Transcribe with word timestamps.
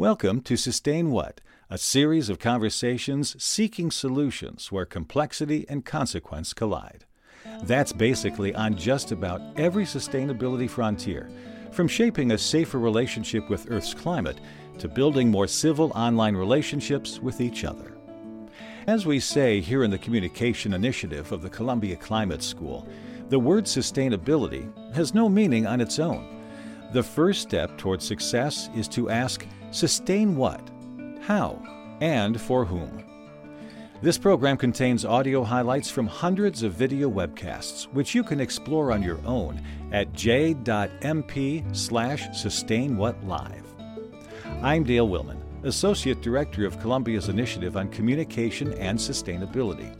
Welcome 0.00 0.40
to 0.44 0.56
Sustain 0.56 1.10
What, 1.10 1.42
a 1.68 1.76
series 1.76 2.30
of 2.30 2.38
conversations 2.38 3.36
seeking 3.38 3.90
solutions 3.90 4.72
where 4.72 4.86
complexity 4.86 5.66
and 5.68 5.84
consequence 5.84 6.54
collide. 6.54 7.04
That's 7.64 7.92
basically 7.92 8.54
on 8.54 8.78
just 8.78 9.12
about 9.12 9.42
every 9.58 9.84
sustainability 9.84 10.70
frontier, 10.70 11.30
from 11.70 11.86
shaping 11.86 12.32
a 12.32 12.38
safer 12.38 12.78
relationship 12.78 13.50
with 13.50 13.70
Earth's 13.70 13.92
climate 13.92 14.40
to 14.78 14.88
building 14.88 15.30
more 15.30 15.46
civil 15.46 15.92
online 15.94 16.34
relationships 16.34 17.20
with 17.20 17.42
each 17.42 17.64
other. 17.64 17.92
As 18.86 19.04
we 19.04 19.20
say 19.20 19.60
here 19.60 19.84
in 19.84 19.90
the 19.90 19.98
Communication 19.98 20.72
Initiative 20.72 21.30
of 21.30 21.42
the 21.42 21.50
Columbia 21.50 21.96
Climate 21.96 22.42
School, 22.42 22.88
the 23.28 23.38
word 23.38 23.64
sustainability 23.66 24.64
has 24.94 25.12
no 25.12 25.28
meaning 25.28 25.66
on 25.66 25.78
its 25.78 25.98
own. 25.98 26.38
The 26.94 27.02
first 27.02 27.42
step 27.42 27.76
toward 27.76 28.00
success 28.00 28.70
is 28.74 28.88
to 28.88 29.10
ask, 29.10 29.46
sustain 29.70 30.36
what, 30.36 30.60
how, 31.20 31.62
and 32.00 32.40
for 32.40 32.64
whom. 32.64 33.04
This 34.02 34.16
program 34.16 34.56
contains 34.56 35.04
audio 35.04 35.44
highlights 35.44 35.90
from 35.90 36.06
hundreds 36.06 36.62
of 36.62 36.72
video 36.72 37.10
webcasts, 37.10 37.84
which 37.92 38.14
you 38.14 38.24
can 38.24 38.40
explore 38.40 38.92
on 38.92 39.02
your 39.02 39.18
own 39.26 39.60
at 39.92 40.12
j.mp 40.14 41.76
slash 41.76 42.26
sustainwhatlive. 42.28 43.64
I'm 44.62 44.84
Dale 44.84 45.06
Willman, 45.06 45.38
Associate 45.64 46.20
Director 46.22 46.64
of 46.64 46.80
Columbia's 46.80 47.28
Initiative 47.28 47.76
on 47.76 47.88
Communication 47.90 48.72
and 48.74 48.98
Sustainability. 48.98 49.94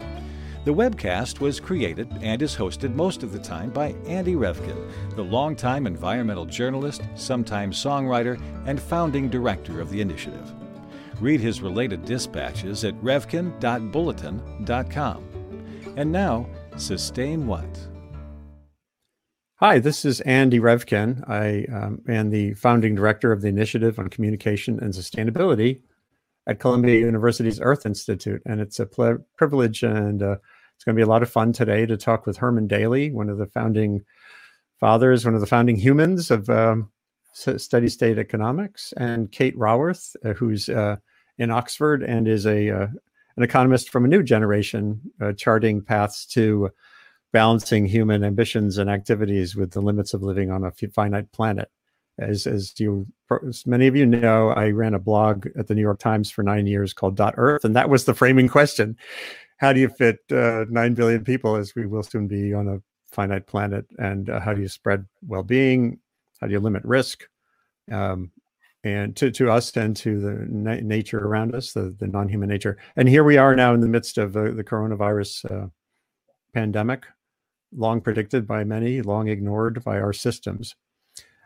The 0.70 0.76
webcast 0.76 1.40
was 1.40 1.58
created 1.58 2.08
and 2.22 2.40
is 2.40 2.54
hosted 2.54 2.94
most 2.94 3.24
of 3.24 3.32
the 3.32 3.40
time 3.40 3.70
by 3.70 3.88
Andy 4.06 4.34
Revkin, 4.34 4.88
the 5.16 5.24
longtime 5.24 5.84
environmental 5.84 6.46
journalist, 6.46 7.02
sometime 7.16 7.72
songwriter, 7.72 8.40
and 8.66 8.80
founding 8.80 9.28
director 9.28 9.80
of 9.80 9.90
the 9.90 10.00
initiative. 10.00 10.48
Read 11.18 11.40
his 11.40 11.60
related 11.60 12.04
dispatches 12.04 12.84
at 12.84 12.94
revkin.bulletin.com. 13.02 15.94
And 15.96 16.12
now, 16.12 16.46
sustain 16.76 17.48
what? 17.48 17.88
Hi, 19.56 19.80
this 19.80 20.04
is 20.04 20.20
Andy 20.20 20.60
Revkin. 20.60 21.28
I 21.28 21.64
um, 21.74 22.00
am 22.06 22.30
the 22.30 22.54
founding 22.54 22.94
director 22.94 23.32
of 23.32 23.42
the 23.42 23.48
Initiative 23.48 23.98
on 23.98 24.06
Communication 24.06 24.78
and 24.78 24.94
Sustainability 24.94 25.80
at 26.46 26.60
Columbia 26.60 27.00
University's 27.00 27.60
Earth 27.60 27.84
Institute. 27.84 28.40
And 28.46 28.60
it's 28.60 28.78
a 28.78 28.86
ple- 28.86 29.26
privilege 29.36 29.82
and 29.82 30.22
uh, 30.22 30.36
it's 30.80 30.84
going 30.86 30.96
to 30.96 30.98
be 30.98 31.04
a 31.04 31.06
lot 31.06 31.22
of 31.22 31.30
fun 31.30 31.52
today 31.52 31.84
to 31.84 31.98
talk 31.98 32.24
with 32.24 32.38
Herman 32.38 32.66
Daly, 32.66 33.10
one 33.10 33.28
of 33.28 33.36
the 33.36 33.44
founding 33.44 34.02
fathers, 34.78 35.26
one 35.26 35.34
of 35.34 35.42
the 35.42 35.46
founding 35.46 35.76
humans 35.76 36.30
of 36.30 36.48
um, 36.48 36.90
steady 37.34 37.90
state 37.90 38.16
economics, 38.16 38.94
and 38.96 39.30
Kate 39.30 39.54
Raworth, 39.58 40.16
uh, 40.24 40.32
who's 40.32 40.70
uh, 40.70 40.96
in 41.36 41.50
Oxford 41.50 42.02
and 42.02 42.26
is 42.26 42.46
a 42.46 42.70
uh, 42.70 42.86
an 43.36 43.42
economist 43.42 43.90
from 43.90 44.06
a 44.06 44.08
new 44.08 44.22
generation, 44.22 45.02
uh, 45.20 45.34
charting 45.34 45.82
paths 45.82 46.24
to 46.28 46.70
balancing 47.30 47.84
human 47.84 48.24
ambitions 48.24 48.78
and 48.78 48.88
activities 48.88 49.54
with 49.54 49.72
the 49.72 49.82
limits 49.82 50.14
of 50.14 50.22
living 50.22 50.50
on 50.50 50.64
a 50.64 50.72
finite 50.94 51.30
planet. 51.32 51.70
As, 52.18 52.46
as 52.46 52.72
you, 52.80 53.06
as 53.46 53.66
many 53.66 53.86
of 53.86 53.96
you 53.96 54.06
know, 54.06 54.48
I 54.48 54.70
ran 54.70 54.94
a 54.94 54.98
blog 54.98 55.46
at 55.58 55.66
the 55.66 55.74
New 55.74 55.82
York 55.82 55.98
Times 55.98 56.30
for 56.30 56.42
nine 56.42 56.66
years 56.66 56.94
called 56.94 57.16
Dot 57.16 57.34
Earth, 57.36 57.66
and 57.66 57.76
that 57.76 57.90
was 57.90 58.06
the 58.06 58.14
framing 58.14 58.48
question: 58.48 58.96
How 59.60 59.74
do 59.74 59.80
you 59.80 59.90
fit 59.90 60.20
uh, 60.32 60.64
nine 60.70 60.94
billion 60.94 61.22
people, 61.22 61.54
as 61.54 61.74
we 61.74 61.84
will 61.84 62.02
soon 62.02 62.26
be, 62.26 62.54
on 62.54 62.66
a 62.66 62.78
finite 63.14 63.46
planet, 63.46 63.84
and 63.98 64.30
uh, 64.30 64.40
how 64.40 64.54
do 64.54 64.62
you 64.62 64.68
spread 64.68 65.04
well-being? 65.26 65.98
How 66.40 66.46
do 66.46 66.54
you 66.54 66.60
limit 66.60 66.82
risk? 66.82 67.28
Um, 67.92 68.30
and 68.84 69.14
to, 69.16 69.30
to 69.32 69.50
us 69.50 69.76
and 69.76 69.94
to 69.98 70.18
the 70.18 70.46
na- 70.48 70.80
nature 70.80 71.18
around 71.18 71.54
us, 71.54 71.72
the, 71.74 71.94
the 71.98 72.06
non-human 72.06 72.48
nature. 72.48 72.78
And 72.96 73.06
here 73.06 73.22
we 73.22 73.36
are 73.36 73.54
now 73.54 73.74
in 73.74 73.80
the 73.80 73.88
midst 73.88 74.16
of 74.16 74.34
uh, 74.34 74.52
the 74.52 74.64
coronavirus 74.64 75.50
uh, 75.50 75.68
pandemic, 76.54 77.04
long 77.76 78.00
predicted 78.00 78.46
by 78.46 78.64
many, 78.64 79.02
long 79.02 79.28
ignored 79.28 79.84
by 79.84 80.00
our 80.00 80.14
systems. 80.14 80.74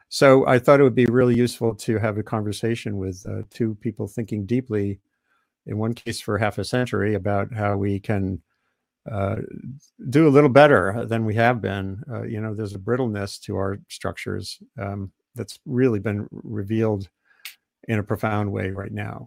So 0.09 0.47
I 0.47 0.61
thought 0.61 0.79
it 0.79 0.85
would 0.85 0.95
be 0.95 1.07
really 1.07 1.35
useful 1.35 1.75
to 1.75 1.99
have 1.99 2.17
a 2.17 2.23
conversation 2.23 2.97
with 2.99 3.27
uh, 3.29 3.43
two 3.51 3.75
people 3.81 4.07
thinking 4.07 4.47
deeply, 4.47 5.01
in 5.67 5.79
one 5.79 5.95
case 5.95 6.21
for 6.21 6.39
half 6.39 6.59
a 6.59 6.65
century, 6.65 7.15
about 7.15 7.53
how 7.53 7.77
we 7.77 8.01
can 8.01 8.43
uh, 9.11 9.37
do 10.09 10.27
a 10.27 10.31
little 10.31 10.51
better 10.51 11.05
than 11.07 11.25
we 11.25 11.35
have 11.35 11.61
been. 11.61 12.03
Uh, 12.11 12.23
you 12.23 12.41
know, 12.41 12.55
there's 12.55 12.75
a 12.75 12.79
brittleness 12.79 13.39
to 13.39 13.57
our 13.57 13.79
structures 13.89 14.59
um, 14.79 15.13
that's 15.35 15.59
really 15.67 15.99
been 15.99 16.27
revealed 16.31 17.09
in 17.89 17.99
a 17.99 18.03
profound 18.03 18.51
way 18.51 18.71
right 18.71 18.93
now. 18.93 19.27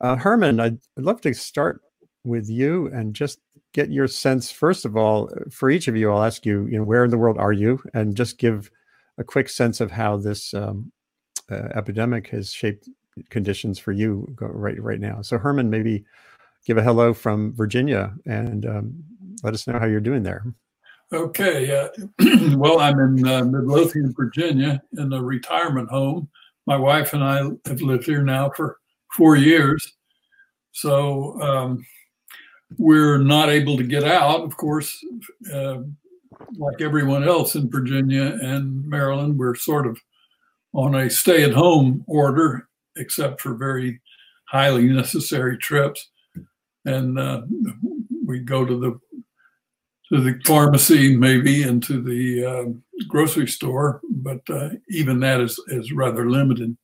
Uh, 0.00 0.16
Herman, 0.16 0.60
I'd, 0.60 0.78
I'd 0.96 1.04
love 1.04 1.20
to 1.22 1.34
start 1.34 1.82
with 2.24 2.48
you 2.48 2.86
and 2.88 3.14
just 3.14 3.38
get 3.72 3.90
your 3.90 4.08
sense 4.08 4.50
first 4.50 4.84
of 4.84 4.96
all 4.96 5.30
for 5.50 5.70
each 5.70 5.88
of 5.88 5.96
you 5.96 6.10
i'll 6.10 6.22
ask 6.22 6.44
you 6.44 6.66
you 6.66 6.76
know 6.76 6.84
where 6.84 7.04
in 7.04 7.10
the 7.10 7.18
world 7.18 7.38
are 7.38 7.52
you 7.52 7.80
and 7.94 8.16
just 8.16 8.38
give 8.38 8.70
a 9.18 9.24
quick 9.24 9.48
sense 9.48 9.80
of 9.80 9.90
how 9.90 10.16
this 10.16 10.52
um, 10.54 10.90
uh, 11.50 11.68
epidemic 11.74 12.28
has 12.28 12.52
shaped 12.52 12.88
conditions 13.28 13.78
for 13.78 13.92
you 13.92 14.26
right 14.40 14.80
right 14.82 15.00
now. 15.00 15.22
So 15.22 15.38
herman 15.38 15.70
maybe 15.70 16.04
give 16.66 16.78
a 16.78 16.82
hello 16.82 17.14
from 17.14 17.54
virginia 17.54 18.14
and 18.26 18.66
um, 18.66 19.04
let 19.42 19.54
us 19.54 19.66
know 19.66 19.78
how 19.78 19.86
you're 19.86 20.00
doing 20.00 20.22
there. 20.22 20.44
Okay 21.12 21.70
uh, 21.76 21.88
well 22.56 22.80
i'm 22.80 22.98
in 23.00 23.26
uh, 23.26 23.44
midlothian 23.44 24.12
virginia 24.16 24.80
in 24.98 25.12
a 25.12 25.22
retirement 25.22 25.88
home. 25.90 26.28
My 26.66 26.76
wife 26.76 27.14
and 27.14 27.24
i 27.24 27.38
have 27.66 27.82
lived 27.82 28.04
here 28.04 28.22
now 28.22 28.50
for 28.50 28.78
four 29.12 29.36
years. 29.36 29.92
So 30.72 31.40
um, 31.40 31.84
we're 32.78 33.18
not 33.18 33.48
able 33.48 33.76
to 33.76 33.82
get 33.82 34.04
out, 34.04 34.42
of 34.42 34.56
course, 34.56 35.04
uh, 35.52 35.78
like 36.56 36.80
everyone 36.80 37.24
else 37.24 37.54
in 37.54 37.70
Virginia 37.70 38.38
and 38.40 38.84
Maryland, 38.86 39.38
we're 39.38 39.54
sort 39.54 39.86
of 39.86 39.98
on 40.72 40.94
a 40.94 41.10
stay 41.10 41.42
at 41.42 41.52
home 41.52 42.04
order, 42.06 42.68
except 43.00 43.40
for 43.40 43.54
very 43.54 44.00
highly 44.48 44.84
necessary 44.84 45.58
trips. 45.58 46.10
And 46.84 47.18
uh, 47.18 47.42
we 48.24 48.40
go 48.40 48.64
to 48.64 48.78
the 48.78 48.98
to 50.12 50.20
the 50.20 50.40
pharmacy, 50.44 51.16
maybe, 51.16 51.62
and 51.62 51.82
to 51.84 52.02
the 52.02 52.44
uh, 52.44 53.04
grocery 53.06 53.46
store, 53.46 54.00
but 54.10 54.40
uh, 54.50 54.70
even 54.88 55.20
that 55.20 55.40
is, 55.40 55.56
is 55.68 55.92
rather 55.92 56.28
limited. 56.28 56.76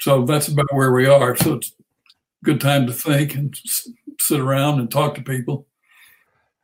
So 0.00 0.24
that's 0.24 0.48
about 0.48 0.72
where 0.72 0.92
we 0.92 1.06
are. 1.06 1.36
So 1.36 1.54
it's 1.54 1.72
a 1.72 2.44
good 2.44 2.60
time 2.60 2.86
to 2.86 2.92
think 2.92 3.34
and 3.34 3.54
sit 4.18 4.40
around 4.40 4.80
and 4.80 4.90
talk 4.90 5.14
to 5.16 5.22
people. 5.22 5.66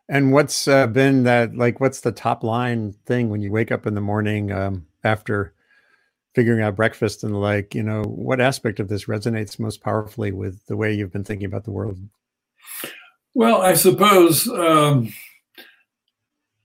And 0.08 0.32
what's 0.32 0.66
uh, 0.66 0.86
been 0.86 1.22
that 1.24 1.54
like? 1.54 1.80
What's 1.80 2.00
the 2.00 2.12
top 2.12 2.42
line 2.42 2.94
thing 3.06 3.28
when 3.28 3.42
you 3.42 3.52
wake 3.52 3.70
up 3.70 3.86
in 3.86 3.94
the 3.94 4.00
morning 4.00 4.50
um, 4.50 4.86
after 5.04 5.54
figuring 6.34 6.62
out 6.62 6.76
breakfast 6.76 7.24
and 7.24 7.40
like? 7.40 7.74
You 7.74 7.82
know, 7.82 8.02
what 8.02 8.40
aspect 8.40 8.80
of 8.80 8.88
this 8.88 9.06
resonates 9.06 9.58
most 9.58 9.82
powerfully 9.82 10.32
with 10.32 10.66
the 10.66 10.76
way 10.76 10.92
you've 10.92 11.12
been 11.12 11.24
thinking 11.24 11.46
about 11.46 11.64
the 11.64 11.70
world? 11.70 11.98
Well, 13.34 13.62
I 13.62 13.74
suppose 13.74 14.48
um, 14.48 15.12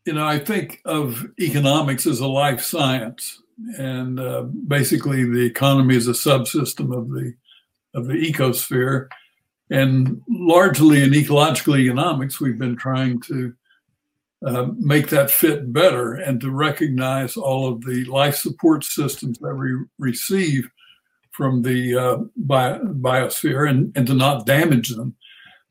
you 0.06 0.14
know 0.14 0.26
I 0.26 0.40
think 0.40 0.82
of 0.86 1.26
economics 1.40 2.08
as 2.08 2.20
a 2.20 2.28
life 2.28 2.62
science, 2.62 3.42
and 3.78 4.20
uh, 4.20 4.44
basically 4.68 5.24
the 5.24 5.46
economy 5.46 5.96
is 5.96 6.08
a 6.08 6.12
subsystem 6.12 6.96
of 6.96 7.10
the 7.10 7.34
of 7.94 8.08
the 8.08 8.14
ecosphere 8.14 9.08
and 9.70 10.22
largely 10.30 11.04
in 11.04 11.14
ecological 11.14 11.78
economics, 11.78 12.40
we've 12.40 12.58
been 12.58 12.76
trying 12.76 13.20
to 13.22 13.54
uh, 14.46 14.68
make 14.78 15.10
that 15.10 15.32
fit 15.32 15.74
better 15.74 16.14
and 16.14 16.40
to 16.40 16.52
recognize 16.52 17.36
all 17.36 17.68
of 17.68 17.84
the 17.84 18.06
life 18.06 18.36
support 18.36 18.84
systems 18.84 19.40
that 19.40 19.56
we 19.56 19.72
receive 19.98 20.70
from 21.32 21.64
the 21.64 21.98
uh, 21.98 22.18
bi- 22.38 22.78
biosphere 22.80 23.68
and, 23.70 23.92
and 23.98 24.06
to 24.08 24.14
not 24.14 24.46
damage 24.46 24.90
them. 24.90 25.16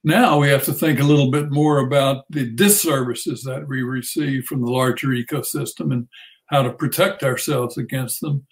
Now 0.02 0.38
we 0.38 0.48
have 0.48 0.64
to 0.64 0.72
think 0.72 0.98
a 0.98 1.04
little 1.04 1.30
bit 1.30 1.50
more 1.50 1.78
about 1.78 2.24
the 2.30 2.50
disservices 2.50 3.42
that 3.44 3.66
we 3.68 3.82
receive 3.82 4.44
from 4.44 4.60
the 4.60 4.70
larger 4.70 5.08
ecosystem 5.08 5.92
and 5.92 6.08
how 6.46 6.62
to 6.62 6.72
protect 6.72 7.22
ourselves 7.22 7.78
against 7.78 8.20
them. 8.20 8.44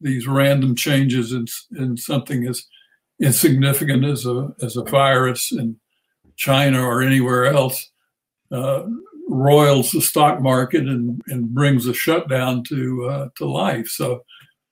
These 0.00 0.26
random 0.26 0.76
changes 0.76 1.32
in, 1.32 1.46
in 1.76 1.96
something 1.96 2.46
as 2.46 2.64
insignificant 3.20 4.04
as 4.04 4.24
a 4.24 4.48
as 4.62 4.76
a 4.76 4.84
virus 4.84 5.52
in 5.52 5.76
China 6.36 6.82
or 6.82 7.02
anywhere 7.02 7.46
else 7.46 7.90
uh, 8.52 8.84
roils 9.30 9.92
the 9.92 10.00
stock 10.00 10.40
market 10.40 10.88
and, 10.88 11.22
and 11.28 11.54
brings 11.54 11.86
a 11.86 11.94
shutdown 11.94 12.64
to 12.64 13.04
uh, 13.08 13.28
to 13.36 13.46
life. 13.46 13.88
So 13.88 14.24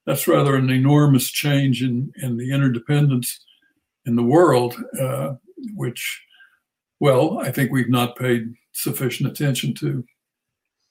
that's 0.05 0.27
rather 0.27 0.55
an 0.55 0.69
enormous 0.69 1.29
change 1.29 1.81
in 1.81 2.11
in 2.21 2.37
the 2.37 2.51
interdependence 2.51 3.39
in 4.05 4.15
the 4.15 4.23
world, 4.23 4.75
uh, 4.99 5.33
which, 5.75 6.21
well, 6.99 7.39
I 7.39 7.51
think 7.51 7.71
we've 7.71 7.89
not 7.89 8.17
paid 8.17 8.53
sufficient 8.71 9.29
attention 9.29 9.73
to. 9.75 10.03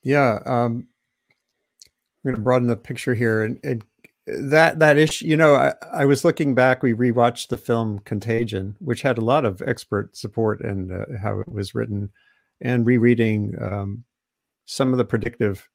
Yeah, 0.02 0.38
um, 0.46 0.86
I'm 1.84 2.24
going 2.24 2.36
to 2.36 2.42
broaden 2.42 2.68
the 2.68 2.76
picture 2.76 3.14
here, 3.14 3.42
and, 3.42 3.58
and 3.64 3.84
that 4.26 4.78
that 4.78 4.96
issue, 4.98 5.26
you 5.26 5.36
know, 5.36 5.54
I, 5.56 5.74
I 5.92 6.04
was 6.04 6.24
looking 6.24 6.54
back. 6.54 6.82
We 6.82 6.92
rewatched 6.92 7.48
the 7.48 7.56
film 7.56 8.00
Contagion, 8.00 8.76
which 8.78 9.02
had 9.02 9.18
a 9.18 9.22
lot 9.22 9.44
of 9.44 9.62
expert 9.62 10.16
support 10.16 10.60
and 10.60 10.92
uh, 10.92 11.18
how 11.20 11.40
it 11.40 11.48
was 11.48 11.74
written, 11.74 12.10
and 12.60 12.86
rereading 12.86 13.54
um, 13.60 14.04
some 14.66 14.92
of 14.92 14.98
the 14.98 15.04
predictive 15.04 15.68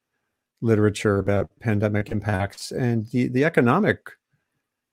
literature 0.60 1.18
about 1.18 1.50
pandemic 1.60 2.10
impacts 2.10 2.72
and 2.72 3.06
the 3.08 3.28
the 3.28 3.44
economic, 3.44 4.10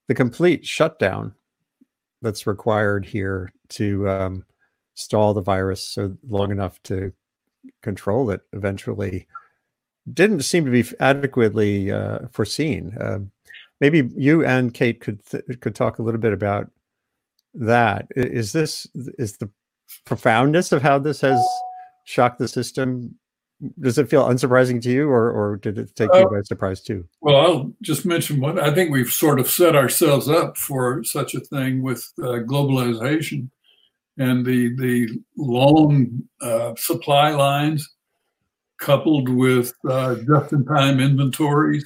the 0.08 0.16
complete 0.16 0.66
shutdown 0.66 1.34
that's 2.22 2.48
required 2.48 3.06
here 3.06 3.52
to 3.70 4.08
um, 4.10 4.46
stall 4.96 5.34
the 5.34 5.42
virus 5.42 5.84
so 5.84 6.16
long 6.28 6.52
enough 6.52 6.82
to 6.84 7.12
control 7.82 8.30
it 8.30 8.42
eventually 8.54 9.28
didn't 10.14 10.42
seem 10.42 10.66
to 10.66 10.72
be 10.72 10.84
adequately 11.00 11.92
uh, 11.92 12.20
foreseen. 12.32 12.96
Uh, 13.00 13.20
maybe 13.80 14.10
you 14.16 14.46
and 14.46 14.74
Kate 14.74 15.00
could 15.00 15.22
could 15.62 15.76
talk 15.76 16.00
a 16.00 16.04
little 16.04 16.20
bit 16.20 16.34
about 16.34 16.70
that. 17.54 18.08
Is 18.16 18.52
this 18.52 18.88
is 18.96 19.38
the 19.38 19.50
profoundness 20.06 20.72
of 20.72 20.82
how 20.82 20.98
this 21.00 21.22
has 21.22 21.40
shocked 22.06 22.40
the 22.40 22.48
system? 22.48 23.16
Does 23.80 23.98
it 24.00 24.10
feel 24.10 24.28
unsurprising 24.28 24.82
to 24.82 24.92
you, 24.92 25.08
or 25.08 25.30
or 25.30 25.58
did 25.58 25.78
it 25.78 25.96
take 25.96 26.14
uh, 26.14 26.20
you 26.20 26.30
by 26.30 26.42
surprise 26.42 26.82
too? 26.82 27.08
Well, 27.22 27.36
I'll 27.36 27.74
just 27.84 28.06
mention 28.06 28.40
what 28.40 28.60
I 28.60 28.74
think 28.74 28.90
we've 28.90 29.12
sort 29.12 29.40
of 29.40 29.50
set 29.50 29.76
ourselves 29.76 30.28
up 30.28 30.58
for 30.58 31.04
such 31.04 31.36
a 31.36 31.42
thing 31.42 31.84
with 31.84 32.12
uh, 32.20 32.42
globalization 32.46 33.50
and 34.18 34.46
the 34.46 34.76
the 34.78 35.10
long 35.38 36.24
uh, 36.42 36.74
supply 36.76 37.32
lines 37.32 37.88
coupled 38.80 39.30
with 39.30 39.74
uh, 39.88 40.16
just-in-time 40.16 41.00
inventories 41.00 41.86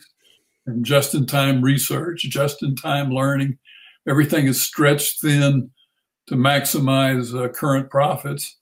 and 0.66 0.86
just-in-time 0.86 1.62
research, 1.62 2.22
just-in-time 2.22 3.12
learning. 3.12 3.58
Everything 4.08 4.48
is 4.48 4.62
stretched 4.62 5.20
thin 5.22 5.70
to 6.28 6.36
maximize 6.36 7.38
uh, 7.38 7.50
current 7.50 7.90
profits, 7.90 8.58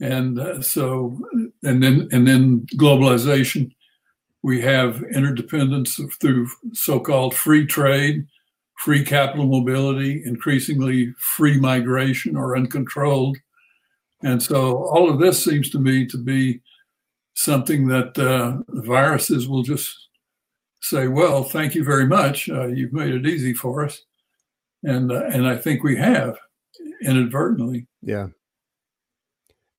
and 0.00 0.38
uh, 0.38 0.60
so 0.60 1.18
and 1.62 1.82
then 1.82 2.08
and 2.12 2.26
then 2.26 2.66
globalization. 2.76 3.70
We 4.42 4.60
have 4.60 5.02
interdependence 5.14 5.98
through 6.20 6.48
so-called 6.74 7.34
free 7.34 7.64
trade, 7.64 8.26
free 8.76 9.02
capital 9.02 9.46
mobility, 9.46 10.22
increasingly 10.26 11.14
free 11.18 11.58
migration 11.58 12.36
or 12.36 12.54
uncontrolled. 12.54 13.38
And 14.22 14.42
so 14.42 14.84
all 14.84 15.08
of 15.08 15.18
this 15.18 15.42
seems 15.42 15.70
to 15.70 15.78
me 15.78 16.06
to 16.06 16.18
be 16.18 16.60
something 17.34 17.88
that 17.88 18.18
uh, 18.18 18.58
viruses 18.68 19.48
will 19.48 19.62
just 19.62 20.08
say, 20.80 21.08
"Well, 21.08 21.44
thank 21.44 21.74
you 21.74 21.84
very 21.84 22.06
much. 22.06 22.48
Uh, 22.48 22.66
you've 22.66 22.92
made 22.92 23.14
it 23.14 23.26
easy 23.26 23.54
for 23.54 23.84
us," 23.84 24.02
and 24.82 25.10
uh, 25.10 25.24
and 25.24 25.46
I 25.46 25.56
think 25.56 25.82
we 25.82 25.96
have 25.96 26.38
inadvertently. 27.02 27.86
Yeah. 28.02 28.28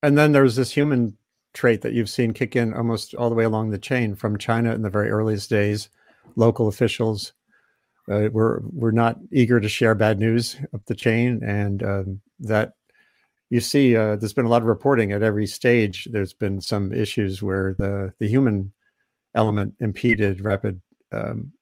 And 0.02 0.16
then 0.16 0.32
there's 0.32 0.56
this 0.56 0.72
human 0.72 1.16
trait 1.54 1.82
that 1.82 1.92
you've 1.92 2.10
seen 2.10 2.32
kick 2.32 2.54
in 2.54 2.74
almost 2.74 3.14
all 3.14 3.30
the 3.30 3.34
way 3.34 3.44
along 3.44 3.70
the 3.70 3.78
chain 3.78 4.14
from 4.14 4.38
China 4.38 4.74
in 4.74 4.82
the 4.82 4.90
very 4.90 5.10
earliest 5.10 5.48
days. 5.50 5.88
Local 6.36 6.68
officials 6.68 7.32
uh, 8.10 8.28
we're 8.32 8.60
we're 8.72 8.92
not 8.92 9.18
eager 9.32 9.60
to 9.60 9.68
share 9.68 9.94
bad 9.94 10.18
news 10.18 10.56
up 10.72 10.84
the 10.86 10.94
chain, 10.94 11.42
and 11.42 11.82
um, 11.82 12.20
that 12.38 12.74
you 13.50 13.60
see, 13.60 13.96
uh, 13.96 14.16
there's 14.16 14.32
been 14.32 14.46
a 14.46 14.50
lot 14.50 14.62
of 14.62 14.68
reporting 14.68 15.12
at 15.12 15.22
every 15.22 15.46
stage. 15.46 16.06
There's 16.10 16.32
been 16.32 16.60
some 16.60 16.92
issues 16.92 17.42
where 17.42 17.74
the 17.78 18.12
the 18.20 18.28
human 18.28 18.72
element 19.34 19.74
impeded 19.80 20.40
rapid 20.40 20.80
um, 21.12 21.52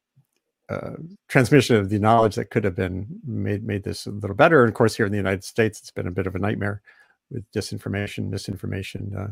uh, 0.68 0.92
transmission 1.28 1.76
of 1.76 1.88
the 1.88 1.98
knowledge 1.98 2.34
that 2.36 2.50
could 2.50 2.64
have 2.64 2.76
been 2.76 3.06
made 3.26 3.64
made 3.64 3.84
this 3.84 4.06
a 4.06 4.10
little 4.10 4.36
better. 4.36 4.62
And 4.62 4.68
of 4.68 4.74
course, 4.74 4.94
here 4.94 5.06
in 5.06 5.12
the 5.12 5.18
United 5.18 5.44
States, 5.44 5.80
it's 5.80 5.90
been 5.90 6.06
a 6.06 6.12
bit 6.12 6.26
of 6.26 6.34
a 6.34 6.38
nightmare 6.38 6.82
with 7.30 7.50
disinformation, 7.52 8.28
misinformation. 8.28 9.14
Uh, 9.16 9.28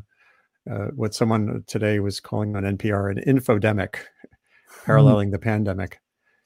uh, 0.71 0.87
what 0.95 1.15
someone 1.15 1.65
today 1.67 1.99
was 1.99 2.21
calling 2.21 2.55
on 2.55 2.63
NPR 2.63 3.11
an 3.11 3.23
infodemic, 3.27 3.97
hmm. 3.97 4.85
paralleling 4.87 5.29
mm-hmm. 5.29 5.33
the 5.33 5.39
pandemic. 5.39 6.01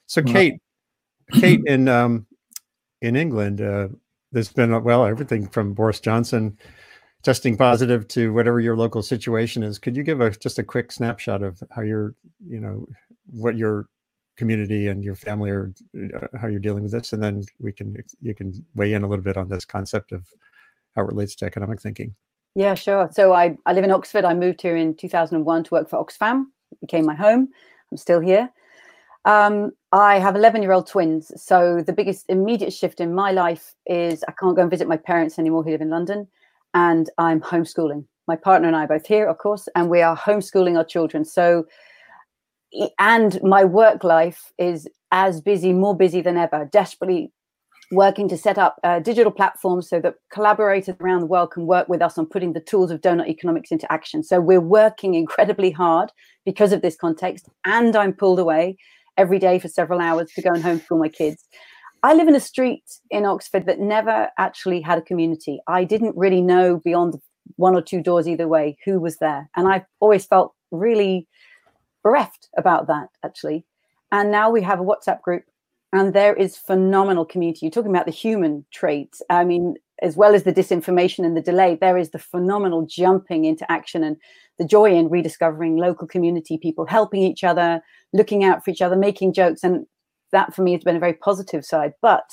So, 0.07 0.23
Kate, 0.23 0.59
Kate 1.33 1.61
in 1.67 1.87
um, 1.87 2.25
in 3.01 3.15
England, 3.15 3.61
uh, 3.61 3.89
there's 4.31 4.51
been 4.51 4.83
well 4.83 5.05
everything 5.05 5.47
from 5.47 5.73
Boris 5.73 5.99
Johnson 5.99 6.57
testing 7.23 7.57
positive 7.57 8.07
to 8.07 8.31
whatever 8.33 8.59
your 8.59 8.77
local 8.77 9.01
situation 9.01 9.63
is. 9.63 9.79
Could 9.79 9.97
you 9.97 10.03
give 10.03 10.21
a 10.21 10.29
just 10.31 10.59
a 10.59 10.63
quick 10.63 10.91
snapshot 10.91 11.43
of 11.43 11.61
how 11.71 11.81
you're, 11.81 12.15
you 12.47 12.59
know, 12.59 12.87
what 13.29 13.57
your 13.57 13.87
community 14.37 14.87
and 14.87 15.03
your 15.03 15.15
family 15.15 15.49
are, 15.49 15.73
uh, 16.15 16.27
how 16.39 16.47
you're 16.47 16.59
dealing 16.59 16.83
with 16.83 16.91
this, 16.91 17.13
and 17.13 17.21
then 17.21 17.43
we 17.59 17.71
can 17.71 17.95
you 18.21 18.33
can 18.33 18.53
weigh 18.75 18.93
in 18.93 19.03
a 19.03 19.07
little 19.07 19.23
bit 19.23 19.37
on 19.37 19.49
this 19.49 19.65
concept 19.65 20.11
of 20.11 20.25
how 20.97 21.03
it 21.03 21.07
relates 21.07 21.35
to 21.35 21.45
economic 21.45 21.81
thinking. 21.81 22.13
Yeah, 22.55 22.73
sure. 22.73 23.07
So 23.13 23.33
I, 23.33 23.55
I 23.67 23.73
live 23.73 23.83
in 23.83 23.91
Oxford. 23.91 24.25
I 24.25 24.33
moved 24.33 24.61
here 24.61 24.75
in 24.75 24.95
2001 24.95 25.63
to 25.65 25.73
work 25.73 25.89
for 25.89 26.03
Oxfam. 26.03 26.45
It 26.71 26.81
became 26.81 27.05
my 27.05 27.15
home. 27.15 27.49
I'm 27.91 27.97
still 27.97 28.19
here. 28.19 28.49
Um, 29.25 29.71
I 29.91 30.19
have 30.19 30.35
11 30.35 30.63
year 30.63 30.71
old 30.71 30.87
twins. 30.87 31.31
So 31.35 31.83
the 31.85 31.93
biggest 31.93 32.25
immediate 32.29 32.73
shift 32.73 32.99
in 32.99 33.13
my 33.13 33.31
life 33.31 33.75
is 33.85 34.23
I 34.27 34.31
can't 34.31 34.55
go 34.55 34.63
and 34.63 34.71
visit 34.71 34.87
my 34.87 34.97
parents 34.97 35.37
anymore 35.37 35.63
who 35.63 35.69
live 35.69 35.81
in 35.81 35.91
London. 35.91 36.27
And 36.73 37.09
I'm 37.17 37.41
homeschooling. 37.41 38.05
My 38.27 38.35
partner 38.35 38.67
and 38.67 38.75
I 38.75 38.85
are 38.85 38.87
both 38.87 39.05
here, 39.05 39.27
of 39.27 39.37
course, 39.37 39.69
and 39.75 39.89
we 39.89 40.01
are 40.01 40.17
homeschooling 40.17 40.77
our 40.77 40.83
children. 40.83 41.23
So, 41.25 41.65
and 42.99 43.41
my 43.43 43.63
work 43.63 44.03
life 44.03 44.51
is 44.57 44.87
as 45.11 45.41
busy, 45.41 45.73
more 45.73 45.95
busy 45.95 46.21
than 46.21 46.37
ever, 46.37 46.67
desperately 46.71 47.31
working 47.91 48.27
to 48.27 48.37
set 48.37 48.57
up 48.57 48.77
digital 49.03 49.31
platforms 49.31 49.89
so 49.89 49.99
that 50.01 50.15
collaborators 50.31 50.95
around 50.99 51.21
the 51.21 51.25
world 51.25 51.51
can 51.51 51.65
work 51.65 51.87
with 51.87 52.01
us 52.01 52.17
on 52.17 52.25
putting 52.25 52.53
the 52.53 52.59
tools 52.59 52.91
of 52.91 53.01
doughnut 53.01 53.27
economics 53.27 53.71
into 53.71 53.89
action. 53.91 54.23
So 54.23 54.41
we're 54.41 54.59
working 54.59 55.13
incredibly 55.13 55.71
hard 55.71 56.11
because 56.45 56.73
of 56.73 56.81
this 56.81 56.95
context, 56.95 57.47
and 57.65 57.95
I'm 57.95 58.13
pulled 58.13 58.39
away 58.39 58.77
every 59.15 59.39
day 59.39 59.57
for 59.57 59.67
several 59.67 59.99
hours 59.99 60.31
to 60.35 60.41
go 60.41 60.51
and 60.51 60.61
home 60.61 60.79
homeschool 60.79 60.99
my 60.99 61.09
kids. 61.09 61.43
I 62.03 62.13
live 62.13 62.27
in 62.27 62.35
a 62.35 62.39
street 62.39 62.83
in 63.09 63.25
Oxford 63.25 63.65
that 63.65 63.79
never 63.79 64.29
actually 64.37 64.81
had 64.81 64.99
a 64.99 65.01
community. 65.01 65.59
I 65.67 65.83
didn't 65.83 66.15
really 66.15 66.41
know 66.41 66.79
beyond 66.83 67.15
one 67.55 67.73
or 67.73 67.81
two 67.81 68.03
doors 68.03 68.27
either 68.27 68.47
way 68.47 68.77
who 68.85 68.99
was 68.99 69.17
there. 69.17 69.49
And 69.55 69.67
I've 69.67 69.85
always 69.99 70.25
felt 70.25 70.53
really 70.71 71.27
bereft 72.03 72.49
about 72.57 72.87
that, 72.87 73.07
actually. 73.25 73.65
And 74.11 74.31
now 74.31 74.51
we 74.51 74.61
have 74.61 74.79
a 74.79 74.83
WhatsApp 74.83 75.21
group, 75.21 75.43
and 75.97 76.13
there 76.13 76.33
is 76.33 76.57
phenomenal 76.57 77.25
community. 77.25 77.65
You're 77.65 77.71
talking 77.71 77.91
about 77.91 78.05
the 78.05 78.11
human 78.11 78.65
traits. 78.71 79.21
I 79.29 79.43
mean, 79.43 79.75
as 80.01 80.15
well 80.15 80.35
as 80.35 80.43
the 80.43 80.53
disinformation 80.53 81.25
and 81.25 81.35
the 81.35 81.41
delay, 81.41 81.75
there 81.79 81.97
is 81.97 82.11
the 82.11 82.19
phenomenal 82.19 82.85
jumping 82.85 83.45
into 83.45 83.69
action 83.71 84.03
and 84.03 84.17
the 84.59 84.65
joy 84.65 84.91
in 84.91 85.09
rediscovering 85.09 85.77
local 85.77 86.07
community 86.07 86.57
people, 86.57 86.85
helping 86.85 87.23
each 87.23 87.43
other, 87.43 87.81
looking 88.13 88.43
out 88.43 88.63
for 88.63 88.71
each 88.71 88.81
other, 88.81 88.95
making 88.95 89.33
jokes. 89.33 89.63
And 89.63 89.85
that 90.31 90.53
for 90.53 90.61
me 90.61 90.73
has 90.73 90.83
been 90.83 90.95
a 90.95 90.99
very 90.99 91.13
positive 91.13 91.65
side. 91.65 91.93
But 92.01 92.29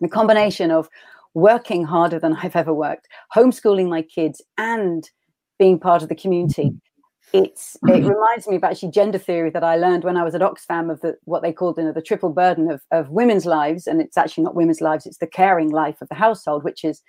the 0.00 0.08
combination 0.08 0.70
of 0.70 0.88
working 1.34 1.84
harder 1.84 2.18
than 2.18 2.34
I've 2.34 2.56
ever 2.56 2.74
worked, 2.74 3.06
homeschooling 3.34 3.88
my 3.88 4.02
kids, 4.02 4.42
and 4.56 5.08
being 5.58 5.78
part 5.78 6.02
of 6.02 6.08
the 6.08 6.14
community. 6.14 6.72
It's 7.32 7.76
it 7.76 7.80
mm-hmm. 7.88 8.08
reminds 8.08 8.48
me 8.48 8.56
of 8.56 8.64
actually 8.64 8.90
gender 8.90 9.18
theory 9.18 9.50
that 9.50 9.64
I 9.64 9.76
learned 9.76 10.04
when 10.04 10.16
I 10.16 10.24
was 10.24 10.34
at 10.34 10.40
Oxfam 10.40 10.90
of 10.90 11.00
the 11.00 11.16
what 11.24 11.42
they 11.42 11.52
called 11.52 11.76
you 11.76 11.84
know, 11.84 11.92
the 11.92 12.00
triple 12.00 12.30
burden 12.30 12.70
of, 12.70 12.80
of 12.90 13.10
women's 13.10 13.44
lives, 13.44 13.86
and 13.86 14.00
it's 14.00 14.16
actually 14.16 14.44
not 14.44 14.54
women's 14.54 14.80
lives, 14.80 15.04
it's 15.04 15.18
the 15.18 15.26
caring 15.26 15.70
life 15.70 16.00
of 16.00 16.08
the 16.08 16.14
household, 16.14 16.64
which 16.64 16.84
is 16.84 17.02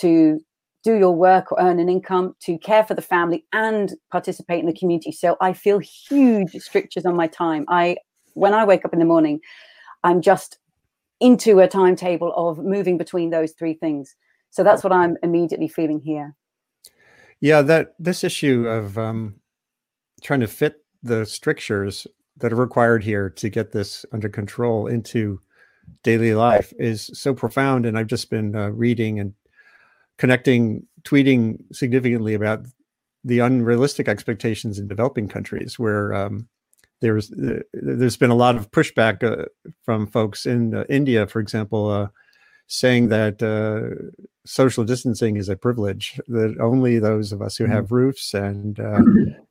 to 0.00 0.40
do 0.84 0.96
your 0.96 1.14
work 1.14 1.50
or 1.50 1.58
earn 1.60 1.80
an 1.80 1.88
income, 1.88 2.34
to 2.40 2.58
care 2.58 2.84
for 2.84 2.94
the 2.94 3.02
family 3.02 3.44
and 3.52 3.94
participate 4.12 4.60
in 4.60 4.66
the 4.66 4.78
community. 4.78 5.12
So 5.12 5.36
I 5.40 5.52
feel 5.52 5.78
huge 5.78 6.52
strictures 6.58 7.06
on 7.06 7.16
my 7.16 7.26
time. 7.26 7.64
I 7.68 7.96
when 8.34 8.54
I 8.54 8.64
wake 8.64 8.84
up 8.84 8.92
in 8.92 8.98
the 8.98 9.04
morning, 9.04 9.40
I'm 10.04 10.20
just 10.20 10.58
into 11.20 11.58
a 11.60 11.68
timetable 11.68 12.32
of 12.36 12.58
moving 12.58 12.98
between 12.98 13.30
those 13.30 13.52
three 13.52 13.74
things. 13.74 14.14
So 14.50 14.62
that's 14.62 14.84
what 14.84 14.92
I'm 14.92 15.16
immediately 15.22 15.68
feeling 15.68 16.00
here. 16.00 16.34
Yeah, 17.40 17.62
that 17.62 17.94
this 17.98 18.24
issue 18.24 18.66
of 18.66 18.98
um, 18.98 19.36
trying 20.22 20.40
to 20.40 20.48
fit 20.48 20.82
the 21.02 21.24
strictures 21.24 22.06
that 22.38 22.52
are 22.52 22.56
required 22.56 23.04
here 23.04 23.30
to 23.30 23.48
get 23.48 23.72
this 23.72 24.04
under 24.12 24.28
control 24.28 24.86
into 24.86 25.40
daily 26.02 26.34
life 26.34 26.72
is 26.78 27.10
so 27.14 27.34
profound. 27.34 27.86
And 27.86 27.98
I've 27.98 28.06
just 28.06 28.30
been 28.30 28.54
uh, 28.54 28.70
reading 28.70 29.20
and 29.20 29.34
connecting, 30.18 30.86
tweeting 31.02 31.62
significantly 31.72 32.34
about 32.34 32.66
the 33.24 33.40
unrealistic 33.40 34.08
expectations 34.08 34.78
in 34.78 34.88
developing 34.88 35.28
countries, 35.28 35.78
where 35.78 36.14
um, 36.14 36.48
there's 37.00 37.32
uh, 37.32 37.60
there's 37.72 38.16
been 38.16 38.30
a 38.30 38.34
lot 38.36 38.56
of 38.56 38.70
pushback 38.70 39.22
uh, 39.22 39.46
from 39.84 40.06
folks 40.06 40.46
in 40.46 40.74
uh, 40.74 40.84
India, 40.88 41.26
for 41.26 41.40
example, 41.40 41.90
uh, 41.90 42.08
saying 42.68 43.08
that 43.08 43.42
uh, 43.42 44.10
social 44.44 44.84
distancing 44.84 45.36
is 45.36 45.48
a 45.48 45.56
privilege 45.56 46.20
that 46.28 46.56
only 46.60 46.98
those 46.98 47.32
of 47.32 47.42
us 47.42 47.56
who 47.56 47.64
have 47.64 47.86
mm-hmm. 47.86 47.94
roofs 47.94 48.34
and 48.34 48.78
uh, 48.78 49.00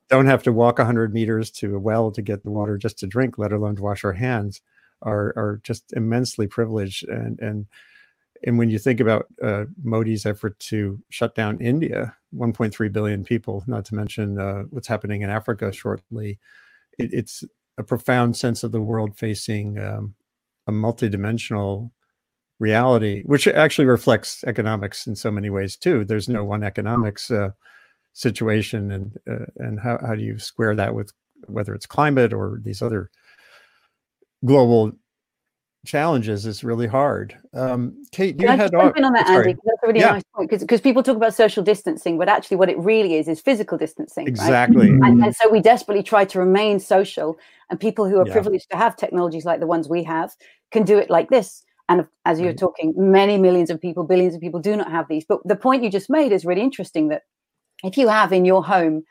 don't 0.10 0.28
have 0.28 0.44
to 0.44 0.54
walk 0.54 0.78
100 0.78 1.14
meters 1.14 1.52
to 1.52 1.76
a 1.76 1.80
well 1.80 2.12
to 2.12 2.22
get 2.22 2.44
the 2.44 2.52
water 2.52 2.78
just 2.78 2.98
to 3.00 3.08
drink, 3.08 3.38
let 3.38 3.52
alone 3.52 3.76
to 3.76 3.82
wash 3.82 4.04
our 4.06 4.14
hands, 4.14 4.62
are 5.02 5.34
are 5.36 5.60
just 5.64 5.94
immensely 5.94 6.48
privileged 6.48 7.08
and 7.08 7.40
and 7.40 7.68
and 8.44 8.58
when 8.58 8.70
you 8.70 8.78
think 8.78 9.00
about 9.00 9.26
uh, 9.42 9.66
Modi's 9.84 10.26
effort 10.26 10.60
to 10.60 11.00
shut 11.10 11.34
down 11.36 11.60
India, 11.60 12.16
1.3 12.36 12.92
billion 12.92 13.24
people, 13.24 13.64
not 13.68 13.86
to 13.86 13.96
mention 13.96 14.40
uh, 14.40 14.64
what's 14.70 14.88
happening 14.88 15.22
in 15.24 15.30
Africa 15.30 15.72
shortly, 15.72 16.38
it, 17.00 17.10
it's 17.14 17.44
a 17.78 17.84
profound 17.84 18.38
sense 18.38 18.64
of 18.64 18.72
the 18.72 18.82
world 18.82 19.18
facing 19.18 19.80
um, 19.80 20.14
a 20.68 20.72
multidimensional 20.72 21.90
reality, 22.60 23.24
which 23.26 23.48
actually 23.48 23.86
reflects 23.86 24.44
economics 24.46 25.08
in 25.08 25.16
so 25.16 25.32
many 25.32 25.50
ways 25.50 25.76
too. 25.78 26.06
There's 26.06 26.30
no 26.30 26.44
one 26.44 26.64
economics 26.64 27.30
uh, 27.30 27.50
situation, 28.14 28.92
and 28.92 29.18
uh, 29.30 29.46
and 29.58 29.80
how 29.80 30.00
how 30.06 30.16
do 30.16 30.22
you 30.24 30.40
square 30.40 30.76
that 30.76 30.96
with 30.96 31.12
whether 31.48 31.74
it's 31.74 31.86
climate 31.86 32.34
or 32.34 32.60
these 32.64 32.82
other 32.82 33.10
global 34.46 34.92
challenges 35.86 36.46
is 36.46 36.64
really 36.64 36.88
hard. 36.88 37.38
Um, 37.54 38.04
Kate, 38.12 38.36
you 38.40 38.48
Can 38.48 38.60
had 38.60 38.74
I 38.76 38.82
jump 38.82 38.98
in 38.98 39.06
on 39.06 39.14
that, 39.14 39.28
sorry. 39.28 39.50
Andy? 39.52 39.60
That's 39.64 39.78
a 39.84 39.88
really 39.88 40.00
Yeah. 40.00 40.12
nice 40.14 40.24
point 40.36 40.50
because 40.50 40.82
people 40.82 41.02
talk 41.04 41.16
about 41.16 41.34
social 41.34 41.64
distancing, 41.64 42.18
but 42.18 42.28
actually, 42.28 42.58
what 42.58 42.70
it 42.70 42.78
really 42.78 43.16
is 43.16 43.28
is 43.28 43.40
physical 43.40 43.78
distancing. 43.78 44.26
right? 44.26 44.30
exactly. 44.30 44.90
And, 44.90 45.24
and 45.24 45.36
so 45.36 45.50
we 45.50 45.62
desperately 45.62 46.04
try 46.04 46.26
to 46.26 46.40
remain 46.40 46.80
social, 46.80 47.38
and 47.70 47.80
people 47.80 48.08
who 48.10 48.20
are 48.20 48.26
Yeah. 48.28 48.34
privileged 48.34 48.70
to 48.72 48.78
have 48.78 48.96
technologies 48.96 49.46
like 49.46 49.60
the 49.60 49.68
ones 49.68 49.88
we 49.88 50.04
have 50.04 50.36
can 50.72 50.84
do 50.84 50.98
it 50.98 51.10
like 51.10 51.30
this. 51.30 51.64
And 51.90 52.06
as 52.26 52.40
you're 52.40 52.50
Right. 52.50 52.60
talking, 52.60 52.94
many 52.98 53.38
millions 53.38 53.70
of 53.70 53.80
people, 53.80 54.04
billions 54.04 54.36
of 54.36 54.42
people 54.42 54.60
do 54.60 54.76
not 54.76 54.92
have 54.92 55.08
these. 55.08 55.26
But 55.26 55.40
the 55.46 55.56
point 55.56 55.84
you 55.84 55.90
just 55.90 56.10
made 56.10 56.32
is 56.32 56.46
really 56.46 56.62
interesting 56.62 57.08
that 57.10 57.24
if 57.84 57.98
you 57.98 58.08
have 58.08 58.34
in 58.34 58.46
your 58.46 58.64
home 58.64 59.04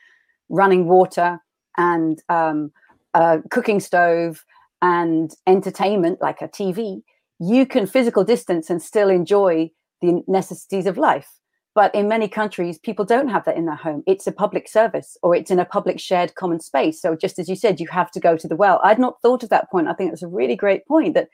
running 0.49 0.87
water 0.87 1.39
and 1.77 2.21
um, 2.29 2.71
a 3.13 3.41
cooking 3.49 3.79
stove 3.79 4.43
and 4.81 5.33
entertainment 5.47 6.21
like 6.21 6.41
a 6.41 6.47
TV, 6.47 7.01
you 7.39 7.65
can 7.65 7.87
physical 7.87 8.23
distance 8.23 8.69
and 8.69 8.81
still 8.81 9.09
enjoy 9.09 9.71
the 10.01 10.23
necessities 10.27 10.85
of 10.85 10.97
life. 10.97 11.29
But 11.73 11.93
in 11.93 12.07
many 12.07 12.27
countries, 12.27 12.79
people 12.79 13.05
don't 13.05 13.27
have 13.27 13.45
that 13.45 13.55
in 13.55 13.65
their 13.65 13.75
home. 13.75 14.01
It's 14.07 14.25
a 14.25 14.31
public 14.31 14.67
service 14.67 15.15
or 15.21 15.35
it's 15.35 15.51
in 15.51 15.59
a 15.59 15.65
public 15.65 15.99
shared 15.99 16.33
common 16.33 16.59
space. 16.59 16.99
So, 16.99 17.15
just 17.15 17.37
as 17.37 17.47
you 17.47 17.55
said, 17.55 17.79
you 17.79 17.87
have 17.89 18.09
to 18.11 18.19
go 18.19 18.35
to 18.35 18.47
the 18.47 18.55
well. 18.55 18.79
I'd 18.83 18.97
not 18.97 19.21
thought 19.21 19.43
of 19.43 19.49
that 19.49 19.69
point. 19.69 19.87
I 19.87 19.93
think 19.93 20.11
it's 20.11 20.23
a 20.23 20.27
really 20.27 20.55
great 20.55 20.87
point 20.87 21.13
that 21.13 21.29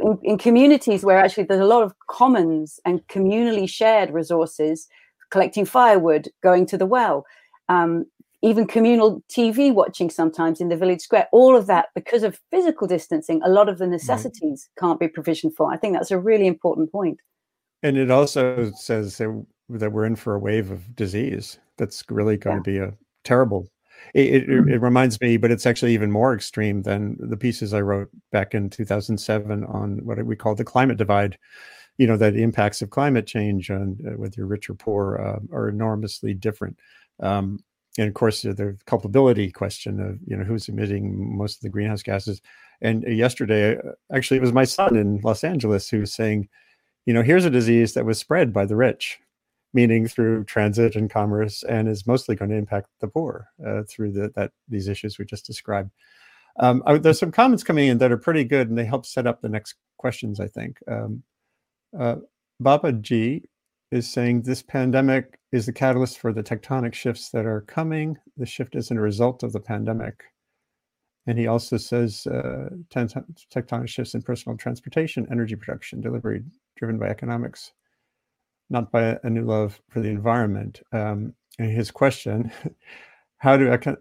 in, 0.00 0.18
in 0.22 0.38
communities 0.38 1.04
where 1.04 1.18
actually 1.18 1.44
there's 1.44 1.60
a 1.60 1.64
lot 1.64 1.82
of 1.82 1.94
commons 2.08 2.80
and 2.84 3.06
communally 3.08 3.68
shared 3.68 4.10
resources, 4.10 4.88
collecting 5.30 5.64
firewood, 5.64 6.28
going 6.42 6.66
to 6.66 6.78
the 6.78 6.86
well, 6.86 7.24
um, 7.68 8.04
even 8.42 8.66
communal 8.66 9.22
TV 9.30 9.72
watching 9.72 10.10
sometimes 10.10 10.60
in 10.60 10.68
the 10.68 10.76
village 10.76 11.00
square, 11.00 11.26
all 11.32 11.56
of 11.56 11.66
that 11.66 11.86
because 11.94 12.22
of 12.22 12.38
physical 12.50 12.86
distancing, 12.86 13.40
a 13.42 13.48
lot 13.48 13.70
of 13.70 13.78
the 13.78 13.86
necessities 13.86 14.68
can't 14.78 15.00
be 15.00 15.08
provisioned 15.08 15.54
for. 15.56 15.72
I 15.72 15.78
think 15.78 15.94
that's 15.94 16.10
a 16.10 16.18
really 16.18 16.46
important 16.46 16.92
point. 16.92 17.20
And 17.82 17.96
it 17.96 18.10
also 18.10 18.70
says 18.72 19.16
that, 19.16 19.46
that 19.70 19.92
we're 19.92 20.04
in 20.04 20.16
for 20.16 20.34
a 20.34 20.38
wave 20.38 20.70
of 20.70 20.94
disease 20.94 21.58
that's 21.78 22.04
really 22.10 22.36
going 22.36 22.56
Yeah. 22.56 22.62
to 22.62 22.70
be 22.70 22.78
a 22.78 22.94
terrible. 23.24 23.66
It, 24.12 24.34
it, 24.44 24.48
Mhm. 24.48 24.70
it 24.72 24.78
reminds 24.80 25.20
me, 25.20 25.36
but 25.36 25.50
it's 25.50 25.66
actually 25.66 25.94
even 25.94 26.10
more 26.10 26.34
extreme 26.34 26.82
than 26.82 27.16
the 27.20 27.36
pieces 27.36 27.72
I 27.74 27.80
wrote 27.80 28.10
back 28.32 28.54
in 28.54 28.70
2007 28.70 29.64
on 29.64 30.04
what 30.04 30.24
we 30.24 30.36
call 30.36 30.54
the 30.54 30.64
climate 30.64 30.98
divide. 30.98 31.38
You 31.98 32.06
know, 32.08 32.16
that 32.16 32.34
the 32.34 32.42
impacts 32.42 32.82
of 32.82 32.90
climate 32.90 33.26
change 33.26 33.70
on 33.70 33.96
uh, 34.06 34.10
whether 34.18 34.34
you're 34.36 34.46
rich 34.48 34.68
or 34.68 34.74
poor 34.74 35.18
uh, 35.18 35.54
are 35.56 35.68
enormously 35.68 36.34
different. 36.34 36.76
Um, 37.20 37.60
and 37.98 38.08
of 38.08 38.14
course, 38.14 38.42
the- 38.42 38.52
the 38.52 38.76
culpability 38.86 39.52
question 39.52 40.00
of 40.00 40.18
you 40.26 40.36
know 40.36 40.42
who's 40.44 40.68
emitting 40.68 41.36
most 41.36 41.58
of 41.58 41.62
the 41.62 41.68
greenhouse 41.68 42.02
gases. 42.02 42.42
And 42.82 43.04
yesterday, 43.04 43.76
uh, 43.78 43.92
actually, 44.12 44.38
it 44.38 44.42
was 44.42 44.52
my 44.52 44.64
son 44.64 44.96
in 44.96 45.20
Los 45.22 45.44
Angeles 45.44 45.88
who 45.88 46.00
was 46.00 46.12
saying, 46.12 46.48
you 47.06 47.14
know, 47.14 47.22
here's 47.22 47.44
a 47.44 47.50
disease 47.50 47.94
that 47.94 48.04
was 48.06 48.18
spread 48.18 48.52
by 48.52 48.66
the 48.66 48.76
rich, 48.76 49.20
meaning 49.74 50.08
through 50.08 50.44
transit 50.44 50.96
and 50.96 51.10
commerce, 51.10 51.62
and 51.64 51.88
is 51.88 52.06
mostly 52.06 52.36
going 52.36 52.50
to 52.50 52.56
impact 52.56 52.88
the 53.00 53.08
poor 53.08 53.48
uh, 53.66 53.82
through 53.88 54.12
the, 54.12 54.30
that 54.36 54.52
these 54.68 54.88
issues 54.88 55.18
we 55.18 55.24
just 55.24 55.46
described. 55.46 55.90
Um, 56.60 56.82
I, 56.86 56.98
there's 56.98 57.18
some 57.18 57.32
comments 57.32 57.64
coming 57.64 57.88
in 57.88 57.98
that 57.98 58.12
are 58.12 58.16
pretty 58.16 58.44
good, 58.44 58.68
and 58.68 58.78
they 58.78 58.84
help 58.84 59.04
set 59.04 59.26
up 59.26 59.42
the 59.42 59.48
next 59.48 59.74
questions. 59.98 60.40
I 60.40 60.46
think 60.46 60.78
um, 60.88 61.22
uh, 61.98 62.16
Baba 62.60 62.92
G 62.92 63.42
is 63.90 64.10
saying 64.10 64.42
this 64.42 64.62
pandemic 64.62 65.38
is 65.52 65.66
the 65.66 65.72
catalyst 65.72 66.18
for 66.18 66.32
the 66.32 66.42
tectonic 66.42 66.94
shifts 66.94 67.30
that 67.30 67.46
are 67.46 67.62
coming. 67.62 68.16
The 68.36 68.46
shift 68.46 68.74
isn't 68.74 68.96
a 68.96 69.00
result 69.00 69.42
of 69.42 69.52
the 69.52 69.60
pandemic. 69.60 70.24
And 71.26 71.38
he 71.38 71.46
also 71.46 71.76
says 71.78 72.26
uh, 72.26 72.68
tectonic 72.90 73.88
shifts 73.88 74.14
in 74.14 74.22
personal 74.22 74.58
transportation, 74.58 75.26
energy 75.30 75.56
production, 75.56 76.00
delivery, 76.00 76.42
driven 76.76 76.98
by 76.98 77.06
economics, 77.06 77.72
not 78.70 78.90
by 78.90 79.18
a 79.22 79.30
new 79.30 79.44
love 79.44 79.80
for 79.88 80.00
the 80.00 80.08
environment. 80.08 80.80
Um, 80.92 81.34
and 81.58 81.70
his 81.70 81.90
question 81.90 82.50
how 83.38 83.56
do 83.56 83.70
eco- 83.70 83.96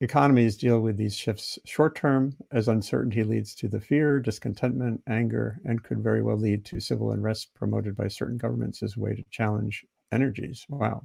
economies 0.00 0.56
deal 0.56 0.80
with 0.80 0.96
these 0.96 1.14
shifts 1.14 1.58
short 1.64 1.94
term 1.94 2.36
as 2.50 2.68
uncertainty 2.68 3.24
leads 3.24 3.54
to 3.54 3.68
the 3.68 3.80
fear, 3.80 4.20
discontentment, 4.20 5.00
anger, 5.08 5.60
and 5.64 5.82
could 5.82 6.02
very 6.02 6.22
well 6.22 6.36
lead 6.36 6.64
to 6.66 6.80
civil 6.80 7.12
unrest 7.12 7.54
promoted 7.54 7.96
by 7.96 8.08
certain 8.08 8.36
governments 8.36 8.82
as 8.82 8.96
a 8.96 9.00
way 9.00 9.14
to 9.14 9.24
challenge 9.30 9.84
energies? 10.12 10.66
Wow. 10.68 11.04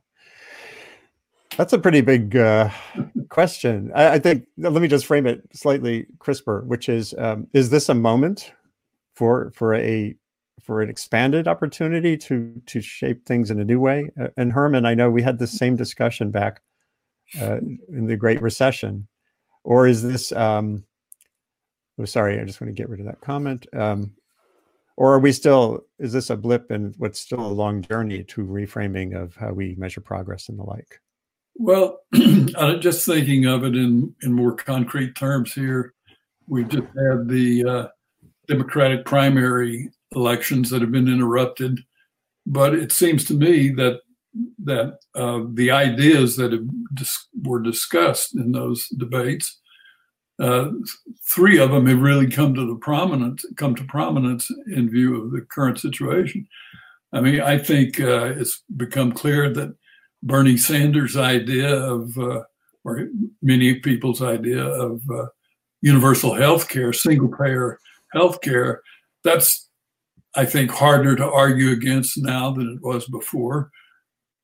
That's 1.55 1.73
a 1.73 1.79
pretty 1.79 2.01
big 2.01 2.35
uh, 2.35 2.69
question. 3.29 3.91
I, 3.95 4.13
I 4.13 4.19
think, 4.19 4.45
let 4.57 4.73
me 4.73 4.87
just 4.87 5.05
frame 5.05 5.25
it 5.25 5.41
slightly 5.53 6.05
crisper, 6.19 6.63
which 6.67 6.89
is 6.89 7.15
um, 7.17 7.47
Is 7.53 7.69
this 7.69 7.89
a 7.89 7.95
moment 7.95 8.51
for, 9.15 9.51
for 9.55 9.73
a 9.73 10.15
for 10.61 10.81
an 10.81 10.89
expanded 10.89 11.47
opportunity 11.47 12.17
to 12.17 12.61
to 12.65 12.81
shape 12.81 13.25
things 13.25 13.51
in 13.51 13.59
a 13.59 13.65
new 13.65 13.79
way. 13.79 14.09
Uh, 14.19 14.27
and 14.37 14.51
Herman, 14.51 14.85
I 14.85 14.93
know 14.93 15.09
we 15.09 15.21
had 15.21 15.39
the 15.39 15.47
same 15.47 15.75
discussion 15.75 16.31
back 16.31 16.61
uh, 17.39 17.57
in 17.89 18.07
the 18.07 18.17
Great 18.17 18.41
Recession, 18.41 19.07
or 19.63 19.87
is 19.87 20.03
this? 20.03 20.31
Um, 20.31 20.83
oh, 21.99 22.05
sorry, 22.05 22.39
I 22.39 22.45
just 22.45 22.61
want 22.61 22.69
to 22.69 22.79
get 22.79 22.89
rid 22.89 22.99
of 22.99 23.05
that 23.05 23.21
comment. 23.21 23.67
Um, 23.73 24.11
or 24.97 25.13
are 25.13 25.19
we 25.19 25.31
still? 25.31 25.85
Is 25.99 26.11
this 26.11 26.29
a 26.29 26.35
blip 26.35 26.71
in 26.71 26.93
what's 26.97 27.19
still 27.19 27.45
a 27.45 27.47
long 27.47 27.81
journey 27.81 28.23
to 28.23 28.45
reframing 28.45 29.15
of 29.15 29.35
how 29.35 29.53
we 29.53 29.75
measure 29.75 30.01
progress 30.01 30.49
and 30.49 30.57
the 30.57 30.63
like? 30.63 30.99
Well, 31.55 31.99
just 32.13 33.05
thinking 33.05 33.45
of 33.45 33.63
it 33.63 33.75
in, 33.75 34.13
in 34.21 34.33
more 34.33 34.53
concrete 34.53 35.15
terms 35.15 35.53
here. 35.53 35.93
We 36.47 36.63
just 36.63 36.87
had 36.95 37.27
the 37.27 37.65
uh, 37.67 37.87
Democratic 38.47 39.05
primary 39.05 39.89
elections 40.15 40.69
that 40.69 40.81
have 40.81 40.91
been 40.91 41.07
interrupted, 41.07 41.79
but 42.45 42.73
it 42.73 42.91
seems 42.91 43.25
to 43.25 43.33
me 43.33 43.69
that 43.69 44.01
that 44.63 44.99
uh, 45.15 45.41
the 45.53 45.71
ideas 45.71 46.35
that 46.35 46.51
have 46.51 46.67
were 47.43 47.59
discussed 47.59 48.35
in 48.35 48.51
those 48.51 48.87
debates, 48.89 49.59
uh, 50.39 50.69
three 51.27 51.57
of 51.57 51.71
them 51.71 51.87
have 51.87 52.01
really 52.01 52.29
come 52.29 52.53
to 52.53 52.67
the 52.67 52.75
prominence 52.75 53.45
come 53.55 53.73
to 53.75 53.83
prominence 53.85 54.51
in 54.67 54.89
view 54.89 55.19
of 55.19 55.31
the 55.31 55.41
current 55.41 55.79
situation. 55.79 56.47
I 57.13 57.21
mean, 57.21 57.41
I 57.41 57.57
think 57.57 57.99
uh, 57.99 58.33
it's 58.35 58.63
become 58.75 59.11
clear 59.11 59.49
that 59.53 59.75
Bernie 60.23 60.57
Sanders' 60.57 61.15
idea 61.15 61.73
of, 61.75 62.17
uh, 62.17 62.43
or 62.83 63.07
many 63.41 63.75
people's 63.75 64.21
idea 64.21 64.63
of 64.63 65.01
uh, 65.09 65.27
universal 65.81 66.33
health 66.33 66.67
care, 66.67 66.91
single 66.93 67.29
payer 67.29 67.79
health 68.13 68.41
care, 68.41 68.81
that's, 69.23 69.66
I 70.35 70.45
think, 70.45 70.71
harder 70.71 71.15
to 71.15 71.25
argue 71.25 71.71
against 71.71 72.17
now 72.17 72.51
than 72.51 72.69
it 72.69 72.85
was 72.85 73.07
before. 73.07 73.71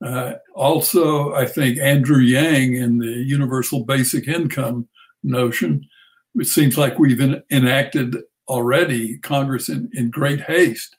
Uh, 0.04 0.34
also, 0.56 1.34
I 1.34 1.46
think 1.46 1.80
Andrew 1.80 2.20
Yang 2.20 2.74
in 2.76 2.98
the 2.98 3.08
universal 3.08 3.86
basic 3.86 4.28
income 4.28 4.88
notion, 5.24 5.88
it 6.36 6.48
seems 6.48 6.78
like 6.78 7.00
we've 7.00 7.22
en- 7.22 7.44
enacted 7.52 8.18
already, 8.48 9.18
Congress 9.20 9.70
in, 9.70 9.90
in 9.94 10.10
great 10.10 10.42
haste 10.42 10.96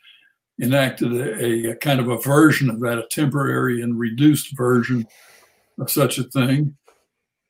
enacted 0.60 1.12
a, 1.12 1.70
a, 1.70 1.76
kind 1.76 2.00
of 2.00 2.08
a 2.08 2.18
version 2.18 2.70
of 2.70 2.80
that, 2.80 2.98
a 2.98 3.06
temporary 3.10 3.82
and 3.82 3.98
reduced 3.98 4.56
version 4.56 5.06
of 5.78 5.90
such 5.90 6.18
a 6.18 6.24
thing. 6.24 6.76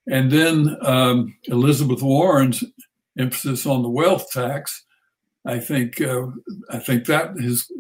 And 0.06 0.30
then 0.30 0.76
um, 0.82 1.36
Elizabeth 1.44 2.02
Warren's 2.02 2.64
emphasis 3.18 3.66
on 3.66 3.82
the 3.82 3.88
wealth 3.88 4.30
tax, 4.30 4.84
I 5.46 5.58
think, 5.58 6.00
uh, 6.00 6.26
I 6.70 6.78
think 6.78 7.06
that 7.06 7.38
has 7.40 7.70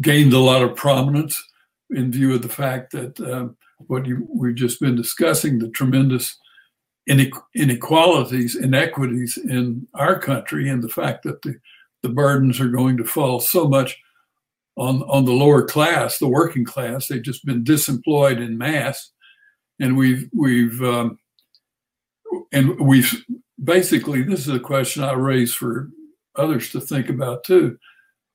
gained 0.00 0.32
a 0.32 0.38
lot 0.38 0.62
of 0.62 0.76
prominence 0.76 1.42
in 1.90 2.12
view 2.12 2.34
of 2.34 2.42
the 2.42 2.48
fact 2.48 2.92
that 2.92 3.18
uh, 3.20 3.48
what 3.86 4.06
you, 4.06 4.26
we've 4.30 4.54
just 4.54 4.80
been 4.80 4.96
discussing, 4.96 5.58
the 5.58 5.70
tremendous 5.70 6.36
inequalities, 7.08 8.56
inequities 8.56 9.36
in 9.36 9.86
our 9.94 10.18
country, 10.18 10.68
and 10.68 10.82
the 10.82 10.88
fact 10.88 11.22
that 11.22 11.40
the 11.42 11.54
the 12.02 12.08
burdens 12.08 12.60
are 12.60 12.68
going 12.68 12.96
to 12.96 13.04
fall 13.04 13.40
so 13.40 13.66
much 13.66 13.98
on 14.76 15.02
on 15.02 15.24
the 15.24 15.32
lower 15.32 15.64
class, 15.64 16.18
the 16.18 16.28
working 16.28 16.64
class. 16.64 17.08
They've 17.08 17.22
just 17.22 17.44
been 17.44 17.64
disemployed 17.64 18.38
in 18.40 18.58
mass, 18.58 19.12
and 19.80 19.96
we've 19.96 20.28
we've 20.34 20.82
um, 20.82 21.18
and 22.52 22.78
we've 22.80 23.24
basically 23.62 24.22
this 24.22 24.40
is 24.40 24.54
a 24.54 24.60
question 24.60 25.02
I 25.04 25.12
raised 25.12 25.56
for 25.56 25.90
others 26.36 26.70
to 26.72 26.80
think 26.80 27.08
about 27.08 27.44
too. 27.44 27.78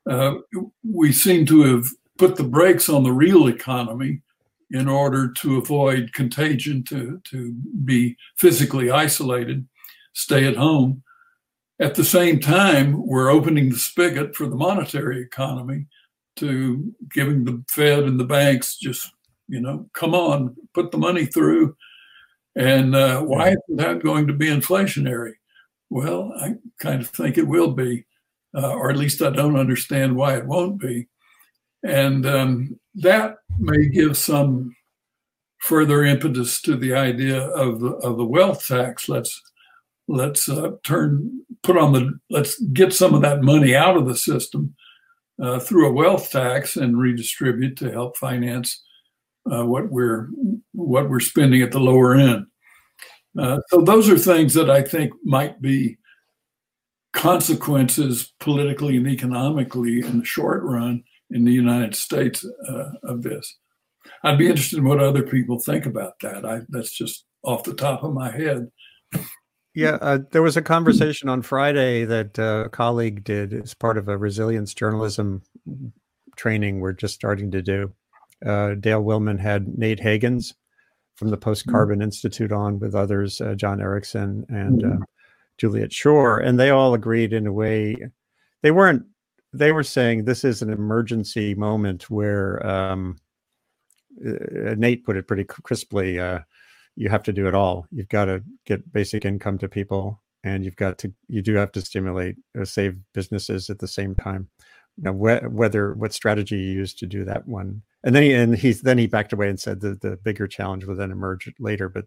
Uh, 0.10 0.36
we 0.84 1.12
seem 1.12 1.46
to 1.46 1.64
have 1.64 1.88
put 2.18 2.36
the 2.36 2.44
brakes 2.44 2.90
on 2.90 3.04
the 3.04 3.12
real 3.12 3.48
economy 3.48 4.22
in 4.72 4.88
order 4.88 5.32
to 5.32 5.58
avoid 5.58 6.14
contagion, 6.14 6.84
to, 6.84 7.22
to 7.26 7.52
be 7.84 8.16
physically 8.38 8.90
isolated, 8.90 9.68
stay 10.14 10.46
at 10.46 10.56
home. 10.56 11.04
At 11.80 11.96
the 11.96 12.04
same 12.04 12.40
time, 12.40 13.06
we're 13.06 13.30
opening 13.30 13.70
the 13.70 13.78
spigot 13.78 14.36
for 14.36 14.48
the 14.48 14.56
monetary 14.56 15.22
economy 15.22 15.88
to 16.38 16.94
giving 17.12 17.44
the 17.44 17.64
Fed 17.70 18.04
and 18.04 18.20
the 18.20 18.24
banks 18.24 18.78
just, 18.78 19.12
you 19.48 19.60
know, 19.60 19.90
come 19.94 20.14
on, 20.14 20.56
put 20.74 20.92
the 20.92 20.98
money 20.98 21.26
through. 21.26 21.76
And 22.56 22.96
uh, 22.96 23.22
why 23.22 23.50
isn't 23.50 23.78
that 23.78 24.04
going 24.04 24.28
to 24.28 24.34
be 24.34 24.48
inflationary? 24.48 25.34
Well, 25.92 26.32
I 26.40 26.54
kind 26.80 27.02
of 27.02 27.10
think 27.10 27.38
it 27.38 27.50
will 27.50 27.72
be, 27.72 28.06
uh, 28.56 28.72
or 28.72 28.90
at 28.90 28.98
least 28.98 29.22
I 29.22 29.30
don't 29.30 29.60
understand 29.60 30.16
why 30.16 30.38
it 30.38 30.48
won't 30.48 30.80
be. 30.80 31.10
And 31.84 32.26
um, 32.26 32.80
that 32.96 33.36
may 33.60 33.90
give 33.90 34.16
some 34.16 34.74
further 35.58 36.06
impetus 36.06 36.62
to 36.62 36.78
the 36.78 36.94
idea 36.94 37.42
of 37.42 37.82
the 37.82 37.90
of 37.90 38.16
the 38.16 38.24
wealth 38.24 38.66
tax. 38.66 39.10
Let's 39.10 39.42
let's 40.08 40.48
uh, 40.48 40.72
turn 40.86 41.42
put 41.62 41.78
on 41.78 41.92
the 41.92 42.18
let's 42.30 42.58
get 42.72 42.94
some 42.94 43.14
of 43.14 43.22
that 43.24 43.42
money 43.42 43.76
out 43.76 43.98
of 43.98 44.08
the 44.08 44.16
system 44.16 44.74
uh, 45.44 45.60
through 45.60 45.90
a 45.90 45.94
wealth 45.94 46.32
tax 46.32 46.78
and 46.78 46.98
redistribute 46.98 47.78
to 47.80 47.92
help 47.92 48.16
finance 48.16 48.82
uh, 49.52 49.66
what 49.66 49.92
we're 49.92 50.30
what 50.72 51.10
we're 51.10 51.20
spending 51.20 51.62
at 51.62 51.74
the 51.74 51.82
lower 51.82 52.16
end. 52.16 52.46
Uh, 53.38 53.60
so 53.70 53.82
those 53.82 54.10
are 54.10 54.18
things 54.18 54.54
that 54.54 54.70
I 54.70 54.82
think 54.82 55.14
might 55.24 55.62
be 55.62 55.98
consequences 57.14 58.34
politically 58.40 58.98
and 58.98 59.08
economically 59.08 60.00
in 60.00 60.20
the 60.20 60.26
short 60.26 60.64
run 60.64 61.04
in 61.30 61.46
the 61.46 61.52
United 61.52 61.96
States 61.96 62.46
uh, 62.68 62.90
of 63.04 63.24
this. 63.24 63.58
I'd 64.24 64.38
be 64.38 64.48
interested 64.48 64.80
in 64.80 64.86
what 64.86 65.00
other 65.00 65.24
people 65.24 65.60
think 65.60 65.86
about 65.86 66.14
that. 66.22 66.46
I, 66.46 66.62
that's 66.70 66.92
just 66.92 67.26
off 67.44 67.64
the 67.64 67.74
top 67.74 68.04
of 68.04 68.14
my 68.14 68.32
head. 68.32 68.68
Yeah, 69.74 69.98
uh, 70.02 70.20
there 70.32 70.42
was 70.42 70.58
a 70.58 70.62
conversation 70.62 71.30
on 71.30 71.42
Friday 71.42 72.04
that 72.04 72.38
uh, 72.38 72.64
a 72.66 72.70
colleague 72.70 73.24
did 73.24 73.54
as 73.54 73.74
part 73.74 73.98
of 73.98 74.10
a 74.10 74.18
resilience 74.18 74.74
journalism 74.74 75.44
training 76.36 76.80
we're 76.80 76.92
just 76.92 77.16
starting 77.16 77.52
to 77.52 77.62
do. 77.62 77.94
Uh, 78.46 78.74
Dale 78.76 79.04
Willman 79.04 79.40
had 79.40 79.78
Nate 79.78 80.00
Hagens 80.00 80.54
from 81.22 81.30
the 81.30 81.38
Post 81.38 81.68
Carbon 81.68 82.00
mm-hmm. 82.00 82.06
Institute 82.06 82.52
on 82.52 82.80
with 82.80 82.96
others, 82.96 83.42
uh, 83.42 83.54
Jon 83.54 83.80
Erickson 83.80 84.44
and 84.50 84.82
mm-hmm. 84.82 85.04
Juliet 85.60 85.94
Schor, 85.94 86.40
and 86.40 86.60
they 86.60 86.72
all 86.72 86.96
agreed 86.96 87.32
in 87.32 87.46
a 87.46 87.54
way. 87.54 87.96
They 88.64 88.72
weren't. 88.72 89.06
They 89.54 89.72
were 89.72 89.84
saying 89.84 90.26
this 90.26 90.44
is 90.44 90.64
an 90.64 90.72
emergency 90.72 91.54
moment 91.54 92.10
where 92.10 92.66
um, 92.66 93.20
uh, 94.26 94.74
Nate 94.76 95.06
put 95.06 95.16
it 95.16 95.28
pretty 95.28 95.44
crisply. 95.44 96.20
Uh, 96.20 96.40
you 96.96 97.08
have 97.08 97.22
to 97.22 97.34
do 97.34 97.48
it 97.48 97.54
all. 97.54 97.86
You've 97.92 98.10
got 98.10 98.26
to 98.26 98.44
get 98.66 98.92
basic 98.92 99.24
income 99.24 99.60
to 99.60 99.70
people, 99.70 100.24
and 100.44 100.66
you've 100.66 100.76
got 100.76 100.98
to 100.98 101.14
you 101.28 101.44
do 101.44 101.54
have 101.54 101.72
to 101.74 101.82
stimulate 101.82 102.36
or 102.58 102.66
save 102.66 102.98
businesses 103.14 103.70
at 103.70 103.78
the 103.78 103.88
same 103.88 104.16
time. 104.16 104.50
Now, 104.98 105.14
wh- 105.14 105.54
whether 105.54 105.94
what 105.94 106.14
strategy 106.14 106.58
you 106.58 106.72
use 106.72 106.96
to 106.96 107.06
do 107.06 107.24
that 107.26 107.48
one, 107.48 107.84
and 108.04 108.16
then 108.16 108.24
he 108.24 108.34
and 108.34 108.56
he's 108.56 108.82
then 108.82 108.98
he 108.98 109.08
backed 109.08 109.34
away 109.34 109.50
and 109.50 109.60
said 109.60 109.82
that 109.82 110.02
the 110.02 110.18
bigger 110.18 110.48
challenge 110.48 110.86
would 110.86 110.98
then 110.98 111.12
emerge 111.12 111.52
later. 111.60 111.90
But 111.90 112.06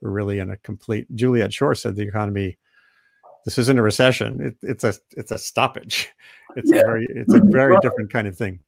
we're 0.00 0.10
really 0.10 0.38
in 0.38 0.50
a 0.50 0.56
complete. 0.58 1.06
Juliet 1.14 1.52
Schor 1.52 1.74
said 1.74 1.96
the 1.96 2.02
economy. 2.06 2.58
This 3.44 3.56
isn't 3.58 3.78
a 3.78 3.82
recession. 3.82 4.40
It, 4.40 4.56
it's 4.62 4.84
a 4.84 4.94
it's 5.16 5.30
a 5.30 5.38
stoppage. 5.38 6.10
It's 6.56 6.68
yeah. 6.68 6.80
a 6.80 6.84
very 6.84 7.06
it's 7.10 7.32
a 7.32 7.38
very 7.44 7.76
different 7.80 8.12
kind 8.12 8.26
of 8.26 8.36
thing. 8.36 8.58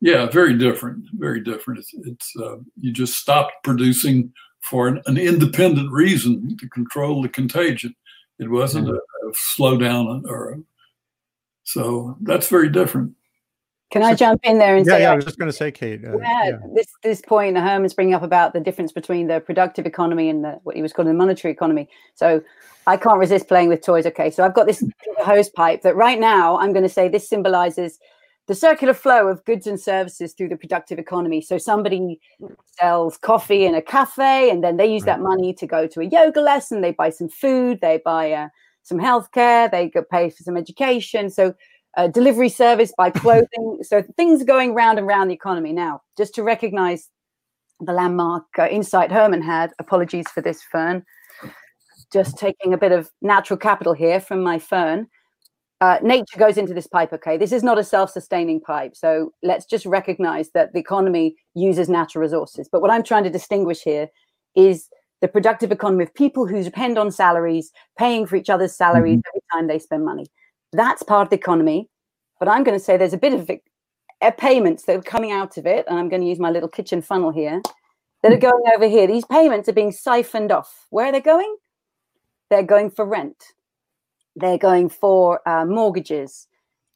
Yeah, 0.00 0.26
very 0.26 0.56
different. 0.56 1.04
Very 1.14 1.40
different. 1.40 1.80
It's, 1.80 1.92
it's 1.94 2.32
uh, 2.40 2.58
you 2.80 2.92
just 2.92 3.14
stopped 3.14 3.54
producing 3.64 4.32
for 4.60 4.86
an, 4.86 5.02
an, 5.06 5.16
independent 5.16 5.90
reason 5.90 6.56
to 6.58 6.68
control 6.68 7.22
the 7.22 7.28
contagion. 7.28 7.92
It 8.38 8.48
wasn't 8.48 8.86
mm-hmm. 8.86 9.26
a, 9.26 9.30
a 9.30 9.32
slowdown 9.32 10.22
or 10.28 10.52
a, 10.52 10.56
so 11.64 12.16
that's 12.20 12.48
very 12.48 12.68
different. 12.68 13.14
Can 13.94 14.02
I 14.02 14.12
jump 14.12 14.40
in 14.42 14.58
there 14.58 14.74
and 14.74 14.84
yeah, 14.84 14.92
say? 14.92 15.00
Yeah, 15.02 15.12
I 15.12 15.14
was 15.14 15.24
just 15.24 15.38
going 15.38 15.48
to 15.48 15.56
say, 15.56 15.70
Kate. 15.70 16.04
Uh, 16.04 16.18
yeah, 16.18 16.44
yeah, 16.46 16.58
this 16.74 16.88
this 17.04 17.20
point 17.20 17.56
Herman's 17.56 17.94
bringing 17.94 18.12
up 18.12 18.24
about 18.24 18.52
the 18.52 18.58
difference 18.58 18.90
between 18.90 19.28
the 19.28 19.38
productive 19.38 19.86
economy 19.86 20.28
and 20.28 20.42
the 20.42 20.58
what 20.64 20.74
he 20.74 20.82
was 20.82 20.92
calling 20.92 21.12
the 21.12 21.16
monetary 21.16 21.54
economy. 21.54 21.88
So 22.16 22.42
I 22.88 22.96
can't 22.96 23.20
resist 23.20 23.46
playing 23.46 23.68
with 23.68 23.82
toys. 23.82 24.04
Okay, 24.04 24.32
so 24.32 24.44
I've 24.44 24.52
got 24.52 24.66
this 24.66 24.82
hose 25.18 25.48
pipe 25.48 25.82
that 25.82 25.94
right 25.94 26.18
now 26.18 26.58
I'm 26.58 26.72
going 26.72 26.82
to 26.82 26.88
say 26.88 27.08
this 27.08 27.28
symbolizes 27.28 28.00
the 28.48 28.54
circular 28.56 28.94
flow 28.94 29.28
of 29.28 29.44
goods 29.44 29.68
and 29.68 29.78
services 29.78 30.32
through 30.32 30.48
the 30.48 30.56
productive 30.56 30.98
economy. 30.98 31.40
So 31.40 31.56
somebody 31.56 32.20
sells 32.76 33.16
coffee 33.16 33.64
in 33.64 33.76
a 33.76 33.80
cafe, 33.80 34.50
and 34.50 34.64
then 34.64 34.76
they 34.76 34.92
use 34.92 35.04
that 35.04 35.20
money 35.20 35.54
to 35.54 35.68
go 35.68 35.86
to 35.86 36.00
a 36.00 36.04
yoga 36.04 36.40
lesson. 36.40 36.80
They 36.80 36.90
buy 36.90 37.10
some 37.10 37.28
food, 37.28 37.78
they 37.80 38.00
buy 38.04 38.32
uh, 38.32 38.48
some 38.82 38.98
healthcare, 38.98 39.70
they 39.70 39.88
go 39.88 40.02
pay 40.02 40.30
for 40.30 40.42
some 40.42 40.56
education. 40.56 41.30
So 41.30 41.54
uh, 41.96 42.08
delivery 42.08 42.48
service, 42.48 42.92
by 42.96 43.10
clothing. 43.24 43.78
so 43.82 44.02
things 44.16 44.42
are 44.42 44.46
going 44.46 44.74
round 44.74 44.98
and 44.98 45.06
round 45.06 45.30
the 45.30 45.34
economy 45.34 45.72
now. 45.72 46.02
Just 46.16 46.34
to 46.36 46.42
recognize 46.42 47.08
the 47.80 47.92
landmark 47.92 48.44
uh, 48.58 48.68
insight 48.68 49.10
Herman 49.10 49.42
had. 49.42 49.72
Apologies 49.78 50.26
for 50.32 50.40
this, 50.40 50.62
Fern. 50.62 51.04
Just 52.12 52.38
taking 52.38 52.72
a 52.72 52.78
bit 52.78 52.92
of 52.92 53.10
natural 53.20 53.56
capital 53.56 53.92
here 53.92 54.20
from 54.20 54.42
my 54.42 54.58
Fern 54.58 55.08
uh, 55.84 55.98
nature 56.02 56.38
goes 56.38 56.56
into 56.56 56.72
this 56.72 56.86
pipe. 56.86 57.12
Okay, 57.12 57.36
this 57.36 57.52
is 57.52 57.62
not 57.62 57.78
a 57.78 57.84
self-sustaining 57.84 58.60
pipe. 58.60 58.96
So 58.96 59.32
let's 59.42 59.66
just 59.66 59.84
recognize 59.84 60.50
that 60.52 60.72
the 60.72 60.78
economy 60.78 61.36
uses 61.54 61.90
natural 61.90 62.22
resources. 62.22 62.68
But 62.70 62.80
what 62.80 62.90
I'm 62.90 63.02
trying 63.02 63.24
to 63.24 63.30
distinguish 63.30 63.82
here 63.82 64.08
is 64.54 64.88
the 65.20 65.28
productive 65.28 65.72
economy 65.72 66.04
of 66.04 66.14
people 66.14 66.46
who 66.46 66.62
depend 66.62 66.96
on 66.96 67.10
salaries, 67.10 67.70
paying 67.98 68.26
for 68.26 68.36
each 68.36 68.48
other's 68.48 68.74
salaries 68.74 69.18
mm-hmm. 69.18 69.28
every 69.28 69.42
time 69.52 69.66
they 69.68 69.78
spend 69.78 70.04
money. 70.06 70.26
That's 70.74 71.02
part 71.02 71.26
of 71.26 71.30
the 71.30 71.36
economy. 71.36 71.88
But 72.38 72.48
I'm 72.48 72.64
going 72.64 72.78
to 72.78 72.84
say 72.84 72.96
there's 72.96 73.12
a 73.12 73.18
bit 73.18 73.32
of 73.32 74.36
payments 74.38 74.84
that 74.84 74.96
are 74.96 75.02
coming 75.02 75.32
out 75.32 75.56
of 75.56 75.66
it, 75.66 75.86
and 75.88 75.98
I'm 75.98 76.08
going 76.08 76.22
to 76.22 76.28
use 76.28 76.38
my 76.38 76.50
little 76.50 76.68
kitchen 76.68 77.00
funnel 77.00 77.30
here 77.30 77.62
that 78.22 78.32
are 78.32 78.36
going 78.36 78.62
over 78.74 78.88
here. 78.88 79.06
These 79.06 79.26
payments 79.26 79.68
are 79.68 79.72
being 79.72 79.92
siphoned 79.92 80.52
off. 80.52 80.86
Where 80.90 81.06
are 81.06 81.12
they 81.12 81.20
going? 81.20 81.56
They're 82.50 82.62
going 82.62 82.90
for 82.90 83.06
rent 83.06 83.42
they're 84.36 84.58
going 84.58 84.88
for 84.88 85.46
uh, 85.48 85.64
mortgages 85.64 86.46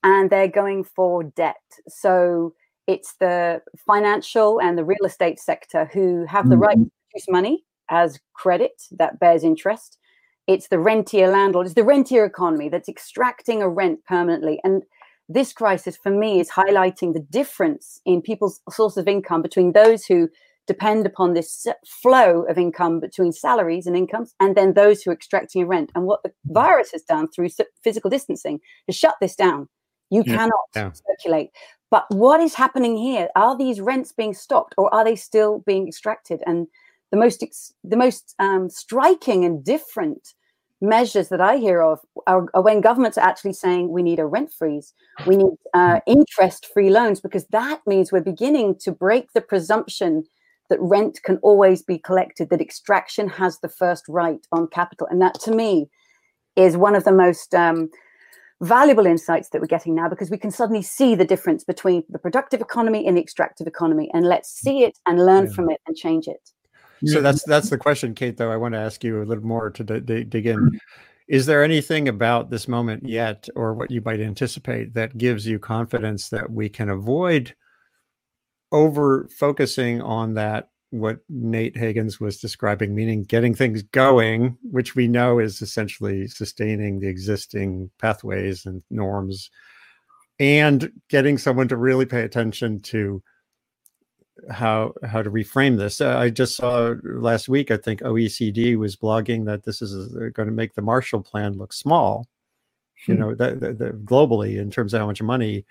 and 0.03 0.31
they're 0.31 0.49
going 0.49 0.85
for 0.85 1.25
debt. 1.25 1.57
So 1.88 2.55
it's 2.87 3.14
the 3.21 3.62
financial 3.87 4.61
and 4.61 4.77
the 4.77 4.85
real 4.85 5.05
estate 5.05 5.38
sector 5.38 5.91
who 5.93 6.25
have 6.27 6.49
the 6.49 6.57
right 6.57 6.77
mm-hmm. 6.77 6.85
to 6.85 6.91
produce 7.11 7.27
money 7.29 7.64
as 7.91 8.19
credit 8.35 8.83
that 8.93 9.21
bears 9.21 9.45
interest. 9.45 9.99
It's 10.48 10.68
the 10.68 10.80
rentier 10.80 11.28
landlord, 11.28 11.66
it's 11.66 11.74
the 11.74 11.84
rentier 11.84 12.24
economy 12.24 12.68
that's 12.68 12.88
extracting 12.88 13.62
a 13.62 13.68
rent 13.68 14.04
permanently. 14.06 14.58
And 14.64 14.82
this 15.28 15.52
crisis 15.52 15.96
for 15.96 16.11
me 16.11 16.40
is 16.40 16.50
highlighting 16.50 17.12
the 17.12 17.20
difference 17.20 18.00
in 18.06 18.22
people's 18.22 18.61
source 18.70 18.96
of 18.96 19.06
income 19.06 19.42
between 19.42 19.72
those 19.72 20.06
who 20.06 20.28
depend 20.66 21.06
upon 21.06 21.34
this 21.34 21.66
flow 21.87 22.42
of 22.42 22.58
income 22.58 22.98
between 22.98 23.32
salaries 23.32 23.87
and 23.87 23.96
incomes, 23.96 24.34
and 24.40 24.56
then 24.56 24.74
those 24.74 25.02
who 25.02 25.11
are 25.11 25.14
extracting 25.14 25.62
a 25.62 25.66
rent. 25.66 25.90
And 25.94 26.04
what 26.04 26.22
the 26.22 26.30
mm-hmm. 26.30 26.54
virus 26.54 26.92
has 26.92 27.02
done 27.02 27.28
through 27.28 27.50
physical 27.84 28.11
distancing 28.11 28.61
is 28.87 28.96
shut 28.96 29.16
this 29.20 29.37
down. 29.37 29.68
You 30.11 30.22
yeah. 30.26 30.37
cannot 30.37 30.64
yeah. 30.74 30.92
circulate. 30.92 31.50
But 31.90 32.06
what 32.08 32.40
is 32.40 32.54
happening 32.54 32.96
here? 32.96 33.28
Are 33.37 33.56
these 33.56 33.80
rents 33.80 34.12
being 34.12 34.34
stopped, 34.34 34.74
or 34.78 34.94
are 34.94 35.04
they 35.04 35.16
still 35.16 35.62
being 35.66 35.88
extracted? 35.88 36.42
And 36.46 36.68
the 37.11 37.16
most 37.16 37.42
ex- 37.42 37.73
the 37.85 37.97
most 37.97 38.35
um, 38.38 38.68
striking 38.71 39.44
and 39.44 39.64
different 39.64 40.35
measures 40.81 41.29
that 41.29 41.40
I 41.40 41.57
hear 41.57 41.83
of 41.83 41.99
are, 42.27 42.47
are, 42.55 42.62
when 42.62 42.81
governments 42.81 43.18
are 43.18 43.27
actually 43.27 43.53
saying 43.53 43.88
we 43.88 44.03
need 44.03 44.21
a 44.21 44.27
rent 44.27 44.53
freeze, 44.53 44.94
we 45.27 45.37
need 45.37 45.57
uh, 45.75 45.97
mm. 45.97 46.01
interest 46.07 46.68
free 46.73 46.90
loans, 46.90 47.21
because 47.21 47.47
that 47.47 47.81
means 47.87 48.12
we're 48.12 48.21
beginning 48.21 48.77
to 48.81 48.92
break 48.92 49.33
the 49.33 49.40
presumption 49.40 50.25
that 50.71 50.79
rent 50.81 51.18
can 51.25 51.38
always 51.38 51.83
be 51.83 51.99
collected, 51.99 52.51
that 52.51 52.61
extraction 52.61 53.29
has 53.29 53.59
the 53.59 53.68
first 53.68 54.05
right 54.09 54.47
on 54.53 54.68
capital. 54.68 55.07
And 55.11 55.21
that 55.23 55.40
to 55.40 55.51
me 55.51 55.88
is 56.57 56.77
one 56.77 56.94
of 56.94 57.05
the 57.05 57.12
most 57.12 57.55
um, 57.55 57.88
valuable 58.61 59.07
insights 59.07 59.49
that 59.49 59.61
we're 59.61 59.66
getting 59.66 59.94
now 59.94 60.09
because 60.09 60.31
we 60.31 60.38
can 60.38 60.51
suddenly 60.51 60.83
see 60.83 61.14
the 61.14 61.25
difference 61.25 61.64
between 61.64 62.05
the 62.09 62.18
productive 62.18 62.61
economy 62.61 63.07
and 63.07 63.16
the 63.16 63.23
extractive 63.23 63.66
economy. 63.66 64.11
And 64.12 64.27
let's 64.27 64.51
see 64.51 64.85
it 64.85 64.99
and 65.07 65.25
learn 65.25 65.47
yeah. 65.47 65.53
from 65.53 65.71
it 65.71 65.81
and 65.87 65.97
change 65.97 66.29
it. 66.29 66.51
So 67.04 67.20
that's 67.20 67.42
that's 67.44 67.70
the 67.70 67.78
question, 67.78 68.14
Kate. 68.14 68.37
Though 68.37 68.50
I 68.50 68.56
want 68.56 68.74
to 68.74 68.80
ask 68.80 69.04
you 69.04 69.22
a 69.22 69.24
little 69.24 69.44
more 69.44 69.70
to 69.70 69.84
d- 69.84 70.24
dig 70.24 70.46
in. 70.46 70.56
Mm-hmm. 70.58 70.76
Is 71.28 71.44
there 71.46 71.62
anything 71.62 72.08
about 72.08 72.50
this 72.50 72.66
moment 72.66 73.06
yet, 73.06 73.48
or 73.54 73.74
what 73.74 73.90
you 73.90 74.00
might 74.00 74.20
anticipate, 74.20 74.94
that 74.94 75.18
gives 75.18 75.46
you 75.46 75.58
confidence 75.58 76.30
that 76.30 76.50
we 76.50 76.70
can 76.70 76.88
avoid 76.88 77.54
over 78.72 79.28
focusing 79.38 80.00
on 80.00 80.34
that 80.34 80.70
what 80.90 81.18
Nate 81.28 81.74
Hagens 81.74 82.18
was 82.18 82.38
describing, 82.38 82.94
meaning 82.94 83.24
getting 83.24 83.54
things 83.54 83.82
going, 83.82 84.56
which 84.62 84.94
we 84.94 85.06
know 85.06 85.38
is 85.38 85.61
essentially 85.61 86.28
sustaining 86.28 87.00
the 87.00 87.08
existing 87.08 87.90
pathways 87.98 88.64
and 88.64 88.82
norms, 88.90 89.50
and 90.38 90.90
getting 91.11 91.37
someone 91.37 91.68
to 91.68 91.76
really 91.76 92.06
pay 92.06 92.22
attention 92.22 92.80
to 92.80 93.22
how 94.51 94.94
how 95.05 95.22
to 95.22 95.31
reframe 95.31 95.79
this. 95.79 96.01
Uh, 96.01 96.16
I 96.16 96.31
just 96.31 96.57
saw 96.57 96.94
last 97.03 97.48
week. 97.48 97.70
I 97.70 97.77
think 97.77 98.01
OECD 98.01 98.77
was 98.77 98.96
blogging 98.96 99.44
that 99.46 99.64
this 99.64 99.83
is 99.83 100.14
uh, 100.16 100.31
going 100.33 100.48
to 100.48 100.55
make 100.55 100.74
the 100.74 100.83
Marshall 100.83 101.22
Plan 101.22 101.55
look 101.55 101.72
small. 101.72 102.27
Hmm. 103.07 103.12
You 103.12 103.18
know, 103.18 103.35
that, 103.35 103.61
that, 103.61 103.79
that 103.79 104.05
globally 104.05 104.59
in 104.59 104.70
terms 104.70 104.94
of 104.94 105.01
how 105.01 105.07
much 105.07 105.22
money 105.22 105.64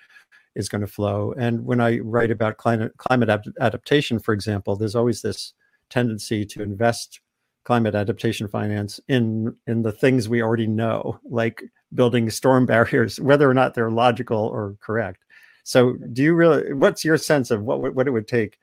is 0.55 0.69
going 0.69 0.81
to 0.81 0.87
flow. 0.87 1.33
And 1.37 1.65
when 1.65 1.79
I 1.79 1.99
write 1.99 2.31
about 2.31 2.57
climate 2.57 2.93
climate 2.97 3.29
ad- 3.29 3.53
adaptation, 3.59 4.19
for 4.19 4.33
example, 4.33 4.75
there's 4.75 4.95
always 4.95 5.21
this 5.21 5.53
tendency 5.89 6.45
to 6.45 6.61
invest 6.61 7.21
climate 7.63 7.95
adaptation 7.95 8.47
finance 8.47 8.99
in 9.07 9.55
in 9.67 9.83
the 9.83 9.91
things 9.91 10.27
we 10.27 10.41
already 10.41 10.67
know, 10.67 11.19
like 11.29 11.63
building 11.93 12.29
storm 12.29 12.65
barriers, 12.73 13.19
whether 13.19 13.49
or 13.49 13.53
not 13.53 13.73
they're 13.73 13.91
logical 13.91 14.39
or 14.39 14.75
correct. 14.81 15.23
So, 15.67 15.95
do 16.13 16.23
you 16.23 16.33
really? 16.33 16.71
What's 16.71 17.03
your 17.03 17.17
sense 17.17 17.51
of 17.51 17.61
what 17.61 17.93
what 17.93 18.07
it 18.07 18.11
would 18.11 18.29
take 18.29 18.57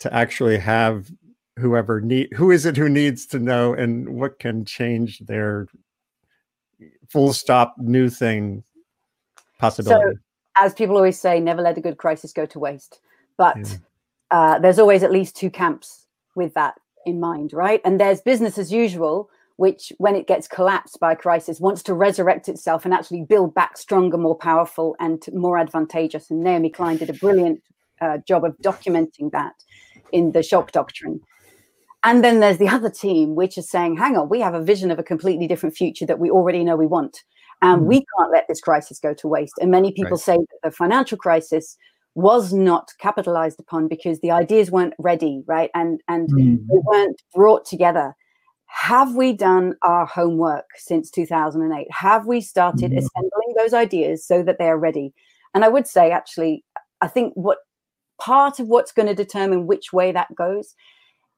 to 0.00 0.12
actually 0.14 0.56
have 0.56 1.12
whoever 1.58 2.00
need 2.00 2.32
who 2.32 2.50
is 2.50 2.64
it 2.64 2.74
who 2.74 2.88
needs 2.88 3.26
to 3.26 3.38
know, 3.38 3.74
and 3.74 4.08
what 4.08 4.38
can 4.38 4.64
change 4.64 5.18
their 5.18 5.68
full 7.10 7.34
stop 7.34 7.74
new 7.76 8.08
thing 8.08 8.64
possibility? 9.58 10.14
So, 10.14 10.18
as 10.56 10.72
people 10.72 10.96
always 10.96 11.20
say, 11.20 11.38
never 11.38 11.60
let 11.60 11.76
a 11.76 11.82
good 11.82 11.98
crisis 11.98 12.32
go 12.32 12.46
to 12.46 12.58
waste. 12.58 12.98
But 13.36 13.58
yeah. 13.58 13.76
uh, 14.30 14.58
there's 14.58 14.78
always 14.78 15.02
at 15.02 15.12
least 15.12 15.36
two 15.36 15.50
camps 15.50 16.06
with 16.34 16.54
that 16.54 16.76
in 17.04 17.20
mind, 17.20 17.52
right? 17.52 17.82
And 17.84 18.00
there's 18.00 18.22
business 18.22 18.56
as 18.56 18.72
usual, 18.72 19.28
which, 19.56 19.92
when 19.98 20.14
it 20.14 20.26
gets 20.26 20.46
collapsed 20.46 21.00
by 21.00 21.12
a 21.12 21.16
crisis, 21.16 21.60
wants 21.60 21.82
to 21.84 21.94
resurrect 21.94 22.48
itself 22.48 22.84
and 22.84 22.92
actually 22.92 23.22
build 23.22 23.54
back 23.54 23.78
stronger, 23.78 24.18
more 24.18 24.36
powerful, 24.36 24.94
and 25.00 25.24
more 25.32 25.58
advantageous. 25.58 26.30
And 26.30 26.42
Naomi 26.42 26.70
Klein 26.70 26.98
did 26.98 27.10
a 27.10 27.14
brilliant 27.14 27.62
uh, 28.00 28.18
job 28.28 28.44
of 28.44 28.56
documenting 28.58 29.32
that 29.32 29.54
in 30.12 30.32
the 30.32 30.42
shock 30.42 30.72
doctrine. 30.72 31.20
And 32.04 32.22
then 32.22 32.40
there's 32.40 32.58
the 32.58 32.68
other 32.68 32.90
team, 32.90 33.34
which 33.34 33.58
is 33.58 33.68
saying, 33.68 33.96
hang 33.96 34.16
on, 34.16 34.28
we 34.28 34.40
have 34.40 34.54
a 34.54 34.62
vision 34.62 34.90
of 34.90 34.98
a 34.98 35.02
completely 35.02 35.48
different 35.48 35.74
future 35.74 36.06
that 36.06 36.18
we 36.18 36.30
already 36.30 36.62
know 36.62 36.76
we 36.76 36.86
want. 36.86 37.24
And 37.62 37.82
mm. 37.82 37.86
we 37.86 37.96
can't 37.96 38.32
let 38.32 38.46
this 38.48 38.60
crisis 38.60 39.00
go 39.00 39.14
to 39.14 39.26
waste. 39.26 39.54
And 39.60 39.70
many 39.70 39.90
people 39.90 40.12
right. 40.12 40.20
say 40.20 40.36
that 40.36 40.58
the 40.62 40.70
financial 40.70 41.16
crisis 41.16 41.76
was 42.14 42.52
not 42.52 42.92
capitalized 43.00 43.58
upon 43.58 43.88
because 43.88 44.20
the 44.20 44.30
ideas 44.30 44.70
weren't 44.70 44.94
ready, 44.98 45.42
right? 45.46 45.70
And 45.74 46.00
and 46.08 46.28
mm. 46.30 46.58
they 46.68 46.78
weren't 46.84 47.20
brought 47.34 47.64
together 47.64 48.14
have 48.76 49.14
we 49.14 49.32
done 49.32 49.74
our 49.80 50.04
homework 50.04 50.66
since 50.76 51.10
2008? 51.10 51.86
Have 51.90 52.26
we 52.26 52.42
started 52.42 52.90
mm-hmm. 52.90 52.98
assembling 52.98 53.54
those 53.56 53.72
ideas 53.72 54.22
so 54.22 54.42
that 54.42 54.58
they 54.58 54.66
are 54.66 54.78
ready? 54.78 55.14
And 55.54 55.64
I 55.64 55.68
would 55.68 55.86
say, 55.86 56.10
actually, 56.10 56.62
I 57.00 57.08
think 57.08 57.32
what 57.34 57.56
part 58.20 58.60
of 58.60 58.68
what's 58.68 58.92
going 58.92 59.08
to 59.08 59.14
determine 59.14 59.66
which 59.66 59.94
way 59.94 60.12
that 60.12 60.34
goes 60.34 60.74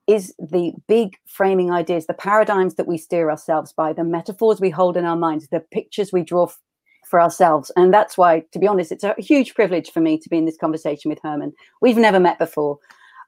is 0.08 0.34
the 0.40 0.72
big 0.88 1.16
framing 1.28 1.70
ideas, 1.70 2.08
the 2.08 2.12
paradigms 2.12 2.74
that 2.74 2.88
we 2.88 2.98
steer 2.98 3.30
ourselves 3.30 3.72
by, 3.72 3.92
the 3.92 4.02
metaphors 4.02 4.60
we 4.60 4.70
hold 4.70 4.96
in 4.96 5.04
our 5.04 5.16
minds, 5.16 5.46
the 5.46 5.60
pictures 5.60 6.12
we 6.12 6.24
draw 6.24 6.46
f- 6.46 6.58
for 7.08 7.20
ourselves. 7.20 7.70
And 7.76 7.94
that's 7.94 8.18
why, 8.18 8.42
to 8.50 8.58
be 8.58 8.66
honest, 8.66 8.90
it's 8.90 9.04
a 9.04 9.14
huge 9.16 9.54
privilege 9.54 9.92
for 9.92 10.00
me 10.00 10.18
to 10.18 10.28
be 10.28 10.38
in 10.38 10.44
this 10.44 10.56
conversation 10.56 11.08
with 11.08 11.20
Herman. 11.22 11.52
We've 11.80 11.96
never 11.96 12.18
met 12.18 12.40
before. 12.40 12.80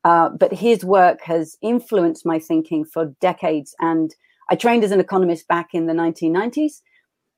Uh, 0.04 0.30
but 0.30 0.52
his 0.52 0.84
work 0.84 1.20
has 1.22 1.56
influenced 1.60 2.24
my 2.24 2.38
thinking 2.38 2.84
for 2.84 3.14
decades. 3.20 3.74
And 3.80 4.14
I 4.50 4.56
trained 4.56 4.84
as 4.84 4.92
an 4.92 5.00
economist 5.00 5.46
back 5.48 5.68
in 5.74 5.86
the 5.86 5.92
1990s. 5.92 6.80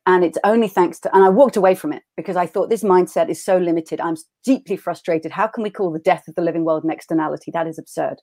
And 0.04 0.24
it's 0.24 0.38
only 0.42 0.66
thanks 0.66 0.98
to, 1.00 1.14
and 1.14 1.24
I 1.24 1.28
walked 1.28 1.56
away 1.56 1.76
from 1.76 1.92
it 1.92 2.02
because 2.16 2.36
I 2.36 2.46
thought 2.46 2.70
this 2.70 2.82
mindset 2.82 3.28
is 3.28 3.44
so 3.44 3.56
limited. 3.56 4.00
I'm 4.00 4.16
deeply 4.44 4.76
frustrated. 4.76 5.30
How 5.30 5.46
can 5.46 5.62
we 5.62 5.70
call 5.70 5.92
the 5.92 6.00
death 6.00 6.26
of 6.26 6.34
the 6.34 6.42
living 6.42 6.64
world 6.64 6.82
an 6.82 6.90
externality? 6.90 7.52
That 7.52 7.68
is 7.68 7.78
absurd. 7.78 8.16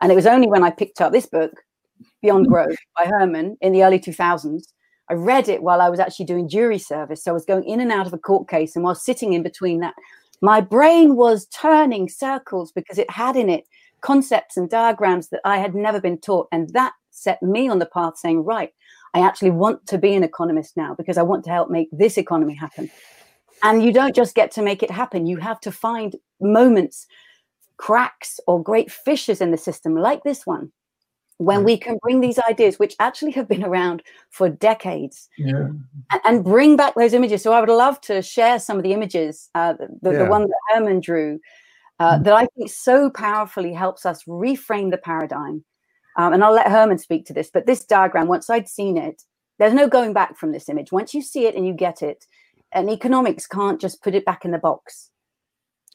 And 0.00 0.10
it 0.10 0.14
was 0.14 0.26
only 0.26 0.48
when 0.48 0.64
I 0.64 0.70
picked 0.70 1.02
up 1.02 1.12
this 1.12 1.26
book, 1.26 1.52
Beyond 2.22 2.46
Growth 2.46 2.78
by 2.96 3.06
Herman 3.06 3.58
in 3.60 3.72
the 3.72 3.84
early 3.84 3.98
2000s. 3.98 4.62
I 5.10 5.14
read 5.14 5.48
it 5.48 5.62
while 5.62 5.80
I 5.82 5.88
was 5.88 6.00
actually 6.00 6.26
doing 6.26 6.48
jury 6.48 6.78
service. 6.78 7.24
So 7.24 7.30
I 7.30 7.34
was 7.34 7.44
going 7.44 7.64
in 7.64 7.80
and 7.80 7.92
out 7.92 8.06
of 8.06 8.12
a 8.12 8.18
court 8.18 8.48
case. 8.48 8.74
And 8.74 8.84
while 8.84 8.94
sitting 8.94 9.34
in 9.34 9.42
between 9.42 9.80
that, 9.80 9.94
my 10.40 10.60
brain 10.60 11.16
was 11.16 11.46
turning 11.46 12.08
circles 12.08 12.72
because 12.72 12.98
it 12.98 13.10
had 13.10 13.36
in 13.36 13.48
it 13.50 13.64
concepts 14.00 14.56
and 14.56 14.68
diagrams 14.68 15.28
that 15.28 15.40
I 15.44 15.58
had 15.58 15.74
never 15.74 16.00
been 16.00 16.18
taught. 16.18 16.48
And 16.52 16.68
that 16.70 16.92
set 17.10 17.42
me 17.42 17.68
on 17.68 17.78
the 17.78 17.86
path 17.86 18.18
saying, 18.18 18.44
right, 18.44 18.72
I 19.14 19.20
actually 19.20 19.50
want 19.50 19.86
to 19.86 19.98
be 19.98 20.14
an 20.14 20.24
economist 20.24 20.76
now 20.76 20.94
because 20.94 21.18
I 21.18 21.22
want 21.22 21.44
to 21.44 21.50
help 21.50 21.70
make 21.70 21.88
this 21.92 22.18
economy 22.18 22.54
happen. 22.54 22.90
And 23.62 23.82
you 23.82 23.92
don't 23.92 24.14
just 24.14 24.34
get 24.34 24.50
to 24.52 24.62
make 24.62 24.82
it 24.82 24.90
happen, 24.90 25.26
you 25.26 25.38
have 25.38 25.60
to 25.60 25.72
find 25.72 26.14
moments, 26.40 27.06
cracks, 27.76 28.38
or 28.46 28.62
great 28.62 28.90
fissures 28.90 29.40
in 29.40 29.50
the 29.50 29.56
system 29.56 29.96
like 29.96 30.22
this 30.22 30.46
one. 30.46 30.70
When 31.38 31.62
we 31.62 31.76
can 31.76 31.98
bring 32.02 32.20
these 32.20 32.40
ideas, 32.40 32.80
which 32.80 32.96
actually 32.98 33.30
have 33.32 33.48
been 33.48 33.64
around 33.64 34.02
for 34.30 34.48
decades, 34.48 35.28
yeah. 35.38 35.68
and, 36.10 36.20
and, 36.24 36.44
bring 36.44 36.76
back 36.76 36.96
those 36.96 37.14
images. 37.14 37.42
So, 37.42 37.52
I 37.52 37.60
would 37.60 37.68
love 37.68 38.00
to 38.02 38.22
share 38.22 38.58
some 38.58 38.76
of 38.76 38.82
the 38.82 38.92
images. 38.92 39.48
Uh, 39.54 39.74
the, 40.02 40.10
yeah. 40.10 40.18
the 40.18 40.26
one 40.26 40.42
that 40.42 40.60
Herman 40.74 40.98
drew 40.98 41.38
uh, 41.98 42.18
mm. 42.18 42.24
that 42.24 42.34
I 42.34 42.46
think 42.56 42.70
so 42.70 43.10
powerfully 43.10 43.72
helps 43.72 44.06
us 44.06 44.24
reframe 44.24 44.90
the 44.90 44.98
paradigm. 44.98 45.64
Um, 46.16 46.32
and 46.32 46.42
I'll 46.42 46.52
let 46.52 46.68
Herman 46.68 46.98
speak 46.98 47.26
to 47.26 47.32
this, 47.32 47.50
but 47.52 47.66
this 47.66 47.84
diagram, 47.84 48.26
once 48.26 48.50
I'd 48.50 48.68
seen 48.68 48.96
it, 48.96 49.22
there's 49.58 49.74
no 49.74 49.88
going 49.88 50.12
back 50.12 50.36
from 50.36 50.52
this 50.52 50.68
image. 50.68 50.92
Once 50.92 51.14
you 51.14 51.22
see 51.22 51.46
it 51.46 51.54
and 51.54 51.66
you 51.66 51.72
get 51.72 52.02
it, 52.02 52.26
and 52.72 52.90
economics 52.90 53.46
can't 53.46 53.80
just 53.80 54.02
put 54.02 54.14
it 54.14 54.24
back 54.24 54.44
in 54.44 54.50
the 54.50 54.58
box. 54.58 55.10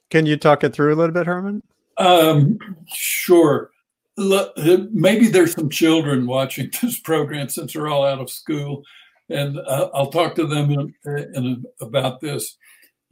Can 0.09 0.25
you 0.25 0.37
talk 0.37 0.63
it 0.63 0.73
through 0.73 0.93
a 0.93 0.97
little 0.97 1.13
bit, 1.13 1.25
Herman? 1.25 1.61
Um, 1.97 2.59
sure. 2.87 3.71
Maybe 4.17 5.27
there's 5.27 5.53
some 5.53 5.69
children 5.69 6.27
watching 6.27 6.71
this 6.81 6.99
program 6.99 7.49
since 7.49 7.73
they're 7.73 7.87
all 7.87 8.05
out 8.05 8.19
of 8.19 8.29
school, 8.29 8.83
and 9.29 9.57
uh, 9.59 9.89
I'll 9.93 10.11
talk 10.11 10.35
to 10.35 10.45
them 10.45 10.71
in, 10.71 10.93
in, 11.35 11.63
about 11.81 12.21
this 12.21 12.57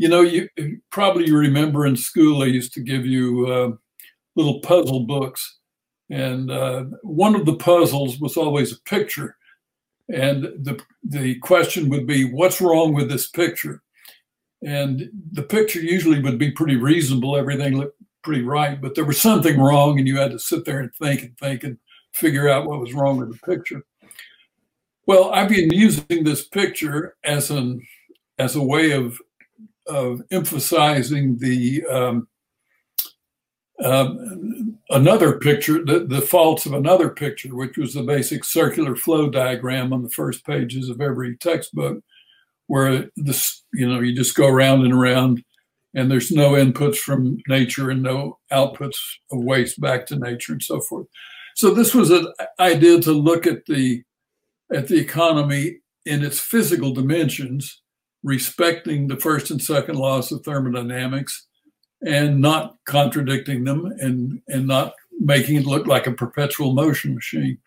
you 0.01 0.09
know, 0.09 0.21
you 0.21 0.49
probably 0.89 1.31
remember 1.31 1.85
in 1.85 1.95
school 1.95 2.41
I 2.41 2.47
used 2.47 2.73
to 2.73 2.81
give 2.81 3.05
you 3.05 3.45
uh, 3.45 3.71
little 4.35 4.59
puzzle 4.61 5.01
books, 5.01 5.59
and 6.09 6.49
uh, 6.49 6.85
one 7.03 7.35
of 7.35 7.45
the 7.45 7.55
puzzles 7.55 8.19
was 8.19 8.35
always 8.35 8.73
a 8.73 8.81
picture, 8.81 9.37
and 10.11 10.45
the 10.65 10.81
the 11.03 11.35
question 11.41 11.87
would 11.89 12.07
be, 12.07 12.23
"What's 12.23 12.59
wrong 12.59 12.95
with 12.95 13.11
this 13.11 13.29
picture?" 13.29 13.83
And 14.65 15.07
the 15.33 15.43
picture 15.43 15.79
usually 15.79 16.19
would 16.19 16.39
be 16.39 16.49
pretty 16.49 16.77
reasonable; 16.77 17.37
everything 17.37 17.77
looked 17.77 18.01
pretty 18.23 18.41
right, 18.41 18.81
but 18.81 18.95
there 18.95 19.05
was 19.05 19.21
something 19.21 19.59
wrong, 19.59 19.99
and 19.99 20.07
you 20.07 20.17
had 20.17 20.31
to 20.31 20.39
sit 20.39 20.65
there 20.65 20.79
and 20.79 20.91
think 20.95 21.21
and 21.21 21.37
think 21.37 21.63
and 21.63 21.77
figure 22.11 22.49
out 22.49 22.65
what 22.65 22.79
was 22.79 22.93
wrong 22.93 23.17
with 23.17 23.33
the 23.33 23.55
picture. 23.55 23.83
Well, 25.05 25.29
I've 25.29 25.49
been 25.49 25.69
using 25.71 26.23
this 26.23 26.47
picture 26.47 27.17
as 27.23 27.51
an 27.51 27.85
as 28.39 28.55
a 28.55 28.63
way 28.63 28.93
of 28.93 29.21
of 29.91 30.21
emphasizing 30.31 31.37
the 31.37 31.85
um, 31.87 32.27
uh, 33.83 34.13
another 34.91 35.39
picture, 35.39 35.83
the, 35.83 36.05
the 36.07 36.21
faults 36.21 36.65
of 36.65 36.73
another 36.73 37.09
picture, 37.09 37.55
which 37.55 37.77
was 37.77 37.93
the 37.93 38.03
basic 38.03 38.43
circular 38.43 38.95
flow 38.95 39.29
diagram 39.29 39.91
on 39.91 40.03
the 40.03 40.09
first 40.09 40.45
pages 40.45 40.87
of 40.87 41.01
every 41.01 41.35
textbook, 41.37 42.01
where 42.67 43.09
this, 43.17 43.63
you 43.73 43.87
know, 43.87 43.99
you 43.99 44.15
just 44.15 44.35
go 44.35 44.47
around 44.47 44.85
and 44.85 44.93
around, 44.93 45.43
and 45.93 46.09
there's 46.09 46.31
no 46.31 46.51
inputs 46.51 46.97
from 46.97 47.37
nature 47.47 47.89
and 47.89 48.01
no 48.01 48.39
outputs 48.51 48.97
of 49.31 49.43
waste 49.43 49.81
back 49.81 50.05
to 50.05 50.15
nature 50.15 50.53
and 50.53 50.63
so 50.63 50.79
forth. 50.79 51.07
So 51.55 51.73
this 51.73 51.93
was 51.93 52.11
an 52.11 52.27
idea 52.59 53.01
to 53.01 53.11
look 53.11 53.45
at 53.45 53.65
the 53.65 54.03
at 54.73 54.87
the 54.87 54.99
economy 54.99 55.79
in 56.05 56.23
its 56.23 56.39
physical 56.39 56.93
dimensions 56.93 57.80
respecting 58.23 59.07
the 59.07 59.17
first 59.17 59.51
and 59.51 59.61
second 59.61 59.95
laws 59.95 60.31
of 60.31 60.43
thermodynamics 60.43 61.47
and 62.05 62.39
not 62.41 62.75
contradicting 62.85 63.63
them 63.63 63.85
and, 63.99 64.41
and 64.47 64.67
not 64.67 64.93
making 65.19 65.55
it 65.55 65.65
look 65.65 65.87
like 65.87 66.07
a 66.07 66.11
perpetual 66.11 66.73
motion 66.73 67.13
machine. 67.13 67.57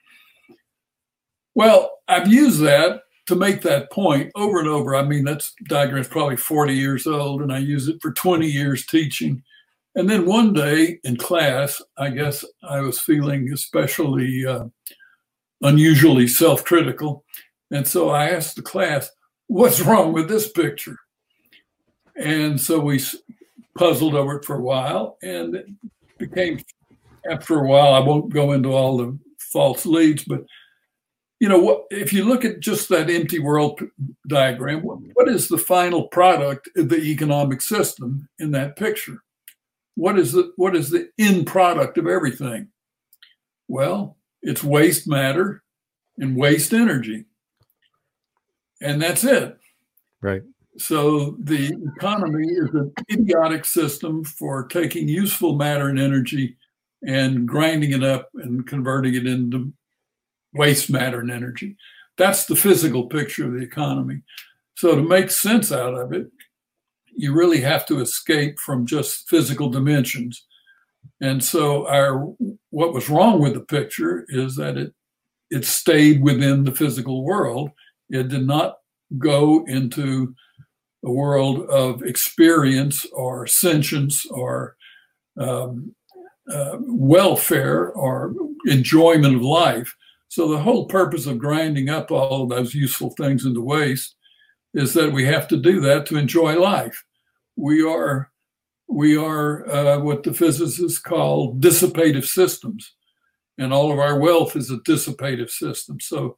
Well, 1.54 1.98
I've 2.08 2.28
used 2.28 2.60
that 2.60 3.02
to 3.26 3.36
make 3.36 3.62
that 3.62 3.90
point 3.90 4.30
over 4.34 4.58
and 4.58 4.68
over. 4.68 4.94
I 4.94 5.02
mean, 5.02 5.24
that 5.24 5.48
diagram 5.68 6.02
is 6.02 6.08
probably 6.08 6.36
40 6.36 6.74
years 6.74 7.06
old, 7.06 7.42
and 7.42 7.52
I 7.52 7.58
use 7.58 7.88
it 7.88 8.02
for 8.02 8.12
20 8.12 8.46
years 8.46 8.84
teaching. 8.84 9.42
And 9.94 10.10
then 10.10 10.26
one 10.26 10.52
day 10.52 10.98
in 11.04 11.16
class, 11.16 11.80
I 11.96 12.10
guess 12.10 12.44
I 12.62 12.80
was 12.80 13.00
feeling 13.00 13.52
especially 13.52 14.44
uh, 14.44 14.64
unusually 15.62 16.26
self 16.26 16.64
critical. 16.64 17.24
And 17.70 17.86
so 17.86 18.10
I 18.10 18.30
asked 18.30 18.56
the 18.56 18.62
class, 18.62 19.10
what's 19.46 19.80
wrong 19.80 20.12
with 20.12 20.28
this 20.28 20.50
picture? 20.50 20.98
And 22.16 22.60
so 22.60 22.80
we 22.80 23.02
puzzled 23.76 24.14
over 24.14 24.36
it 24.36 24.44
for 24.44 24.56
a 24.56 24.62
while 24.62 25.18
and 25.22 25.54
it 25.54 25.66
became 26.18 26.60
after 27.28 27.58
a 27.58 27.66
while, 27.66 27.94
I 27.94 28.00
won't 28.00 28.32
go 28.32 28.52
into 28.52 28.72
all 28.72 28.98
the 28.98 29.18
false 29.38 29.86
leads, 29.86 30.24
but 30.24 30.44
you 31.40 31.48
know 31.48 31.58
what? 31.58 31.84
If 31.90 32.12
you 32.12 32.24
look 32.24 32.44
at 32.44 32.60
just 32.60 32.88
that 32.88 33.10
empty 33.10 33.38
world 33.38 33.80
diagram, 34.28 34.82
what 34.82 35.28
is 35.28 35.48
the 35.48 35.58
final 35.58 36.08
product 36.08 36.68
of 36.76 36.88
the 36.88 37.02
economic 37.02 37.60
system 37.60 38.28
in 38.38 38.50
that 38.52 38.76
picture? 38.76 39.22
What 39.96 40.18
is 40.18 40.32
the 40.32 40.52
what 40.56 40.74
is 40.76 40.90
the 40.90 41.10
end 41.18 41.46
product 41.46 41.98
of 41.98 42.06
everything? 42.06 42.68
Well, 43.68 44.16
it's 44.42 44.64
waste 44.64 45.08
matter 45.08 45.62
and 46.18 46.36
waste 46.36 46.72
energy, 46.72 47.26
and 48.80 49.00
that's 49.00 49.24
it. 49.24 49.56
Right. 50.20 50.42
So 50.78 51.36
the 51.38 51.76
economy 51.96 52.48
is 52.48 52.70
an 52.74 52.92
idiotic 53.10 53.64
system 53.64 54.24
for 54.24 54.66
taking 54.66 55.08
useful 55.08 55.54
matter 55.56 55.88
and 55.88 55.98
energy 55.98 56.56
and 57.06 57.46
grinding 57.46 57.92
it 57.92 58.02
up 58.02 58.30
and 58.34 58.66
converting 58.66 59.14
it 59.14 59.26
into 59.26 59.72
waste 60.52 60.90
matter 60.90 61.20
and 61.20 61.30
energy. 61.30 61.76
That's 62.16 62.46
the 62.46 62.56
physical 62.56 63.06
picture 63.06 63.46
of 63.46 63.52
the 63.52 63.62
economy. 63.62 64.22
So 64.76 64.96
to 64.96 65.02
make 65.02 65.30
sense 65.30 65.70
out 65.70 65.94
of 65.94 66.12
it, 66.12 66.26
you 67.16 67.32
really 67.32 67.60
have 67.60 67.86
to 67.86 68.00
escape 68.00 68.58
from 68.58 68.86
just 68.86 69.28
physical 69.28 69.68
dimensions. 69.68 70.44
And 71.20 71.42
so 71.44 71.86
our 71.86 72.18
what 72.70 72.92
was 72.92 73.08
wrong 73.08 73.40
with 73.40 73.54
the 73.54 73.60
picture 73.60 74.26
is 74.28 74.56
that 74.56 74.76
it 74.76 74.92
it 75.50 75.64
stayed 75.64 76.22
within 76.22 76.64
the 76.64 76.72
physical 76.74 77.24
world. 77.24 77.70
It 78.14 78.28
did 78.28 78.46
not 78.46 78.76
go 79.18 79.64
into 79.66 80.34
a 81.04 81.10
world 81.10 81.68
of 81.68 82.02
experience 82.02 83.04
or 83.12 83.46
sentience 83.46 84.24
or 84.26 84.76
um, 85.38 85.94
uh, 86.50 86.76
welfare 86.80 87.90
or 87.90 88.34
enjoyment 88.66 89.34
of 89.34 89.42
life. 89.42 89.92
So 90.28 90.48
the 90.48 90.58
whole 90.58 90.86
purpose 90.86 91.26
of 91.26 91.38
grinding 91.38 91.88
up 91.90 92.10
all 92.10 92.46
those 92.46 92.74
useful 92.74 93.10
things 93.10 93.44
into 93.44 93.60
waste 93.60 94.16
is 94.72 94.94
that 94.94 95.12
we 95.12 95.24
have 95.26 95.46
to 95.48 95.56
do 95.56 95.80
that 95.80 96.06
to 96.06 96.16
enjoy 96.16 96.58
life. 96.58 97.04
We 97.56 97.82
are 97.82 98.30
we 98.86 99.16
are 99.16 99.68
uh, 99.68 99.98
what 100.00 100.22
the 100.22 100.34
physicists 100.34 100.98
call 100.98 101.54
dissipative 101.54 102.26
systems, 102.26 102.94
and 103.56 103.72
all 103.72 103.90
of 103.90 103.98
our 103.98 104.18
wealth 104.18 104.56
is 104.56 104.70
a 104.70 104.76
dissipative 104.78 105.50
system. 105.50 106.00
So 106.00 106.36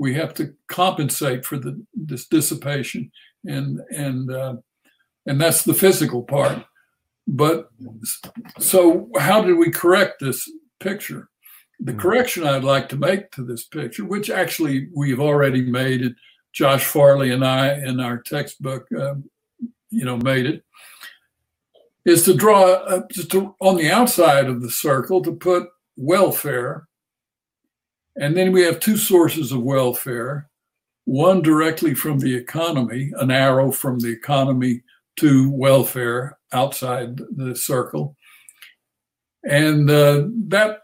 we 0.00 0.14
have 0.14 0.32
to 0.32 0.54
compensate 0.68 1.44
for 1.44 1.58
the 1.58 1.84
this 1.94 2.26
dissipation, 2.26 3.12
and 3.44 3.80
and 3.90 4.32
uh, 4.32 4.56
and 5.26 5.38
that's 5.38 5.62
the 5.62 5.74
physical 5.74 6.22
part. 6.22 6.64
But 7.28 7.68
so 8.58 9.10
how 9.18 9.42
did 9.42 9.58
we 9.58 9.70
correct 9.70 10.20
this 10.20 10.50
picture? 10.80 11.28
The 11.80 11.92
hmm. 11.92 11.98
correction 11.98 12.46
I'd 12.46 12.64
like 12.64 12.88
to 12.88 12.96
make 12.96 13.30
to 13.32 13.44
this 13.44 13.66
picture, 13.66 14.06
which 14.06 14.30
actually 14.30 14.88
we've 14.96 15.20
already 15.20 15.60
made 15.60 16.00
it, 16.00 16.14
Josh 16.54 16.84
Farley 16.84 17.32
and 17.32 17.44
I 17.44 17.74
in 17.74 18.00
our 18.00 18.22
textbook, 18.22 18.86
uh, 18.98 19.16
you 19.90 20.06
know, 20.06 20.16
made 20.16 20.46
it, 20.46 20.64
is 22.06 22.24
to 22.24 22.32
draw 22.32 22.72
uh, 22.72 23.02
to, 23.28 23.54
on 23.60 23.76
the 23.76 23.90
outside 23.90 24.46
of 24.46 24.62
the 24.62 24.70
circle 24.70 25.20
to 25.22 25.32
put 25.32 25.68
welfare. 25.96 26.88
And 28.20 28.36
then 28.36 28.52
we 28.52 28.62
have 28.62 28.78
two 28.78 28.96
sources 28.96 29.50
of 29.50 29.62
welfare 29.62 30.46
one 31.06 31.42
directly 31.42 31.94
from 31.94 32.20
the 32.20 32.36
economy, 32.36 33.10
an 33.16 33.32
arrow 33.32 33.72
from 33.72 33.98
the 33.98 34.10
economy 34.12 34.82
to 35.16 35.50
welfare 35.50 36.38
outside 36.52 37.16
the 37.36 37.56
circle. 37.56 38.16
And 39.42 39.90
uh, 39.90 40.28
that 40.48 40.82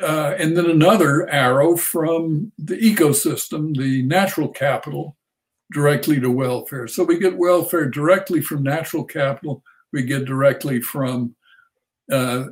uh, 0.00 0.34
and 0.38 0.56
then 0.56 0.70
another 0.70 1.28
arrow 1.28 1.76
from 1.76 2.50
the 2.58 2.76
ecosystem, 2.76 3.76
the 3.76 4.02
natural 4.02 4.48
capital, 4.48 5.16
directly 5.72 6.18
to 6.20 6.30
welfare. 6.30 6.88
So 6.88 7.04
we 7.04 7.18
get 7.18 7.36
welfare 7.36 7.88
directly 7.88 8.40
from 8.40 8.62
natural 8.62 9.04
capital, 9.04 9.62
we 9.92 10.02
get 10.02 10.24
directly 10.24 10.80
from 10.80 11.36
uh, 12.10 12.46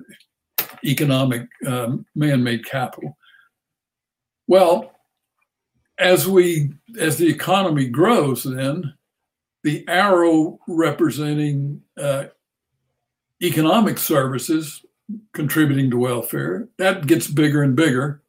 economic 0.84 1.48
um, 1.66 2.04
man 2.14 2.44
made 2.44 2.64
capital. 2.64 3.16
Well, 4.46 4.92
as 5.98 6.26
we 6.26 6.72
as 6.98 7.16
the 7.16 7.28
economy 7.28 7.86
grows, 7.88 8.44
then 8.44 8.94
the 9.62 9.84
arrow 9.88 10.58
representing 10.66 11.82
uh, 11.96 12.24
economic 13.42 13.98
services 13.98 14.84
contributing 15.32 15.90
to 15.90 15.96
welfare. 15.96 16.68
That 16.78 17.06
gets 17.06 17.26
bigger 17.26 17.62
and 17.62 17.76
bigger. 17.76 18.22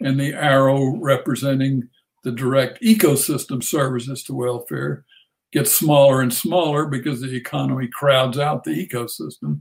And 0.00 0.18
the 0.18 0.32
arrow 0.32 0.96
representing 0.96 1.88
the 2.24 2.32
direct 2.32 2.82
ecosystem 2.82 3.62
services 3.62 4.22
to 4.24 4.34
welfare 4.34 5.04
gets 5.52 5.72
smaller 5.72 6.22
and 6.22 6.32
smaller 6.32 6.86
because 6.86 7.20
the 7.20 7.34
economy 7.36 7.88
crowds 7.92 8.38
out 8.38 8.64
the 8.64 8.70
ecosystem. 8.70 9.60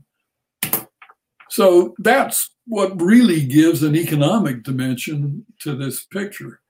So 1.51 1.95
that's 1.99 2.49
what 2.65 2.99
really 3.01 3.45
gives 3.45 3.83
an 3.83 3.93
economic 3.93 4.63
dimension 4.63 5.45
to 5.59 5.75
this 5.75 6.05
picture 6.05 6.61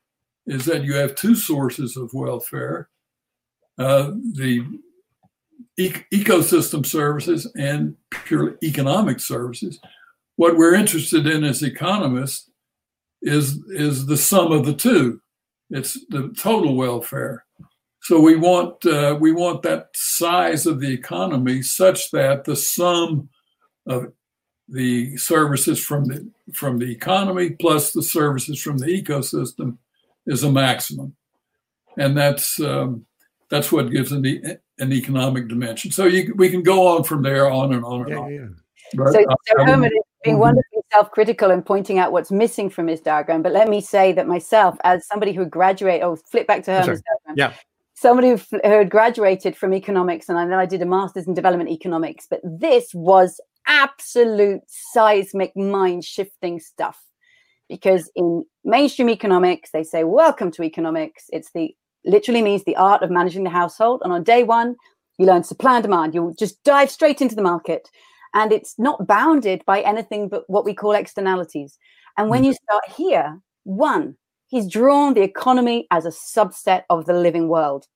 is 0.47 0.65
that 0.65 0.83
you 0.83 0.95
have 0.95 1.13
two 1.13 1.35
sources 1.35 1.95
of 1.95 2.11
welfare 2.13 2.89
uh, 3.77 4.11
the 4.33 4.65
e- 5.77 5.93
ecosystem 6.11 6.83
services 6.85 7.49
and 7.55 7.95
purely 8.09 8.57
economic 8.63 9.19
services. 9.19 9.79
What 10.35 10.57
we're 10.57 10.75
interested 10.75 11.27
in 11.27 11.43
as 11.43 11.61
economists 11.61 12.49
is 13.21 13.63
is 13.69 14.07
the 14.07 14.17
sum 14.17 14.51
of 14.51 14.65
the 14.65 14.73
two. 14.73 15.21
It's 15.69 15.93
the 16.09 16.33
total 16.37 16.75
welfare. 16.75 17.45
So 18.01 18.19
we 18.19 18.35
want 18.35 18.83
uh, 18.85 19.17
we 19.19 19.31
want 19.31 19.61
that 19.61 19.89
size 19.93 20.65
of 20.65 20.79
the 20.79 20.91
economy 20.91 21.61
such 21.61 22.11
that 22.11 22.45
the 22.45 22.55
sum 22.55 23.29
of 23.87 24.11
the 24.71 25.17
services 25.17 25.83
from 25.83 26.05
the 26.05 26.27
from 26.53 26.79
the 26.79 26.91
economy 26.91 27.51
plus 27.51 27.91
the 27.91 28.01
services 28.01 28.61
from 28.61 28.77
the 28.77 28.87
ecosystem 28.87 29.77
is 30.25 30.43
a 30.43 30.51
maximum, 30.51 31.15
and 31.97 32.17
that's 32.17 32.59
um, 32.61 33.05
that's 33.49 33.71
what 33.71 33.91
gives 33.91 34.11
an, 34.13 34.25
an 34.79 34.93
economic 34.93 35.49
dimension. 35.49 35.91
So 35.91 36.05
you, 36.05 36.33
we 36.35 36.49
can 36.49 36.63
go 36.63 36.87
on 36.87 37.03
from 37.03 37.21
there, 37.21 37.51
on 37.51 37.73
and 37.73 37.83
on 37.83 38.01
and 38.01 38.09
yeah, 38.09 38.17
on. 38.17 38.33
Yeah. 38.33 38.47
But, 38.95 39.11
so, 39.11 39.25
so 39.47 39.65
Herman 39.65 39.91
is 39.91 39.91
being 40.23 40.35
mm-hmm. 40.35 40.41
wonderfully 40.41 40.81
self-critical 40.93 41.51
and 41.51 41.65
pointing 41.65 41.99
out 41.99 42.11
what's 42.11 42.31
missing 42.31 42.69
from 42.69 42.87
his 42.87 43.01
diagram. 43.01 43.41
But 43.41 43.51
let 43.51 43.67
me 43.69 43.81
say 43.81 44.13
that 44.13 44.27
myself, 44.27 44.77
as 44.83 45.05
somebody 45.07 45.33
who 45.33 45.45
graduated, 45.45 46.03
oh, 46.03 46.15
flip 46.15 46.47
back 46.47 46.63
to 46.63 46.71
Herman's 46.71 47.01
diagram. 47.01 47.35
Yeah. 47.35 47.53
Somebody 47.93 48.29
who, 48.31 48.37
who 48.51 48.59
had 48.63 48.89
graduated 48.89 49.55
from 49.55 49.73
economics, 49.73 50.27
and 50.27 50.37
then 50.37 50.53
I 50.53 50.65
did 50.65 50.81
a 50.81 50.85
master's 50.85 51.27
in 51.27 51.33
development 51.35 51.69
economics. 51.69 52.25
But 52.27 52.41
this 52.43 52.93
was 52.95 53.39
absolute 53.67 54.61
seismic 54.67 55.55
mind-shifting 55.55 56.59
stuff 56.59 56.99
because 57.69 58.11
in 58.15 58.43
mainstream 58.63 59.09
economics 59.09 59.69
they 59.71 59.83
say 59.83 60.03
welcome 60.03 60.51
to 60.51 60.63
economics 60.63 61.25
it's 61.31 61.51
the 61.53 61.75
literally 62.05 62.41
means 62.41 62.63
the 62.63 62.75
art 62.75 63.03
of 63.03 63.11
managing 63.11 63.43
the 63.43 63.49
household. 63.49 64.01
And 64.03 64.11
on 64.11 64.23
day 64.23 64.43
one, 64.43 64.75
you 65.17 65.25
learn 65.25 65.43
supply 65.43 65.75
and 65.75 65.83
demand. 65.83 66.13
You'll 66.13 66.33
just 66.33 66.63
dive 66.63 66.89
straight 66.89 67.21
into 67.21 67.35
the 67.35 67.41
market. 67.41 67.89
And 68.33 68.51
it's 68.51 68.75
not 68.79 69.07
bounded 69.07 69.63
by 69.65 69.81
anything 69.81 70.29
but 70.29 70.43
what 70.47 70.65
we 70.65 70.73
call 70.73 70.93
externalities. 70.93 71.77
And 72.17 72.29
when 72.29 72.39
hmm. 72.39 72.45
you 72.45 72.53
start 72.53 72.83
here, 72.89 73.39
one, 73.63 74.15
he's 74.47 74.67
drawn 74.67 75.13
the 75.13 75.21
economy 75.21 75.87
as 75.91 76.05
a 76.05 76.09
subset 76.09 76.83
of 76.89 77.05
the 77.05 77.13
living 77.13 77.47
world. 77.47 77.87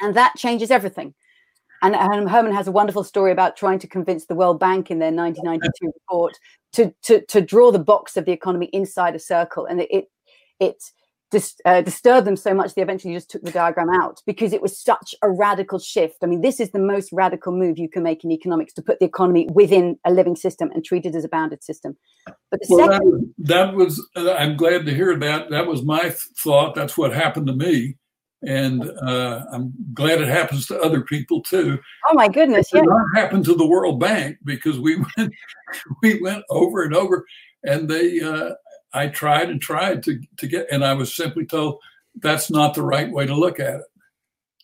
And 0.00 0.14
that 0.14 0.34
changes 0.36 0.70
everything. 0.70 1.14
And, 1.82 1.94
Herman 1.94 2.54
has 2.54 2.68
a 2.68 2.72
wonderful 2.72 3.04
story 3.04 3.32
about 3.32 3.56
trying 3.56 3.78
to 3.80 3.86
convince 3.86 4.26
the 4.26 4.34
World 4.34 4.58
Bank 4.58 4.90
in 4.90 4.98
their 4.98 5.12
1992 5.12 5.86
report 5.86 6.38
to, 6.72 6.94
to, 7.02 7.24
to 7.26 7.40
draw 7.40 7.70
the 7.70 7.78
box 7.78 8.16
of 8.16 8.24
the 8.24 8.32
economy 8.32 8.66
inside 8.72 9.14
a 9.14 9.18
circle. 9.18 9.66
And 9.66 9.80
it, 9.80 9.88
it, 9.90 10.04
it 10.58 10.82
dis- 11.30 11.60
uh, 11.64 11.80
disturbed 11.82 12.26
them 12.26 12.36
so 12.36 12.54
much 12.54 12.74
they 12.74 12.82
eventually 12.82 13.14
just 13.14 13.30
took 13.30 13.42
the 13.42 13.50
diagram 13.50 13.88
out 13.90 14.22
because 14.26 14.52
it 14.52 14.62
was 14.62 14.78
such 14.78 15.14
a 15.22 15.30
radical 15.30 15.78
shift. 15.78 16.16
I 16.22 16.26
mean, 16.26 16.40
this 16.40 16.60
is 16.60 16.70
the 16.70 16.78
most 16.78 17.10
radical 17.12 17.52
move 17.52 17.78
you 17.78 17.88
can 17.88 18.02
make 18.02 18.24
in 18.24 18.30
economics 18.30 18.72
to 18.74 18.82
put 18.82 18.98
the 18.98 19.06
economy 19.06 19.48
within 19.52 19.98
a 20.04 20.12
living 20.12 20.36
system 20.36 20.70
and 20.72 20.84
treat 20.84 21.06
it 21.06 21.14
as 21.14 21.24
a 21.24 21.28
bounded 21.28 21.62
system. 21.62 21.96
But 22.50 22.60
the 22.60 22.66
well, 22.70 22.88
second, 22.88 23.34
that, 23.38 23.74
was, 23.74 23.96
that 24.14 24.22
was 24.24 24.28
uh, 24.28 24.34
I'm 24.34 24.56
glad 24.56 24.86
to 24.86 24.94
hear 24.94 25.16
that. 25.18 25.50
That 25.50 25.66
was 25.66 25.82
my 25.82 26.14
thought. 26.38 26.74
That's 26.74 26.96
what 26.96 27.12
happened 27.12 27.46
to 27.48 27.54
me. 27.54 27.96
And 28.42 28.82
uh, 29.02 29.44
I'm 29.50 29.72
glad 29.94 30.20
it 30.20 30.28
happens 30.28 30.66
to 30.66 30.80
other 30.80 31.00
people 31.00 31.42
too. 31.42 31.78
Oh 32.08 32.14
my 32.14 32.28
goodness! 32.28 32.72
It 32.72 32.78
yeah. 32.78 32.82
not 32.82 33.06
happen 33.14 33.42
to 33.44 33.54
the 33.54 33.66
World 33.66 33.98
Bank 33.98 34.36
because 34.44 34.78
we 34.78 34.96
went, 35.16 35.32
we 36.02 36.20
went 36.20 36.44
over 36.50 36.82
and 36.82 36.94
over, 36.94 37.24
and 37.64 37.88
they 37.88 38.20
uh, 38.20 38.50
I 38.96 39.08
tried 39.08 39.50
and 39.50 39.60
tried 39.60 40.02
to, 40.04 40.20
to 40.38 40.46
get, 40.46 40.66
and 40.70 40.84
I 40.84 40.94
was 40.94 41.14
simply 41.14 41.44
told 41.44 41.80
that's 42.16 42.50
not 42.50 42.74
the 42.74 42.82
right 42.82 43.10
way 43.10 43.26
to 43.26 43.34
look 43.34 43.60
at 43.60 43.80
it. 43.80 43.86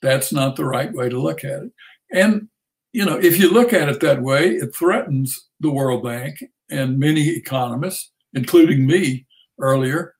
That's 0.00 0.32
not 0.32 0.56
the 0.56 0.64
right 0.64 0.92
way 0.92 1.10
to 1.10 1.20
look 1.20 1.44
at 1.44 1.64
it. 1.64 1.72
And, 2.10 2.48
you 2.92 3.04
know, 3.04 3.18
if 3.18 3.38
you 3.38 3.50
look 3.50 3.74
at 3.74 3.90
it 3.90 4.00
that 4.00 4.22
way, 4.22 4.54
it 4.54 4.74
threatens 4.74 5.48
the 5.60 5.70
World 5.70 6.02
Bank 6.02 6.42
and 6.70 6.98
many 6.98 7.28
economists, 7.28 8.10
including 8.32 8.86
me 8.86 9.26
earlier, 9.60 10.14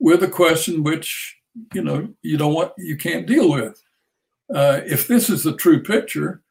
with 0.00 0.22
a 0.22 0.28
question 0.28 0.82
which 0.82 1.36
you 1.72 1.82
know 1.82 2.08
you 2.22 2.36
don't 2.36 2.54
want 2.54 2.72
you 2.78 2.96
can't 2.96 3.26
deal 3.26 3.50
with. 3.50 3.80
Uh, 4.54 4.80
if 4.84 5.08
this 5.08 5.30
is 5.30 5.42
the 5.42 5.56
true 5.56 5.82
picture, 5.82 6.42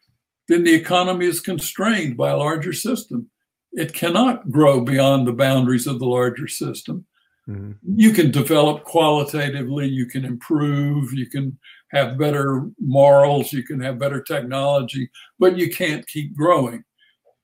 then 0.48 0.64
the 0.64 0.74
economy 0.74 1.26
is 1.26 1.40
constrained 1.40 2.18
by 2.18 2.32
a 2.32 2.38
larger 2.38 2.74
system. 2.74 3.30
It 3.72 3.94
cannot 3.94 4.52
grow 4.52 4.82
beyond 4.82 5.28
the 5.28 5.34
boundaries 5.34 5.88
of 5.88 6.00
the 6.00 6.06
larger 6.06 6.48
system. 6.48 7.06
Mm-hmm. 7.48 7.72
You 8.00 8.12
can 8.12 8.32
develop 8.32 8.84
qualitatively, 8.84 9.88
you 9.88 10.06
can 10.06 10.24
improve, 10.24 11.14
you 11.14 11.30
can 11.30 11.58
have 11.92 12.18
better 12.18 12.70
morals, 12.80 13.52
you 13.52 13.64
can 13.64 13.80
have 13.82 14.00
better 14.00 14.22
technology, 14.22 15.10
but 15.40 15.58
you 15.58 15.70
can't 15.70 16.08
keep 16.08 16.36
growing. 16.36 16.84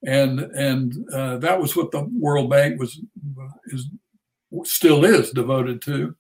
And 0.06 0.40
and 0.40 0.94
uh, 1.14 1.38
that 1.40 1.60
was 1.60 1.76
what 1.76 1.92
the 1.92 2.04
World 2.14 2.50
Bank 2.50 2.80
was 2.80 3.02
is 3.68 3.90
still 4.64 5.04
is 5.04 5.32
devoted 5.32 5.82
to. 5.84 6.16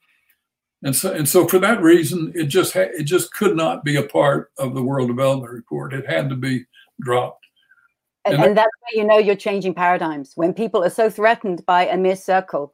And 0.83 0.95
so 0.95 1.11
and 1.11 1.27
so 1.27 1.47
for 1.47 1.59
that 1.59 1.81
reason, 1.81 2.31
it 2.35 2.45
just 2.45 2.73
ha- 2.73 2.93
it 2.93 3.03
just 3.03 3.33
could 3.33 3.55
not 3.55 3.83
be 3.83 3.97
a 3.97 4.03
part 4.03 4.51
of 4.57 4.73
the 4.73 4.83
World 4.83 5.09
Development 5.09 5.51
Report. 5.51 5.93
It 5.93 6.09
had 6.09 6.29
to 6.29 6.35
be 6.35 6.65
dropped. 7.01 7.45
And, 8.25 8.35
and, 8.41 8.57
that's 8.57 8.69
where 8.81 9.01
you 9.01 9.07
know 9.07 9.17
you're 9.17 9.35
changing 9.35 9.73
paradigms. 9.73 10.33
When 10.35 10.53
people 10.53 10.83
are 10.83 10.89
so 10.89 11.09
threatened 11.09 11.65
by 11.65 11.87
a 11.87 11.97
mere 11.97 12.15
circle, 12.15 12.73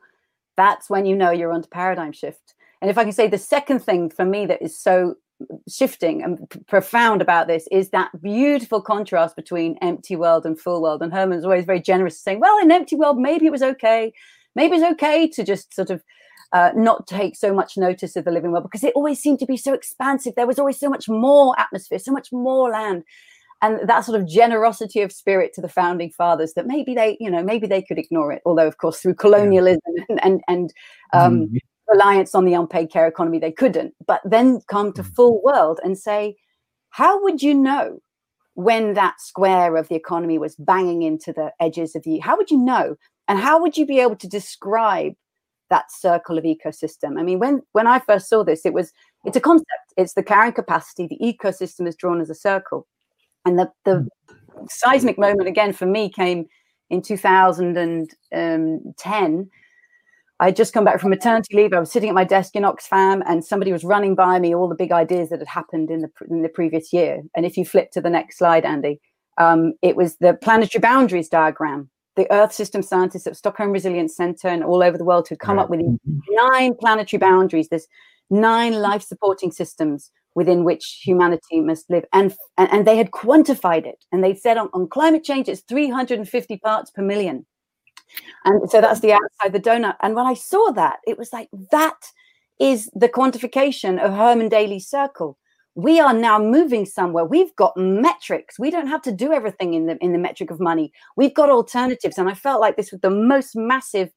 that's 0.57 0.89
when 0.89 1.05
you 1.05 1.15
know 1.15 1.31
you're 1.31 1.51
onto 1.51 1.69
paradigm 1.69 2.11
shift. 2.11 2.53
And 2.81 2.91
if 2.91 2.97
I 2.97 3.03
can 3.03 3.13
say 3.13 3.27
the 3.27 3.37
second 3.37 3.79
thing 3.79 4.09
for 4.09 4.25
me 4.25 4.45
that 4.45 4.61
is 4.61 4.77
so 4.77 5.15
shifting 5.67 6.23
and 6.23 6.49
p- 6.49 6.59
profound 6.67 7.21
about 7.21 7.47
this 7.47 7.67
is 7.71 7.89
that 7.89 8.09
beautiful 8.21 8.81
contrast 8.81 9.35
between 9.35 9.77
empty 9.81 10.15
world 10.15 10.45
and 10.45 10.59
full 10.59 10.81
world. 10.81 11.01
And 11.01 11.11
Herman's 11.11 11.43
always 11.43 11.65
very 11.65 11.81
generous, 11.81 12.19
saying, 12.19 12.39
"Well, 12.39 12.59
in 12.59 12.71
empty 12.71 12.95
world, 12.95 13.17
maybe 13.17 13.45
it 13.45 13.51
was 13.51 13.63
okay. 13.63 14.13
Maybe 14.55 14.75
it's 14.75 14.91
okay 14.93 15.27
to 15.27 15.43
just 15.43 15.73
sort 15.73 15.89
of." 15.89 16.03
Uh, 16.51 16.71
not 16.75 17.07
take 17.07 17.35
so 17.35 17.53
much 17.53 17.75
notice 17.75 18.15
of 18.15 18.23
the 18.23 18.31
living 18.31 18.51
world 18.51 18.63
because 18.63 18.83
it 18.83 18.93
always 18.95 19.19
seemed 19.19 19.39
to 19.39 19.45
be 19.45 19.57
so 19.57 19.73
expansive. 19.73 20.33
There 20.35 20.47
was 20.47 20.59
always 20.59 20.79
so 20.79 20.89
much 20.89 21.09
more 21.09 21.59
atmosphere, 21.59 21.99
so 21.99 22.11
much 22.11 22.31
more 22.31 22.69
land 22.69 23.03
and 23.61 23.87
that 23.87 24.05
sort 24.05 24.19
of 24.19 24.27
generosity 24.27 25.01
of 25.01 25.11
spirit 25.11 25.53
to 25.53 25.61
the 25.61 25.69
founding 25.69 26.11
fathers 26.11 26.53
that 26.53 26.67
maybe 26.67 26.93
they 26.93 27.17
you 27.19 27.29
know 27.29 27.43
maybe 27.43 27.67
they 27.67 27.81
could 27.81 27.97
ignore 27.97 28.31
it 28.31 28.41
although 28.45 28.67
of 28.67 28.77
course 28.77 28.99
through 28.99 29.13
colonialism 29.13 29.81
and 30.09 30.19
and, 30.23 30.41
and 30.47 30.73
um, 31.13 31.41
mm-hmm. 31.41 31.57
reliance 31.87 32.35
on 32.35 32.45
the 32.45 32.53
unpaid 32.53 32.91
care 32.91 33.07
economy 33.07 33.39
they 33.39 33.51
couldn't 33.51 33.93
but 34.05 34.21
then 34.23 34.59
come 34.67 34.91
to 34.93 35.01
mm-hmm. 35.01 35.13
full 35.13 35.41
world 35.43 35.79
and 35.83 35.97
say 35.97 36.35
how 36.89 37.21
would 37.23 37.41
you 37.41 37.53
know 37.53 37.99
when 38.53 38.93
that 38.93 39.19
square 39.19 39.75
of 39.75 39.89
the 39.89 39.95
economy 39.95 40.37
was 40.37 40.55
banging 40.55 41.01
into 41.01 41.33
the 41.33 41.51
edges 41.59 41.95
of 41.95 42.05
you? 42.05 42.21
how 42.21 42.37
would 42.37 42.51
you 42.51 42.57
know 42.57 42.95
and 43.27 43.39
how 43.39 43.59
would 43.61 43.77
you 43.77 43.85
be 43.85 43.99
able 43.99 44.15
to 44.15 44.27
describe 44.27 45.13
that 45.75 45.91
circle 45.91 46.37
of 46.37 46.43
ecosystem 46.43 47.19
i 47.19 47.23
mean 47.23 47.39
when 47.39 47.61
when 47.73 47.87
i 47.87 47.99
first 47.99 48.29
saw 48.29 48.43
this 48.43 48.65
it 48.65 48.73
was 48.73 48.91
it's 49.25 49.37
a 49.37 49.41
concept 49.41 49.93
it's 49.97 50.13
the 50.13 50.23
carrying 50.23 50.53
capacity 50.53 51.07
the 51.07 51.33
ecosystem 51.33 51.87
is 51.87 51.95
drawn 51.95 52.21
as 52.21 52.29
a 52.29 52.35
circle 52.35 52.87
and 53.45 53.59
the, 53.59 53.71
the 53.85 54.07
seismic 54.69 55.17
moment 55.17 55.47
again 55.47 55.73
for 55.73 55.85
me 55.85 56.09
came 56.09 56.47
in 56.89 57.01
2010. 57.01 59.49
I 60.37 60.45
had 60.45 60.55
just 60.55 60.73
come 60.73 60.83
back 60.83 60.99
from 60.99 61.11
maternity 61.11 61.55
leave. 61.55 61.71
I 61.73 61.79
was 61.79 61.91
sitting 61.91 62.09
at 62.09 62.15
my 62.15 62.25
desk 62.25 62.55
in 62.55 62.63
Oxfam, 62.63 63.21
and 63.25 63.45
somebody 63.45 63.71
was 63.71 63.85
running 63.85 64.15
by 64.15 64.37
me 64.39 64.53
all 64.53 64.67
the 64.67 64.75
big 64.75 64.91
ideas 64.91 65.29
that 65.29 65.39
had 65.39 65.47
happened 65.47 65.89
in 65.89 66.01
the 66.01 66.09
in 66.29 66.41
the 66.41 66.49
previous 66.49 66.91
year. 66.91 67.23
And 67.35 67.45
if 67.45 67.55
you 67.55 67.63
flip 67.63 67.91
to 67.91 68.01
the 68.01 68.09
next 68.09 68.37
slide, 68.37 68.65
Andy, 68.65 68.99
um, 69.37 69.75
it 69.81 69.95
was 69.95 70.17
the 70.17 70.33
planetary 70.33 70.81
boundaries 70.81 71.29
diagram. 71.29 71.89
The 72.15 72.31
Earth 72.31 72.53
system 72.53 72.81
scientists 72.81 73.27
at 73.27 73.35
Stockholm 73.35 73.71
Resilience 73.71 74.15
Center 74.15 74.47
and 74.47 74.63
all 74.63 74.81
over 74.81 74.97
the 74.97 75.03
world 75.03 75.27
who 75.27 75.35
come 75.35 75.57
right. 75.57 75.63
up 75.63 75.69
with 75.69 75.81
mm-hmm. 75.81 76.19
nine 76.29 76.75
planetary 76.75 77.19
boundaries. 77.19 77.67
There's 77.69 77.87
nine 78.29 78.73
life 78.73 79.03
supporting 79.03 79.51
systems 79.51 80.11
within 80.33 80.63
which 80.63 81.01
humanity 81.03 81.61
must 81.61 81.89
live. 81.89 82.05
And, 82.13 82.33
and, 82.57 82.71
and 82.71 82.87
they 82.87 82.97
had 82.97 83.11
quantified 83.11 83.85
it. 83.85 84.03
And 84.11 84.23
they 84.23 84.35
said 84.35 84.57
on, 84.57 84.69
on 84.73 84.87
climate 84.87 85.23
change, 85.23 85.47
it's 85.47 85.61
350 85.61 86.57
parts 86.57 86.91
per 86.91 87.01
million. 87.01 87.45
And 88.43 88.69
so 88.69 88.81
that's 88.81 88.99
the 88.99 89.13
outside 89.13 89.53
the 89.53 89.59
doughnut. 89.59 89.97
And 90.01 90.15
when 90.15 90.25
I 90.25 90.33
saw 90.33 90.71
that, 90.71 90.99
it 91.07 91.17
was 91.17 91.33
like, 91.33 91.49
that 91.71 91.97
is 92.59 92.89
the 92.93 93.09
quantification 93.09 93.99
of 94.03 94.13
Herman 94.13 94.49
Daly's 94.49 94.87
circle. 94.87 95.37
We 95.75 95.99
are 95.99 96.13
now 96.13 96.39
moving 96.39 96.85
somewhere. 96.85 97.25
We've 97.25 97.55
got 97.55 97.75
metrics. 97.75 98.57
We 98.57 98.71
don't 98.71 98.87
have 98.87 99.01
to 99.03 99.11
do 99.11 99.33
everything 99.33 99.73
in 99.73 99.87
the 99.87 99.97
in 99.97 100.13
the 100.13 100.17
metric 100.17 100.49
of 100.49 100.59
money. 100.59 100.91
We've 101.17 101.33
got 101.33 101.49
alternatives. 101.49 102.17
And 102.17 102.29
I 102.29 102.33
felt 102.33 102.61
like 102.61 102.77
this 102.77 102.91
was 102.91 103.01
the 103.01 103.09
most 103.09 103.55
massive 103.55 104.11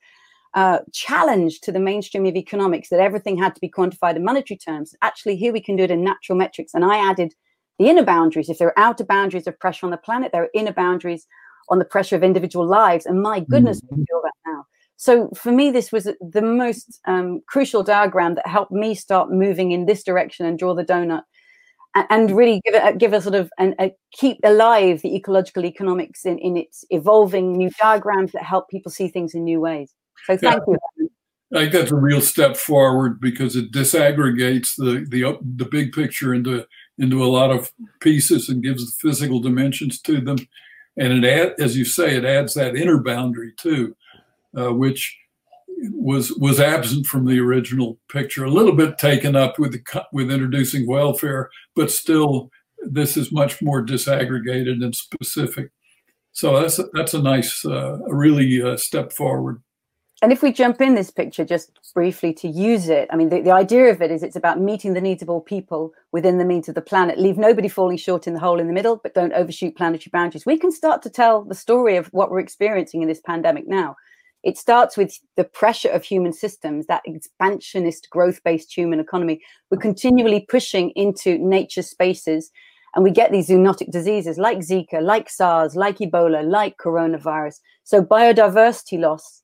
uh, 0.55 0.79
challenge 0.93 1.61
to 1.61 1.73
the 1.73 1.81
mainstream 1.81 2.27
of 2.27 2.37
economics 2.37 2.89
that 2.89 3.01
everything 3.01 3.37
had 3.37 3.55
to 3.55 3.61
be 3.61 3.71
quantified 3.71 4.17
in 4.17 4.25
monetary 4.25 4.57
terms. 4.57 4.95
Actually, 5.03 5.37
here 5.37 5.53
we 5.53 5.61
can 5.61 5.77
do 5.77 5.85
it 5.85 5.91
in 5.91 6.03
natural 6.03 6.39
metrics. 6.39 6.75
And 6.75 6.85
I 6.85 6.97
added 6.97 7.35
the 7.79 7.89
inner 7.89 8.05
boundaries. 8.05 8.49
If 8.49 8.59
there 8.59 8.69
are 8.69 8.79
outer 8.79 9.05
boundaries 9.05 9.47
of 9.47 9.59
pressure 9.59 9.87
on 9.87 9.91
the 9.91 9.99
planet, 9.99 10.33
there 10.33 10.45
are 10.45 10.51
inner 10.55 10.73
boundaries 10.73 11.27
on 11.69 11.79
the 11.79 11.85
pressure 11.85 12.17
of 12.17 12.23
individual 12.23 12.67
lives. 12.67 13.05
And 13.05 13.23
my 13.23 13.41
goodness, 13.41 13.81
mm-hmm. 13.81 13.97
we 13.97 14.05
feel 14.09 14.23
that 14.23 14.33
now. 14.47 14.65
So 14.97 15.31
for 15.37 15.53
me, 15.53 15.71
this 15.71 15.93
was 15.93 16.05
the 16.05 16.43
most 16.43 17.01
um, 17.07 17.41
crucial 17.47 17.85
diagram 17.85 18.35
that 18.35 18.47
helped 18.47 18.73
me 18.73 18.95
start 18.95 19.31
moving 19.31 19.71
in 19.71 19.87
this 19.87 20.03
direction 20.03 20.45
and 20.45 20.59
draw 20.59 20.75
the 20.75 20.83
doughnut 20.83 21.25
and 21.95 22.31
really 22.31 22.61
give 22.65 22.75
it 22.75 22.99
give 22.99 23.13
a 23.13 23.21
sort 23.21 23.35
of 23.35 23.51
and 23.59 23.75
keep 24.13 24.39
alive 24.45 25.03
the 25.03 25.15
ecological 25.17 25.65
economics 25.65 26.25
in, 26.25 26.39
in 26.39 26.57
its 26.57 26.85
evolving 26.91 27.57
new 27.57 27.71
diagrams 27.81 28.33
that 28.33 28.43
help 28.43 28.69
people 28.69 28.91
see 28.91 29.09
things 29.09 29.35
in 29.35 29.45
new 29.45 29.61
ways. 29.61 29.93
So 30.27 30.37
thank 30.37 30.63
yeah. 30.67 30.75
you. 30.99 31.11
I 31.55 31.61
think 31.61 31.73
that's 31.73 31.91
a 31.91 31.97
real 31.97 32.21
step 32.21 32.57
forward 32.57 33.21
because 33.21 33.57
it 33.57 33.73
disaggregates 33.73 34.77
the 34.77 35.07
the 35.09 35.39
the 35.57 35.65
big 35.65 35.93
picture 35.93 36.35
into 36.35 36.67
into 36.99 37.25
a 37.25 37.27
lot 37.27 37.51
of 37.51 37.73
pieces 38.01 38.49
and 38.49 38.63
gives 38.63 38.85
the 38.85 39.09
physical 39.09 39.41
dimensions 39.41 40.01
to 40.03 40.21
them, 40.21 40.37
and 40.99 41.25
it 41.25 41.25
add, 41.25 41.55
as 41.59 41.77
you 41.77 41.85
say, 41.85 42.17
it 42.17 42.25
adds 42.25 42.55
that 42.55 42.77
inner 42.77 43.03
boundary 43.03 43.53
too, 43.57 43.97
uh, 44.59 44.73
which 44.73 45.17
was 45.93 46.33
was 46.33 46.61
absent 46.61 47.07
from 47.07 47.27
the 47.27 47.39
original 47.39 47.99
picture. 48.11 48.45
A 48.45 48.51
little 48.51 48.75
bit 48.75 48.99
taken 48.99 49.37
up 49.37 49.59
with 49.59 49.73
the 49.73 50.07
with 50.13 50.31
introducing 50.31 50.87
welfare, 50.87 51.51
but 51.75 51.91
still, 51.91 52.51
this 52.83 53.17
is 53.17 53.33
much 53.33 53.63
more 53.63 53.85
disaggregated 53.85 54.83
and 54.85 54.95
specific. 54.95 55.71
So 56.33 56.61
that's 56.61 56.79
a, 56.79 56.85
that's 56.93 57.15
a 57.15 57.23
nice, 57.23 57.65
uh, 57.65 57.99
a 57.99 58.15
really 58.15 58.63
uh, 58.63 58.77
step 58.77 59.13
forward 59.13 59.61
and 60.21 60.33
if 60.33 60.43
we 60.43 60.53
jump 60.53 60.81
in 60.81 60.97
this 60.97 61.13
picture 61.13 61.45
just 61.45 61.71
briefly 61.95 62.33
to 62.35 62.49
use 62.49 62.89
it, 62.89 63.09
I 63.13 63.17
mean, 63.17 63.29
the, 63.29 63.41
the 63.41 63.53
idea 63.53 63.85
of 63.91 64.03
it 64.03 64.11
is 64.11 64.25
it's 64.25 64.35
about 64.35 64.61
meeting 64.61 64.95
the 64.95 65.01
needs 65.01 65.23
of 65.23 65.31
all 65.31 65.41
people 65.41 65.93
within 66.11 66.39
the 66.39 66.45
means 66.45 66.69
of 66.69 66.75
the 66.75 66.83
planet. 66.83 67.21
Leave 67.21 67.39
nobody 67.39 67.69
falling 67.69 67.99
short 67.99 68.27
in 68.27 68.35
the 68.35 68.41
hole 68.41 68.59
in 68.59 68.67
the 68.67 68.73
middle, 68.73 68.97
but 68.97 69.15
don't 69.15 69.33
overshoot 69.33 69.77
planetary 69.77 70.11
boundaries. 70.13 70.45
We 70.45 70.59
can 70.59 70.73
start 70.73 71.03
to 71.03 71.11
tell 71.11 71.45
the 71.45 71.55
story 71.55 71.97
of 71.97 72.09
what 72.09 72.33
we're 72.33 72.41
experiencing 72.41 73.01
in 73.03 73.09
this 73.09 73.21
pandemic 73.21 73.69
now. 73.69 73.95
It 74.45 74.57
starts 74.57 74.97
with 74.97 75.19
the 75.37 75.45
pressure 75.45 75.91
of 75.91 76.05
human 76.05 76.33
systems, 76.33 76.87
that 76.87 77.03
expansionist, 77.05 78.09
growth 78.11 78.43
based 78.45 78.77
human 78.77 79.01
economy. 79.01 79.41
We're 79.71 79.79
continually 79.79 80.47
pushing 80.49 80.91
into 80.91 81.39
nature 81.39 81.83
spaces, 81.83 82.51
and 82.95 83.05
we 83.05 83.11
get 83.11 83.33
these 83.33 83.49
zoonotic 83.49 83.91
diseases 83.91 84.39
like 84.39 84.59
Zika, 84.59 85.03
like 85.03 85.29
SARS, 85.29 85.77
like 85.77 85.99
Ebola, 85.99 86.49
like 86.49 86.77
coronavirus. 86.79 87.61
So, 87.85 88.03
biodiversity 88.03 88.99
loss 88.99 89.43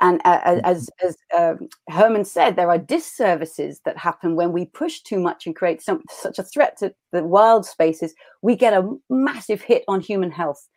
and 0.00 0.20
uh, 0.24 0.40
mm-hmm. 0.40 0.60
as, 0.64 0.90
as 1.04 1.16
um, 1.36 1.68
Herman 1.88 2.24
said, 2.24 2.56
there 2.56 2.70
are 2.70 2.78
disservices 2.78 3.80
that 3.84 3.96
happen 3.96 4.36
when 4.36 4.52
we 4.52 4.66
push 4.66 5.00
too 5.00 5.18
much 5.18 5.46
and 5.46 5.56
create 5.56 5.82
some, 5.82 6.02
such 6.10 6.38
a 6.38 6.42
threat 6.42 6.76
to 6.78 6.94
the 7.12 7.24
wild 7.24 7.64
spaces. 7.64 8.14
We 8.42 8.56
get 8.56 8.74
a 8.74 8.88
massive 9.08 9.62
hit 9.62 9.84
on 9.88 10.00
human 10.00 10.30
health. 10.30 10.68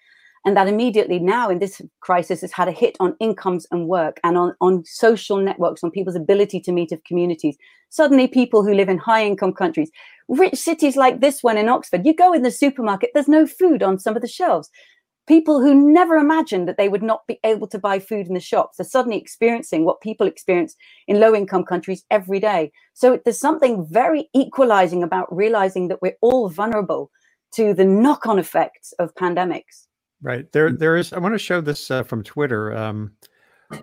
And 0.46 0.56
that 0.56 0.68
immediately 0.68 1.20
now 1.20 1.50
in 1.50 1.60
this 1.60 1.82
crisis 2.00 2.42
has 2.42 2.52
had 2.52 2.68
a 2.68 2.74
hit 2.74 2.96
on 3.00 3.16
incomes 3.20 3.68
and 3.72 3.88
work 3.88 4.20
and 4.24 4.38
on, 4.38 4.56
on 4.62 4.84
social 4.86 5.38
networks, 5.38 5.84
on 5.84 5.92
people's 5.92 6.16
ability 6.16 6.60
to 6.62 6.72
meet 6.72 6.92
of 6.92 7.04
communities. 7.04 7.58
Suddenly, 7.90 8.28
people 8.28 8.64
who 8.64 8.74
live 8.74 8.90
in 8.90 8.98
high 8.98 9.26
income 9.26 9.54
countries, 9.54 9.92
rich 10.28 10.56
cities 10.56 10.96
like 10.96 11.20
this 11.20 11.44
one 11.44 11.58
in 11.58 11.68
Oxford, 11.68 12.06
you 12.06 12.16
go 12.16 12.34
in 12.34 12.44
the 12.44 12.52
supermarket, 12.52 13.10
there's 13.14 13.28
no 13.28 13.46
food 13.46 13.84
on 13.84 14.00
some 14.00 14.16
of 14.16 14.22
the 14.22 14.28
shelves 14.28 14.70
people 15.30 15.62
who 15.62 15.76
never 15.76 16.16
imagined 16.16 16.68
that 16.68 16.76
they 16.78 16.90
would 16.90 17.04
not 17.04 17.22
be 17.28 17.40
able 17.44 17.68
to 17.68 17.78
buy 17.78 18.00
food 18.00 18.26
in 18.26 18.34
the 18.34 18.40
shops 18.40 18.80
are 18.80 18.84
suddenly 18.84 19.16
experiencing 19.16 19.86
what 19.86 20.02
people 20.02 20.26
experience 20.26 20.76
in 21.08 21.20
low 21.20 21.36
income 21.36 21.64
countries 21.64 22.04
every 22.10 22.40
day. 22.40 22.72
So 22.96 23.20
there's 23.24 23.40
something 23.40 23.86
very 23.88 24.28
equalizing 24.34 25.04
about 25.04 25.34
realizing 25.34 25.88
that 25.90 26.02
we're 26.02 26.18
all 26.22 26.50
vulnerable 26.50 27.12
to 27.54 27.76
the 27.76 27.86
knock 27.86 28.26
on 28.26 28.40
effects 28.40 28.92
of 28.98 29.14
pandemics. 29.14 29.86
Right. 30.22 30.52
There, 30.52 30.72
there 30.72 30.98
is, 30.98 31.14
I 31.14 31.20
want 31.20 31.34
to 31.34 31.40
show 31.40 31.62
this 31.62 31.90
uh, 31.90 32.04
from 32.04 32.24
Twitter. 32.24 32.76
Um, 32.76 33.14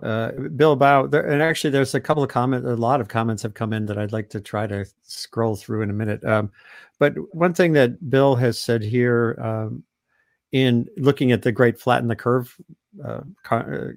uh, 0.02 0.32
Bill 0.32 0.76
Bow, 0.76 1.06
there, 1.06 1.24
and 1.26 1.40
actually, 1.40 1.70
there's 1.70 1.94
a 1.94 2.00
couple 2.00 2.22
of 2.22 2.28
comments, 2.28 2.66
a 2.66 2.74
lot 2.74 3.00
of 3.00 3.08
comments 3.08 3.42
have 3.42 3.54
come 3.54 3.72
in 3.72 3.86
that 3.86 3.96
I'd 3.96 4.12
like 4.12 4.28
to 4.30 4.40
try 4.40 4.66
to 4.66 4.84
scroll 5.02 5.56
through 5.56 5.82
in 5.82 5.90
a 5.90 5.94
minute. 5.94 6.24
Um, 6.24 6.50
but 6.98 7.14
one 7.34 7.54
thing 7.54 7.72
that 7.74 8.10
Bill 8.10 8.34
has 8.34 8.58
said 8.58 8.82
here 8.82 9.38
um, 9.40 9.84
in 10.52 10.86
looking 10.96 11.32
at 11.32 11.42
the 11.42 11.52
great 11.52 11.78
flatten 11.78 12.08
the 12.08 12.16
curve 12.16 12.56
uh, 13.04 13.20
uh, 13.50 13.88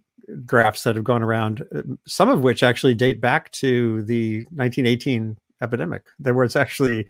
graphs 0.45 0.83
that 0.83 0.95
have 0.95 1.05
gone 1.05 1.23
around, 1.23 1.65
uh, 1.75 1.81
some 2.05 2.29
of 2.29 2.41
which 2.41 2.63
actually 2.63 2.93
date 2.93 3.19
back 3.19 3.51
to 3.53 4.03
the 4.03 4.39
1918 4.51 5.37
epidemic. 5.61 6.03
There 6.19 6.33
was 6.33 6.55
actually 6.55 7.07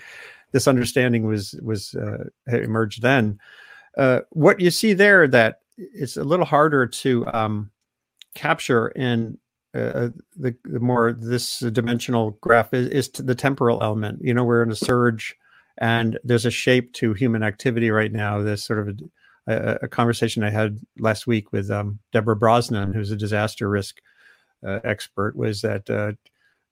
this 0.51 0.67
understanding 0.67 1.25
was 1.27 1.53
was 1.61 1.95
uh, 1.95 2.25
emerged 2.47 3.01
then. 3.01 3.39
Uh, 3.99 4.21
what 4.29 4.61
you 4.61 4.71
see 4.71 4.93
there 4.93 5.27
that 5.27 5.59
it's 5.77 6.15
a 6.15 6.23
little 6.23 6.45
harder 6.45 6.87
to 6.87 7.27
um, 7.33 7.69
capture 8.33 8.87
in 8.89 9.37
uh, 9.75 10.07
the, 10.37 10.55
the, 10.63 10.79
more 10.79 11.11
this 11.11 11.59
dimensional 11.59 12.31
graph 12.39 12.73
is, 12.73 12.87
is 12.87 13.09
the 13.09 13.35
temporal 13.35 13.83
element. 13.83 14.19
You 14.21 14.33
know, 14.33 14.45
we're 14.45 14.63
in 14.63 14.71
a 14.71 14.75
surge, 14.75 15.35
and 15.79 16.17
there's 16.23 16.45
a 16.45 16.51
shape 16.51 16.93
to 16.93 17.13
human 17.13 17.43
activity 17.43 17.91
right 17.91 18.11
now. 18.11 18.41
This 18.41 18.63
sort 18.63 18.87
of 18.87 18.99
a, 19.47 19.79
a 19.81 19.87
conversation 19.89 20.45
I 20.45 20.49
had 20.49 20.79
last 20.97 21.27
week 21.27 21.51
with 21.51 21.69
um, 21.69 21.99
Deborah 22.13 22.37
Brosnan, 22.37 22.93
who's 22.93 23.11
a 23.11 23.17
disaster 23.17 23.69
risk 23.69 23.97
uh, 24.65 24.79
expert, 24.85 25.35
was 25.35 25.59
that 25.59 25.89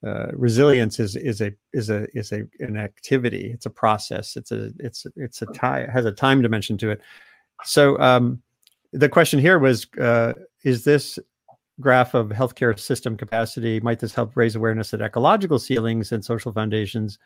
uh, 0.06 0.28
resilience 0.34 1.00
is 1.00 1.16
is 1.16 1.42
a 1.42 1.52
is 1.74 1.90
a 1.90 2.08
is 2.16 2.32
a 2.32 2.44
an 2.60 2.78
activity. 2.78 3.52
It's 3.54 3.66
a 3.66 3.72
process. 3.72 4.36
It's 4.36 4.52
a 4.52 4.72
it's 4.80 5.08
it's 5.16 5.42
a 5.42 5.48
time 5.48 5.90
has 5.90 6.06
a 6.06 6.12
time 6.12 6.42
dimension 6.42 6.78
to 6.80 6.92
it. 6.92 7.02
So 7.64 8.00
um, 8.00 8.42
the 8.94 9.10
question 9.10 9.40
here 9.40 9.58
was: 9.58 9.88
uh, 10.00 10.34
Is 10.64 10.84
this 10.84 11.18
graph 11.80 12.14
of 12.14 12.30
healthcare 12.30 12.78
system 12.78 13.18
capacity 13.18 13.80
might 13.80 14.00
this 14.00 14.14
help 14.14 14.36
raise 14.36 14.56
awareness 14.56 14.92
that 14.92 15.02
ecological 15.02 15.60
ceilings 15.60 16.12
and 16.12 16.24
social 16.24 16.52
foundations 16.52 17.18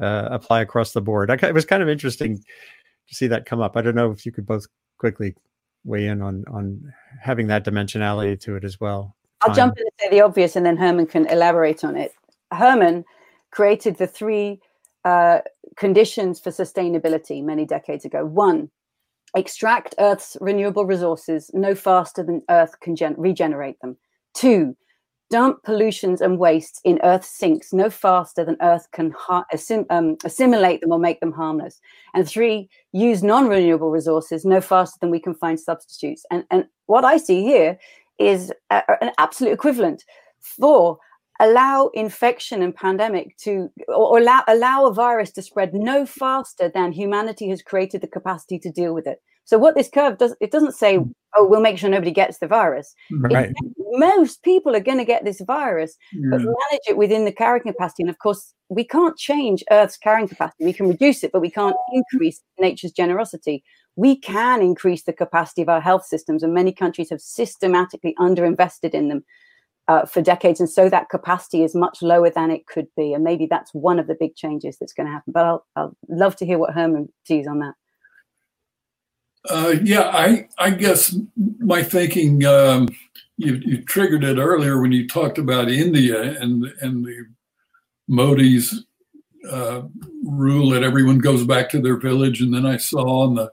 uh, 0.00 0.28
apply 0.30 0.60
across 0.60 0.92
the 0.92 1.02
board? 1.02 1.32
I, 1.32 1.48
it 1.48 1.54
was 1.54 1.64
kind 1.64 1.82
of 1.82 1.88
interesting 1.88 2.38
to 2.38 3.14
see 3.14 3.26
that 3.26 3.44
come 3.44 3.60
up. 3.60 3.76
I 3.76 3.82
don't 3.82 3.96
know 3.96 4.12
if 4.12 4.24
you 4.24 4.30
could 4.30 4.46
both 4.46 4.66
quickly 4.98 5.34
weigh 5.84 6.06
in 6.06 6.22
on 6.22 6.44
on 6.46 6.92
having 7.20 7.48
that 7.48 7.64
dimensionality 7.64 8.38
to 8.42 8.54
it 8.54 8.62
as 8.62 8.78
well. 8.78 9.16
I'll 9.44 9.54
Time. 9.54 9.56
jump 9.56 9.78
in 9.78 9.84
and 9.84 9.92
say 10.00 10.08
the 10.10 10.24
obvious, 10.24 10.56
and 10.56 10.64
then 10.64 10.78
Herman 10.78 11.06
can 11.06 11.26
elaborate 11.26 11.84
on 11.84 11.96
it. 11.96 12.12
Herman 12.50 13.04
created 13.50 13.98
the 13.98 14.06
three 14.06 14.60
uh, 15.04 15.40
conditions 15.76 16.40
for 16.40 16.50
sustainability 16.50 17.44
many 17.44 17.66
decades 17.66 18.06
ago. 18.06 18.24
One, 18.24 18.70
extract 19.36 19.94
Earth's 19.98 20.38
renewable 20.40 20.86
resources 20.86 21.50
no 21.52 21.74
faster 21.74 22.22
than 22.22 22.42
Earth 22.48 22.80
can 22.80 22.96
gen- 22.96 23.16
regenerate 23.18 23.78
them. 23.80 23.98
Two, 24.32 24.74
dump 25.30 25.62
pollutions 25.62 26.22
and 26.22 26.38
wastes 26.38 26.80
in 26.84 26.98
Earth's 27.02 27.28
sinks 27.28 27.72
no 27.72 27.90
faster 27.90 28.44
than 28.44 28.56
Earth 28.62 28.88
can 28.92 29.12
assim- 29.52 29.86
um, 29.90 30.16
assimilate 30.24 30.80
them 30.80 30.92
or 30.92 30.98
make 30.98 31.20
them 31.20 31.32
harmless. 31.32 31.80
And 32.14 32.26
three, 32.26 32.70
use 32.92 33.22
non 33.22 33.46
renewable 33.46 33.90
resources 33.90 34.46
no 34.46 34.62
faster 34.62 34.96
than 35.00 35.10
we 35.10 35.20
can 35.20 35.34
find 35.34 35.60
substitutes. 35.60 36.24
And, 36.30 36.44
and 36.50 36.64
what 36.86 37.04
I 37.04 37.18
see 37.18 37.42
here 37.42 37.78
is 38.18 38.52
a, 38.70 38.82
an 39.00 39.10
absolute 39.18 39.52
equivalent. 39.52 40.02
for 40.40 40.98
allow 41.40 41.90
infection 41.94 42.62
and 42.62 42.74
pandemic 42.74 43.36
to 43.38 43.68
or 43.88 44.18
allow 44.18 44.42
allow 44.46 44.86
a 44.86 44.94
virus 44.94 45.32
to 45.32 45.42
spread 45.42 45.74
no 45.74 46.06
faster 46.06 46.70
than 46.72 46.92
humanity 46.92 47.48
has 47.48 47.62
created 47.62 48.00
the 48.00 48.06
capacity 48.06 48.58
to 48.58 48.70
deal 48.70 48.94
with 48.94 49.06
it 49.06 49.18
so 49.44 49.58
what 49.58 49.74
this 49.74 49.88
curve 49.92 50.18
does 50.18 50.36
it 50.40 50.52
doesn't 50.52 50.74
say 50.74 50.96
hmm. 50.96 51.10
oh 51.36 51.46
we'll 51.46 51.60
make 51.60 51.76
sure 51.76 51.90
nobody 51.90 52.12
gets 52.12 52.38
the 52.38 52.46
virus 52.46 52.94
right. 53.10 53.50
It, 53.50 53.56
most 53.96 54.42
people 54.42 54.74
are 54.76 54.80
going 54.80 54.98
to 54.98 55.04
get 55.04 55.24
this 55.24 55.40
virus 55.40 55.96
yeah. 56.12 56.28
but 56.30 56.38
manage 56.38 56.86
it 56.88 56.96
within 56.96 57.24
the 57.24 57.32
carrying 57.32 57.64
capacity 57.64 58.04
and 58.04 58.10
of 58.10 58.18
course 58.18 58.54
we 58.68 58.84
can't 58.84 59.16
change 59.16 59.64
earth's 59.72 59.96
carrying 59.96 60.28
capacity 60.28 60.64
we 60.64 60.72
can 60.72 60.88
reduce 60.88 61.24
it 61.24 61.32
but 61.32 61.40
we 61.40 61.50
can't 61.50 61.76
increase 61.92 62.40
nature's 62.60 62.92
generosity 62.92 63.64
we 63.96 64.16
can 64.16 64.60
increase 64.60 65.04
the 65.04 65.12
capacity 65.12 65.62
of 65.62 65.68
our 65.68 65.80
health 65.80 66.04
systems 66.04 66.42
and 66.42 66.52
many 66.52 66.72
countries 66.72 67.10
have 67.10 67.20
systematically 67.20 68.14
underinvested 68.18 68.90
in 68.90 69.08
them 69.08 69.24
uh, 69.86 70.06
for 70.06 70.22
decades, 70.22 70.60
and 70.60 70.70
so 70.70 70.88
that 70.88 71.10
capacity 71.10 71.62
is 71.62 71.74
much 71.74 72.00
lower 72.00 72.30
than 72.30 72.50
it 72.50 72.66
could 72.66 72.86
be. 72.96 73.12
And 73.12 73.22
maybe 73.22 73.46
that's 73.46 73.74
one 73.74 73.98
of 73.98 74.06
the 74.06 74.16
big 74.18 74.34
changes 74.34 74.78
that's 74.78 74.94
going 74.94 75.06
to 75.06 75.12
happen. 75.12 75.32
But 75.32 75.44
I'll, 75.44 75.66
I'll 75.76 75.96
love 76.08 76.36
to 76.36 76.46
hear 76.46 76.58
what 76.58 76.72
Herman 76.72 77.12
sees 77.24 77.46
on 77.46 77.58
that. 77.58 77.74
Uh, 79.48 79.74
yeah, 79.82 80.08
I 80.08 80.48
I 80.58 80.70
guess 80.70 81.14
my 81.58 81.82
thinking 81.82 82.46
um, 82.46 82.88
you, 83.36 83.56
you 83.56 83.82
triggered 83.82 84.24
it 84.24 84.38
earlier 84.38 84.80
when 84.80 84.92
you 84.92 85.06
talked 85.06 85.36
about 85.36 85.68
India 85.68 86.40
and 86.40 86.64
and 86.80 87.04
the 87.04 87.26
Modi's 88.08 88.86
uh, 89.50 89.82
rule 90.24 90.70
that 90.70 90.82
everyone 90.82 91.18
goes 91.18 91.44
back 91.44 91.68
to 91.70 91.80
their 91.80 91.98
village, 91.98 92.40
and 92.40 92.54
then 92.54 92.64
I 92.64 92.78
saw 92.78 93.24
on 93.24 93.34
the 93.34 93.52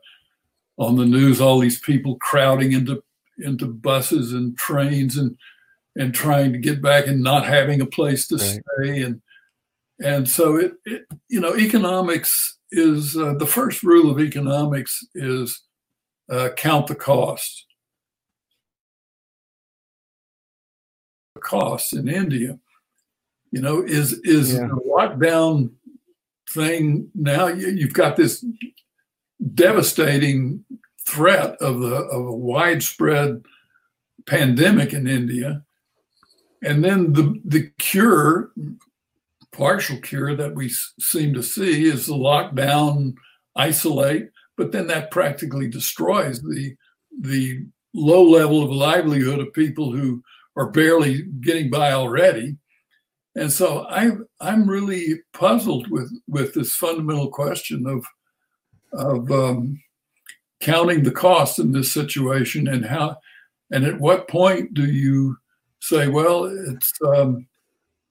on 0.82 0.96
the 0.96 1.06
news 1.06 1.40
all 1.40 1.60
these 1.60 1.80
people 1.80 2.16
crowding 2.16 2.72
into 2.72 3.04
into 3.38 3.68
buses 3.68 4.34
and 4.34 4.58
trains 4.58 5.16
and 5.16 5.38
and 5.96 6.14
trying 6.14 6.52
to 6.52 6.58
get 6.60 6.82
back 6.82 7.06
and 7.06 7.22
not 7.22 7.46
having 7.46 7.82
a 7.82 7.86
place 7.86 8.28
to 8.28 8.36
right. 8.36 8.62
stay 8.80 9.04
and 9.04 9.22
and 10.04 10.28
so 10.28 10.56
it, 10.56 10.74
it 10.86 11.04
you 11.30 11.40
know 11.40 11.56
economics 11.56 12.58
is 12.72 13.16
uh, 13.16 13.36
the 13.36 13.46
first 13.46 13.84
rule 13.84 14.10
of 14.10 14.20
economics 14.20 15.06
is 15.14 15.62
uh, 16.32 16.50
count 16.58 16.88
the 16.88 16.96
cost 16.96 17.68
the 21.36 21.42
costs 21.42 21.94
in 21.94 22.10
india 22.10 22.58
you 23.52 23.62
know 23.62 23.84
is 23.84 24.14
is 24.24 24.56
yeah. 24.56 24.62
the 24.62 24.82
lockdown 24.90 25.70
thing 26.50 27.08
now 27.14 27.48
you, 27.48 27.68
you, 27.68 27.86
have 27.86 27.94
got 27.94 28.16
this 28.16 28.44
devastating 29.54 30.64
threat 31.08 31.56
of 31.62 31.80
the 31.80 31.96
of 31.96 32.28
a 32.28 32.36
widespread 32.36 33.44
pandemic 34.26 34.94
in 34.94 35.08
india 35.08 35.64
and 36.62 36.84
then 36.84 37.14
the, 37.14 37.40
the 37.44 37.72
cure, 37.80 38.52
partial 39.52 39.98
cure 39.98 40.36
that 40.36 40.54
we 40.54 40.70
seem 41.00 41.34
to 41.34 41.44
see 41.44 41.86
is 41.86 42.06
the 42.06 42.14
lockdown, 42.14 43.16
isolate, 43.56 44.30
but 44.58 44.72
then 44.72 44.88
that 44.88 45.12
practically 45.12 45.68
destroys 45.68 46.42
the, 46.42 46.76
the 47.20 47.66
low 47.94 48.24
level 48.24 48.64
of 48.64 48.72
livelihood 48.72 49.40
of 49.40 49.54
people 49.54 49.92
who 49.92 50.24
are 50.56 50.70
barely 50.70 51.24
getting 51.42 51.70
by 51.70 51.92
already. 51.94 52.58
And 53.36 53.52
so 53.52 53.88
I, 53.90 54.12
I'm 54.40 54.70
really 54.70 55.22
puzzled 55.34 55.90
with, 55.90 56.12
with 56.28 56.54
this 56.54 56.76
fundamental 56.76 57.30
question 57.30 57.88
of, 57.88 58.06
of 58.94 59.32
um, 59.32 59.82
counting 60.60 61.04
the 61.04 61.12
cost 61.12 61.60
in 61.60 61.72
this 61.72 61.92
situation 61.92 62.68
and 62.68 62.86
how, 62.86 63.18
and 63.72 63.86
at 63.86 64.00
what 64.00 64.28
point 64.28 64.74
do 64.74 64.86
you 64.86 65.38
say, 65.80 66.08
well, 66.08 66.46
it's 66.46 66.92
um, 67.06 67.48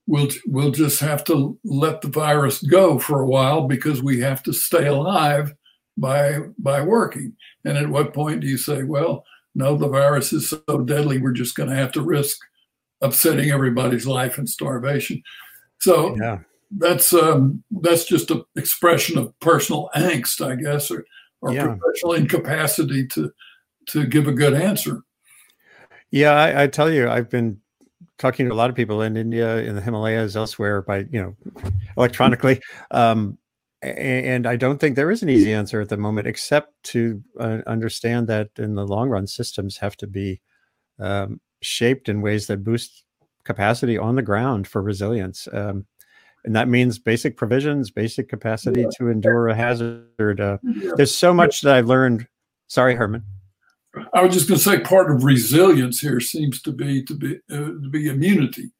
we'll 0.07 0.29
we'll 0.47 0.71
just 0.71 0.99
have 0.99 1.23
to 1.25 1.57
let 1.63 2.01
the 2.01 2.09
virus 2.09 2.61
go 2.61 2.99
for 2.99 3.21
a 3.21 3.27
while 3.27 3.67
because 3.67 4.03
we 4.03 4.19
have 4.19 4.43
to 4.43 4.53
stay 4.53 4.87
alive 4.87 5.53
by 5.97 6.39
by 6.57 6.81
working. 6.81 7.35
And 7.65 7.77
at 7.77 7.89
what 7.89 8.13
point 8.13 8.41
do 8.41 8.47
you 8.47 8.57
say, 8.57 8.83
well, 8.83 9.23
no, 9.55 9.75
the 9.75 9.87
virus 9.87 10.33
is 10.33 10.49
so 10.49 10.79
deadly, 10.85 11.17
we're 11.17 11.31
just 11.31 11.55
going 11.55 11.69
to 11.69 11.75
have 11.75 11.91
to 11.93 12.01
risk 12.01 12.39
upsetting 13.01 13.51
everybody's 13.51 14.07
life 14.07 14.37
and 14.37 14.47
starvation. 14.47 15.21
So 15.79 16.15
yeah. 16.15 16.39
That's 16.77 17.13
um, 17.13 17.63
that's 17.81 18.05
just 18.05 18.31
an 18.31 18.43
expression 18.55 19.17
of 19.17 19.37
personal 19.39 19.89
angst, 19.95 20.45
I 20.45 20.55
guess, 20.55 20.89
or 20.89 21.05
or 21.41 21.53
yeah. 21.53 21.65
professional 21.65 22.13
incapacity 22.13 23.07
to 23.07 23.31
to 23.87 24.05
give 24.05 24.27
a 24.27 24.31
good 24.31 24.53
answer. 24.53 25.01
Yeah, 26.11 26.31
I, 26.31 26.63
I, 26.63 26.67
tell 26.67 26.91
you, 26.91 27.09
I've 27.09 27.29
been 27.29 27.59
talking 28.17 28.45
to 28.45 28.53
a 28.53 28.55
lot 28.55 28.69
of 28.69 28.75
people 28.75 29.01
in 29.01 29.15
India, 29.15 29.59
in 29.59 29.75
the 29.75 29.81
Himalayas, 29.81 30.35
elsewhere 30.35 30.81
by 30.81 30.99
you 31.11 31.21
know 31.21 31.35
electronically, 31.97 32.61
um, 32.91 33.37
and 33.81 34.45
I 34.47 34.55
don't 34.55 34.79
think 34.79 34.95
there 34.95 35.11
is 35.11 35.23
an 35.23 35.29
easy 35.29 35.53
answer 35.53 35.81
at 35.81 35.89
the 35.89 35.97
moment, 35.97 36.27
except 36.27 36.71
to 36.83 37.21
uh, 37.39 37.59
understand 37.67 38.27
that 38.27 38.49
in 38.57 38.75
the 38.75 38.85
long 38.85 39.09
run, 39.09 39.27
systems 39.27 39.77
have 39.77 39.97
to 39.97 40.07
be 40.07 40.39
um, 40.99 41.41
shaped 41.61 42.07
in 42.07 42.21
ways 42.21 42.47
that 42.47 42.63
boost 42.63 43.03
capacity 43.43 43.97
on 43.97 44.15
the 44.15 44.21
ground 44.21 44.67
for 44.67 44.81
resilience. 44.81 45.47
Um, 45.51 45.85
and 46.43 46.55
that 46.55 46.67
means 46.67 46.99
basic 46.99 47.37
provisions, 47.37 47.91
basic 47.91 48.29
capacity 48.29 48.85
to 48.97 49.09
endure 49.09 49.49
a 49.49 49.55
hazard. 49.55 50.39
Uh, 50.39 50.57
there's 50.95 51.15
so 51.15 51.33
much 51.33 51.61
that 51.61 51.75
I've 51.75 51.87
learned. 51.87 52.27
Sorry, 52.67 52.95
Herman. 52.95 53.23
I 54.13 54.23
was 54.23 54.33
just 54.33 54.47
going 54.47 54.57
to 54.57 54.63
say 54.63 54.79
part 54.79 55.11
of 55.11 55.23
resilience 55.23 55.99
here 55.99 56.19
seems 56.19 56.61
to 56.61 56.71
be 56.71 57.03
to 57.03 57.13
be 57.13 57.35
uh, 57.51 57.57
to 57.57 57.89
be 57.89 58.07
immunity, 58.07 58.71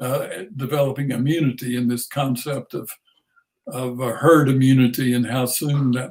uh, 0.00 0.28
developing 0.56 1.10
immunity 1.10 1.76
in 1.76 1.88
this 1.88 2.06
concept 2.06 2.74
of 2.74 2.90
of 3.66 4.00
a 4.00 4.12
herd 4.12 4.48
immunity 4.48 5.14
and 5.14 5.26
how 5.26 5.46
soon 5.46 5.92
that 5.92 6.10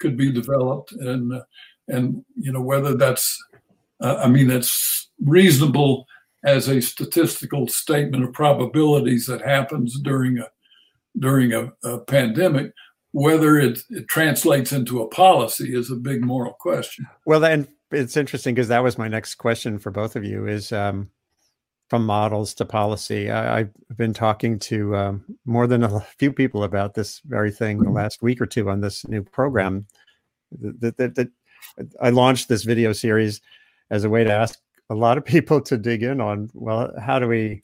could 0.00 0.16
be 0.16 0.32
developed 0.32 0.92
and 0.92 1.34
uh, 1.34 1.42
and 1.88 2.24
you 2.36 2.52
know 2.52 2.62
whether 2.62 2.96
that's 2.96 3.38
uh, 4.00 4.16
I 4.24 4.28
mean 4.28 4.48
that's 4.48 5.10
reasonable 5.22 6.06
as 6.44 6.68
a 6.68 6.80
statistical 6.80 7.66
statement 7.68 8.24
of 8.24 8.32
probabilities 8.32 9.26
that 9.26 9.42
happens 9.42 9.98
during 10.00 10.38
a 10.38 10.48
during 11.18 11.52
a, 11.52 11.72
a 11.84 11.98
pandemic 11.98 12.72
whether 13.12 13.58
it, 13.58 13.82
it 13.90 14.06
translates 14.06 14.70
into 14.70 15.02
a 15.02 15.08
policy 15.08 15.76
is 15.76 15.90
a 15.90 15.96
big 15.96 16.22
moral 16.22 16.52
question 16.60 17.06
well 17.26 17.44
and 17.44 17.68
it's 17.90 18.16
interesting 18.16 18.54
because 18.54 18.68
that 18.68 18.82
was 18.82 18.98
my 18.98 19.08
next 19.08 19.34
question 19.34 19.78
for 19.78 19.90
both 19.90 20.14
of 20.14 20.24
you 20.24 20.46
is 20.46 20.72
um, 20.72 21.10
from 21.90 22.06
models 22.06 22.54
to 22.54 22.64
policy. 22.64 23.30
I, 23.30 23.58
have 23.58 23.96
been 23.96 24.14
talking 24.14 24.60
to 24.60 24.96
um, 24.96 25.24
more 25.44 25.66
than 25.66 25.82
a 25.82 26.00
few 26.18 26.32
people 26.32 26.62
about 26.62 26.94
this 26.94 27.20
very 27.24 27.50
thing 27.50 27.82
the 27.82 27.90
last 27.90 28.22
week 28.22 28.40
or 28.40 28.46
two 28.46 28.70
on 28.70 28.80
this 28.80 29.06
new 29.08 29.24
program. 29.24 29.86
That, 30.52 30.96
that, 30.98 31.16
that 31.16 31.28
I 32.00 32.10
launched 32.10 32.48
this 32.48 32.62
video 32.62 32.92
series 32.92 33.40
as 33.90 34.04
a 34.04 34.08
way 34.08 34.22
to 34.22 34.32
ask 34.32 34.56
a 34.90 34.94
lot 34.94 35.16
of 35.16 35.24
people 35.34 35.60
to 35.62 35.78
dig 35.78 36.02
in 36.02 36.20
on 36.20 36.50
well, 36.52 36.92
how 37.00 37.18
do 37.18 37.26
we 37.26 37.62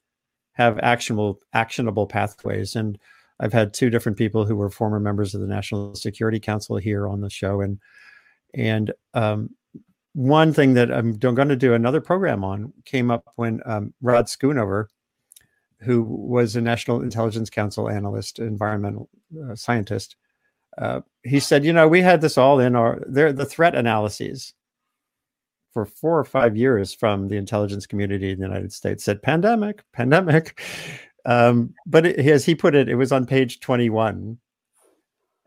have 0.53 0.79
actionable 0.79 1.41
actionable 1.53 2.07
pathways? 2.07 2.75
And 2.75 2.99
I've 3.39 3.53
had 3.53 3.75
two 3.75 3.91
different 3.91 4.17
people 4.17 4.47
who 4.47 4.57
were 4.57 4.71
former 4.71 4.99
members 4.99 5.35
of 5.35 5.43
the 5.43 5.47
National 5.47 5.95
Security 5.95 6.41
Council 6.41 6.79
here 6.79 7.07
on 7.07 7.21
the 7.21 7.29
show, 7.29 7.61
and 7.61 7.79
and 8.55 8.93
um, 9.13 9.51
one 10.15 10.55
thing 10.55 10.73
that 10.75 10.91
I'm 10.91 11.13
going 11.19 11.49
to 11.49 11.57
do 11.57 11.75
another 11.75 12.01
program 12.01 12.43
on 12.43 12.73
came 12.87 13.11
up 13.11 13.25
when 13.37 13.61
um, 13.67 13.93
Rod 14.01 14.27
Schoonover, 14.27 14.87
who 15.81 16.03
was 16.03 16.57
a 16.57 16.63
National 16.63 17.03
Intelligence 17.03 17.51
Council 17.51 17.91
analyst, 17.91 18.39
environmental 18.39 19.11
uh, 19.45 19.55
scientist, 19.55 20.17
uh, 20.79 21.03
he 21.23 21.39
said, 21.39 21.67
you 21.67 21.73
know, 21.73 21.87
we 21.87 22.01
had 22.01 22.23
this 22.23 22.39
all 22.39 22.61
in 22.61 22.75
our 22.75 23.03
there 23.07 23.33
the 23.33 23.45
threat 23.45 23.75
analyses 23.75 24.55
for 25.77 25.85
four 25.85 26.19
or 26.19 26.25
five 26.25 26.57
years 26.57 26.95
from 26.95 27.29
the 27.29 27.37
intelligence 27.37 27.87
community 27.87 28.31
in 28.31 28.39
the 28.39 28.47
United 28.47 28.73
States 28.73 29.05
said 29.05 29.23
pandemic, 29.23 29.85
pandemic. 29.93 30.61
Um, 31.29 31.75
but 31.87 32.07
it, 32.07 32.21
as 32.21 32.45
he 32.45 32.55
put 32.55 32.77
it, 32.77 32.89
it 32.89 32.95
was 32.95 33.11
on 33.11 33.27
page 33.27 33.59
21 33.59 34.39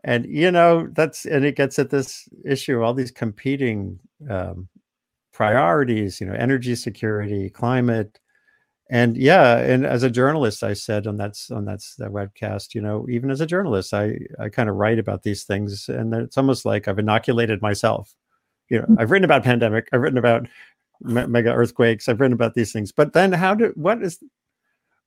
and 0.04 0.26
you 0.26 0.50
know 0.50 0.88
that's 0.92 1.24
and 1.24 1.42
it 1.42 1.56
gets 1.56 1.78
at 1.78 1.88
this 1.88 2.28
issue 2.44 2.76
of 2.76 2.82
all 2.82 2.92
these 2.92 3.10
competing 3.10 3.98
um, 4.28 4.68
priorities 5.32 6.20
you 6.20 6.26
know 6.26 6.34
energy 6.34 6.74
security 6.74 7.48
climate. 7.48 8.20
And 8.90 9.16
yeah 9.16 9.56
and 9.56 9.86
as 9.86 10.02
a 10.02 10.10
journalist 10.10 10.62
i 10.62 10.74
said 10.74 11.06
on 11.06 11.16
that 11.16 11.34
on 11.50 11.64
that, 11.64 11.80
that 11.96 12.10
webcast 12.10 12.74
you 12.74 12.82
know 12.82 13.06
even 13.08 13.30
as 13.30 13.40
a 13.40 13.46
journalist 13.46 13.94
i 13.94 14.18
i 14.38 14.50
kind 14.50 14.68
of 14.68 14.76
write 14.76 14.98
about 14.98 15.22
these 15.22 15.44
things 15.44 15.88
and 15.88 16.12
it's 16.12 16.36
almost 16.36 16.66
like 16.66 16.88
i've 16.88 16.98
inoculated 16.98 17.62
myself 17.62 18.12
you 18.70 18.78
know 18.78 18.86
i've 18.98 19.10
written 19.10 19.24
about 19.24 19.44
pandemic 19.44 19.88
i've 19.92 20.00
written 20.00 20.18
about 20.18 20.46
me- 21.02 21.26
mega 21.26 21.52
earthquakes 21.52 22.08
i've 22.08 22.20
written 22.20 22.32
about 22.32 22.54
these 22.54 22.72
things 22.72 22.92
but 22.92 23.12
then 23.12 23.32
how 23.32 23.54
do 23.54 23.72
what 23.76 24.02
is 24.02 24.22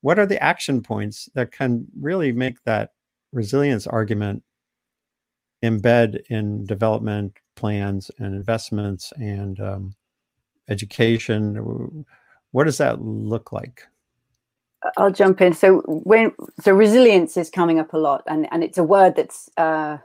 what 0.04 0.20
are 0.20 0.26
the 0.26 0.44
action 0.44 0.84
points 0.84 1.30
that 1.34 1.54
can 1.54 1.88
really 2.00 2.34
make 2.34 2.62
that 2.66 2.92
resilience 3.32 3.88
argument 3.88 4.44
embed 5.64 6.22
in 6.30 6.66
development 6.66 7.38
plans 7.56 8.12
and 8.20 8.36
investments 8.36 9.14
and 9.16 9.62
um, 9.62 9.96
education? 10.68 12.06
What 12.52 12.66
does 12.66 12.80
that 12.80 13.02
look 13.02 13.54
like? 13.54 13.88
I'll 14.98 15.10
jump 15.10 15.40
in. 15.40 15.54
So 15.54 15.82
when 15.88 16.34
so 16.60 16.74
resilience 16.74 17.38
is 17.38 17.50
coming 17.50 17.80
up 17.80 17.94
a 17.94 17.98
lot, 17.98 18.24
and 18.28 18.46
and 18.52 18.62
it's 18.62 18.78
a 18.78 18.84
word 18.84 19.16
that's 19.16 19.50
uh, 19.56 20.00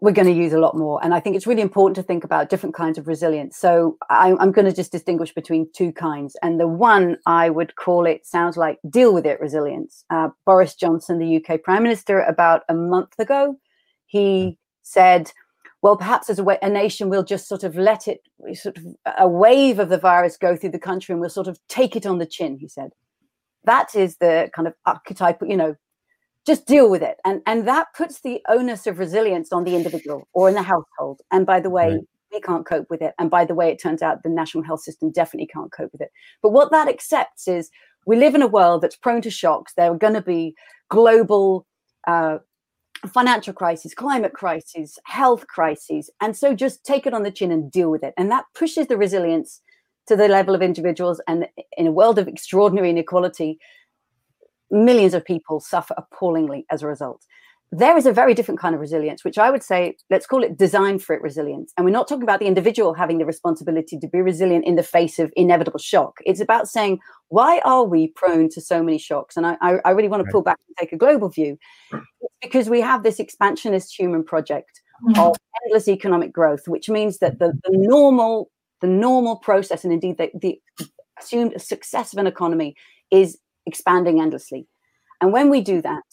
we're 0.00 0.12
going 0.12 0.28
to 0.28 0.34
use 0.34 0.52
a 0.52 0.58
lot 0.58 0.76
more. 0.76 1.02
And 1.02 1.14
I 1.14 1.20
think 1.20 1.36
it's 1.36 1.46
really 1.46 1.62
important 1.62 1.96
to 1.96 2.02
think 2.02 2.22
about 2.22 2.50
different 2.50 2.74
kinds 2.74 2.98
of 2.98 3.06
resilience. 3.08 3.56
So 3.56 3.96
I, 4.10 4.34
I'm 4.38 4.52
going 4.52 4.66
to 4.66 4.72
just 4.72 4.92
distinguish 4.92 5.32
between 5.32 5.70
two 5.72 5.90
kinds. 5.90 6.36
And 6.42 6.60
the 6.60 6.68
one 6.68 7.16
I 7.24 7.48
would 7.48 7.76
call 7.76 8.04
it 8.04 8.26
sounds 8.26 8.58
like 8.58 8.78
deal 8.90 9.14
with 9.14 9.24
it 9.24 9.40
resilience. 9.40 10.04
Uh, 10.10 10.28
Boris 10.44 10.74
Johnson, 10.74 11.18
the 11.18 11.36
UK 11.36 11.62
Prime 11.62 11.82
Minister, 11.82 12.20
about 12.20 12.62
a 12.68 12.74
month 12.74 13.18
ago, 13.18 13.56
he 14.04 14.58
said, 14.82 15.32
well, 15.80 15.96
perhaps 15.96 16.28
as 16.28 16.38
a, 16.38 16.44
way, 16.44 16.58
a 16.60 16.68
nation, 16.68 17.08
we'll 17.08 17.24
just 17.24 17.48
sort 17.48 17.64
of 17.64 17.76
let 17.76 18.06
it, 18.06 18.20
sort 18.54 18.76
of 18.76 18.84
a 19.18 19.28
wave 19.28 19.78
of 19.78 19.88
the 19.88 19.98
virus 19.98 20.36
go 20.36 20.56
through 20.56 20.70
the 20.70 20.78
country 20.78 21.12
and 21.12 21.20
we'll 21.20 21.30
sort 21.30 21.48
of 21.48 21.58
take 21.68 21.96
it 21.96 22.04
on 22.04 22.18
the 22.18 22.26
chin, 22.26 22.58
he 22.58 22.68
said. 22.68 22.90
That 23.64 23.94
is 23.94 24.18
the 24.18 24.50
kind 24.54 24.68
of 24.68 24.74
archetype, 24.84 25.40
you 25.42 25.56
know, 25.56 25.74
just 26.46 26.66
deal 26.66 26.88
with 26.88 27.02
it. 27.02 27.16
And, 27.24 27.42
and 27.46 27.66
that 27.66 27.88
puts 27.94 28.20
the 28.20 28.40
onus 28.48 28.86
of 28.86 28.98
resilience 28.98 29.52
on 29.52 29.64
the 29.64 29.74
individual 29.74 30.28
or 30.32 30.48
in 30.48 30.54
the 30.54 30.62
household. 30.62 31.20
And 31.32 31.44
by 31.44 31.60
the 31.60 31.70
way, 31.70 31.90
right. 31.90 32.00
we 32.32 32.40
can't 32.40 32.64
cope 32.64 32.88
with 32.88 33.02
it. 33.02 33.14
And 33.18 33.30
by 33.30 33.44
the 33.44 33.54
way, 33.54 33.70
it 33.70 33.82
turns 33.82 34.00
out 34.00 34.22
the 34.22 34.28
national 34.28 34.64
health 34.64 34.82
system 34.82 35.10
definitely 35.10 35.48
can't 35.48 35.72
cope 35.72 35.92
with 35.92 36.00
it. 36.00 36.10
But 36.42 36.52
what 36.52 36.70
that 36.70 36.88
accepts 36.88 37.48
is 37.48 37.70
we 38.06 38.16
live 38.16 38.36
in 38.36 38.42
a 38.42 38.46
world 38.46 38.82
that's 38.82 38.96
prone 38.96 39.22
to 39.22 39.30
shocks. 39.30 39.72
There 39.76 39.90
are 39.90 39.98
going 39.98 40.14
to 40.14 40.22
be 40.22 40.54
global 40.88 41.66
uh, 42.06 42.38
financial 43.12 43.52
crisis, 43.52 43.92
climate 43.94 44.32
crisis, 44.32 44.98
health 45.04 45.46
crises. 45.48 46.10
And 46.20 46.36
so 46.36 46.54
just 46.54 46.84
take 46.84 47.06
it 47.06 47.14
on 47.14 47.24
the 47.24 47.30
chin 47.32 47.50
and 47.50 47.70
deal 47.70 47.90
with 47.90 48.04
it. 48.04 48.14
And 48.16 48.30
that 48.30 48.44
pushes 48.54 48.86
the 48.86 48.96
resilience 48.96 49.60
to 50.06 50.14
the 50.14 50.28
level 50.28 50.54
of 50.54 50.62
individuals. 50.62 51.20
And 51.26 51.48
in 51.76 51.88
a 51.88 51.92
world 51.92 52.18
of 52.18 52.28
extraordinary 52.28 52.90
inequality, 52.90 53.58
millions 54.70 55.14
of 55.14 55.24
people 55.24 55.60
suffer 55.60 55.94
appallingly 55.96 56.66
as 56.70 56.82
a 56.82 56.86
result. 56.86 57.24
There 57.72 57.96
is 57.96 58.06
a 58.06 58.12
very 58.12 58.32
different 58.32 58.60
kind 58.60 58.76
of 58.76 58.80
resilience, 58.80 59.24
which 59.24 59.38
I 59.38 59.50
would 59.50 59.62
say, 59.62 59.96
let's 60.08 60.26
call 60.26 60.44
it 60.44 60.56
design 60.56 61.00
for 61.00 61.16
it 61.16 61.22
resilience. 61.22 61.72
And 61.76 61.84
we're 61.84 61.90
not 61.90 62.06
talking 62.06 62.22
about 62.22 62.38
the 62.38 62.46
individual 62.46 62.94
having 62.94 63.18
the 63.18 63.26
responsibility 63.26 63.98
to 63.98 64.06
be 64.06 64.22
resilient 64.22 64.64
in 64.64 64.76
the 64.76 64.84
face 64.84 65.18
of 65.18 65.32
inevitable 65.34 65.80
shock. 65.80 66.18
It's 66.24 66.40
about 66.40 66.68
saying, 66.68 67.00
why 67.28 67.60
are 67.64 67.82
we 67.82 68.08
prone 68.08 68.48
to 68.50 68.60
so 68.60 68.84
many 68.84 68.98
shocks? 68.98 69.36
And 69.36 69.46
I, 69.46 69.56
I 69.60 69.90
really 69.90 70.08
want 70.08 70.24
to 70.24 70.30
pull 70.30 70.42
back 70.42 70.58
and 70.68 70.76
take 70.76 70.92
a 70.92 70.96
global 70.96 71.28
view. 71.28 71.58
It's 72.20 72.34
because 72.40 72.68
we 72.68 72.80
have 72.80 73.02
this 73.02 73.18
expansionist 73.18 73.98
human 73.98 74.22
project 74.22 74.80
mm-hmm. 75.08 75.20
of 75.20 75.36
endless 75.64 75.88
economic 75.88 76.32
growth, 76.32 76.68
which 76.68 76.88
means 76.88 77.18
that 77.18 77.38
the, 77.38 77.52
the 77.64 77.70
normal 77.72 78.50
the 78.80 78.86
normal 78.86 79.36
process 79.36 79.84
and 79.84 79.92
indeed 79.92 80.18
the, 80.18 80.30
the 80.34 80.60
assumed 81.18 81.60
success 81.60 82.12
of 82.12 82.18
an 82.18 82.26
economy 82.26 82.76
is 83.10 83.38
expanding 83.66 84.20
endlessly. 84.20 84.66
And 85.20 85.32
when 85.32 85.50
we 85.50 85.60
do 85.60 85.82
that, 85.82 86.04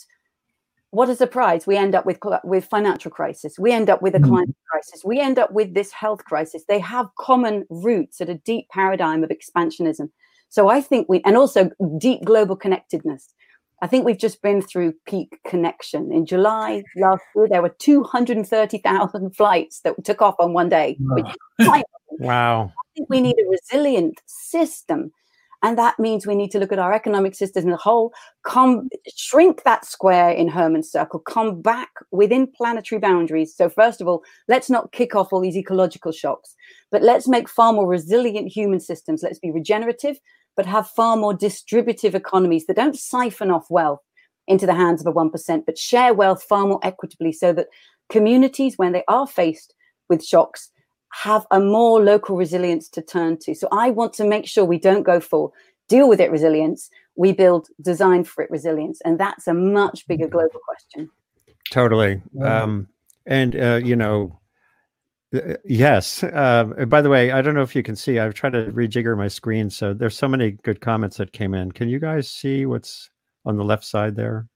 what 0.93 1.09
a 1.09 1.15
surprise 1.15 1.65
we 1.65 1.75
end 1.75 1.95
up 1.95 2.05
with 2.05 2.19
with 2.43 2.65
financial 2.65 3.09
crisis. 3.09 3.57
We 3.57 3.71
end 3.71 3.89
up 3.89 4.03
with 4.03 4.13
a 4.13 4.19
mm-hmm. 4.19 4.29
climate 4.29 4.55
crisis. 4.69 5.03
We 5.03 5.19
end 5.19 5.39
up 5.39 5.51
with 5.51 5.73
this 5.73 5.91
health 5.91 6.23
crisis. 6.25 6.65
They 6.67 6.77
have 6.79 7.07
common 7.19 7.65
roots 7.71 8.21
at 8.21 8.29
a 8.29 8.35
deep 8.35 8.69
paradigm 8.69 9.23
of 9.23 9.31
expansionism. 9.31 10.09
So 10.49 10.69
i 10.69 10.81
think 10.81 11.09
we 11.09 11.19
and 11.25 11.35
also 11.35 11.71
deep 11.97 12.23
global 12.23 12.55
connectedness. 12.55 13.33
I 13.81 13.87
think 13.87 14.05
we've 14.05 14.19
just 14.19 14.41
been 14.43 14.61
through 14.61 14.93
peak 15.07 15.39
connection. 15.47 16.11
In 16.11 16.27
july 16.27 16.83
last 16.95 17.23
year 17.35 17.47
there 17.49 17.63
were 17.63 17.75
230000 17.79 19.35
flights 19.35 19.79
that 19.79 19.95
took 20.05 20.21
off 20.21 20.35
on 20.37 20.53
one 20.53 20.69
day 20.69 20.95
wow, 20.99 21.33
wow. 22.19 22.63
i 22.65 22.85
think 22.95 23.09
we 23.09 23.19
need 23.19 23.35
a 23.39 23.49
resilient 23.49 24.21
system 24.27 25.11
and 25.63 25.77
that 25.77 25.97
means 25.97 26.27
we 26.27 26.35
need 26.35 26.51
to 26.51 26.59
look 26.59 26.73
at 26.73 26.79
our 26.79 26.93
economic 26.93 27.33
system 27.33 27.69
as 27.69 27.73
a 27.73 27.77
whole, 27.77 28.11
come 28.45 28.89
shrink 29.15 29.63
that 29.63 29.85
square 29.85 30.29
in 30.29 30.49
Herman's 30.49 30.91
circle, 30.91 31.21
come 31.21 31.61
back 31.61 31.89
within 32.11 32.47
planetary 32.47 32.99
boundaries. 32.99 33.55
So, 33.55 33.69
first 33.69 34.01
of 34.01 34.07
all, 34.07 34.23
let's 34.49 34.69
not 34.69 34.91
kick 34.91 35.15
off 35.15 35.31
all 35.31 35.39
these 35.39 35.55
ecological 35.55 36.11
shocks, 36.11 36.53
but 36.91 37.01
let's 37.01 37.29
make 37.29 37.47
far 37.47 37.71
more 37.71 37.87
resilient 37.87 38.51
human 38.51 38.81
systems. 38.81 39.23
Let's 39.23 39.39
be 39.39 39.51
regenerative, 39.51 40.19
but 40.57 40.65
have 40.65 40.89
far 40.89 41.15
more 41.15 41.33
distributive 41.33 42.13
economies 42.13 42.65
that 42.67 42.75
don't 42.75 42.99
siphon 42.99 43.49
off 43.49 43.65
wealth 43.69 44.01
into 44.47 44.65
the 44.65 44.75
hands 44.75 44.99
of 44.99 45.07
a 45.07 45.13
1%, 45.13 45.65
but 45.65 45.77
share 45.77 46.13
wealth 46.13 46.43
far 46.43 46.67
more 46.67 46.79
equitably 46.83 47.31
so 47.31 47.53
that 47.53 47.67
communities, 48.09 48.77
when 48.77 48.91
they 48.91 49.05
are 49.07 49.25
faced 49.25 49.73
with 50.09 50.25
shocks, 50.25 50.71
have 51.13 51.45
a 51.51 51.59
more 51.59 52.01
local 52.01 52.35
resilience 52.35 52.89
to 52.89 53.01
turn 53.01 53.37
to. 53.37 53.53
So 53.53 53.67
I 53.71 53.91
want 53.91 54.13
to 54.13 54.25
make 54.25 54.47
sure 54.47 54.65
we 54.65 54.79
don't 54.79 55.03
go 55.03 55.19
for 55.19 55.51
deal 55.87 56.09
with 56.09 56.19
it 56.19 56.31
resilience. 56.31 56.89
We 57.15 57.33
build 57.33 57.67
design 57.81 58.23
for 58.23 58.43
it 58.43 58.49
resilience. 58.49 58.99
And 59.05 59.19
that's 59.19 59.47
a 59.47 59.53
much 59.53 60.07
bigger 60.07 60.25
mm-hmm. 60.25 60.37
global 60.37 60.59
question. 60.67 61.09
Totally. 61.69 62.21
Um, 62.41 62.87
and, 63.27 63.55
uh, 63.55 63.79
you 63.83 63.95
know, 63.95 64.39
uh, 65.35 65.55
yes. 65.65 66.23
Uh, 66.23 66.63
by 66.87 67.01
the 67.01 67.09
way, 67.09 67.31
I 67.31 67.43
don't 67.43 67.53
know 67.53 67.61
if 67.61 67.75
you 67.75 67.83
can 67.83 67.95
see, 67.95 68.17
I've 68.17 68.33
tried 68.33 68.53
to 68.53 68.71
rejigger 68.71 69.15
my 69.15 69.27
screen. 69.27 69.69
So 69.69 69.93
there's 69.93 70.17
so 70.17 70.27
many 70.27 70.51
good 70.63 70.81
comments 70.81 71.17
that 71.17 71.31
came 71.31 71.53
in. 71.53 71.71
Can 71.71 71.89
you 71.89 71.99
guys 71.99 72.27
see 72.27 72.65
what's 72.65 73.11
on 73.45 73.57
the 73.57 73.63
left 73.63 73.85
side 73.85 74.15
there? 74.15 74.47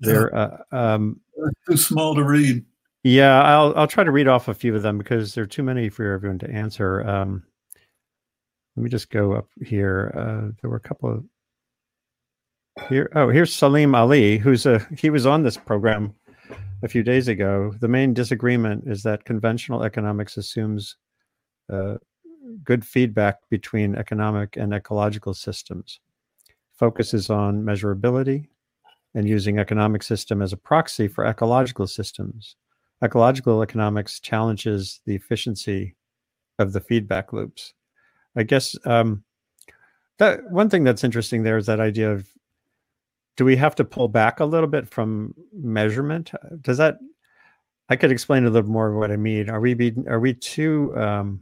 There, 0.00 0.34
uh, 0.34 0.58
um, 0.72 1.20
too 1.68 1.76
small 1.76 2.14
to 2.14 2.24
read. 2.24 2.64
Yeah, 3.04 3.42
I'll 3.42 3.72
I'll 3.76 3.86
try 3.86 4.04
to 4.04 4.10
read 4.10 4.28
off 4.28 4.48
a 4.48 4.54
few 4.54 4.74
of 4.74 4.82
them 4.82 4.98
because 4.98 5.34
there 5.34 5.44
are 5.44 5.48
too 5.48 5.62
many 5.62 5.88
for 5.88 6.12
everyone 6.12 6.38
to 6.40 6.50
answer. 6.50 7.06
Um, 7.06 7.44
let 8.76 8.82
me 8.82 8.90
just 8.90 9.10
go 9.10 9.32
up 9.32 9.48
here. 9.64 10.12
Uh, 10.16 10.52
there 10.60 10.70
were 10.70 10.76
a 10.76 10.80
couple 10.80 11.10
of 11.10 11.24
here. 12.88 13.10
Oh, 13.14 13.28
here's 13.28 13.52
Saleem 13.52 13.96
Ali, 13.96 14.38
who's 14.38 14.66
a 14.66 14.80
he 14.96 15.10
was 15.10 15.26
on 15.26 15.42
this 15.42 15.56
program 15.56 16.14
a 16.82 16.88
few 16.88 17.02
days 17.04 17.28
ago. 17.28 17.72
The 17.80 17.88
main 17.88 18.14
disagreement 18.14 18.84
is 18.86 19.02
that 19.04 19.24
conventional 19.24 19.84
economics 19.84 20.36
assumes 20.36 20.96
uh, 21.72 21.96
good 22.64 22.84
feedback 22.84 23.36
between 23.48 23.94
economic 23.94 24.56
and 24.56 24.72
ecological 24.72 25.34
systems, 25.34 26.00
focuses 26.72 27.30
on 27.30 27.62
measurability, 27.62 28.48
and 29.14 29.28
using 29.28 29.58
economic 29.58 30.02
system 30.02 30.42
as 30.42 30.52
a 30.52 30.56
proxy 30.56 31.06
for 31.06 31.24
ecological 31.24 31.86
systems 31.86 32.56
ecological 33.02 33.62
economics 33.62 34.20
challenges 34.20 35.00
the 35.06 35.14
efficiency 35.14 35.94
of 36.58 36.72
the 36.72 36.80
feedback 36.80 37.32
loops. 37.32 37.74
I 38.36 38.42
guess 38.42 38.76
um, 38.84 39.24
that 40.18 40.50
one 40.50 40.68
thing 40.68 40.84
that's 40.84 41.04
interesting 41.04 41.42
there 41.42 41.56
is 41.56 41.66
that 41.66 41.80
idea 41.80 42.12
of 42.12 42.28
do 43.36 43.44
we 43.44 43.56
have 43.56 43.76
to 43.76 43.84
pull 43.84 44.08
back 44.08 44.40
a 44.40 44.44
little 44.44 44.68
bit 44.68 44.88
from 44.88 45.34
measurement? 45.52 46.32
Does 46.60 46.78
that 46.78 46.98
I 47.88 47.96
could 47.96 48.12
explain 48.12 48.44
a 48.44 48.50
little 48.50 48.70
more 48.70 48.88
of 48.88 48.96
what 48.96 49.10
I 49.10 49.16
mean. 49.16 49.48
Are 49.48 49.60
we 49.60 49.74
be, 49.74 49.94
are 50.08 50.20
we 50.20 50.34
too 50.34 50.94
um, 50.96 51.40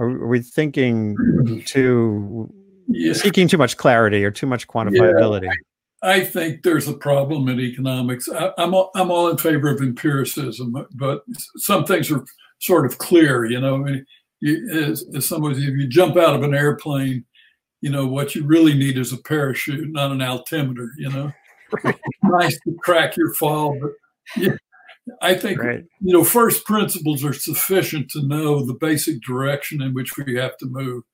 are 0.00 0.26
we 0.26 0.40
thinking 0.40 1.16
too 1.66 2.52
yeah. 2.88 3.12
seeking 3.12 3.48
too 3.48 3.58
much 3.58 3.76
clarity 3.76 4.24
or 4.24 4.30
too 4.30 4.46
much 4.46 4.66
quantifiability? 4.66 5.44
Yeah. 5.44 5.52
I 6.02 6.24
think 6.24 6.62
there's 6.62 6.86
a 6.86 6.94
problem 6.94 7.48
in 7.48 7.60
economics. 7.60 8.28
I, 8.28 8.52
am 8.58 8.74
all, 8.74 8.90
I'm 8.94 9.10
all 9.10 9.28
in 9.28 9.36
favor 9.36 9.68
of 9.68 9.80
empiricism, 9.80 10.86
but 10.94 11.22
some 11.56 11.84
things 11.84 12.10
are 12.10 12.24
sort 12.60 12.86
of 12.86 12.98
clear. 12.98 13.44
You 13.44 13.60
know, 13.60 13.84
you, 14.40 14.68
as, 14.70 15.04
as 15.14 15.26
someone, 15.26 15.52
if 15.52 15.58
you 15.58 15.88
jump 15.88 16.16
out 16.16 16.36
of 16.36 16.42
an 16.42 16.54
airplane, 16.54 17.24
you 17.80 17.90
know 17.90 18.06
what 18.06 18.34
you 18.34 18.44
really 18.44 18.74
need 18.74 18.98
is 18.98 19.12
a 19.12 19.16
parachute, 19.16 19.90
not 19.90 20.12
an 20.12 20.22
altimeter. 20.22 20.90
You 20.98 21.10
know, 21.10 21.32
nice 22.22 22.58
to 22.60 22.76
crack 22.82 23.16
your 23.16 23.34
fall, 23.34 23.76
but 23.80 23.90
yeah, 24.36 24.56
I 25.20 25.34
think 25.34 25.62
right. 25.62 25.84
you 26.00 26.12
know 26.12 26.24
first 26.24 26.64
principles 26.64 27.24
are 27.24 27.32
sufficient 27.32 28.10
to 28.10 28.26
know 28.26 28.64
the 28.64 28.74
basic 28.74 29.22
direction 29.22 29.82
in 29.82 29.94
which 29.94 30.16
we 30.16 30.36
have 30.36 30.56
to 30.58 30.66
move. 30.66 31.04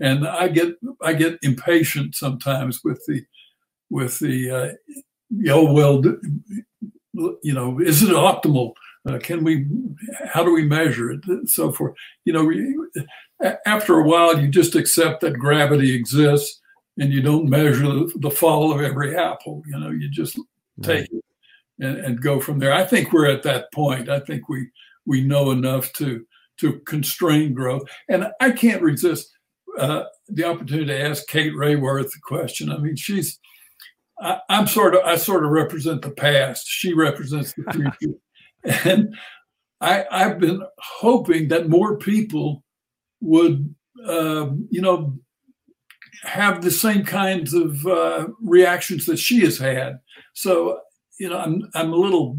And 0.00 0.26
I 0.26 0.48
get 0.48 0.74
I 1.02 1.12
get 1.12 1.38
impatient 1.42 2.14
sometimes 2.14 2.80
with 2.82 3.02
the 3.06 3.22
with 3.90 4.18
the 4.18 4.50
uh, 4.50 4.72
oh 5.50 5.72
well, 5.72 6.02
you 7.42 7.54
know, 7.54 7.78
is 7.80 8.02
it 8.02 8.10
optimal? 8.10 8.72
Uh, 9.08 9.18
can 9.18 9.44
we? 9.44 9.66
How 10.26 10.42
do 10.42 10.52
we 10.52 10.66
measure 10.66 11.10
it? 11.10 11.20
And 11.26 11.48
so 11.48 11.72
forth. 11.72 11.94
You 12.24 12.32
know, 12.32 13.54
after 13.66 13.98
a 13.98 14.06
while, 14.06 14.38
you 14.38 14.48
just 14.48 14.74
accept 14.74 15.20
that 15.20 15.38
gravity 15.38 15.94
exists, 15.94 16.60
and 16.98 17.12
you 17.12 17.20
don't 17.20 17.48
measure 17.48 17.86
the, 18.16 18.30
fall 18.30 18.72
of 18.72 18.80
every 18.80 19.16
apple. 19.16 19.62
You 19.66 19.78
know, 19.78 19.90
you 19.90 20.08
just 20.08 20.38
take 20.82 21.10
it 21.12 21.24
and, 21.80 21.98
and 21.98 22.22
go 22.22 22.40
from 22.40 22.58
there. 22.58 22.72
I 22.72 22.84
think 22.84 23.12
we're 23.12 23.30
at 23.30 23.42
that 23.42 23.72
point. 23.72 24.08
I 24.08 24.20
think 24.20 24.48
we 24.48 24.68
we 25.06 25.22
know 25.22 25.50
enough 25.50 25.92
to 25.94 26.24
to 26.58 26.80
constrain 26.80 27.52
growth, 27.52 27.82
and 28.08 28.28
I 28.40 28.52
can't 28.52 28.82
resist 28.82 29.30
uh, 29.78 30.04
the 30.28 30.44
opportunity 30.44 30.86
to 30.86 31.02
ask 31.02 31.26
Kate 31.26 31.52
Raworth 31.52 32.12
the 32.12 32.20
question. 32.22 32.70
I 32.70 32.78
mean, 32.78 32.96
she's 32.96 33.38
I, 34.24 34.40
am 34.48 34.66
sort 34.66 34.94
of 34.94 35.02
I 35.04 35.16
sort 35.16 35.44
of 35.44 35.50
represent 35.50 36.02
the 36.02 36.10
past. 36.10 36.66
She 36.66 36.94
represents 36.94 37.52
the 37.52 37.92
future, 38.00 38.18
and 38.84 39.14
I 39.80 40.06
I've 40.10 40.38
been 40.40 40.62
hoping 40.78 41.48
that 41.48 41.68
more 41.68 41.98
people 41.98 42.64
would 43.20 43.74
uh, 44.06 44.48
you 44.70 44.80
know 44.80 45.18
have 46.22 46.62
the 46.62 46.70
same 46.70 47.04
kinds 47.04 47.52
of 47.52 47.86
uh, 47.86 48.28
reactions 48.40 49.04
that 49.06 49.18
she 49.18 49.40
has 49.40 49.58
had. 49.58 49.98
So 50.32 50.80
you 51.20 51.28
know 51.28 51.38
I'm 51.38 51.68
I'm 51.74 51.92
a 51.92 51.96
little 51.96 52.38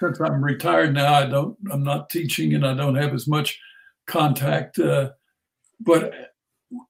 since 0.00 0.18
I'm 0.20 0.42
retired 0.42 0.94
now. 0.94 1.12
I 1.12 1.26
don't 1.26 1.56
I'm 1.70 1.84
not 1.84 2.08
teaching 2.08 2.54
and 2.54 2.66
I 2.66 2.74
don't 2.74 2.96
have 2.96 3.12
as 3.12 3.28
much 3.28 3.60
contact. 4.06 4.78
Uh, 4.78 5.10
but 5.80 6.14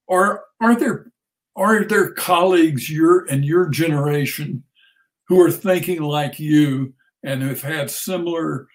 are 0.09 0.45
are 0.61 0.77
there 0.77 1.11
are 1.57 1.85
there 1.85 2.11
colleagues 2.13 2.91
your 2.91 3.25
and 3.27 3.45
your 3.45 3.69
generation 3.69 4.65
who 5.29 5.41
are 5.41 5.51
thinking 5.51 6.03
like 6.03 6.39
you 6.39 6.95
and 7.23 7.43
have 7.43 7.63
had 7.63 7.91
similar 7.91 8.69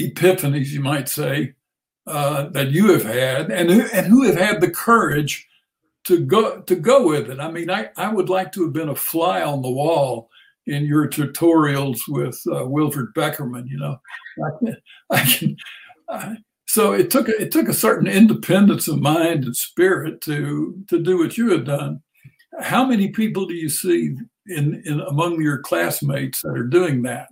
epiphanies, 0.00 0.68
you 0.68 0.80
might 0.80 1.08
say, 1.08 1.54
uh, 2.06 2.48
that 2.50 2.70
you 2.70 2.92
have 2.92 3.02
had, 3.02 3.50
and 3.50 3.70
who, 3.70 3.82
and 3.92 4.06
who 4.06 4.22
have 4.24 4.36
had 4.36 4.60
the 4.60 4.70
courage 4.70 5.48
to 6.04 6.24
go 6.24 6.60
to 6.60 6.76
go 6.76 7.06
with 7.08 7.30
it. 7.30 7.40
I 7.40 7.50
mean, 7.50 7.68
I, 7.68 7.90
I 7.96 8.12
would 8.12 8.28
like 8.28 8.52
to 8.52 8.64
have 8.64 8.72
been 8.72 8.90
a 8.90 8.94
fly 8.94 9.42
on 9.42 9.62
the 9.62 9.70
wall 9.70 10.30
in 10.66 10.84
your 10.84 11.08
tutorials 11.08 12.00
with 12.06 12.40
uh, 12.52 12.64
Wilfred 12.64 13.08
Beckerman. 13.16 13.68
You 13.68 13.78
know, 13.78 13.96
I 14.44 14.50
can, 14.58 14.76
I 15.10 15.20
can 15.24 15.56
I, 16.08 16.36
so 16.66 16.92
it 16.92 17.10
took 17.10 17.28
it 17.28 17.52
took 17.52 17.68
a 17.68 17.74
certain 17.74 18.08
independence 18.08 18.88
of 18.88 19.00
mind 19.00 19.44
and 19.44 19.56
spirit 19.56 20.20
to 20.22 20.82
to 20.88 20.98
do 20.98 21.18
what 21.18 21.38
you 21.38 21.50
had 21.50 21.64
done. 21.64 22.02
How 22.60 22.84
many 22.84 23.08
people 23.08 23.46
do 23.46 23.54
you 23.54 23.68
see 23.68 24.16
in, 24.46 24.82
in 24.84 25.00
among 25.00 25.40
your 25.40 25.58
classmates 25.58 26.40
that 26.42 26.56
are 26.56 26.66
doing 26.66 27.02
that? 27.02 27.28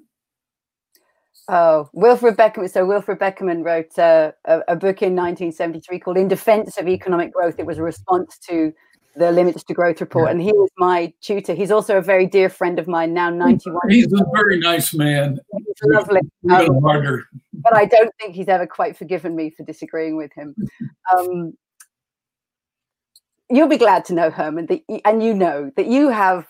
Oh, 1.49 1.91
Wilfred 1.93 2.37
Beckerman. 2.37 2.71
So 2.71 2.87
Wilfred 2.87 3.19
Beckerman 3.19 3.65
wrote 3.65 3.99
uh, 3.99 4.33
a, 4.47 4.61
a, 4.69 4.77
book 4.77 5.03
in 5.03 5.15
1973 5.15 5.99
called 5.99 6.17
"In 6.17 6.29
Defense 6.29 6.79
of 6.79 6.89
Economic 6.89 7.33
Growth." 7.33 7.57
It 7.59 7.67
was 7.67 7.79
a 7.79 7.83
response 7.83 8.39
to 8.49 8.73
the 9.17 9.33
Limits 9.33 9.63
to 9.65 9.75
Growth 9.75 10.01
report, 10.01 10.27
yeah. 10.27 10.33
and 10.33 10.43
he 10.43 10.53
was 10.53 10.71
my 10.77 11.13
tutor. 11.21 11.55
He's 11.55 11.71
also 11.71 11.99
a 11.99 12.03
very 12.03 12.27
dear 12.27 12.49
friend 12.49 12.79
of 12.79 12.89
mine, 12.89 13.15
now 13.15 13.31
91. 13.31 13.81
He's 13.89 14.13
a 14.13 14.25
very 14.35 14.59
nice 14.59 14.93
man. 14.93 15.39
He's 15.53 15.77
lovely. 15.85 16.21
Um, 16.51 16.81
but 17.55 17.77
I 17.77 17.85
don't 17.85 18.13
think 18.21 18.35
he's 18.35 18.49
ever 18.49 18.67
quite 18.67 18.97
forgiven 18.97 19.37
me 19.37 19.51
for 19.51 19.65
disagreeing 19.65 20.17
with 20.17 20.33
him. 20.35 20.55
Um, 21.17 21.55
you'll 23.51 23.69
be 23.69 23.79
glad 23.79 24.05
to 24.07 24.15
know, 24.15 24.31
Herman, 24.31 24.67
that, 24.67 24.81
and 25.05 25.23
you 25.23 25.35
know 25.35 25.71
that 25.77 25.87
you 25.87 26.09
have 26.09 26.47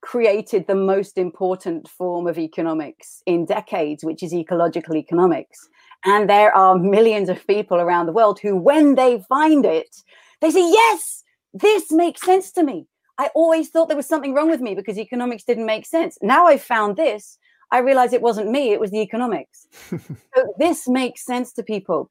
created 0.00 0.66
the 0.66 0.74
most 0.74 1.18
important 1.18 1.88
form 1.88 2.26
of 2.26 2.38
economics 2.38 3.22
in 3.26 3.44
decades, 3.44 4.04
which 4.04 4.22
is 4.22 4.32
ecological 4.32 4.96
economics. 4.96 5.68
And 6.04 6.30
there 6.30 6.54
are 6.54 6.78
millions 6.78 7.28
of 7.28 7.44
people 7.46 7.78
around 7.78 8.06
the 8.06 8.12
world 8.12 8.38
who, 8.40 8.56
when 8.56 8.94
they 8.94 9.24
find 9.28 9.64
it, 9.66 9.96
they 10.40 10.50
say, 10.50 10.60
Yes, 10.60 11.24
this 11.54 11.90
makes 11.90 12.22
sense 12.22 12.52
to 12.52 12.62
me. 12.62 12.86
I 13.18 13.30
always 13.34 13.68
thought 13.68 13.88
there 13.88 13.96
was 13.96 14.06
something 14.06 14.34
wrong 14.34 14.48
with 14.48 14.60
me 14.60 14.74
because 14.74 14.98
economics 14.98 15.44
didn't 15.44 15.66
make 15.66 15.86
sense. 15.86 16.16
Now 16.22 16.46
I 16.46 16.56
found 16.56 16.96
this, 16.96 17.38
I 17.72 17.78
realized 17.78 18.14
it 18.14 18.22
wasn't 18.22 18.50
me, 18.50 18.72
it 18.72 18.80
was 18.80 18.90
the 18.90 19.00
economics. 19.00 19.66
so 19.90 20.54
this 20.58 20.88
makes 20.88 21.24
sense 21.24 21.52
to 21.54 21.62
people. 21.62 22.10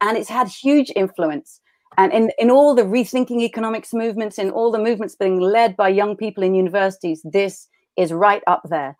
And 0.00 0.18
it's 0.18 0.28
had 0.28 0.48
huge 0.48 0.90
influence. 0.96 1.60
And 1.96 2.12
in, 2.12 2.30
in 2.38 2.50
all 2.50 2.74
the 2.74 2.82
rethinking 2.82 3.40
economics 3.40 3.94
movements, 3.94 4.38
in 4.38 4.50
all 4.50 4.70
the 4.70 4.78
movements 4.78 5.14
being 5.14 5.40
led 5.40 5.76
by 5.76 5.88
young 5.88 6.16
people 6.16 6.42
in 6.42 6.54
universities, 6.54 7.22
this 7.24 7.68
is 7.96 8.12
right 8.12 8.42
up 8.46 8.62
there. 8.68 8.96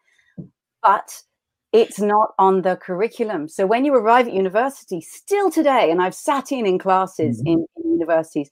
But 0.83 1.23
it's 1.73 2.01
not 2.01 2.33
on 2.39 2.63
the 2.63 2.77
curriculum. 2.77 3.49
So 3.49 3.67
when 3.67 3.85
you 3.85 3.95
arrive 3.95 4.29
at 4.29 4.33
university, 4.33 5.01
still 5.01 5.51
today, 5.51 5.91
and 5.91 6.01
I've 6.01 6.15
sat 6.15 6.53
in 6.53 6.65
in 6.65 6.79
classes 6.79 7.39
mm-hmm. 7.41 7.49
in, 7.49 7.67
in 7.77 7.93
universities, 7.93 8.49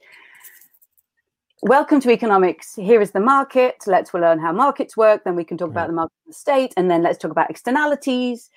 welcome 1.65 1.99
to 1.99 2.11
economics. 2.11 2.75
Here 2.75 3.01
is 3.01 3.13
the 3.13 3.21
market. 3.21 3.77
Let's 3.87 4.13
learn 4.13 4.39
how 4.39 4.53
markets 4.53 4.99
work. 4.99 5.25
Then 5.25 5.35
we 5.35 5.45
can 5.45 5.57
talk 5.57 5.71
about 5.71 5.85
mm-hmm. 5.85 5.93
the 5.93 5.97
market 5.97 6.13
the 6.27 6.35
state. 6.35 6.75
And 6.77 6.91
then 6.91 7.03
let's 7.03 7.17
talk 7.17 7.31
about 7.31 7.49
externalities. 7.49 8.51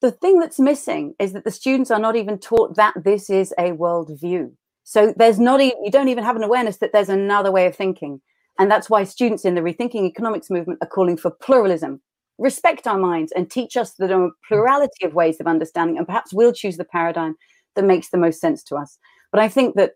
The 0.00 0.10
thing 0.10 0.40
that's 0.40 0.58
missing 0.58 1.14
is 1.20 1.32
that 1.32 1.44
the 1.44 1.52
students 1.52 1.92
are 1.92 2.00
not 2.00 2.16
even 2.16 2.38
taught 2.38 2.74
that 2.74 2.94
this 3.04 3.30
is 3.30 3.54
a 3.56 3.70
worldview. 3.70 4.50
So 4.82 5.14
there's 5.16 5.38
not 5.38 5.60
even, 5.60 5.84
you 5.84 5.92
don't 5.92 6.08
even 6.08 6.24
have 6.24 6.34
an 6.34 6.42
awareness 6.42 6.78
that 6.78 6.92
there's 6.92 7.08
another 7.08 7.52
way 7.52 7.66
of 7.66 7.76
thinking. 7.76 8.20
And 8.58 8.68
that's 8.68 8.90
why 8.90 9.04
students 9.04 9.44
in 9.44 9.54
the 9.54 9.60
Rethinking 9.60 10.04
Economics 10.04 10.50
movement 10.50 10.80
are 10.82 10.88
calling 10.88 11.16
for 11.16 11.30
pluralism. 11.30 12.02
Respect 12.36 12.88
our 12.88 12.98
minds 12.98 13.30
and 13.36 13.48
teach 13.48 13.76
us 13.76 13.92
that 13.92 14.08
there 14.08 14.20
are 14.20 14.26
a 14.26 14.32
plurality 14.48 15.04
of 15.04 15.14
ways 15.14 15.38
of 15.38 15.46
understanding, 15.46 15.98
and 15.98 16.06
perhaps 16.06 16.34
we'll 16.34 16.52
choose 16.52 16.78
the 16.78 16.84
paradigm 16.84 17.36
that 17.76 17.84
makes 17.84 18.08
the 18.08 18.18
most 18.18 18.40
sense 18.40 18.64
to 18.64 18.74
us. 18.74 18.98
But 19.30 19.40
I 19.40 19.48
think 19.48 19.76
that 19.76 19.92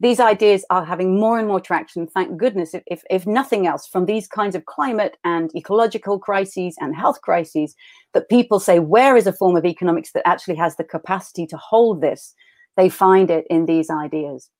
these 0.00 0.18
ideas 0.20 0.64
are 0.70 0.84
having 0.84 1.18
more 1.18 1.38
and 1.38 1.46
more 1.46 1.60
traction, 1.60 2.06
thank 2.06 2.36
goodness, 2.36 2.74
if, 2.74 2.82
if, 2.86 3.02
if, 3.10 3.26
nothing 3.26 3.66
else, 3.66 3.86
from 3.86 4.06
these 4.06 4.26
kinds 4.26 4.56
of 4.56 4.64
climate 4.64 5.16
and 5.24 5.54
ecological 5.54 6.18
crises 6.18 6.74
and 6.80 6.96
health 6.96 7.20
crises, 7.22 7.76
that 8.12 8.28
people 8.28 8.58
say, 8.58 8.80
where 8.80 9.16
is 9.16 9.26
a 9.26 9.32
form 9.32 9.56
of 9.56 9.64
economics 9.64 10.12
that 10.12 10.26
actually 10.26 10.56
has 10.56 10.76
the 10.76 10.84
capacity 10.84 11.46
to 11.46 11.56
hold 11.56 12.00
this? 12.00 12.34
They 12.76 12.88
find 12.88 13.30
it 13.30 13.46
in 13.48 13.66
these 13.66 13.90
ideas. 13.90 14.50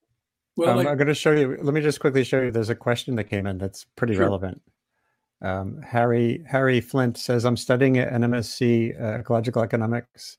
Well, 0.56 0.70
um, 0.70 0.76
like, 0.76 0.86
I'm 0.86 0.96
going 0.96 1.08
to 1.08 1.14
show 1.14 1.32
you. 1.32 1.56
Let 1.62 1.74
me 1.74 1.80
just 1.80 1.98
quickly 1.98 2.24
show 2.24 2.42
you. 2.42 2.50
There's 2.50 2.68
a 2.68 2.74
question 2.74 3.16
that 3.16 3.24
came 3.24 3.46
in 3.46 3.58
that's 3.58 3.86
pretty 3.96 4.14
sure. 4.14 4.24
relevant. 4.24 4.60
Um, 5.40 5.80
Harry 5.80 6.44
Harry 6.46 6.80
Flint 6.82 7.16
says, 7.16 7.46
"I'm 7.46 7.56
studying 7.56 7.96
at 7.96 8.12
NMSc 8.12 9.00
uh, 9.00 9.18
ecological 9.20 9.62
economics 9.62 10.36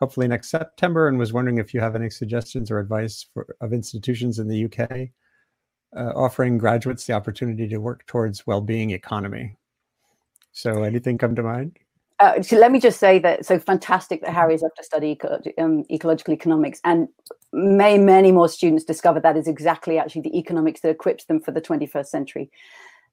hopefully 0.00 0.28
next 0.28 0.50
September, 0.50 1.08
and 1.08 1.18
was 1.18 1.32
wondering 1.32 1.58
if 1.58 1.72
you 1.72 1.80
have 1.80 1.96
any 1.96 2.10
suggestions 2.10 2.70
or 2.70 2.78
advice 2.78 3.26
for, 3.32 3.56
of 3.60 3.72
institutions 3.72 4.38
in 4.38 4.48
the 4.48 4.64
UK 4.64 5.10
uh, 5.96 6.12
offering 6.14 6.58
graduates 6.58 7.06
the 7.06 7.12
opportunity 7.12 7.68
to 7.68 7.78
work 7.78 8.06
towards 8.06 8.46
well-being 8.46 8.90
economy. 8.90 9.56
So, 10.52 10.82
anything 10.82 11.18
come 11.18 11.34
to 11.34 11.42
mind? 11.42 11.78
Uh, 12.18 12.40
so 12.40 12.56
let 12.56 12.72
me 12.72 12.80
just 12.80 12.98
say 12.98 13.18
that 13.18 13.44
so 13.44 13.58
fantastic 13.58 14.22
that 14.22 14.32
Harry's 14.32 14.62
up 14.62 14.74
to 14.74 14.82
study 14.82 15.10
eco- 15.10 15.40
um, 15.58 15.84
ecological 15.90 16.32
economics, 16.32 16.80
and 16.84 17.08
may 17.52 17.98
many 17.98 18.32
more 18.32 18.48
students 18.48 18.84
discover 18.84 19.20
that 19.20 19.36
is 19.36 19.46
exactly 19.46 19.98
actually 19.98 20.22
the 20.22 20.38
economics 20.38 20.80
that 20.80 20.88
equips 20.88 21.24
them 21.24 21.40
for 21.40 21.50
the 21.50 21.60
21st 21.60 22.06
century. 22.06 22.50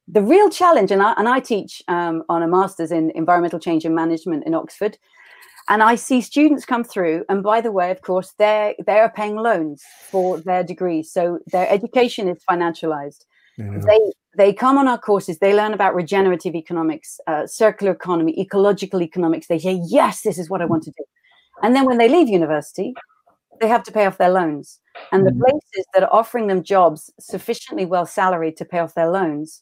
the 0.08 0.22
real 0.22 0.50
challenge, 0.50 0.92
and 0.92 1.02
I, 1.02 1.14
and 1.18 1.28
I 1.28 1.40
teach 1.40 1.82
um, 1.88 2.24
on 2.30 2.44
a 2.44 2.48
master's 2.48 2.92
in 2.92 3.12
environmental 3.12 3.60
change 3.60 3.86
and 3.86 3.96
management 3.96 4.46
in 4.46 4.54
Oxford, 4.54 4.98
and 5.70 5.82
I 5.82 5.96
see 5.96 6.22
students 6.22 6.66
come 6.66 6.84
through, 6.84 7.26
and 7.30 7.42
by 7.42 7.62
the 7.62 7.72
way, 7.72 7.92
of 7.92 8.02
course, 8.02 8.34
they 8.38 8.76
they 8.86 9.00
are 9.00 9.10
paying 9.10 9.38
loans 9.38 9.82
for 10.10 10.40
their 10.40 10.64
degrees, 10.64 11.12
so 11.12 11.40
their 11.48 11.70
education 11.70 12.28
is 12.28 12.44
financialized. 12.50 13.26
Yeah. 13.58 13.80
They 13.86 14.00
they 14.36 14.54
come 14.54 14.78
on 14.78 14.88
our 14.88 14.98
courses, 14.98 15.40
they 15.40 15.54
learn 15.54 15.74
about 15.74 15.96
regenerative 15.96 16.56
economics, 16.56 17.20
uh, 17.28 17.46
circular 17.46 17.92
economy, 17.92 18.40
ecological 18.40 19.02
economics. 19.02 19.48
They 19.48 19.60
say, 19.60 19.80
yes, 19.86 20.22
this 20.22 20.38
is 20.38 20.50
what 20.50 20.62
I 20.62 20.66
want 20.66 20.84
to 20.84 20.92
do. 20.92 21.04
And 21.62 21.76
then 21.76 21.86
when 21.86 22.00
they 22.00 22.10
leave 22.10 22.28
university, 22.28 22.94
they 23.62 23.68
have 23.68 23.84
to 23.84 23.92
pay 23.92 24.06
off 24.06 24.18
their 24.18 24.32
loans. 24.32 24.80
And 25.12 25.26
the 25.26 25.32
mm. 25.32 25.40
places 25.40 25.86
that 25.94 26.04
are 26.04 26.14
offering 26.14 26.48
them 26.48 26.64
jobs 26.64 27.12
sufficiently 27.20 27.86
well 27.86 28.06
salaried 28.06 28.58
to 28.58 28.66
pay 28.66 28.80
off 28.80 28.96
their 28.96 29.10
loans 29.10 29.62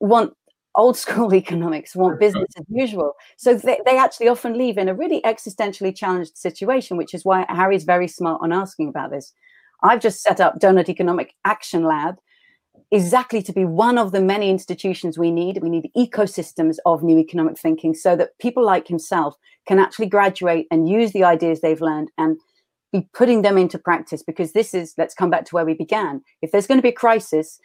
want 0.00 0.34
old 0.74 0.96
school 0.96 1.34
economics, 1.42 1.96
want 1.96 2.20
business 2.20 2.48
as 2.58 2.64
usual. 2.68 3.14
So 3.36 3.54
they, 3.54 3.80
they 3.84 3.98
actually 3.98 4.28
often 4.28 4.56
leave 4.56 4.78
in 4.78 4.88
a 4.88 4.94
really 4.94 5.20
existentially 5.22 5.94
challenged 5.94 6.36
situation, 6.36 6.96
which 6.96 7.14
is 7.14 7.24
why 7.24 7.46
Harry's 7.48 7.84
very 7.84 8.08
smart 8.08 8.40
on 8.42 8.52
asking 8.52 8.88
about 8.88 9.10
this. 9.10 9.32
I've 9.82 10.00
just 10.00 10.22
set 10.22 10.40
up 10.40 10.60
Doughnut 10.60 10.88
Economic 10.88 11.34
Action 11.44 11.84
Lab 11.84 12.16
exactly 12.90 13.42
to 13.42 13.52
be 13.52 13.64
one 13.64 13.98
of 13.98 14.12
the 14.12 14.20
many 14.20 14.50
institutions 14.50 15.18
we 15.18 15.30
need. 15.30 15.62
We 15.62 15.70
need 15.70 15.90
ecosystems 15.96 16.76
of 16.86 17.02
new 17.02 17.18
economic 17.18 17.58
thinking 17.58 17.94
so 17.94 18.14
that 18.16 18.38
people 18.38 18.64
like 18.64 18.86
himself 18.86 19.36
can 19.66 19.78
actually 19.78 20.06
graduate 20.06 20.66
and 20.70 20.88
use 20.88 21.12
the 21.12 21.24
ideas 21.24 21.60
they've 21.60 21.80
learned 21.80 22.10
and 22.18 22.38
be 22.92 23.08
putting 23.14 23.42
them 23.42 23.56
into 23.56 23.78
practice 23.78 24.22
because 24.22 24.52
this 24.52 24.74
is 24.74 24.92
let's 24.98 25.14
come 25.14 25.30
back 25.30 25.46
to 25.46 25.54
where 25.54 25.64
we 25.64 25.72
began 25.72 26.22
if 26.42 26.52
there's 26.52 26.66
going 26.66 26.78
to 26.78 26.82
be 26.82 26.90
a 26.90 26.92
crisis 26.92 27.58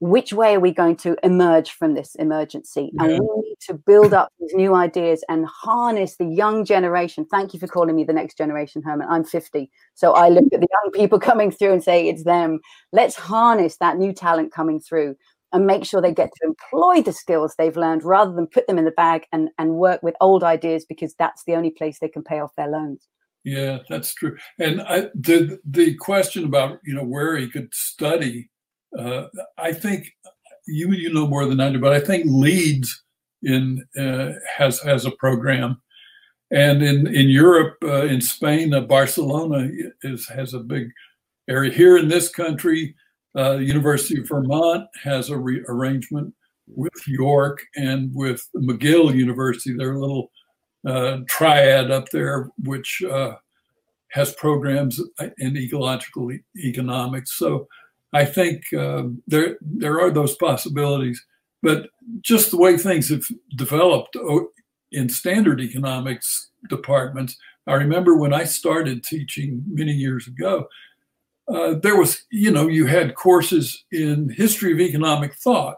which 0.00 0.32
way 0.32 0.54
are 0.54 0.60
we 0.60 0.72
going 0.72 0.96
to 0.96 1.16
emerge 1.22 1.70
from 1.70 1.94
this 1.94 2.14
emergency? 2.16 2.90
Yeah. 2.94 3.04
and 3.04 3.20
we 3.20 3.42
need 3.42 3.56
to 3.68 3.74
build 3.74 4.12
up 4.12 4.30
these 4.38 4.52
new 4.54 4.74
ideas 4.74 5.24
and 5.28 5.46
harness 5.46 6.16
the 6.16 6.26
young 6.26 6.64
generation. 6.64 7.24
Thank 7.24 7.54
you 7.54 7.60
for 7.60 7.66
calling 7.66 7.96
me 7.96 8.04
the 8.04 8.12
next 8.12 8.36
generation 8.36 8.82
herman. 8.82 9.08
I'm 9.08 9.24
50 9.24 9.70
so 9.94 10.12
i 10.12 10.28
look 10.28 10.44
at 10.52 10.60
the 10.60 10.68
young 10.70 10.92
people 10.92 11.18
coming 11.30 11.50
through 11.50 11.72
and 11.72 11.82
say 11.82 12.08
it's 12.08 12.24
them. 12.24 12.60
Let's 12.92 13.16
harness 13.16 13.76
that 13.78 13.96
new 13.96 14.12
talent 14.12 14.52
coming 14.52 14.80
through 14.80 15.16
and 15.52 15.66
make 15.66 15.84
sure 15.84 16.02
they 16.02 16.12
get 16.12 16.30
to 16.34 16.46
employ 16.48 17.00
the 17.00 17.12
skills 17.12 17.54
they've 17.56 17.76
learned 17.76 18.02
rather 18.02 18.32
than 18.32 18.48
put 18.48 18.66
them 18.66 18.76
in 18.76 18.84
the 18.84 18.90
bag 18.90 19.24
and, 19.32 19.50
and 19.56 19.76
work 19.76 20.02
with 20.02 20.16
old 20.20 20.42
ideas 20.42 20.84
because 20.84 21.14
that's 21.16 21.44
the 21.44 21.54
only 21.54 21.70
place 21.70 21.98
they 22.00 22.08
can 22.08 22.24
pay 22.24 22.40
off 22.40 22.56
their 22.56 22.68
loans. 22.68 23.06
Yeah, 23.44 23.78
that's 23.88 24.12
true. 24.14 24.36
And 24.58 24.80
I, 24.82 25.10
the 25.14 25.60
the 25.68 25.94
question 25.96 26.44
about 26.44 26.78
you 26.82 26.94
know 26.94 27.04
where 27.04 27.36
he 27.36 27.48
could 27.48 27.72
study, 27.74 28.50
uh, 28.98 29.26
I 29.58 29.72
think 29.72 30.14
you 30.66 30.92
you 30.92 31.12
know 31.12 31.26
more 31.26 31.46
than 31.46 31.60
I 31.60 31.70
do, 31.70 31.78
but 31.78 31.92
I 31.92 32.00
think 32.00 32.24
Leeds 32.26 33.02
in 33.42 33.84
uh, 33.98 34.32
has 34.56 34.80
has 34.80 35.04
a 35.04 35.10
program, 35.12 35.80
and 36.50 36.82
in 36.82 37.06
in 37.06 37.28
Europe, 37.28 37.76
uh, 37.82 38.06
in 38.06 38.20
Spain, 38.20 38.72
uh, 38.72 38.80
Barcelona 38.80 39.68
is 40.02 40.26
has 40.28 40.54
a 40.54 40.60
big 40.60 40.90
area. 41.48 41.72
Here 41.72 41.98
in 41.98 42.08
this 42.08 42.28
country, 42.28 42.94
uh, 43.34 43.54
the 43.54 43.64
University 43.64 44.20
of 44.20 44.28
Vermont 44.28 44.88
has 45.02 45.30
a 45.30 45.38
re- 45.38 45.64
arrangement 45.68 46.34
with 46.66 47.06
York 47.06 47.62
and 47.76 48.10
with 48.14 48.48
McGill 48.56 49.14
University. 49.14 49.74
They're 49.76 49.94
a 49.94 50.00
little 50.00 50.30
uh, 50.86 51.18
triad 51.28 51.90
up 51.90 52.08
there, 52.10 52.50
which 52.62 53.02
has 54.12 54.32
programs 54.34 55.00
in 55.38 55.56
ecological 55.56 56.32
e- 56.32 56.40
economics. 56.56 57.36
So 57.36 57.66
I 58.14 58.24
think 58.24 58.72
uh, 58.72 59.04
there 59.26 59.58
there 59.60 60.00
are 60.00 60.10
those 60.10 60.36
possibilities, 60.36 61.22
but 61.62 61.88
just 62.22 62.50
the 62.50 62.56
way 62.56 62.78
things 62.78 63.10
have 63.10 63.24
developed 63.56 64.16
in 64.92 65.08
standard 65.08 65.60
economics 65.60 66.50
departments. 66.68 67.36
I 67.66 67.74
remember 67.74 68.16
when 68.16 68.32
I 68.32 68.44
started 68.44 69.02
teaching 69.02 69.62
many 69.66 69.92
years 69.92 70.28
ago, 70.28 70.68
uh, 71.48 71.74
there 71.82 71.96
was, 71.96 72.24
you 72.30 72.50
know, 72.50 72.68
you 72.68 72.86
had 72.86 73.14
courses 73.16 73.84
in 73.90 74.30
history 74.30 74.72
of 74.72 74.80
economic 74.80 75.34
thought, 75.34 75.76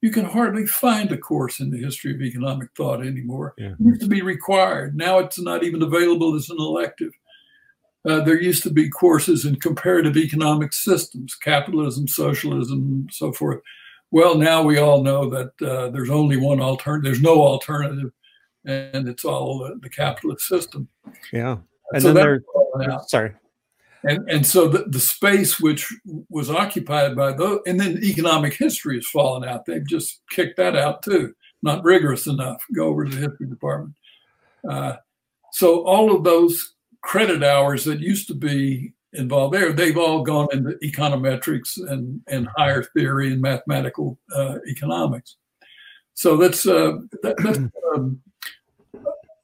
you 0.00 0.10
can 0.10 0.24
hardly 0.24 0.66
find 0.66 1.12
a 1.12 1.16
course 1.16 1.60
in 1.60 1.70
the 1.70 1.78
history 1.78 2.12
of 2.12 2.20
economic 2.20 2.68
thought 2.76 3.06
anymore. 3.06 3.54
Yeah. 3.56 3.68
It 3.68 3.76
used 3.80 4.00
to 4.00 4.08
be 4.08 4.20
required. 4.20 4.96
Now 4.96 5.20
it's 5.20 5.38
not 5.38 5.62
even 5.62 5.82
available 5.82 6.34
as 6.34 6.50
an 6.50 6.58
elective. 6.58 7.12
Uh, 8.08 8.20
there 8.20 8.40
used 8.40 8.62
to 8.64 8.70
be 8.70 8.88
courses 8.88 9.44
in 9.44 9.56
comparative 9.56 10.16
economic 10.16 10.72
systems, 10.72 11.34
capitalism, 11.36 12.08
socialism, 12.08 13.06
so 13.10 13.32
forth. 13.32 13.60
Well, 14.10 14.36
now 14.36 14.62
we 14.62 14.78
all 14.78 15.02
know 15.02 15.30
that 15.30 15.62
uh, 15.62 15.88
there's 15.90 16.10
only 16.10 16.36
one 16.36 16.60
alternative. 16.60 17.04
There's 17.04 17.22
no 17.22 17.40
alternative, 17.40 18.10
and 18.64 19.08
it's 19.08 19.24
all 19.24 19.60
the, 19.60 19.78
the 19.80 19.88
capitalist 19.88 20.46
system. 20.46 20.88
Yeah, 21.32 21.58
and 21.92 22.02
so 22.02 22.12
then 22.12 22.42
there's 22.76 23.08
sorry, 23.08 23.32
and 24.04 24.28
and 24.28 24.46
so 24.46 24.68
the, 24.68 24.84
the 24.88 25.00
space 25.00 25.60
which 25.60 25.92
was 26.28 26.50
occupied 26.50 27.16
by 27.16 27.32
those 27.32 27.60
and 27.66 27.78
then 27.78 28.02
economic 28.02 28.54
history 28.54 28.96
has 28.96 29.06
fallen 29.06 29.48
out 29.48 29.64
they've 29.64 29.86
just 29.86 30.22
kicked 30.30 30.56
that 30.56 30.76
out 30.76 31.02
too 31.02 31.32
not 31.62 31.84
rigorous 31.84 32.26
enough 32.26 32.62
go 32.74 32.86
over 32.86 33.04
to 33.04 33.10
the 33.10 33.28
history 33.28 33.46
department 33.46 33.94
uh, 34.68 34.94
so 35.52 35.84
all 35.84 36.14
of 36.14 36.24
those 36.24 36.74
credit 37.02 37.42
hours 37.42 37.84
that 37.84 38.00
used 38.00 38.28
to 38.28 38.34
be 38.34 38.92
involved 39.14 39.52
there 39.54 39.72
they've 39.72 39.98
all 39.98 40.22
gone 40.22 40.48
into 40.52 40.70
econometrics 40.82 41.78
and 41.90 42.20
and 42.28 42.48
higher 42.56 42.82
theory 42.96 43.32
and 43.32 43.42
mathematical 43.42 44.18
uh, 44.34 44.56
economics 44.68 45.36
so 46.14 46.36
that's 46.36 46.66
uh, 46.66 46.98
that, 47.22 47.36
that's 47.38 47.58
um, 47.94 48.20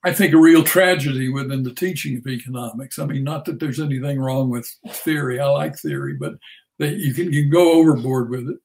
I 0.04 0.12
think, 0.12 0.32
a 0.32 0.38
real 0.38 0.62
tragedy 0.62 1.28
within 1.28 1.62
the 1.62 1.74
teaching 1.74 2.16
of 2.16 2.26
economics. 2.26 2.98
I 2.98 3.06
mean, 3.06 3.24
not 3.24 3.44
that 3.46 3.59
there's 3.59 3.80
anything 3.80 4.20
wrong 4.20 4.48
with 4.48 4.66
theory. 4.88 5.40
I 5.40 5.46
like 5.46 5.76
theory, 5.76 6.14
but 6.14 6.34
that 6.78 6.96
you 6.96 7.12
can 7.12 7.32
you 7.32 7.42
can 7.42 7.50
go 7.50 7.72
overboard 7.72 8.30
with 8.30 8.48
it. 8.48 8.59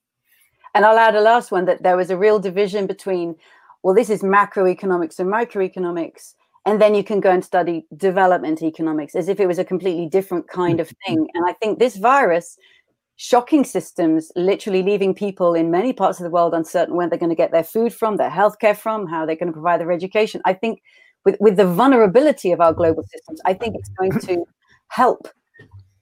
And 0.75 0.85
I'll 0.85 0.97
add 0.97 1.15
a 1.15 1.21
last 1.21 1.51
one 1.51 1.65
that 1.65 1.83
there 1.83 1.97
was 1.97 2.09
a 2.09 2.17
real 2.17 2.39
division 2.39 2.87
between, 2.87 3.35
well, 3.83 3.95
this 3.95 4.09
is 4.09 4.21
macroeconomics 4.21 5.19
and 5.19 5.31
microeconomics, 5.31 6.33
and 6.65 6.81
then 6.81 6.95
you 6.95 7.03
can 7.03 7.19
go 7.19 7.29
and 7.31 7.43
study 7.43 7.85
development 7.97 8.61
economics 8.61 9.15
as 9.15 9.27
if 9.27 9.39
it 9.39 9.47
was 9.47 9.59
a 9.59 9.65
completely 9.65 10.07
different 10.07 10.47
kind 10.47 10.79
of 10.79 10.87
thing. 11.05 11.19
Mm-hmm. 11.19 11.35
And 11.35 11.45
I 11.47 11.53
think 11.53 11.79
this 11.79 11.97
virus 11.97 12.57
shocking 13.15 13.63
systems, 13.63 14.31
literally 14.35 14.81
leaving 14.81 15.13
people 15.13 15.53
in 15.53 15.69
many 15.69 15.93
parts 15.93 16.19
of 16.19 16.23
the 16.23 16.29
world 16.29 16.53
uncertain 16.53 16.95
where 16.95 17.07
they're 17.09 17.19
going 17.19 17.29
to 17.29 17.35
get 17.35 17.51
their 17.51 17.63
food 17.63 17.93
from, 17.93 18.17
their 18.17 18.29
healthcare 18.29 18.75
from, 18.75 19.07
how 19.07 19.25
they're 19.25 19.35
going 19.35 19.47
to 19.47 19.53
provide 19.53 19.79
their 19.79 19.91
education. 19.91 20.41
I 20.45 20.53
think 20.53 20.81
with, 21.25 21.37
with 21.39 21.57
the 21.57 21.67
vulnerability 21.67 22.51
of 22.51 22.61
our 22.61 22.73
global 22.73 23.03
systems, 23.03 23.41
I 23.45 23.53
think 23.53 23.75
it's 23.75 23.89
going 23.89 24.19
to 24.19 24.45
help 24.87 25.27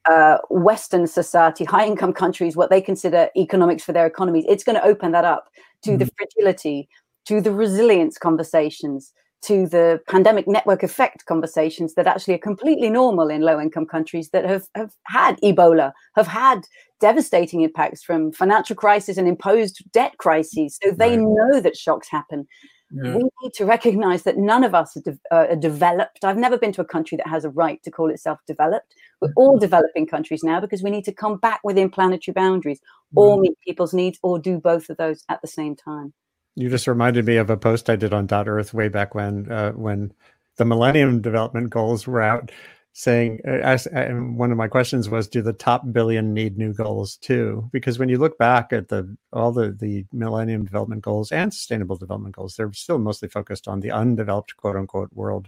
uh, 0.10 0.38
Western 0.50 1.06
society, 1.06 1.64
high 1.66 1.86
income 1.86 2.14
countries, 2.14 2.56
what 2.56 2.70
they 2.70 2.82
consider 2.82 3.30
economics 3.36 3.84
for 3.84 3.94
their 3.94 4.06
economies. 4.06 4.46
It's 4.48 4.64
going 4.64 4.78
to 4.78 4.84
open 4.84 5.12
that 5.12 5.26
up 5.26 5.50
to 5.84 5.92
mm-hmm. 5.92 6.00
the 6.00 6.10
fragility, 6.18 6.90
to 7.26 7.42
the 7.42 7.52
resilience 7.52 8.18
conversations, 8.18 9.14
to 9.44 9.68
the 9.68 10.00
pandemic 10.08 10.48
network 10.48 10.84
effect 10.84 11.26
conversations 11.26 11.96
that 11.96 12.08
actually 12.08 12.36
are 12.36 12.40
completely 12.40 12.90
normal 12.90 13.30
in 13.30 13.42
low 13.42 13.60
income 13.60 13.86
countries 13.86 14.30
that 14.30 14.46
have, 14.46 14.68
have 14.76 14.94
had 15.08 15.40
Ebola, 15.42 15.92
have 16.16 16.28
had 16.28 16.62
devastating 17.00 17.62
impacts 17.62 18.04
from 18.04 18.32
financial 18.32 18.76
crisis 18.76 19.18
and 19.18 19.28
imposed 19.28 19.84
debt 19.92 20.18
crises. 20.20 20.78
So 20.82 20.92
they 20.92 21.18
right. 21.18 21.20
know 21.20 21.60
that 21.60 21.76
shocks 21.76 22.08
happen. 22.10 22.48
Yeah. 22.94 23.16
We 23.16 23.24
need 23.24 23.54
to 23.56 23.66
recognize 23.66 24.24
that 24.24 24.38
none 24.38 24.64
of 24.64 24.76
us 24.76 24.98
are, 24.98 25.02
de- 25.02 25.20
uh, 25.32 25.48
are, 25.52 25.56
developed. 25.56 26.26
I've 26.26 26.38
never 26.38 26.58
been 26.58 26.74
to 26.74 26.82
a 26.82 26.86
country 26.86 27.16
that 27.18 27.28
has 27.28 27.46
a 27.46 27.50
right 27.50 27.82
to 27.84 27.92
call 27.92 28.10
itself 28.12 28.40
developed. 28.46 28.94
We're 29.22 29.30
mm-hmm. 29.30 29.40
all 29.40 29.58
developing 29.58 30.08
countries 30.08 30.44
now 30.44 30.60
because 30.60 30.84
we 30.84 30.90
need 30.90 31.06
to 31.06 31.14
come 31.14 31.38
back 31.38 31.62
within 31.64 31.90
planetary 31.90 32.34
boundaries 32.34 32.82
or 33.16 33.40
meet 33.40 33.58
people's 33.66 33.94
needs 33.94 34.20
or 34.24 34.40
do 34.40 34.60
both 34.60 34.90
of 34.90 34.98
those 34.98 35.24
at 35.30 35.42
the 35.42 35.48
same 35.48 35.76
time. 35.76 36.14
You 36.56 36.70
just 36.70 36.88
reminded 36.88 37.26
me 37.26 37.38
of 37.38 37.50
a 37.50 37.58
post 37.58 37.90
I 37.90 37.96
did 37.96 38.14
on 38.14 38.28
Dot 38.28 38.48
Earth 38.48 38.74
way 38.74 38.90
back 38.90 39.16
when, 39.16 39.52
uh, 39.52 39.72
when 39.72 40.14
the 40.58 40.66
Millennium 40.66 41.22
Development 41.22 41.70
Goals 41.70 42.06
were 42.08 42.22
out 42.22 42.52
saying 42.94 43.40
uh, 43.48 43.52
as, 43.52 43.88
and 43.88 44.38
one 44.38 44.52
of 44.52 44.58
my 44.58 44.68
questions 44.68 45.10
was 45.10 45.28
do 45.28 45.42
the 45.42 45.54
top 45.54 45.84
billion 45.92 46.34
need 46.34 46.58
new 46.58 46.74
goals 46.74 47.18
too? 47.18 47.70
Because 47.72 47.98
when 47.98 48.10
you 48.10 48.18
look 48.18 48.38
back 48.38 48.74
at 48.74 48.90
the 48.90 49.16
all 49.32 49.52
the 49.52 49.72
the 49.72 50.06
millennium 50.12 50.66
development 50.66 51.02
goals 51.02 51.32
and 51.32 51.54
sustainable 51.54 51.96
development 51.96 52.36
goals 52.36 52.56
they're 52.56 52.74
still 52.74 53.00
mostly 53.00 53.30
focused 53.30 53.68
on 53.68 53.80
the 53.80 53.92
undeveloped 53.92 54.56
quote 54.58 54.76
unquote 54.76 55.12
world. 55.14 55.48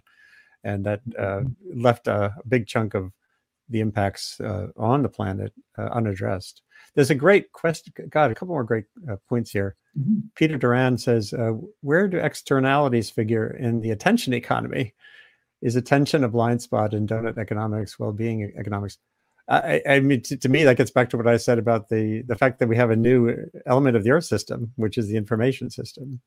And 0.64 0.86
that 0.86 1.02
uh, 1.20 1.42
left 1.76 2.08
a, 2.08 2.36
big 2.48 2.68
chunk 2.68 2.94
of 2.94 3.12
the 3.74 3.82
impacts 3.82 4.40
uh, 4.40 4.68
on 4.78 5.04
the 5.04 5.10
planet 5.10 5.52
uh, 5.78 5.90
unaddressed 5.92 6.62
there's 6.96 7.10
a 7.10 7.16
great 7.16 7.52
question 7.52 7.92
god 8.10 8.32
a 8.32 8.36
couple 8.36 8.56
more 8.56 8.64
great 8.64 8.86
uh, 9.10 9.18
points 9.28 9.52
here 9.52 9.76
mm-hmm. 10.00 10.20
peter 10.36 10.58
duran 10.58 10.98
says 10.98 11.34
uh, 11.34 11.52
where 11.82 12.08
do 12.08 12.18
externalities 12.18 13.10
figure 13.10 13.58
in 13.58 13.82
the 13.82 13.92
attention 13.92 14.34
economy 14.34 14.94
is 15.64 15.78
attention 15.78 16.24
a 16.26 16.30
blind 16.30 16.62
spot 16.62 16.94
in 16.94 17.06
doughnut 17.06 17.38
economics, 17.38 17.98
well-being 17.98 18.54
economics? 18.60 18.98
I, 19.48 19.82
I 19.88 20.00
mean, 20.02 20.22
to, 20.24 20.38
to, 20.38 20.50
me, 20.50 20.64
that 20.64 20.78
gets 20.78 20.92
back 20.92 21.10
to 21.10 21.18
what 21.18 21.28
I 21.28 21.38
said 21.38 21.58
about 21.58 21.90
the 21.90 22.22
the 22.22 22.36
fact 22.36 22.60
that 22.60 22.70
we 22.70 22.78
have 22.78 22.92
a 22.92 22.96
new 22.96 23.36
element 23.66 23.98
of 23.98 24.04
the 24.04 24.12
Earth 24.12 24.26
system, 24.26 24.72
which 24.78 24.98
is 24.98 25.08
the 25.08 25.18
information 25.18 25.70
system, 25.70 26.22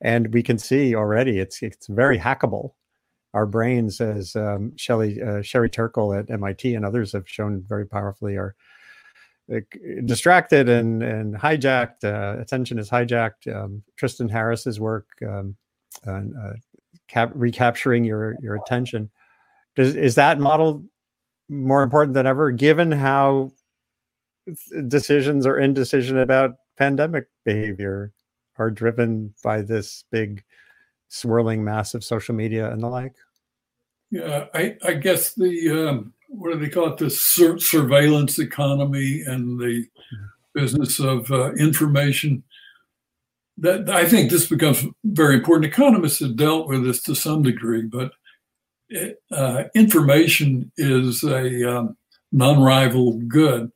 and 0.00 0.32
we 0.32 0.42
can 0.42 0.58
see 0.58 0.94
already 0.94 1.38
it's 1.38 1.62
it's 1.62 1.86
very 1.86 2.18
hackable. 2.18 2.72
Our 3.36 3.44
brains, 3.44 4.00
as 4.00 4.34
um, 4.34 4.72
Shelley 4.76 5.20
uh, 5.22 5.42
Sherry 5.42 5.68
Turkle 5.68 6.14
at 6.14 6.30
MIT 6.30 6.74
and 6.74 6.86
others 6.86 7.12
have 7.12 7.28
shown 7.28 7.62
very 7.68 7.86
powerfully, 7.86 8.38
are 8.38 8.54
distracted 10.06 10.70
and 10.70 11.02
and 11.02 11.34
hijacked. 11.34 12.02
Uh, 12.02 12.40
attention 12.40 12.78
is 12.78 12.88
hijacked. 12.88 13.54
Um, 13.54 13.82
Tristan 13.96 14.30
Harris's 14.30 14.80
work, 14.80 15.06
um, 15.28 15.54
uh, 16.06 16.54
cap- 17.08 17.32
recapturing 17.34 18.04
your 18.04 18.36
your 18.40 18.54
attention, 18.54 19.10
Does, 19.74 19.94
is 19.94 20.14
that 20.14 20.40
model 20.40 20.82
more 21.50 21.82
important 21.82 22.14
than 22.14 22.26
ever, 22.26 22.50
given 22.50 22.90
how 22.90 23.52
decisions 24.88 25.46
or 25.46 25.58
indecision 25.58 26.16
about 26.16 26.56
pandemic 26.78 27.26
behavior 27.44 28.12
are 28.56 28.70
driven 28.70 29.34
by 29.44 29.60
this 29.60 30.04
big 30.10 30.42
swirling 31.08 31.62
mass 31.62 31.92
of 31.92 32.02
social 32.02 32.34
media 32.34 32.72
and 32.72 32.82
the 32.82 32.88
like? 32.88 33.14
Yeah, 34.10 34.46
I, 34.54 34.76
I 34.84 34.94
guess 34.94 35.34
the 35.34 35.88
um, 35.88 36.12
what 36.28 36.52
do 36.52 36.58
they 36.58 36.68
call 36.68 36.92
it? 36.92 36.98
The 36.98 37.10
sur- 37.10 37.58
surveillance 37.58 38.38
economy 38.38 39.22
and 39.26 39.58
the 39.58 39.86
business 40.54 40.98
of 41.00 41.30
uh, 41.30 41.52
information. 41.54 42.42
That 43.58 43.88
I 43.88 44.06
think 44.06 44.30
this 44.30 44.48
becomes 44.48 44.84
very 45.04 45.36
important. 45.36 45.72
Economists 45.72 46.20
have 46.20 46.36
dealt 46.36 46.68
with 46.68 46.84
this 46.84 47.02
to 47.04 47.14
some 47.14 47.42
degree, 47.42 47.82
but 47.82 48.12
uh, 49.30 49.64
information 49.74 50.70
is 50.76 51.22
a 51.24 51.78
um, 51.78 51.96
non-rival 52.32 53.18
good, 53.28 53.72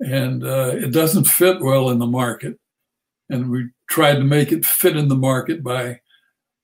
and 0.00 0.42
uh, 0.42 0.72
it 0.74 0.92
doesn't 0.92 1.26
fit 1.26 1.60
well 1.60 1.90
in 1.90 1.98
the 1.98 2.06
market. 2.06 2.58
And 3.28 3.50
we 3.50 3.68
tried 3.88 4.14
to 4.14 4.24
make 4.24 4.52
it 4.52 4.64
fit 4.66 4.96
in 4.96 5.08
the 5.08 5.14
market 5.14 5.62
by 5.62 6.00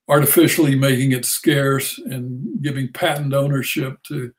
artificially 0.08 0.74
making 0.74 1.12
it 1.12 1.24
scarce 1.24 1.98
and 1.98 2.62
giving 2.62 2.92
patent 2.92 3.34
ownership 3.34 4.02
to 4.04 4.32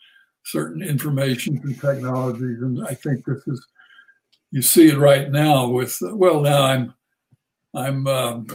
certain 0.46 0.82
information 0.82 1.60
and 1.64 1.80
technologies. 1.80 2.62
And 2.62 2.86
I 2.88 2.94
think 2.94 3.26
this 3.26 3.46
is 3.48 3.66
you 4.52 4.62
see 4.62 4.88
it 4.88 4.98
right 4.98 5.30
now 5.30 5.68
with 5.68 5.98
well 6.02 6.40
now 6.42 6.64
I'm 6.64 6.94
I'm 7.74 8.08
um, 8.08 8.48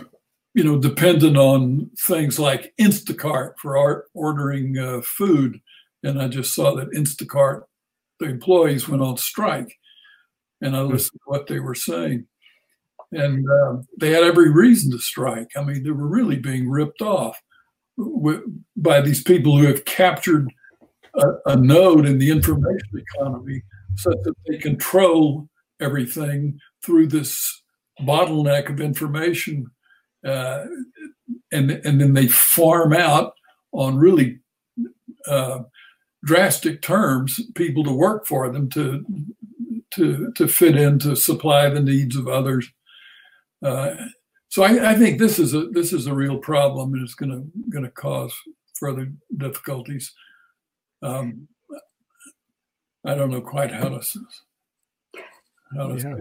you 0.55 0.65
know, 0.65 0.79
dependent 0.79 1.37
on 1.37 1.91
things 2.07 2.39
like 2.39 2.75
Instacart 2.81 3.55
for 3.59 3.79
our 3.79 4.07
ordering 4.15 4.79
uh, 4.79 5.01
food. 5.03 5.61
And 6.03 6.21
I 6.21 6.29
just 6.29 6.55
saw 6.55 6.75
that 6.77 6.93
Instacart, 6.93 7.63
the 8.21 8.27
employees 8.27 8.89
went 8.89 9.03
on 9.03 9.17
strike. 9.17 9.75
And 10.61 10.77
I 10.77 10.83
hmm. 10.83 10.93
listened 10.93 11.21
to 11.21 11.31
what 11.31 11.47
they 11.47 11.61
were 11.61 11.75
saying. 11.75 12.27
And 13.13 13.49
uh, 13.49 13.77
they 13.99 14.11
had 14.11 14.25
every 14.25 14.51
reason 14.51 14.91
to 14.93 14.99
strike. 14.99 15.51
I 15.57 15.63
mean, 15.63 15.83
they 15.83 15.91
were 15.91 16.09
really 16.09 16.37
being 16.37 16.69
ripped 16.69 17.03
off 17.03 17.41
by 18.77 19.01
these 19.01 19.23
people 19.23 19.59
who 19.59 19.67
have 19.67 19.85
captured 19.85 20.49
a, 21.15 21.27
a 21.47 21.57
node 21.57 22.07
in 22.07 22.19
the 22.19 22.31
information 22.31 22.89
economy 22.95 23.63
such 23.97 24.17
that 24.25 24.35
they 24.47 24.57
control 24.57 25.49
everything 25.81 26.59
through 26.83 27.07
this 27.07 27.63
bottleneck 28.01 28.71
of 28.71 28.81
information 28.81 29.67
uh, 30.27 30.65
and 31.51 31.71
and 31.71 32.01
then 32.01 32.15
they 32.15 32.29
farm 32.29 32.93
out 32.93 33.35
on 33.73 33.97
really 33.97 34.39
uh, 35.27 35.61
drastic 36.25 36.83
terms 36.83 37.41
people 37.55 37.85
to 37.85 37.93
work 37.93 38.27
for 38.27 38.51
them 38.51 38.69
to 38.71 39.05
to 39.95 40.33
to 40.37 40.49
fit 40.49 40.77
in 40.77 40.99
to 41.01 41.17
supply 41.17 41.69
the 41.69 41.81
needs 41.81 42.17
of 42.17 42.29
others. 42.29 42.71
Uh, 43.63 43.95
so 44.49 44.63
I, 44.63 44.91
I, 44.91 44.95
think 44.95 45.19
this 45.19 45.39
is 45.39 45.55
a 45.55 45.69
this 45.69 45.93
is 45.93 46.07
a 46.07 46.15
real 46.15 46.39
problem 46.39 46.95
and 46.95 47.03
it's 47.03 47.15
going 47.15 47.31
to 47.31 47.71
going 47.71 47.85
to 47.85 47.91
cause 47.91 48.35
further 48.75 49.11
difficulties. 49.37 50.13
Um, 51.03 51.49
I 53.05 53.15
don't 53.15 53.31
know 53.31 53.41
quite 53.41 53.71
how 53.71 53.89
to 53.89 54.01
how 55.77 55.89
to 55.89 55.97
yeah. 55.97 56.15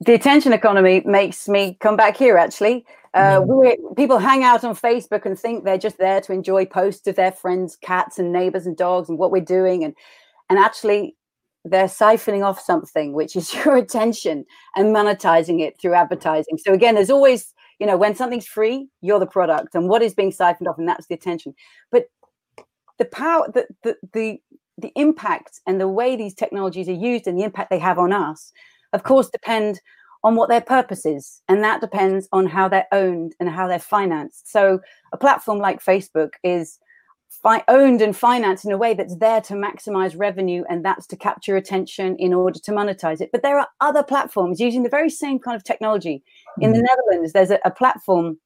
The 0.00 0.14
attention 0.14 0.52
economy 0.52 1.02
makes 1.04 1.48
me 1.48 1.76
come 1.80 1.96
back 1.96 2.16
here 2.16 2.38
actually 2.38 2.86
uh, 3.12 3.42
we, 3.44 3.76
people 3.96 4.18
hang 4.18 4.44
out 4.44 4.62
on 4.62 4.76
Facebook 4.76 5.26
and 5.26 5.38
think 5.38 5.64
they're 5.64 5.78
just 5.78 5.98
there 5.98 6.20
to 6.20 6.32
enjoy 6.32 6.64
posts 6.64 7.06
of 7.08 7.16
their 7.16 7.32
friends' 7.32 7.76
cats 7.76 8.18
and 8.18 8.32
neighbors 8.32 8.66
and 8.66 8.76
dogs 8.76 9.08
and 9.08 9.18
what 9.18 9.32
we're 9.32 9.40
doing, 9.40 9.82
and 9.82 9.94
and 10.48 10.58
actually 10.58 11.16
they're 11.64 11.86
siphoning 11.86 12.44
off 12.44 12.60
something, 12.60 13.12
which 13.12 13.36
is 13.36 13.54
your 13.64 13.76
attention, 13.76 14.44
and 14.76 14.94
monetizing 14.94 15.60
it 15.60 15.80
through 15.80 15.94
advertising. 15.94 16.58
So 16.58 16.72
again, 16.72 16.94
there's 16.94 17.10
always 17.10 17.54
you 17.78 17.86
know 17.86 17.96
when 17.96 18.14
something's 18.14 18.46
free, 18.46 18.88
you're 19.00 19.20
the 19.20 19.26
product, 19.26 19.74
and 19.74 19.88
what 19.88 20.02
is 20.02 20.14
being 20.14 20.32
siphoned 20.32 20.68
off, 20.68 20.78
and 20.78 20.88
that's 20.88 21.06
the 21.06 21.14
attention. 21.14 21.54
But 21.90 22.06
the 22.98 23.06
power, 23.06 23.50
the 23.52 23.66
the 23.82 23.96
the, 24.12 24.40
the 24.78 24.92
impact, 24.96 25.60
and 25.66 25.80
the 25.80 25.88
way 25.88 26.16
these 26.16 26.34
technologies 26.34 26.88
are 26.88 26.92
used, 26.92 27.26
and 27.26 27.38
the 27.38 27.44
impact 27.44 27.70
they 27.70 27.78
have 27.78 27.98
on 27.98 28.12
us, 28.12 28.52
of 28.92 29.02
course, 29.02 29.28
depend 29.30 29.80
on 30.22 30.36
what 30.36 30.48
their 30.48 30.60
purpose 30.60 31.06
is. 31.06 31.42
And 31.48 31.64
that 31.64 31.80
depends 31.80 32.28
on 32.32 32.46
how 32.46 32.68
they're 32.68 32.86
owned 32.92 33.34
and 33.40 33.48
how 33.48 33.66
they're 33.66 33.78
financed. 33.78 34.50
So 34.50 34.80
a 35.12 35.16
platform 35.16 35.58
like 35.58 35.82
Facebook 35.82 36.32
is 36.44 36.78
fi- 37.30 37.64
owned 37.68 38.02
and 38.02 38.16
financed 38.16 38.64
in 38.64 38.72
a 38.72 38.76
way 38.76 38.94
that's 38.94 39.16
there 39.16 39.40
to 39.42 39.54
maximize 39.54 40.18
revenue 40.18 40.64
and 40.68 40.84
that's 40.84 41.06
to 41.06 41.16
capture 41.16 41.56
attention 41.56 42.16
in 42.16 42.34
order 42.34 42.58
to 42.58 42.70
monetize 42.70 43.20
it. 43.20 43.30
But 43.32 43.42
there 43.42 43.58
are 43.58 43.68
other 43.80 44.02
platforms 44.02 44.60
using 44.60 44.82
the 44.82 44.88
very 44.88 45.10
same 45.10 45.38
kind 45.38 45.56
of 45.56 45.64
technology. 45.64 46.22
Mm-hmm. 46.50 46.62
In 46.62 46.72
the 46.72 46.80
mm. 46.80 46.86
Netherlands, 46.88 47.32
there's 47.32 47.50
a, 47.50 47.58
a 47.64 47.70
platform 47.70 48.38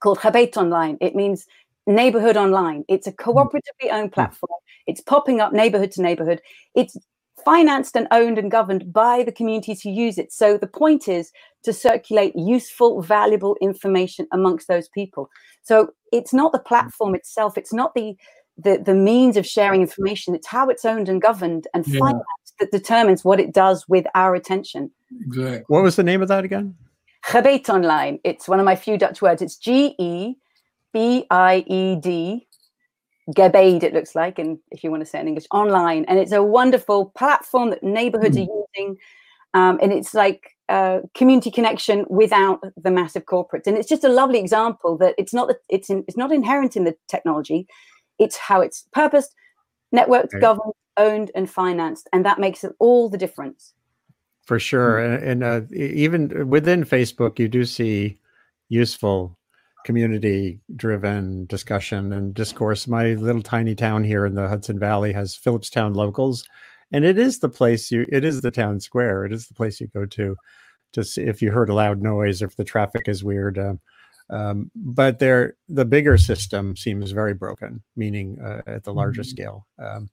called 0.00 0.18
Gebied 0.18 0.56
Online. 0.56 0.96
It 1.00 1.14
means 1.14 1.46
neighborhood 1.86 2.36
online. 2.36 2.84
It's 2.88 3.06
a 3.06 3.12
mm. 3.12 3.16
cooperatively 3.16 3.92
owned 3.92 4.12
platform. 4.12 4.50
It's 4.86 5.00
popping 5.00 5.40
up 5.40 5.52
neighborhood 5.52 5.92
to 5.92 6.02
neighborhood. 6.02 6.40
It's 6.74 6.96
financed 7.44 7.96
and 7.96 8.08
owned 8.10 8.38
and 8.38 8.50
governed 8.50 8.92
by 8.92 9.22
the 9.22 9.32
communities 9.32 9.82
who 9.82 9.90
use 9.90 10.18
it. 10.18 10.32
So 10.32 10.56
the 10.56 10.66
point 10.66 11.08
is 11.08 11.32
to 11.64 11.72
circulate 11.72 12.34
useful, 12.36 13.02
valuable 13.02 13.56
information 13.60 14.26
amongst 14.32 14.68
those 14.68 14.88
people. 14.88 15.30
So 15.62 15.92
it's 16.12 16.34
not 16.34 16.52
the 16.52 16.58
platform 16.58 17.14
itself, 17.14 17.56
it's 17.56 17.72
not 17.72 17.94
the 17.94 18.16
the, 18.58 18.76
the 18.84 18.94
means 18.94 19.38
of 19.38 19.46
sharing 19.46 19.80
information, 19.80 20.34
it's 20.34 20.46
how 20.46 20.68
it's 20.68 20.84
owned 20.84 21.08
and 21.08 21.22
governed 21.22 21.66
and 21.72 21.86
yeah. 21.86 22.00
financed 22.00 22.58
that 22.60 22.70
determines 22.70 23.24
what 23.24 23.40
it 23.40 23.52
does 23.52 23.88
with 23.88 24.06
our 24.14 24.34
attention. 24.34 24.90
Exactly. 25.24 25.64
What 25.68 25.82
was 25.82 25.96
the 25.96 26.02
name 26.02 26.20
of 26.20 26.28
that 26.28 26.44
again? 26.44 26.76
Gebied 27.24 27.68
Online. 27.70 28.18
It's 28.24 28.48
one 28.48 28.58
of 28.60 28.66
my 28.66 28.76
few 28.76 28.98
Dutch 28.98 29.22
words. 29.22 29.40
It's 29.40 29.56
G 29.56 29.94
E 29.98 30.34
B 30.92 31.24
I 31.30 31.64
E 31.66 31.96
D 31.96 32.46
Gebied, 33.30 33.82
it 33.82 33.94
looks 33.94 34.14
like, 34.14 34.38
and 34.38 34.58
if 34.70 34.82
you 34.82 34.90
want 34.90 35.02
to 35.02 35.06
say 35.06 35.18
it 35.18 35.22
in 35.22 35.28
English, 35.28 35.46
online. 35.52 36.04
And 36.06 36.18
it's 36.18 36.32
a 36.32 36.42
wonderful 36.42 37.12
platform 37.16 37.70
that 37.70 37.82
neighborhoods 37.82 38.36
mm. 38.36 38.48
are 38.48 38.64
using. 38.76 38.96
Um, 39.54 39.78
and 39.80 39.92
it's 39.92 40.12
like 40.14 40.56
uh, 40.68 41.00
community 41.14 41.50
connection 41.50 42.04
without 42.08 42.60
the 42.76 42.90
massive 42.90 43.26
corporates. 43.26 43.66
And 43.66 43.76
it's 43.76 43.88
just 43.88 44.04
a 44.04 44.08
lovely 44.08 44.38
example 44.38 44.96
that 44.98 45.14
it's 45.18 45.32
not 45.32 45.48
that 45.48 45.58
it's 45.68 45.88
in, 45.90 46.04
it's 46.08 46.16
not 46.16 46.32
inherent 46.32 46.76
in 46.76 46.84
the 46.84 46.96
technology. 47.08 47.66
It's 48.18 48.36
how 48.36 48.60
it's 48.60 48.86
purposed, 48.92 49.34
networked, 49.94 50.40
governed, 50.40 50.72
owned, 50.96 51.30
and 51.34 51.48
financed, 51.48 52.08
and 52.12 52.24
that 52.24 52.38
makes 52.38 52.64
it 52.64 52.72
all 52.78 53.08
the 53.08 53.18
difference. 53.18 53.74
For 54.46 54.58
sure, 54.58 54.98
mm. 54.98 55.14
and, 55.14 55.42
and 55.42 55.44
uh, 55.44 55.60
even 55.74 56.48
within 56.48 56.84
Facebook, 56.84 57.38
you 57.38 57.48
do 57.48 57.64
see 57.64 58.18
useful 58.68 59.38
community 59.84 60.60
driven 60.76 61.46
discussion 61.46 62.12
and 62.12 62.34
discourse. 62.34 62.86
My 62.86 63.14
little 63.14 63.42
tiny 63.42 63.74
town 63.74 64.04
here 64.04 64.26
in 64.26 64.34
the 64.34 64.48
Hudson 64.48 64.78
Valley 64.78 65.12
has 65.12 65.34
Philipstown 65.34 65.94
locals, 65.94 66.44
and 66.92 67.04
it 67.04 67.18
is 67.18 67.38
the 67.38 67.48
place 67.48 67.90
you 67.90 68.06
it 68.08 68.24
is 68.24 68.40
the 68.40 68.50
town 68.50 68.80
square. 68.80 69.24
It 69.24 69.32
is 69.32 69.48
the 69.48 69.54
place 69.54 69.80
you 69.80 69.88
go 69.88 70.06
to 70.06 70.36
to 70.92 71.04
see 71.04 71.22
if 71.22 71.42
you 71.42 71.50
heard 71.50 71.70
a 71.70 71.74
loud 71.74 72.02
noise 72.02 72.42
or 72.42 72.46
if 72.46 72.56
the 72.56 72.64
traffic 72.64 73.08
is 73.08 73.24
weird. 73.24 73.58
Um, 73.58 73.80
um, 74.30 74.70
but 74.74 75.18
there, 75.18 75.56
the 75.68 75.84
bigger 75.84 76.16
system 76.16 76.76
seems 76.76 77.10
very 77.10 77.34
broken, 77.34 77.82
meaning 77.96 78.38
uh, 78.40 78.62
at 78.66 78.84
the 78.84 78.94
larger 78.94 79.22
mm-hmm. 79.22 79.30
scale. 79.30 79.66
Um, 79.78 80.08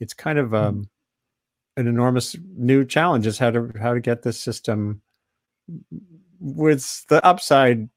it's 0.00 0.14
kind 0.14 0.38
of 0.38 0.54
um, 0.54 0.74
mm-hmm. 0.74 1.80
an 1.80 1.86
enormous 1.86 2.36
new 2.56 2.84
challenge 2.84 3.26
is 3.26 3.38
how 3.38 3.50
to 3.50 3.70
how 3.80 3.94
to 3.94 4.00
get 4.00 4.22
this 4.22 4.40
system 4.40 5.02
with 6.40 7.06
the 7.08 7.24
upside 7.26 7.88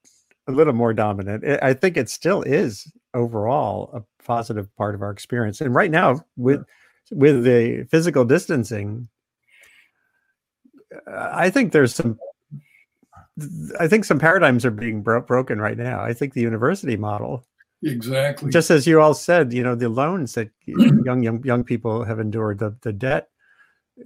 a 0.51 0.55
little 0.55 0.73
more 0.73 0.93
dominant. 0.93 1.43
I 1.61 1.73
think 1.73 1.97
it 1.97 2.09
still 2.09 2.41
is 2.43 2.91
overall 3.13 3.91
a 3.93 4.23
positive 4.23 4.73
part 4.75 4.95
of 4.95 5.01
our 5.01 5.11
experience. 5.11 5.61
And 5.61 5.73
right 5.73 5.91
now, 5.91 6.23
with 6.37 6.63
with 7.11 7.43
the 7.43 7.87
physical 7.89 8.25
distancing, 8.25 9.07
I 11.07 11.49
think 11.49 11.71
there's 11.71 11.95
some. 11.95 12.19
I 13.79 13.87
think 13.87 14.05
some 14.05 14.19
paradigms 14.19 14.65
are 14.65 14.71
being 14.71 15.01
bro- 15.01 15.21
broken 15.21 15.59
right 15.59 15.77
now. 15.77 16.01
I 16.01 16.13
think 16.13 16.33
the 16.33 16.41
university 16.41 16.97
model, 16.97 17.45
exactly, 17.83 18.51
just 18.51 18.69
as 18.69 18.85
you 18.85 19.01
all 19.01 19.13
said, 19.13 19.53
you 19.53 19.63
know, 19.63 19.75
the 19.75 19.89
loans 19.89 20.33
that 20.33 20.49
young 20.65 21.23
young 21.23 21.43
young 21.43 21.63
people 21.63 22.03
have 22.03 22.19
endured, 22.19 22.59
the 22.59 22.75
the 22.81 22.93
debt 22.93 23.29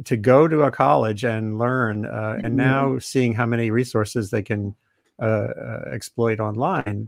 to 0.04 0.18
go 0.18 0.48
to 0.48 0.64
a 0.64 0.72
college 0.72 1.24
and 1.24 1.58
learn, 1.58 2.06
uh, 2.06 2.40
and 2.44 2.56
now 2.56 3.00
seeing 3.00 3.34
how 3.34 3.46
many 3.46 3.72
resources 3.72 4.30
they 4.30 4.42
can 4.42 4.76
uh, 5.22 5.26
uh, 5.26 5.90
exploit 5.92 6.40
online. 6.40 7.08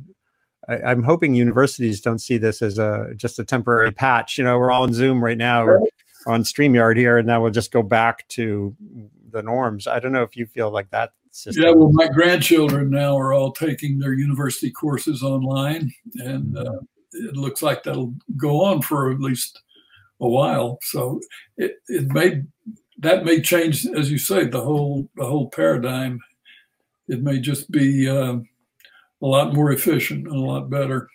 I, 0.67 0.91
am 0.91 1.03
hoping 1.03 1.33
universities 1.33 2.01
don't 2.01 2.19
see 2.19 2.37
this 2.37 2.61
as 2.61 2.77
a 2.77 3.13
just 3.15 3.39
a 3.39 3.45
temporary 3.45 3.91
patch. 3.91 4.37
You 4.37 4.43
know, 4.43 4.57
we're 4.57 4.71
all 4.71 4.83
in 4.83 4.93
Zoom 4.93 5.23
right 5.23 5.37
now, 5.37 5.65
or 5.65 5.81
on 6.25 6.43
Streamyard 6.43 6.97
here, 6.97 7.17
and 7.17 7.27
now 7.27 7.41
we'll 7.41 7.51
just 7.51 7.71
go 7.71 7.81
back 7.81 8.27
to 8.29 8.75
the 9.31 9.41
norms. 9.41 9.87
I 9.87 9.99
don't 9.99 10.11
know 10.11 10.23
if 10.23 10.35
you 10.35 10.45
feel 10.45 10.71
like 10.71 10.89
that. 10.91 11.11
System. 11.31 11.63
Yeah, 11.63 11.71
well, 11.71 11.91
my 11.91 12.07
grandchildren 12.07 12.89
now 12.89 13.15
are 13.15 13.31
all 13.31 13.51
taking 13.51 13.99
their 13.99 14.13
university 14.13 14.71
courses 14.71 15.21
online, 15.21 15.93
and 16.15 16.57
uh, 16.57 16.79
it 17.11 17.35
looks 17.35 17.61
like 17.61 17.83
that'll 17.83 18.15
go 18.35 18.63
on 18.63 18.81
for 18.81 19.11
at 19.11 19.19
least 19.19 19.61
a 20.19 20.27
while. 20.27 20.79
So 20.81 21.21
it, 21.57 21.75
it 21.87 22.11
may 22.11 22.41
that 22.99 23.23
may 23.23 23.41
change, 23.41 23.85
as 23.85 24.11
you 24.11 24.17
say, 24.17 24.45
the 24.45 24.61
whole 24.61 25.09
the 25.15 25.25
whole 25.25 25.49
paradigm. 25.49 26.19
It 27.07 27.23
may 27.23 27.39
just 27.39 27.71
be 27.71 28.09
uh, 28.09 28.37
a 29.21 29.25
lot 29.25 29.53
more 29.53 29.71
efficient 29.71 30.27
and 30.27 30.35
a 30.35 30.39
lot 30.39 30.69
better, 30.69 31.09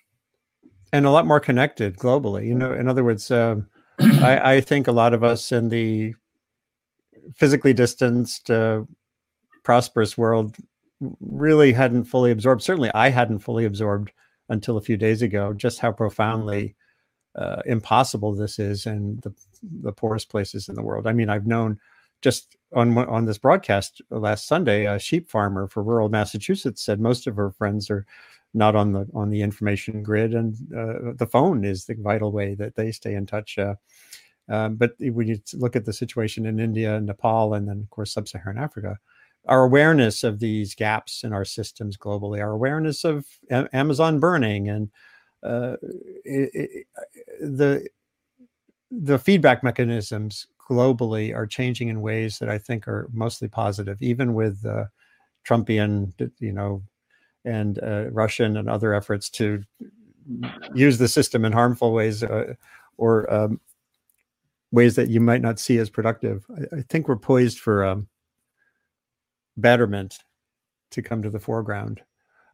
and 0.93 1.07
a 1.07 1.11
lot 1.11 1.27
more 1.27 1.41
connected 1.41 1.97
globally. 1.97 2.47
You 2.47 2.55
know, 2.55 2.73
in 2.73 2.89
other 2.89 3.05
words, 3.05 3.31
uh, 3.31 3.57
I, 3.99 4.57
I, 4.57 4.61
think 4.61 4.87
a 4.87 4.93
lot 4.93 5.15
of 5.15 5.23
us 5.23 5.53
in 5.53 5.69
the 5.69 6.15
physically 7.37 7.73
distanced, 7.73 8.51
uh, 8.51 8.83
prosperous 9.63 10.19
world 10.19 10.57
really 11.21 11.73
hadn't 11.73 12.05
fully 12.05 12.31
absorbed. 12.31 12.63
Certainly, 12.63 12.91
I 12.95 13.11
hadn't 13.11 13.41
fully 13.41 13.65
absorbed 13.65 14.13
until 14.49 14.77
a 14.77 14.83
few 14.83 14.97
days 14.97 15.23
ago 15.23 15.53
just 15.53 15.79
how 15.79 15.93
profoundly 15.93 16.75
uh, 17.35 17.63
impossible 17.67 18.35
this 18.35 18.59
is 18.59 18.87
in 18.87 19.21
the 19.23 19.33
the 19.83 19.93
poorest 19.93 20.29
places 20.29 20.69
in 20.69 20.75
the 20.75 20.83
world. 20.83 21.07
I 21.07 21.13
mean, 21.13 21.31
I've 21.31 21.47
known 21.47 21.79
just 22.23 22.57
on 22.75 22.97
on 22.97 23.27
this 23.27 23.39
broadcast 23.39 24.01
last 24.11 24.47
Sunday, 24.47 24.87
a 24.87 24.99
sheep 24.99 25.29
farmer 25.29 25.69
for 25.69 25.83
rural 25.83 26.09
Massachusetts 26.09 26.85
said 26.85 27.01
most 27.01 27.27
of 27.27 27.37
her 27.37 27.51
friends 27.51 27.91
are 27.91 28.07
not 28.55 28.75
on 28.77 28.93
the 28.93 29.07
on 29.15 29.31
the 29.31 29.43
information 29.43 30.03
grid, 30.03 30.35
and 30.35 30.55
uh, 30.73 31.13
the 31.17 31.29
phone 31.31 31.65
is 31.65 31.85
the 31.85 31.95
vital 31.95 32.33
way 32.33 32.55
that 32.55 32.77
they 32.77 32.93
stay 32.93 33.15
in 33.15 33.27
touch. 33.27 33.59
Uh, 33.59 33.75
um, 34.49 34.77
but 34.77 34.93
when 34.99 35.29
you 35.29 35.39
look 35.55 35.77
at 35.77 35.85
the 35.85 35.93
situation 35.93 36.47
in 36.47 36.59
India 36.61 37.01
Nepal, 37.01 37.55
and 37.55 37.69
then 37.69 37.81
of 37.81 37.91
course 37.91 38.13
sub-Saharan 38.13 38.59
Africa, 38.59 38.99
our 39.47 39.65
awareness 39.65 40.25
of 40.25 40.41
these 40.41 40.75
gaps 40.75 41.25
in 41.25 41.33
our 41.33 41.45
systems 41.45 41.97
globally, 41.97 42.41
our 42.41 42.53
awareness 42.53 43.05
of 43.05 43.27
a- 43.51 43.69
Amazon 43.73 44.21
burning, 44.21 44.69
and 44.69 44.91
uh, 45.43 45.77
it, 46.25 46.51
it, 46.55 46.87
the 47.41 47.87
the 48.91 49.19
feedback 49.19 49.65
mechanisms 49.65 50.47
globally 50.69 51.35
are 51.35 51.47
changing 51.47 51.89
in 51.89 52.01
ways 52.01 52.39
that 52.39 52.49
I 52.49 52.59
think 52.59 52.89
are 52.89 53.09
mostly 53.13 53.49
positive, 53.49 54.01
even 54.01 54.35
with 54.35 54.65
uh, 54.65 54.85
Trumpian, 55.47 56.13
you 56.39 56.53
know, 56.53 56.83
and 57.45 57.79
uh, 57.83 58.11
Russian 58.11 58.57
and 58.57 58.69
other 58.69 58.95
efforts 58.95 59.29
to 59.31 59.63
use 60.75 60.99
the 60.99 61.09
system 61.09 61.45
in 61.45 61.53
harmful 61.53 61.93
ways 61.93 62.23
uh, 62.23 62.55
or 62.97 63.33
um, 63.33 63.61
ways 64.71 64.95
that 64.97 65.09
you 65.09 65.21
might 65.21 65.43
not 65.43 65.59
see 65.59 65.79
as 65.79 65.91
productive. 65.91 66.45
I, 66.57 66.79
I 66.79 66.83
think 66.83 67.09
we're 67.09 67.17
poised 67.17 67.59
for 67.59 67.85
um, 67.85 68.09
betterment 69.57 70.19
to 70.93 71.03
come 71.03 71.23
to 71.23 71.31
the 71.31 71.41
foreground. 71.41 72.03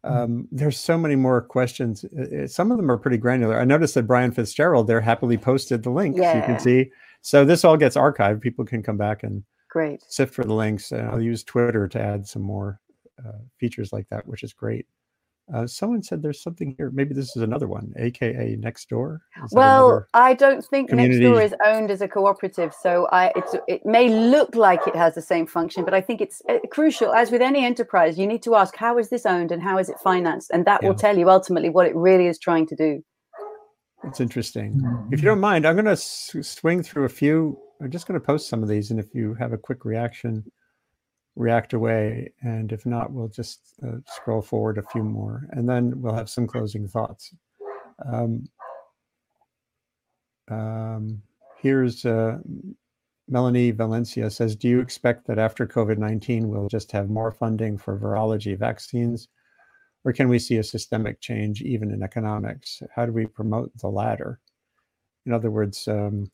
Mm-hmm. 0.04 0.16
Um, 0.16 0.48
there's 0.50 0.78
so 0.78 0.96
many 0.96 1.16
more 1.16 1.42
questions. 1.42 2.04
Some 2.46 2.70
of 2.70 2.78
them 2.78 2.90
are 2.90 2.98
pretty 2.98 3.18
granular. 3.18 3.60
I 3.60 3.64
noticed 3.64 3.94
that 3.94 4.06
Brian 4.06 4.32
Fitzgerald 4.32 4.86
there 4.86 5.00
happily 5.00 5.36
posted 5.36 5.82
the 5.82 5.90
link. 5.90 6.16
Yeah. 6.16 6.36
You 6.36 6.42
can 6.42 6.58
see. 6.58 6.90
So 7.22 7.44
this 7.44 7.64
all 7.64 7.76
gets 7.76 7.96
archived. 7.96 8.40
People 8.40 8.64
can 8.64 8.82
come 8.82 8.96
back 8.96 9.22
and 9.22 9.42
great 9.70 10.02
sift 10.08 10.34
for 10.34 10.44
the 10.44 10.54
links. 10.54 10.92
And 10.92 11.08
I'll 11.08 11.20
use 11.20 11.44
Twitter 11.44 11.88
to 11.88 12.00
add 12.00 12.26
some 12.26 12.42
more 12.42 12.80
uh, 13.24 13.38
features 13.58 13.92
like 13.92 14.08
that, 14.10 14.26
which 14.26 14.42
is 14.42 14.52
great. 14.52 14.86
Uh, 15.52 15.66
someone 15.66 16.02
said 16.02 16.22
there's 16.22 16.42
something 16.42 16.74
here. 16.76 16.90
Maybe 16.90 17.14
this 17.14 17.34
is 17.34 17.42
another 17.42 17.68
one, 17.68 17.92
aka 17.96 18.54
Nextdoor. 18.56 19.18
Well, 19.52 20.06
I 20.12 20.34
don't 20.34 20.62
think 20.62 20.90
community? 20.90 21.20
Nextdoor 21.20 21.42
is 21.42 21.54
owned 21.64 21.90
as 21.90 22.02
a 22.02 22.08
cooperative, 22.08 22.74
so 22.74 23.08
I 23.12 23.32
it 23.66 23.86
may 23.86 24.10
look 24.10 24.54
like 24.54 24.86
it 24.86 24.94
has 24.94 25.14
the 25.14 25.22
same 25.22 25.46
function, 25.46 25.84
but 25.84 25.94
I 25.94 26.02
think 26.02 26.20
it's 26.20 26.42
uh, 26.50 26.58
crucial. 26.70 27.14
As 27.14 27.30
with 27.30 27.40
any 27.40 27.64
enterprise, 27.64 28.18
you 28.18 28.26
need 28.26 28.42
to 28.42 28.56
ask 28.56 28.76
how 28.76 28.98
is 28.98 29.08
this 29.08 29.24
owned 29.24 29.50
and 29.50 29.62
how 29.62 29.78
is 29.78 29.88
it 29.88 29.98
financed, 30.04 30.50
and 30.50 30.66
that 30.66 30.82
yeah. 30.82 30.88
will 30.88 30.96
tell 30.96 31.16
you 31.16 31.30
ultimately 31.30 31.70
what 31.70 31.86
it 31.86 31.96
really 31.96 32.26
is 32.26 32.38
trying 32.38 32.66
to 32.66 32.76
do. 32.76 33.02
It's 34.04 34.20
interesting. 34.20 34.74
Mm-hmm. 34.74 35.12
If 35.12 35.20
you 35.20 35.26
don't 35.26 35.40
mind, 35.40 35.66
I'm 35.66 35.74
going 35.74 35.84
to 35.84 35.92
s- 35.92 36.34
swing 36.42 36.82
through 36.82 37.04
a 37.04 37.08
few. 37.08 37.58
I'm 37.80 37.90
just 37.90 38.06
going 38.06 38.18
to 38.18 38.24
post 38.24 38.48
some 38.48 38.62
of 38.62 38.68
these, 38.68 38.90
and 38.90 38.98
if 38.98 39.14
you 39.14 39.34
have 39.34 39.52
a 39.52 39.58
quick 39.58 39.84
reaction 39.84 40.44
react 41.38 41.72
away. 41.72 42.32
And 42.42 42.72
if 42.72 42.84
not, 42.84 43.12
we'll 43.12 43.28
just 43.28 43.60
uh, 43.86 43.98
scroll 44.06 44.42
forward 44.42 44.76
a 44.76 44.82
few 44.82 45.04
more 45.04 45.48
and 45.52 45.66
then 45.68 46.00
we'll 46.02 46.14
have 46.14 46.28
some 46.28 46.46
closing 46.46 46.86
thoughts. 46.86 47.32
Um, 48.12 48.48
um, 50.50 51.22
here's 51.60 52.04
uh, 52.04 52.38
Melanie 53.28 53.70
Valencia 53.70 54.30
says, 54.30 54.56
do 54.56 54.68
you 54.68 54.80
expect 54.80 55.26
that 55.28 55.38
after 55.38 55.66
COVID-19, 55.66 56.46
we'll 56.46 56.68
just 56.68 56.90
have 56.92 57.08
more 57.08 57.30
funding 57.30 57.78
for 57.78 57.98
virology 57.98 58.58
vaccines? 58.58 59.28
Or 60.08 60.12
can 60.14 60.30
we 60.30 60.38
see 60.38 60.56
a 60.56 60.62
systemic 60.62 61.20
change 61.20 61.60
even 61.60 61.92
in 61.92 62.02
economics? 62.02 62.82
How 62.96 63.04
do 63.04 63.12
we 63.12 63.26
promote 63.26 63.76
the 63.76 63.88
latter? 63.88 64.40
In 65.26 65.34
other 65.34 65.50
words, 65.50 65.86
um, 65.86 66.30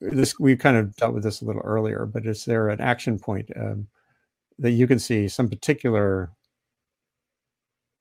this 0.00 0.36
we 0.40 0.56
kind 0.56 0.76
of 0.76 0.96
dealt 0.96 1.14
with 1.14 1.22
this 1.22 1.42
a 1.42 1.44
little 1.44 1.62
earlier, 1.62 2.06
but 2.06 2.26
is 2.26 2.44
there 2.44 2.68
an 2.68 2.80
action 2.80 3.20
point 3.20 3.48
um, 3.54 3.86
that 4.58 4.72
you 4.72 4.88
can 4.88 4.98
see 4.98 5.28
some 5.28 5.48
particular 5.48 6.32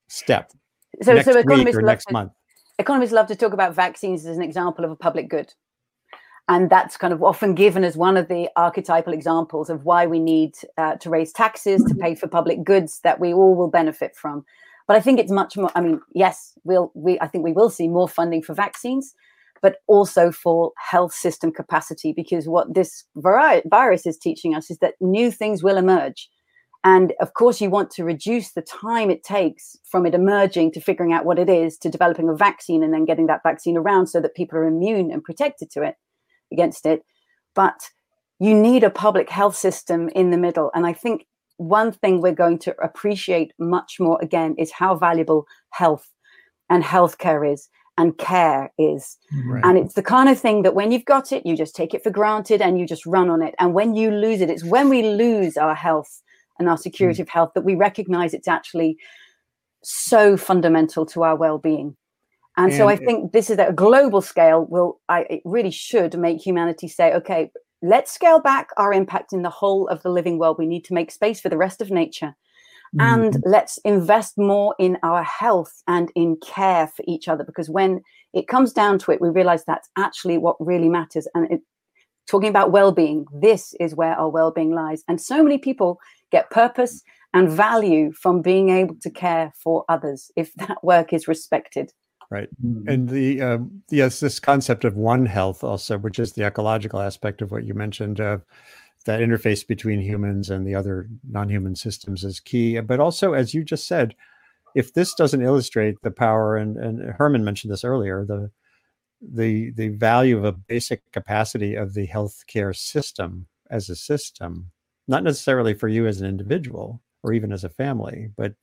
step 0.07 0.51
so, 1.03 1.13
next 1.13 1.25
so 1.25 1.35
week 1.43 1.75
or 1.75 1.83
next 1.83 2.05
to, 2.05 2.13
month? 2.13 2.31
Economists 2.79 3.11
love 3.11 3.27
to 3.27 3.35
talk 3.35 3.53
about 3.53 3.75
vaccines 3.75 4.25
as 4.25 4.35
an 4.35 4.41
example 4.41 4.83
of 4.83 4.89
a 4.89 4.95
public 4.95 5.29
good. 5.29 5.53
And 6.49 6.67
that's 6.67 6.97
kind 6.97 7.13
of 7.13 7.21
often 7.21 7.53
given 7.53 7.83
as 7.83 7.95
one 7.95 8.17
of 8.17 8.27
the 8.27 8.49
archetypal 8.55 9.13
examples 9.13 9.69
of 9.69 9.85
why 9.85 10.07
we 10.07 10.19
need 10.19 10.55
uh, 10.79 10.95
to 10.95 11.07
raise 11.07 11.31
taxes 11.31 11.83
to 11.83 11.93
pay 11.93 12.15
for 12.15 12.27
public 12.27 12.63
goods 12.63 13.01
that 13.03 13.19
we 13.19 13.31
all 13.31 13.55
will 13.55 13.69
benefit 13.69 14.15
from. 14.15 14.43
But 14.87 14.97
I 14.97 14.99
think 14.99 15.19
it's 15.19 15.31
much 15.31 15.55
more. 15.55 15.69
I 15.75 15.81
mean, 15.81 16.01
yes, 16.15 16.53
we'll 16.63 16.91
we 16.95 17.19
I 17.19 17.27
think 17.27 17.43
we 17.43 17.53
will 17.53 17.69
see 17.69 17.87
more 17.87 18.09
funding 18.09 18.41
for 18.41 18.55
vaccines, 18.55 19.13
but 19.61 19.75
also 19.85 20.31
for 20.31 20.71
health 20.77 21.13
system 21.13 21.51
capacity. 21.51 22.13
Because 22.13 22.47
what 22.47 22.73
this 22.73 23.05
virus 23.15 24.07
is 24.07 24.17
teaching 24.17 24.55
us 24.55 24.71
is 24.71 24.79
that 24.79 24.95
new 24.99 25.29
things 25.29 25.61
will 25.61 25.77
emerge. 25.77 26.27
And 26.83 27.13
of 27.21 27.35
course, 27.35 27.61
you 27.61 27.69
want 27.69 27.91
to 27.91 28.03
reduce 28.03 28.53
the 28.53 28.63
time 28.63 29.11
it 29.11 29.23
takes 29.23 29.77
from 29.83 30.07
it 30.07 30.15
emerging 30.15 30.71
to 30.71 30.81
figuring 30.81 31.13
out 31.13 31.25
what 31.25 31.37
it 31.37 31.49
is 31.49 31.77
to 31.79 31.89
developing 31.89 32.27
a 32.27 32.33
vaccine 32.33 32.81
and 32.81 32.91
then 32.91 33.05
getting 33.05 33.27
that 33.27 33.43
vaccine 33.43 33.77
around 33.77 34.07
so 34.07 34.19
that 34.19 34.33
people 34.33 34.57
are 34.57 34.65
immune 34.65 35.11
and 35.11 35.23
protected 35.23 35.69
to 35.71 35.83
it 35.83 35.93
against 36.51 36.85
it. 36.85 37.03
But 37.55 37.89
you 38.39 38.53
need 38.53 38.83
a 38.83 38.89
public 38.89 39.29
health 39.29 39.55
system 39.55 40.09
in 40.09 40.31
the 40.31 40.37
middle. 40.37 40.71
And 40.73 40.85
I 40.85 40.93
think 40.93 41.25
one 41.57 41.91
thing 41.91 42.21
we're 42.21 42.31
going 42.31 42.57
to 42.59 42.75
appreciate 42.81 43.53
much 43.59 43.99
more 43.99 44.17
again 44.21 44.55
is 44.57 44.71
how 44.71 44.95
valuable 44.95 45.45
health 45.71 46.09
and 46.69 46.83
healthcare 46.83 47.51
is 47.51 47.69
and 47.97 48.17
care 48.17 48.71
is. 48.77 49.17
Right. 49.45 49.63
And 49.65 49.77
it's 49.77 49.95
the 49.95 50.01
kind 50.01 50.29
of 50.29 50.39
thing 50.39 50.61
that 50.61 50.73
when 50.73 50.93
you've 50.93 51.03
got 51.03 51.33
it, 51.33 51.45
you 51.45 51.57
just 51.57 51.75
take 51.75 51.93
it 51.93 52.01
for 52.01 52.11
granted 52.11 52.61
and 52.61 52.79
you 52.79 52.87
just 52.87 53.05
run 53.05 53.29
on 53.29 53.41
it. 53.41 53.55
And 53.59 53.73
when 53.73 53.95
you 53.95 54.09
lose 54.09 54.39
it, 54.39 54.49
it's 54.49 54.63
when 54.63 54.87
we 54.87 55.03
lose 55.03 55.57
our 55.57 55.75
health 55.75 56.21
and 56.59 56.69
our 56.69 56.77
security 56.77 57.19
mm. 57.19 57.23
of 57.23 57.29
health 57.29 57.51
that 57.55 57.65
we 57.65 57.75
recognize 57.75 58.33
it's 58.33 58.47
actually 58.47 58.97
so 59.83 60.37
fundamental 60.37 61.05
to 61.07 61.23
our 61.23 61.35
well-being. 61.35 61.97
And, 62.59 62.71
and 62.71 62.77
so 62.77 62.89
I 62.89 62.97
think 62.97 63.31
this 63.31 63.49
is 63.49 63.57
at 63.57 63.69
a 63.69 63.73
global 63.73 64.21
scale 64.21 64.65
will 64.65 64.99
I 65.07 65.21
it 65.29 65.41
really 65.45 65.71
should 65.71 66.17
make 66.19 66.45
humanity 66.45 66.89
say, 66.89 67.13
okay, 67.13 67.51
let's 67.81 68.11
scale 68.11 68.41
back 68.41 68.67
our 68.75 68.91
impact 68.91 69.31
in 69.31 69.43
the 69.43 69.49
whole 69.49 69.87
of 69.87 70.03
the 70.03 70.09
living 70.09 70.37
world. 70.37 70.57
We 70.59 70.67
need 70.67 70.83
to 70.85 70.93
make 70.93 71.09
space 71.09 71.39
for 71.39 71.47
the 71.47 71.57
rest 71.57 71.79
of 71.81 71.89
nature. 71.89 72.35
And 72.99 73.33
mm-hmm. 73.33 73.49
let's 73.49 73.77
invest 73.85 74.37
more 74.37 74.75
in 74.77 74.97
our 75.03 75.23
health 75.23 75.83
and 75.87 76.11
in 76.15 76.35
care 76.43 76.87
for 76.87 77.03
each 77.07 77.29
other. 77.29 77.45
Because 77.45 77.69
when 77.69 78.01
it 78.33 78.49
comes 78.49 78.73
down 78.73 78.99
to 78.99 79.11
it 79.11 79.21
we 79.21 79.29
realize 79.29 79.63
that's 79.63 79.89
actually 79.97 80.37
what 80.37 80.57
really 80.59 80.89
matters. 80.89 81.29
And 81.35 81.49
it, 81.49 81.61
talking 82.27 82.49
about 82.49 82.71
well-being 82.71 83.25
this 83.33 83.73
is 83.79 83.95
where 83.95 84.15
our 84.19 84.29
well-being 84.29 84.71
lies. 84.71 85.03
And 85.07 85.21
so 85.21 85.41
many 85.41 85.59
people 85.59 85.97
get 86.29 86.49
purpose 86.49 87.03
and 87.33 87.49
value 87.49 88.11
from 88.11 88.41
being 88.41 88.69
able 88.69 88.95
to 89.01 89.09
care 89.09 89.53
for 89.63 89.85
others 89.87 90.29
if 90.35 90.53
that 90.55 90.83
work 90.83 91.13
is 91.13 91.27
respected 91.27 91.93
right 92.29 92.49
mm-hmm. 92.63 92.87
and 92.87 93.09
the 93.09 93.41
uh, 93.41 93.57
yes 93.89 94.19
this 94.19 94.39
concept 94.39 94.85
of 94.85 94.95
one 94.95 95.25
health 95.25 95.63
also 95.63 95.97
which 95.97 96.19
is 96.19 96.33
the 96.33 96.45
ecological 96.45 96.99
aspect 96.99 97.41
of 97.41 97.51
what 97.51 97.63
you 97.63 97.73
mentioned 97.73 98.19
uh, 98.19 98.37
that 99.05 99.21
interface 99.21 99.65
between 99.65 100.01
humans 100.01 100.49
and 100.49 100.67
the 100.67 100.75
other 100.75 101.07
non-human 101.29 101.75
systems 101.75 102.23
is 102.23 102.39
key. 102.39 102.79
But 102.79 102.99
also, 102.99 103.33
as 103.33 103.53
you 103.53 103.63
just 103.63 103.87
said, 103.87 104.15
if 104.75 104.93
this 104.93 105.13
doesn't 105.13 105.41
illustrate 105.41 105.95
the 106.03 106.11
power, 106.11 106.57
and, 106.57 106.77
and 106.77 107.13
Herman 107.13 107.43
mentioned 107.43 107.71
this 107.71 107.83
earlier, 107.83 108.25
the 108.25 108.51
the 109.21 109.71
the 109.71 109.89
value 109.89 110.37
of 110.37 110.45
a 110.45 110.51
basic 110.53 111.11
capacity 111.11 111.75
of 111.75 111.93
the 111.93 112.07
healthcare 112.07 112.75
system 112.75 113.47
as 113.69 113.89
a 113.89 113.95
system, 113.95 114.71
not 115.07 115.23
necessarily 115.23 115.73
for 115.73 115.87
you 115.87 116.07
as 116.07 116.21
an 116.21 116.27
individual 116.27 117.01
or 117.23 117.33
even 117.33 117.51
as 117.51 117.63
a 117.63 117.69
family, 117.69 118.29
but 118.37 118.53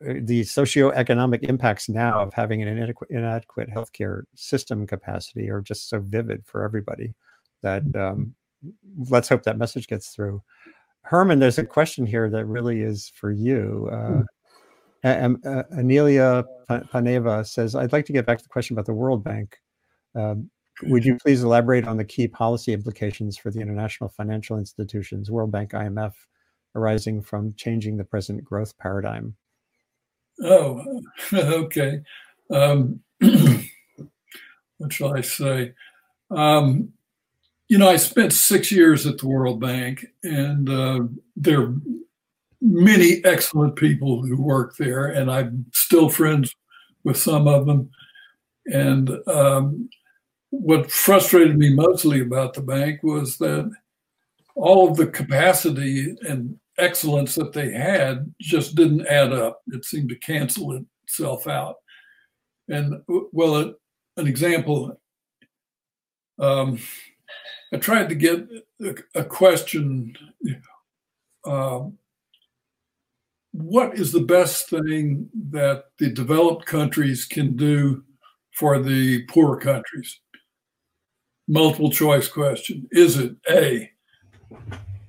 the 0.00 0.42
socioeconomic 0.42 1.42
impacts 1.44 1.88
now 1.88 2.20
of 2.20 2.34
having 2.34 2.62
an 2.62 2.68
inadequate, 2.68 3.10
inadequate 3.10 3.70
healthcare 3.70 4.22
system 4.34 4.86
capacity 4.86 5.50
are 5.50 5.60
just 5.60 5.88
so 5.88 6.00
vivid 6.00 6.44
for 6.44 6.64
everybody 6.64 7.14
that 7.62 7.82
um, 7.94 8.34
let's 9.08 9.28
hope 9.28 9.42
that 9.44 9.58
message 9.58 9.86
gets 9.86 10.08
through. 10.08 10.42
Herman, 11.02 11.38
there's 11.38 11.58
a 11.58 11.64
question 11.64 12.04
here 12.04 12.28
that 12.28 12.44
really 12.46 12.82
is 12.82 13.10
for 13.14 13.30
you. 13.30 13.88
Uh, 13.92 14.22
um, 15.04 15.40
uh, 15.44 15.62
Anelia 15.72 16.44
Paneva 16.68 17.46
says, 17.46 17.74
I'd 17.74 17.92
like 17.92 18.06
to 18.06 18.12
get 18.12 18.26
back 18.26 18.38
to 18.38 18.44
the 18.44 18.48
question 18.48 18.74
about 18.74 18.86
the 18.86 18.92
World 18.92 19.22
Bank. 19.22 19.56
Um, 20.14 20.50
would 20.82 21.04
you 21.04 21.16
please 21.22 21.42
elaborate 21.42 21.86
on 21.86 21.96
the 21.96 22.04
key 22.04 22.28
policy 22.28 22.72
implications 22.72 23.38
for 23.38 23.50
the 23.50 23.60
international 23.60 24.10
financial 24.10 24.58
institutions, 24.58 25.30
World 25.30 25.52
Bank, 25.52 25.70
IMF, 25.70 26.12
arising 26.74 27.22
from 27.22 27.54
changing 27.54 27.96
the 27.96 28.04
present 28.04 28.44
growth 28.44 28.76
paradigm? 28.78 29.36
Oh, 30.42 31.02
okay. 31.32 32.00
Um, 32.50 33.00
what 34.78 34.92
shall 34.92 35.16
I 35.16 35.22
say? 35.22 35.72
Um, 36.30 36.92
you 37.68 37.78
know, 37.78 37.88
I 37.88 37.96
spent 37.96 38.32
six 38.32 38.70
years 38.70 39.06
at 39.06 39.18
the 39.18 39.26
World 39.26 39.60
Bank, 39.60 40.06
and 40.22 40.68
uh, 40.68 41.00
there 41.36 41.62
are 41.62 41.74
many 42.60 43.24
excellent 43.24 43.76
people 43.76 44.22
who 44.22 44.40
work 44.40 44.76
there, 44.76 45.06
and 45.06 45.30
I'm 45.30 45.66
still 45.72 46.08
friends 46.08 46.54
with 47.04 47.16
some 47.16 47.48
of 47.48 47.66
them. 47.66 47.90
And 48.66 49.10
um, 49.26 49.88
what 50.50 50.90
frustrated 50.90 51.58
me 51.58 51.72
mostly 51.72 52.20
about 52.20 52.54
the 52.54 52.62
bank 52.62 53.02
was 53.02 53.38
that 53.38 53.70
all 54.54 54.90
of 54.90 54.96
the 54.96 55.06
capacity 55.06 56.16
and 56.28 56.58
excellence 56.78 57.34
that 57.34 57.52
they 57.52 57.72
had 57.72 58.32
just 58.40 58.74
didn't 58.74 59.06
add 59.06 59.32
up. 59.32 59.62
It 59.68 59.84
seemed 59.84 60.08
to 60.10 60.16
cancel 60.16 60.82
itself 61.04 61.46
out. 61.46 61.76
And 62.68 63.02
well, 63.06 63.74
an 64.16 64.26
example, 64.26 65.00
um, 66.38 66.78
I 67.72 67.78
tried 67.78 68.08
to 68.08 68.14
get 68.14 68.46
a, 68.82 68.94
a 69.14 69.24
question 69.24 70.16
uh, 71.44 71.84
what 73.52 73.98
is 73.98 74.12
the 74.12 74.20
best 74.20 74.68
thing 74.68 75.30
that 75.50 75.84
the 75.98 76.10
developed 76.10 76.66
countries 76.66 77.24
can 77.24 77.56
do 77.56 78.04
for 78.54 78.78
the 78.82 79.24
poor 79.26 79.58
countries? 79.58 80.20
Multiple 81.48 81.90
choice 81.90 82.28
question. 82.28 82.86
Is 82.90 83.16
it 83.16 83.36
A, 83.48 83.90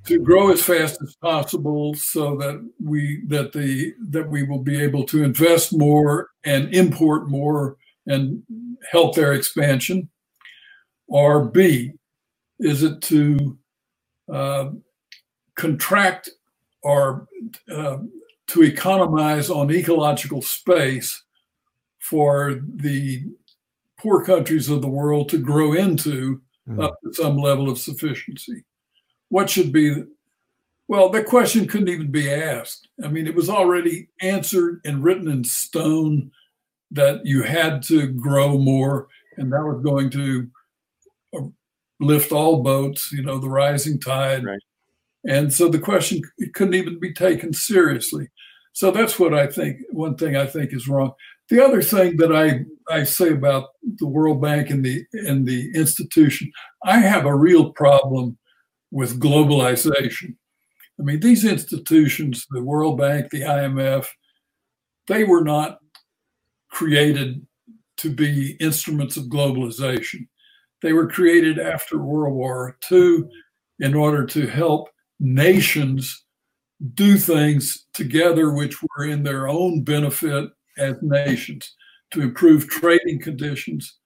to 0.08 0.20
grow 0.20 0.52
as 0.52 0.64
fast 0.64 1.02
as 1.02 1.16
possible 1.16 1.94
so 1.94 2.36
that 2.38 2.66
we 2.84 3.24
that 3.28 3.52
the 3.52 3.94
that 4.10 4.28
we 4.28 4.44
will 4.44 4.64
be 4.64 4.82
able 4.82 5.04
to 5.06 5.24
invest 5.24 5.78
more 5.78 6.30
and 6.46 6.74
import 6.74 7.30
more 7.30 7.78
and 8.08 8.42
help 8.90 9.16
their 9.16 9.34
expansion 9.34 10.10
or 11.08 11.46
b 11.46 11.92
is 12.60 12.84
it 12.84 13.02
to 13.02 13.58
uh, 14.34 14.70
contract 15.56 16.30
or 16.84 17.28
uh, 17.72 17.98
to 18.48 18.64
economize 18.64 19.50
on 19.50 19.70
ecological 19.70 20.42
space 20.42 21.24
for 22.00 22.62
the 22.76 23.26
poor 24.00 24.24
countries 24.24 24.70
of 24.70 24.82
the 24.82 24.88
world 24.88 25.28
to 25.28 25.38
grow 25.38 25.74
into 25.74 26.42
mm. 26.68 26.82
up 26.82 26.96
to 27.04 27.14
some 27.14 27.38
level 27.38 27.70
of 27.70 27.78
sufficiency 27.78 28.64
what 29.30 29.50
should 29.50 29.72
be 29.72 30.04
well 30.88 31.10
the 31.10 31.24
question 31.24 31.68
couldn't 31.68 31.90
even 31.90 32.12
be 32.12 32.32
asked. 32.32 32.88
I 33.04 33.08
mean 33.08 33.28
it 33.28 33.36
was 33.36 33.50
already 33.50 34.10
answered 34.22 34.82
and 34.86 35.04
written 35.04 35.28
in 35.28 35.44
stone 35.44 36.32
that 36.92 37.26
you 37.26 37.44
had 37.44 37.84
to 37.84 38.08
grow 38.08 38.58
more 38.58 39.08
and 39.38 39.52
that 39.52 39.64
was 39.64 39.84
going 39.84 40.10
to 40.12 40.50
uh, 41.38 41.42
lift 42.00 42.32
all 42.32 42.64
boats 42.64 43.12
you 43.12 43.24
know 43.24 43.38
the 43.38 43.50
rising 43.50 44.00
tide. 44.00 44.46
Right. 44.46 44.60
and 45.26 45.52
so 45.52 45.68
the 45.68 45.80
question 45.80 46.22
it 46.38 46.54
couldn't 46.54 46.76
even 46.76 47.00
be 47.00 47.14
taken 47.14 47.54
seriously. 47.54 48.30
So 48.74 48.92
that's 48.92 49.20
what 49.20 49.34
i 49.34 49.48
think 49.48 49.82
one 49.92 50.16
thing 50.16 50.36
i 50.36 50.46
think 50.46 50.74
is 50.74 50.88
wrong. 50.88 51.12
The 51.50 51.64
other 51.64 51.82
thing 51.82 52.18
that 52.18 52.34
i 52.34 52.64
i 52.90 53.04
say 53.04 53.30
about 53.32 53.70
the 53.98 54.08
world 54.08 54.42
bank 54.42 54.70
and 54.70 54.84
the 54.86 55.04
and 55.14 55.46
the 55.46 55.72
institution 55.76 56.52
i 56.86 56.98
have 57.00 57.26
a 57.26 57.36
real 57.36 57.72
problem 57.74 58.38
with 58.92 59.20
globalization. 59.20 60.36
I 61.00 61.04
mean, 61.04 61.20
these 61.20 61.46
institutions, 61.46 62.46
the 62.50 62.64
World 62.64 62.98
Bank, 62.98 63.30
the 63.30 63.42
IMF, 63.42 64.08
they 65.08 65.24
were 65.24 65.44
not 65.44 65.80
created 66.70 67.46
to 67.98 68.10
be 68.10 68.58
instruments 68.60 69.18
of 69.18 69.26
globalization. 69.26 70.28
They 70.82 70.94
were 70.94 71.08
created 71.08 71.60
after 71.60 71.98
World 71.98 72.36
War 72.36 72.78
II 72.92 73.24
in 73.80 73.94
order 73.94 74.26
to 74.26 74.48
help 74.48 74.90
nations 75.20 76.26
do 76.94 77.18
things 77.18 77.88
together 77.94 78.54
which 78.54 78.76
were 78.82 79.06
in 79.06 79.24
their 79.24 79.48
own 79.48 79.84
benefit 79.84 80.50
as 80.78 80.96
nations 81.02 81.76
to 82.12 82.22
improve 82.22 82.70
trading 82.70 83.20
conditions. 83.20 83.98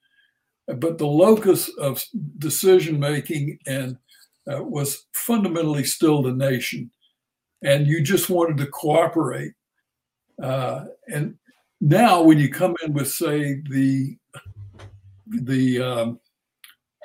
But 0.68 0.98
the 0.98 1.08
locus 1.08 1.70
of 1.78 2.04
decision 2.38 3.00
making 3.00 3.60
and 3.68 3.98
uh, 4.52 4.64
was 4.64 5.06
fundamentally 5.14 5.84
still 5.84 6.22
the 6.22 6.32
nation, 6.32 6.92
and 7.64 7.88
you 7.88 8.02
just 8.02 8.30
wanted 8.30 8.58
to 8.58 8.68
cooperate. 8.68 9.54
Uh, 10.42 10.86
and 11.08 11.36
now, 11.80 12.22
when 12.22 12.40
you 12.40 12.50
come 12.50 12.76
in 12.84 12.94
with, 12.94 13.10
say, 13.10 13.62
the 13.70 14.18
the 15.28 15.82
um, 15.82 16.20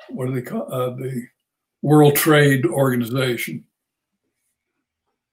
what 0.09 0.27
do 0.27 0.33
they 0.33 0.41
call 0.41 0.71
uh, 0.71 0.91
the 0.91 1.27
World 1.81 2.15
Trade 2.15 2.65
Organization, 2.65 3.63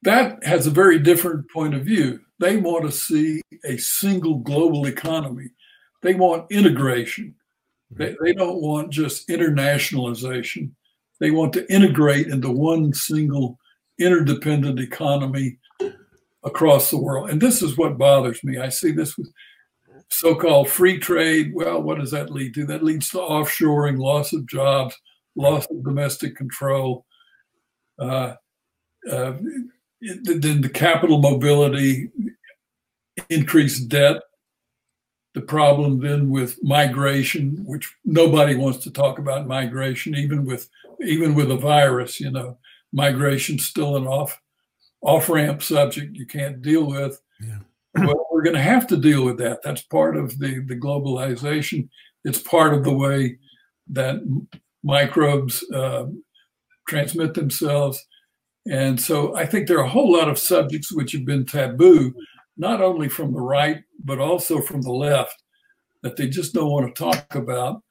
that 0.02 0.42
has 0.44 0.66
a 0.66 0.70
very 0.70 0.98
different 0.98 1.50
point 1.50 1.74
of 1.74 1.82
view. 1.84 2.20
They 2.38 2.56
want 2.56 2.84
to 2.84 2.92
see 2.92 3.40
a 3.64 3.76
single 3.76 4.36
global 4.36 4.86
economy. 4.86 5.50
They 6.02 6.14
want 6.14 6.50
integration. 6.50 7.34
They, 7.90 8.16
they 8.22 8.32
don't 8.32 8.60
want 8.60 8.90
just 8.90 9.28
internationalization. 9.28 10.70
They 11.20 11.30
want 11.30 11.52
to 11.54 11.72
integrate 11.72 12.28
into 12.28 12.50
one 12.50 12.92
single 12.92 13.58
interdependent 13.98 14.80
economy 14.80 15.58
across 16.42 16.90
the 16.90 16.98
world. 16.98 17.30
And 17.30 17.40
this 17.40 17.62
is 17.62 17.76
what 17.76 17.98
bothers 17.98 18.42
me. 18.44 18.58
I 18.58 18.68
see 18.68 18.90
this 18.90 19.16
with 19.16 19.32
so 20.10 20.34
called 20.34 20.68
free 20.68 20.98
trade. 20.98 21.52
Well, 21.54 21.82
what 21.82 21.98
does 21.98 22.10
that 22.10 22.30
lead 22.30 22.54
to? 22.54 22.66
That 22.66 22.84
leads 22.84 23.08
to 23.10 23.18
offshoring, 23.18 23.98
loss 23.98 24.32
of 24.32 24.46
jobs, 24.46 24.94
loss 25.36 25.66
of 25.70 25.84
domestic 25.84 26.36
control. 26.36 27.06
Uh, 27.98 28.34
uh, 29.10 29.34
then 30.00 30.60
the 30.60 30.70
capital 30.72 31.18
mobility, 31.18 32.10
increased 33.30 33.88
debt, 33.88 34.22
the 35.34 35.40
problem 35.40 36.00
then 36.00 36.30
with 36.30 36.62
migration, 36.62 37.64
which 37.64 37.92
nobody 38.04 38.54
wants 38.54 38.78
to 38.84 38.90
talk 38.90 39.18
about 39.18 39.46
migration, 39.46 40.14
even 40.14 40.44
with 40.44 40.68
even 41.02 41.34
with 41.34 41.50
a 41.50 41.56
virus, 41.56 42.20
you 42.20 42.30
know, 42.30 42.58
migration's 42.92 43.66
still 43.66 43.96
an 43.96 44.06
off 44.06 44.40
off 45.02 45.28
ramp 45.28 45.62
subject 45.62 46.16
you 46.16 46.26
can't 46.26 46.62
deal 46.62 46.84
with. 46.86 47.20
Yeah. 47.40 47.58
well, 47.94 48.26
we're 48.32 48.42
going 48.42 48.56
to 48.56 48.62
have 48.62 48.86
to 48.88 48.96
deal 48.96 49.24
with 49.24 49.38
that. 49.38 49.60
That's 49.62 49.82
part 49.82 50.16
of 50.16 50.38
the 50.38 50.60
the 50.66 50.76
globalization. 50.76 51.88
It's 52.24 52.40
part 52.40 52.72
of 52.74 52.84
the 52.84 52.94
way 52.94 53.38
that 53.88 54.16
microbes 54.82 55.64
uh, 55.72 56.06
transmit 56.88 57.34
themselves. 57.34 58.02
And 58.66 58.98
so 58.98 59.36
I 59.36 59.44
think 59.44 59.68
there 59.68 59.78
are 59.78 59.84
a 59.84 59.88
whole 59.88 60.12
lot 60.12 60.28
of 60.28 60.38
subjects 60.38 60.90
which 60.90 61.12
have 61.12 61.26
been 61.26 61.44
taboo 61.44 62.14
not 62.56 62.80
only 62.80 63.08
from 63.08 63.32
the 63.32 63.40
right, 63.40 63.82
but 64.04 64.18
also 64.18 64.60
from 64.60 64.80
the 64.82 64.92
left, 64.92 65.42
that 66.02 66.16
they 66.16 66.28
just 66.28 66.54
don't 66.54 66.70
want 66.70 66.94
to 66.94 67.02
talk 67.02 67.34
about, 67.34 67.82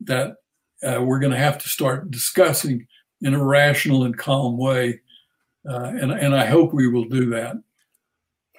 that 0.00 0.34
uh, 0.82 1.02
we're 1.02 1.18
going 1.18 1.32
to 1.32 1.38
have 1.38 1.58
to 1.58 1.68
start 1.68 2.10
discussing 2.10 2.86
in 3.22 3.34
a 3.34 3.44
rational 3.44 4.04
and 4.04 4.16
calm 4.16 4.56
way. 4.56 5.00
Uh, 5.68 5.92
and, 6.00 6.12
and 6.12 6.34
I 6.34 6.46
hope 6.46 6.72
we 6.72 6.88
will 6.88 7.04
do 7.04 7.30
that. 7.30 7.56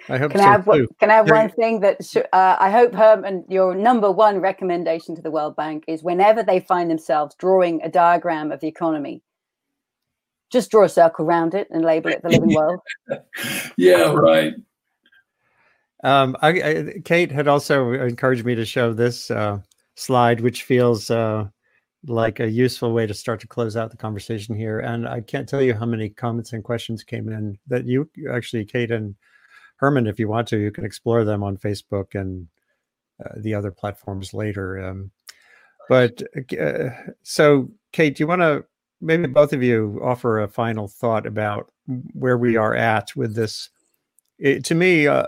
I 0.08 0.18
hope 0.18 0.32
can 0.32 0.40
so 0.40 0.46
I 0.46 0.50
have, 0.50 0.64
too. 0.64 0.88
Can 0.98 1.10
I 1.10 1.14
have 1.14 1.30
one 1.30 1.50
thing 1.50 1.80
that 1.80 2.04
sh- 2.04 2.16
uh, 2.32 2.56
I 2.58 2.70
hope 2.70 2.94
Herman, 2.94 3.44
your 3.48 3.74
number 3.74 4.10
one 4.10 4.40
recommendation 4.40 5.14
to 5.14 5.22
the 5.22 5.30
World 5.30 5.56
Bank 5.56 5.84
is 5.86 6.02
whenever 6.02 6.42
they 6.42 6.60
find 6.60 6.90
themselves 6.90 7.34
drawing 7.36 7.82
a 7.82 7.88
diagram 7.88 8.50
of 8.50 8.60
the 8.60 8.68
economy, 8.68 9.22
just 10.50 10.70
draw 10.70 10.84
a 10.84 10.88
circle 10.88 11.24
around 11.24 11.54
it 11.54 11.68
and 11.70 11.84
label 11.84 12.10
it 12.10 12.22
the 12.22 12.30
living 12.30 12.54
world. 12.54 12.80
yeah, 13.76 14.12
right. 14.12 14.54
Um, 16.02 16.36
I, 16.40 16.48
I, 16.48 16.94
Kate 17.04 17.30
had 17.30 17.46
also 17.46 17.92
encouraged 17.92 18.44
me 18.44 18.54
to 18.54 18.64
show 18.64 18.92
this 18.92 19.30
uh, 19.30 19.60
slide, 19.94 20.40
which 20.40 20.62
feels 20.62 21.10
uh, 21.10 21.46
like 22.06 22.40
a 22.40 22.50
useful 22.50 22.92
way 22.92 23.06
to 23.06 23.14
start 23.14 23.40
to 23.40 23.46
close 23.46 23.76
out 23.76 23.90
the 23.90 23.96
conversation 23.96 24.54
here. 24.54 24.80
And 24.80 25.06
I 25.06 25.20
can't 25.20 25.48
tell 25.48 25.60
you 25.60 25.74
how 25.74 25.86
many 25.86 26.08
comments 26.08 26.52
and 26.52 26.64
questions 26.64 27.04
came 27.04 27.28
in 27.28 27.58
that 27.66 27.86
you 27.86 28.08
actually, 28.32 28.64
Kate 28.64 28.90
and 28.90 29.14
Herman, 29.76 30.06
if 30.06 30.18
you 30.18 30.28
want 30.28 30.48
to, 30.48 30.58
you 30.58 30.70
can 30.70 30.84
explore 30.84 31.24
them 31.24 31.42
on 31.42 31.56
Facebook 31.56 32.14
and 32.14 32.48
uh, 33.24 33.34
the 33.36 33.54
other 33.54 33.70
platforms 33.70 34.32
later. 34.32 34.82
Um, 34.82 35.10
but 35.88 36.22
uh, 36.58 36.90
so, 37.22 37.70
Kate, 37.92 38.16
do 38.16 38.22
you 38.22 38.26
want 38.26 38.42
to 38.42 38.64
maybe 39.00 39.26
both 39.26 39.52
of 39.52 39.62
you 39.62 40.00
offer 40.02 40.40
a 40.40 40.48
final 40.48 40.88
thought 40.88 41.26
about 41.26 41.70
where 42.12 42.38
we 42.38 42.56
are 42.56 42.74
at 42.74 43.14
with 43.16 43.34
this? 43.34 43.68
It, 44.38 44.64
to 44.66 44.74
me, 44.74 45.06
uh, 45.06 45.26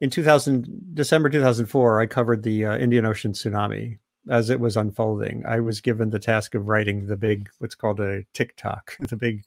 in 0.00 0.10
2000, 0.10 0.94
December 0.94 1.28
2004, 1.28 2.00
I 2.00 2.06
covered 2.06 2.42
the 2.42 2.66
uh, 2.66 2.76
Indian 2.76 3.06
Ocean 3.06 3.32
tsunami 3.32 3.98
as 4.30 4.50
it 4.50 4.60
was 4.60 4.76
unfolding. 4.76 5.44
I 5.46 5.60
was 5.60 5.80
given 5.80 6.10
the 6.10 6.18
task 6.18 6.54
of 6.54 6.68
writing 6.68 7.06
the 7.06 7.16
big, 7.16 7.48
what's 7.58 7.74
called 7.74 8.00
a 8.00 8.24
tick-tock, 8.32 8.96
the 9.00 9.16
big 9.16 9.44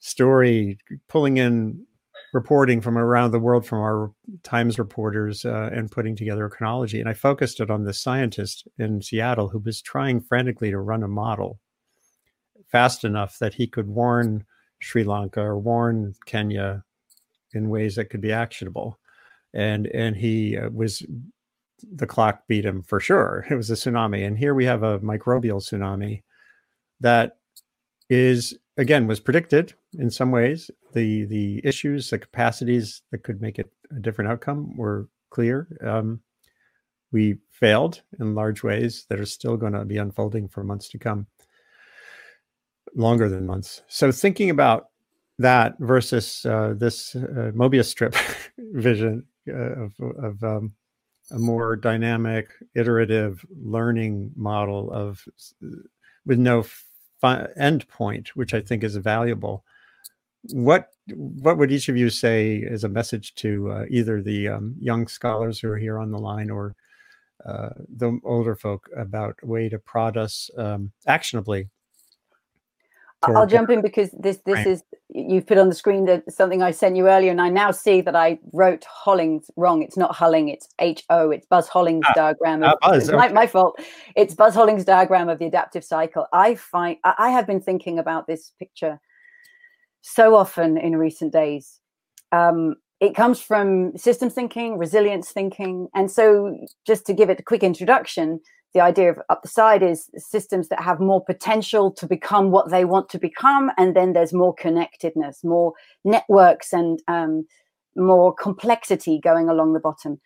story, 0.00 0.78
pulling 1.08 1.38
in 1.38 1.86
reporting 2.32 2.80
from 2.80 2.98
around 2.98 3.30
the 3.30 3.38
world 3.38 3.64
from 3.64 3.78
our 3.78 4.12
Times 4.42 4.78
reporters 4.78 5.44
uh, 5.44 5.70
and 5.72 5.90
putting 5.90 6.14
together 6.16 6.44
a 6.44 6.50
chronology. 6.50 7.00
And 7.00 7.08
I 7.08 7.14
focused 7.14 7.60
it 7.60 7.70
on 7.70 7.84
this 7.84 8.00
scientist 8.00 8.68
in 8.78 9.00
Seattle 9.00 9.48
who 9.48 9.58
was 9.58 9.80
trying 9.80 10.20
frantically 10.20 10.70
to 10.70 10.78
run 10.78 11.02
a 11.02 11.08
model 11.08 11.58
fast 12.70 13.04
enough 13.04 13.38
that 13.38 13.54
he 13.54 13.66
could 13.66 13.88
warn 13.88 14.44
Sri 14.80 15.04
Lanka 15.04 15.40
or 15.40 15.58
warn 15.58 16.14
Kenya 16.26 16.84
in 17.54 17.70
ways 17.70 17.96
that 17.96 18.10
could 18.10 18.20
be 18.20 18.32
actionable. 18.32 18.98
And 19.54 19.86
and 19.88 20.16
he 20.16 20.58
uh, 20.58 20.68
was 20.70 21.02
the 21.82 22.06
clock 22.06 22.42
beat 22.48 22.64
him 22.64 22.82
for 22.82 23.00
sure. 23.00 23.46
It 23.50 23.54
was 23.54 23.70
a 23.70 23.74
tsunami, 23.74 24.26
and 24.26 24.38
here 24.38 24.54
we 24.54 24.64
have 24.64 24.82
a 24.82 24.98
microbial 25.00 25.62
tsunami 25.62 26.22
that 27.00 27.38
is 28.08 28.56
again 28.76 29.06
was 29.06 29.20
predicted 29.20 29.74
in 29.98 30.10
some 30.10 30.30
ways. 30.30 30.70
The 30.92 31.24
the 31.26 31.60
issues, 31.64 32.10
the 32.10 32.18
capacities 32.18 33.02
that 33.10 33.22
could 33.22 33.40
make 33.40 33.58
it 33.58 33.70
a 33.90 34.00
different 34.00 34.30
outcome 34.30 34.76
were 34.76 35.08
clear. 35.30 35.68
Um, 35.82 36.20
we 37.12 37.38
failed 37.50 38.02
in 38.20 38.34
large 38.34 38.62
ways 38.62 39.06
that 39.08 39.20
are 39.20 39.26
still 39.26 39.56
going 39.56 39.72
to 39.72 39.84
be 39.84 39.98
unfolding 39.98 40.48
for 40.48 40.64
months 40.64 40.88
to 40.90 40.98
come, 40.98 41.26
longer 42.94 43.28
than 43.28 43.46
months. 43.46 43.82
So 43.88 44.10
thinking 44.12 44.50
about 44.50 44.88
that 45.38 45.76
versus 45.78 46.44
uh, 46.46 46.74
this 46.76 47.14
uh, 47.14 47.52
Mobius 47.54 47.86
strip 47.86 48.14
vision 48.58 49.24
uh, 49.48 49.84
of, 49.84 49.92
of 50.00 50.44
um, 50.44 50.72
a 51.30 51.38
more 51.38 51.76
dynamic, 51.76 52.50
iterative 52.74 53.44
learning 53.62 54.32
model 54.36 54.90
of 54.92 55.26
with 56.24 56.38
no 56.38 56.64
fi- 57.20 57.48
end 57.56 57.88
point, 57.88 58.34
which 58.36 58.54
I 58.54 58.60
think 58.60 58.84
is 58.84 58.96
valuable. 58.96 59.64
What 60.52 60.90
what 61.14 61.58
would 61.58 61.72
each 61.72 61.88
of 61.88 61.96
you 61.96 62.10
say 62.10 62.64
as 62.64 62.84
a 62.84 62.88
message 62.88 63.34
to 63.36 63.70
uh, 63.70 63.84
either 63.88 64.22
the 64.22 64.48
um, 64.48 64.74
young 64.80 65.06
scholars 65.08 65.58
who 65.58 65.68
are 65.68 65.78
here 65.78 65.98
on 65.98 66.10
the 66.10 66.18
line 66.18 66.50
or 66.50 66.74
uh, 67.44 67.70
the 67.96 68.18
older 68.24 68.54
folk 68.54 68.88
about 68.96 69.36
a 69.42 69.46
way 69.46 69.68
to 69.68 69.78
prod 69.78 70.16
us 70.16 70.50
um, 70.56 70.90
actionably 71.06 71.68
I'll 73.34 73.46
jump 73.46 73.70
in 73.70 73.82
because 73.82 74.10
this 74.12 74.38
this 74.44 74.56
right. 74.56 74.66
is 74.66 74.82
you've 75.08 75.46
put 75.46 75.58
on 75.58 75.68
the 75.68 75.74
screen 75.74 76.04
that 76.06 76.30
something 76.30 76.62
I 76.62 76.70
sent 76.70 76.96
you 76.96 77.08
earlier, 77.08 77.30
and 77.30 77.40
I 77.40 77.48
now 77.48 77.70
see 77.70 78.00
that 78.02 78.14
I 78.14 78.38
wrote 78.52 78.84
Hollings 78.84 79.50
wrong. 79.56 79.82
It's 79.82 79.96
not 79.96 80.14
Hulling, 80.14 80.52
it's 80.52 80.68
H 80.78 81.04
O. 81.10 81.30
It's 81.30 81.46
Buzz 81.46 81.68
Hollings 81.68 82.04
ah, 82.08 82.12
diagram. 82.14 82.62
Of, 82.62 82.74
ah, 82.82 82.90
Buzz, 82.90 83.10
my, 83.10 83.28
my, 83.28 83.46
fault. 83.46 83.80
It's 84.14 84.34
Buzz 84.34 84.54
Hollings 84.54 84.84
diagram 84.84 85.28
of 85.28 85.38
the 85.38 85.46
adaptive 85.46 85.84
cycle. 85.84 86.26
I 86.32 86.54
find 86.54 86.98
I 87.04 87.30
have 87.30 87.46
been 87.46 87.60
thinking 87.60 87.98
about 87.98 88.26
this 88.26 88.52
picture 88.58 89.00
so 90.02 90.34
often 90.34 90.76
in 90.76 90.96
recent 90.96 91.32
days. 91.32 91.80
Um, 92.32 92.76
it 93.00 93.14
comes 93.14 93.40
from 93.40 93.96
systems 93.96 94.34
thinking, 94.34 94.78
resilience 94.78 95.30
thinking, 95.30 95.88
and 95.94 96.10
so 96.10 96.56
just 96.86 97.06
to 97.06 97.14
give 97.14 97.30
it 97.30 97.40
a 97.40 97.42
quick 97.42 97.62
introduction 97.62 98.40
the 98.76 98.82
idea 98.82 99.10
of 99.10 99.18
up 99.30 99.40
the 99.40 99.48
side 99.48 99.82
is 99.82 100.10
systems 100.18 100.68
that 100.68 100.82
have 100.82 101.00
more 101.00 101.24
potential 101.24 101.90
to 101.90 102.06
become 102.06 102.50
what 102.50 102.70
they 102.70 102.84
want 102.84 103.08
to 103.08 103.18
become 103.18 103.70
and 103.78 103.96
then 103.96 104.12
there's 104.12 104.34
more 104.34 104.52
connectedness 104.52 105.42
more 105.42 105.72
networks 106.04 106.74
and 106.74 107.02
um, 107.08 107.46
more 107.96 108.34
complexity 108.34 109.18
going 109.18 109.48
along 109.48 109.72
the 109.72 109.80
bottom. 109.80 110.20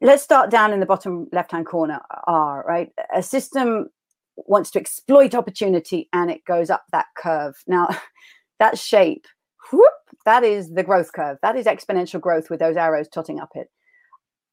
Let's 0.00 0.24
start 0.24 0.50
down 0.50 0.72
in 0.72 0.80
the 0.80 0.86
bottom 0.86 1.28
left 1.30 1.52
hand 1.52 1.66
corner 1.66 2.00
r 2.26 2.64
right? 2.66 2.90
A 3.14 3.22
system 3.22 3.88
wants 4.34 4.72
to 4.72 4.80
exploit 4.80 5.32
opportunity 5.32 6.08
and 6.12 6.32
it 6.32 6.44
goes 6.44 6.70
up 6.70 6.86
that 6.90 7.06
curve. 7.16 7.54
Now 7.68 7.88
that 8.58 8.78
shape 8.78 9.26
whoop, 9.72 9.92
that 10.24 10.42
is 10.42 10.70
the 10.70 10.82
growth 10.82 11.12
curve. 11.12 11.38
That 11.42 11.54
is 11.54 11.66
exponential 11.66 12.20
growth 12.20 12.50
with 12.50 12.58
those 12.58 12.76
arrows 12.76 13.06
totting 13.06 13.38
up 13.38 13.50
it 13.54 13.68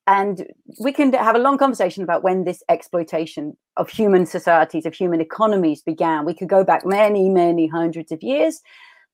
and 0.07 0.45
we 0.79 0.93
can 0.93 1.11
have 1.13 1.35
a 1.35 1.39
long 1.39 1.57
conversation 1.57 2.03
about 2.03 2.23
when 2.23 2.43
this 2.43 2.61
exploitation 2.69 3.57
of 3.77 3.89
human 3.89 4.25
societies 4.25 4.85
of 4.85 4.93
human 4.93 5.19
economies 5.19 5.81
began. 5.81 6.25
We 6.25 6.35
could 6.35 6.49
go 6.49 6.63
back 6.63 6.85
many 6.85 7.29
many 7.29 7.67
hundreds 7.67 8.11
of 8.11 8.21
years 8.21 8.61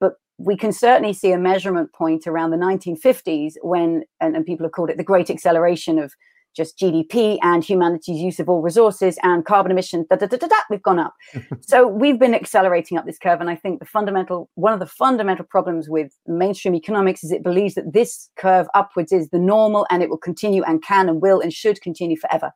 but 0.02 0.14
we 0.38 0.58
can 0.58 0.74
certainly 0.74 1.14
see 1.14 1.32
a 1.32 1.38
measurement 1.38 1.94
point 1.94 2.28
around 2.28 2.52
the 2.52 2.58
1950s 2.58 3.54
when 3.62 4.04
and, 4.20 4.36
and 4.36 4.46
people 4.46 4.66
have 4.66 4.74
called 4.74 4.90
it 4.90 4.98
the 4.98 5.04
great 5.04 5.30
acceleration 5.30 5.98
of 6.00 6.14
just 6.56 6.78
GDP 6.78 7.38
and 7.42 7.64
humanity's 7.64 8.22
use 8.22 8.40
of 8.40 8.50
all 8.50 8.62
resources 8.62 9.18
and 9.24 9.46
carbon 9.46 9.72
emissions, 9.72 10.06
da, 10.10 10.18
da, 10.18 10.26
da, 10.26 10.38
da, 10.38 10.48
da, 10.48 10.56
we've 10.70 10.82
gone 10.82 11.00
up. 11.00 11.14
so 11.62 11.88
we've 11.88 12.20
been 12.20 12.36
accelerating 12.36 12.98
up 12.98 13.06
this 13.06 13.18
curve. 13.18 13.40
And 13.40 13.50
I 13.50 13.56
think 13.56 13.80
the 13.80 13.86
fundamental, 13.86 14.50
one 14.56 14.74
of 14.74 14.80
the 14.80 14.86
fundamental 14.86 15.46
problems 15.46 15.90
with 15.90 16.12
mainstream 16.28 16.76
economics 16.76 17.24
is 17.24 17.32
it 17.32 17.44
believes 17.44 17.76
that 17.76 17.94
this 17.94 18.30
curve 18.38 18.68
upwards 18.74 19.12
is 19.12 19.30
the 19.30 19.40
normal 19.40 19.86
and 19.90 20.04
it 20.04 20.10
will 20.10 20.18
continue 20.18 20.64
and 20.64 20.84
can 20.84 21.08
and 21.08 21.22
will 21.22 21.40
and 21.40 21.54
should 21.54 21.82
continue 21.82 22.18
forever. 22.18 22.52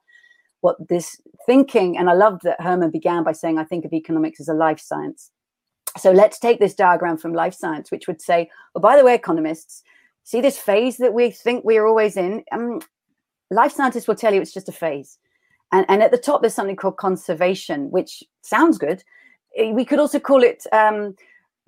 What 0.62 0.76
this 0.90 1.20
thinking, 1.46 1.98
and 1.98 2.10
I 2.10 2.14
love 2.14 2.40
that 2.44 2.60
Herman 2.60 2.92
began 2.92 3.24
by 3.24 3.34
saying, 3.34 3.58
I 3.58 3.64
think 3.64 3.86
of 3.86 3.94
economics 3.94 4.40
as 4.40 4.48
a 4.48 4.54
life 4.54 4.80
science. 4.80 5.32
So 5.98 6.12
let's 6.12 6.40
take 6.40 6.60
this 6.60 6.74
diagram 6.74 7.18
from 7.18 7.34
life 7.34 7.54
science, 7.54 7.92
which 7.92 8.08
would 8.08 8.22
say, 8.22 8.50
oh, 8.74 8.80
by 8.80 8.98
the 8.98 9.06
way, 9.06 9.16
economists, 9.16 9.84
see 10.24 10.42
this 10.42 10.58
phase 10.58 10.98
that 10.98 11.14
we 11.14 11.32
think 11.32 11.64
we're 11.64 11.86
always 11.86 12.18
in? 12.18 12.44
Um, 12.52 12.82
life 13.56 13.72
scientists 13.72 14.08
will 14.08 14.16
tell 14.16 14.34
you 14.34 14.42
it's 14.42 14.54
just 14.54 14.70
a 14.70 14.74
phase. 14.74 15.18
And, 15.72 15.86
and 15.90 16.04
at 16.04 16.12
the 16.12 16.18
top, 16.18 16.42
there's 16.42 16.54
something 16.54 16.76
called 16.76 16.98
conservation, 16.98 17.90
which 17.90 18.24
sounds 18.42 18.78
good. 18.78 19.04
Eh, 19.58 19.72
we 19.72 19.86
could 19.86 20.00
also 20.00 20.20
call 20.20 20.44
it 20.44 20.66
um, 20.72 21.16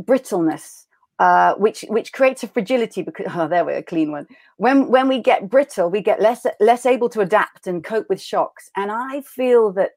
brittleness, 0.01 0.85
uh, 1.19 1.55
which 1.55 1.83
which 1.89 2.13
creates 2.13 2.43
a 2.43 2.47
fragility 2.47 3.01
because 3.01 3.25
oh, 3.35 3.47
there 3.47 3.65
we 3.65 3.73
are, 3.73 3.77
a 3.77 3.83
clean 3.83 4.11
one. 4.11 4.27
When 4.57 4.87
when 4.89 5.07
we 5.07 5.19
get 5.19 5.49
brittle, 5.49 5.89
we 5.89 6.01
get 6.01 6.21
less 6.21 6.45
less 6.59 6.85
able 6.85 7.09
to 7.09 7.21
adapt 7.21 7.67
and 7.67 7.83
cope 7.83 8.07
with 8.09 8.21
shocks. 8.21 8.69
And 8.75 8.91
I 8.91 9.21
feel 9.21 9.71
that, 9.73 9.91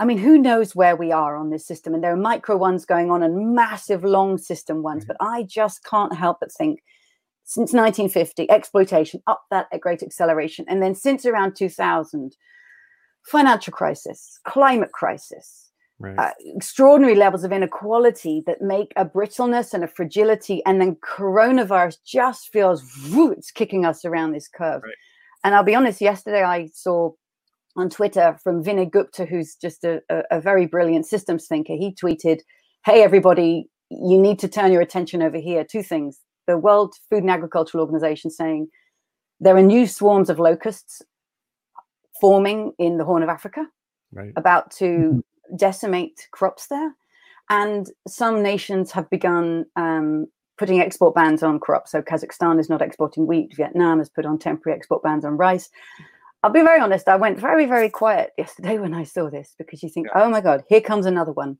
I 0.00 0.04
mean, 0.04 0.18
who 0.18 0.36
knows 0.38 0.74
where 0.74 0.96
we 0.96 1.12
are 1.12 1.36
on 1.36 1.50
this 1.50 1.66
system? 1.66 1.94
And 1.94 2.02
there 2.02 2.12
are 2.12 2.16
micro 2.16 2.56
ones 2.56 2.84
going 2.84 3.10
on 3.10 3.22
and 3.22 3.54
massive 3.54 4.02
long 4.02 4.36
system 4.36 4.82
ones, 4.82 5.04
but 5.04 5.16
I 5.20 5.44
just 5.44 5.84
can't 5.84 6.14
help 6.14 6.40
but 6.40 6.52
think 6.52 6.82
since 7.44 7.72
1950, 7.72 8.50
exploitation 8.50 9.20
up 9.26 9.42
that 9.50 9.66
a 9.72 9.78
great 9.78 10.02
acceleration. 10.02 10.64
And 10.68 10.82
then 10.82 10.94
since 10.94 11.26
around 11.26 11.56
2000, 11.56 12.36
financial 13.24 13.72
crisis, 13.72 14.38
climate 14.44 14.92
crisis, 14.92 15.70
right. 15.98 16.18
uh, 16.18 16.30
extraordinary 16.56 17.14
levels 17.14 17.44
of 17.44 17.52
inequality 17.52 18.42
that 18.46 18.62
make 18.62 18.92
a 18.96 19.04
brittleness 19.04 19.74
and 19.74 19.84
a 19.84 19.88
fragility. 19.88 20.62
And 20.66 20.80
then 20.80 20.96
coronavirus 20.96 21.96
just 22.06 22.48
feels 22.52 22.82
whoo, 23.10 23.32
it's 23.32 23.50
kicking 23.50 23.84
us 23.84 24.04
around 24.04 24.32
this 24.32 24.48
curve. 24.48 24.82
Right. 24.82 24.94
And 25.44 25.54
I'll 25.54 25.64
be 25.64 25.74
honest, 25.74 26.00
yesterday 26.00 26.42
I 26.42 26.68
saw 26.72 27.12
on 27.76 27.88
Twitter 27.88 28.36
from 28.42 28.62
Vinay 28.62 28.90
Gupta, 28.90 29.24
who's 29.24 29.56
just 29.56 29.82
a, 29.84 30.00
a, 30.10 30.22
a 30.32 30.40
very 30.40 30.66
brilliant 30.66 31.06
systems 31.06 31.46
thinker. 31.46 31.74
He 31.74 31.94
tweeted, 31.94 32.40
Hey, 32.84 33.02
everybody, 33.02 33.68
you 33.90 34.18
need 34.18 34.38
to 34.40 34.48
turn 34.48 34.72
your 34.72 34.82
attention 34.82 35.22
over 35.22 35.38
here. 35.38 35.64
Two 35.64 35.82
things 35.82 36.20
the 36.46 36.58
World 36.58 36.94
Food 37.08 37.22
and 37.22 37.30
Agricultural 37.30 37.82
Organization 37.82 38.30
saying 38.30 38.68
there 39.40 39.56
are 39.56 39.62
new 39.62 39.86
swarms 39.86 40.30
of 40.30 40.38
locusts 40.38 41.02
forming 42.20 42.72
in 42.78 42.98
the 42.98 43.04
Horn 43.04 43.22
of 43.22 43.28
Africa, 43.28 43.66
right. 44.12 44.32
about 44.36 44.70
to 44.72 44.84
mm-hmm. 44.84 45.56
decimate 45.56 46.28
crops 46.30 46.68
there. 46.68 46.94
And 47.50 47.90
some 48.06 48.42
nations 48.42 48.92
have 48.92 49.10
begun 49.10 49.66
um, 49.76 50.26
putting 50.58 50.80
export 50.80 51.14
bans 51.14 51.42
on 51.42 51.58
crops. 51.58 51.90
So 51.90 52.02
Kazakhstan 52.02 52.60
is 52.60 52.68
not 52.68 52.82
exporting 52.82 53.26
wheat. 53.26 53.56
Vietnam 53.56 53.98
has 53.98 54.08
put 54.08 54.24
on 54.24 54.38
temporary 54.38 54.78
export 54.78 55.02
bans 55.02 55.24
on 55.24 55.36
rice. 55.36 55.68
I'll 56.42 56.50
be 56.50 56.62
very 56.62 56.80
honest, 56.80 57.08
I 57.08 57.16
went 57.16 57.38
very, 57.38 57.66
very 57.66 57.88
quiet 57.88 58.30
yesterday 58.38 58.78
when 58.82 58.94
I 58.94 59.04
saw 59.04 59.30
this 59.30 59.54
because 59.58 59.82
you 59.82 59.88
think, 59.88 60.06
yeah. 60.06 60.22
oh 60.22 60.30
my 60.30 60.40
God, 60.40 60.62
here 60.68 60.80
comes 60.80 61.06
another 61.06 61.32
one. 61.32 61.58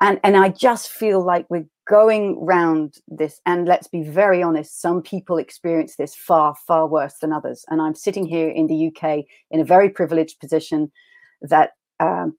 And 0.00 0.20
and 0.22 0.36
I 0.36 0.50
just 0.50 0.90
feel 0.90 1.24
like 1.24 1.46
we're 1.48 1.66
going 1.86 2.44
round 2.44 2.96
this, 3.08 3.40
and 3.46 3.66
let's 3.66 3.86
be 3.86 4.02
very 4.02 4.42
honest, 4.42 4.80
some 4.80 5.02
people 5.02 5.38
experience 5.38 5.96
this 5.96 6.14
far, 6.14 6.54
far 6.66 6.86
worse 6.86 7.14
than 7.20 7.32
others. 7.32 7.64
And 7.68 7.80
I'm 7.80 7.94
sitting 7.94 8.26
here 8.26 8.48
in 8.48 8.66
the 8.66 8.88
UK 8.88 9.24
in 9.50 9.60
a 9.60 9.64
very 9.64 9.88
privileged 9.88 10.40
position 10.40 10.90
that 11.42 11.70
um, 12.00 12.36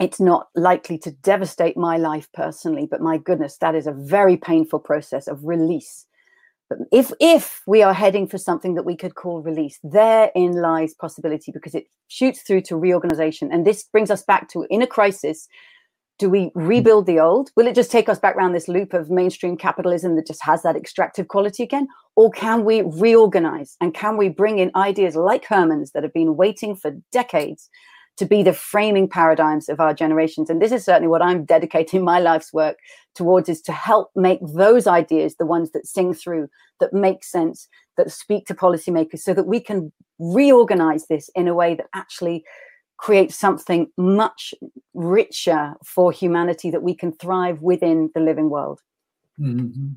it's 0.00 0.20
not 0.20 0.48
likely 0.54 0.98
to 0.98 1.10
devastate 1.10 1.76
my 1.76 1.96
life 1.96 2.28
personally, 2.32 2.86
but 2.90 3.00
my 3.00 3.18
goodness, 3.18 3.58
that 3.58 3.74
is 3.74 3.86
a 3.86 3.92
very 3.92 4.36
painful 4.36 4.78
process 4.78 5.26
of 5.28 5.44
release. 5.44 6.06
But 6.68 6.78
if 6.90 7.12
if 7.20 7.62
we 7.66 7.82
are 7.82 7.92
heading 7.92 8.26
for 8.26 8.38
something 8.38 8.74
that 8.74 8.84
we 8.84 8.96
could 8.96 9.14
call 9.14 9.42
release, 9.42 9.78
therein 9.82 10.52
lies 10.52 10.94
possibility 10.94 11.52
because 11.52 11.74
it 11.74 11.86
shoots 12.08 12.40
through 12.40 12.62
to 12.62 12.76
reorganization. 12.76 13.52
And 13.52 13.66
this 13.66 13.84
brings 13.84 14.10
us 14.10 14.22
back 14.22 14.48
to 14.50 14.66
in 14.70 14.82
a 14.82 14.86
crisis, 14.86 15.46
do 16.18 16.30
we 16.30 16.50
rebuild 16.54 17.06
the 17.06 17.18
old? 17.18 17.50
Will 17.56 17.66
it 17.66 17.74
just 17.74 17.90
take 17.90 18.08
us 18.08 18.18
back 18.18 18.36
around 18.36 18.52
this 18.52 18.68
loop 18.68 18.94
of 18.94 19.10
mainstream 19.10 19.56
capitalism 19.56 20.14
that 20.16 20.26
just 20.26 20.42
has 20.44 20.62
that 20.62 20.76
extractive 20.76 21.28
quality 21.28 21.62
again? 21.62 21.88
Or 22.16 22.30
can 22.30 22.64
we 22.64 22.82
reorganize 22.82 23.76
and 23.80 23.92
can 23.92 24.16
we 24.16 24.28
bring 24.28 24.58
in 24.58 24.70
ideas 24.76 25.16
like 25.16 25.44
Herman's 25.44 25.90
that 25.92 26.04
have 26.04 26.12
been 26.12 26.36
waiting 26.36 26.76
for 26.76 26.92
decades 27.10 27.68
to 28.16 28.26
be 28.26 28.42
the 28.42 28.52
framing 28.52 29.08
paradigms 29.08 29.68
of 29.68 29.80
our 29.80 29.92
generations. 29.92 30.48
And 30.48 30.62
this 30.62 30.72
is 30.72 30.84
certainly 30.84 31.08
what 31.08 31.22
I'm 31.22 31.44
dedicating 31.44 32.04
my 32.04 32.20
life's 32.20 32.52
work 32.52 32.76
towards 33.14 33.48
is 33.48 33.60
to 33.62 33.72
help 33.72 34.10
make 34.14 34.38
those 34.54 34.86
ideas 34.86 35.36
the 35.36 35.46
ones 35.46 35.72
that 35.72 35.86
sing 35.86 36.14
through, 36.14 36.48
that 36.80 36.92
make 36.92 37.24
sense, 37.24 37.68
that 37.96 38.10
speak 38.10 38.46
to 38.46 38.54
policymakers 38.54 39.20
so 39.20 39.34
that 39.34 39.46
we 39.46 39.60
can 39.60 39.92
reorganize 40.18 41.06
this 41.08 41.28
in 41.34 41.48
a 41.48 41.54
way 41.54 41.74
that 41.74 41.86
actually 41.94 42.44
creates 43.04 43.36
something 43.36 43.86
much 43.98 44.54
richer 44.94 45.74
for 45.84 46.10
humanity 46.10 46.70
that 46.70 46.82
we 46.82 46.94
can 46.94 47.12
thrive 47.12 47.60
within 47.60 48.10
the 48.14 48.20
living 48.20 48.48
world. 48.48 48.80
Mm-hmm. 49.38 49.88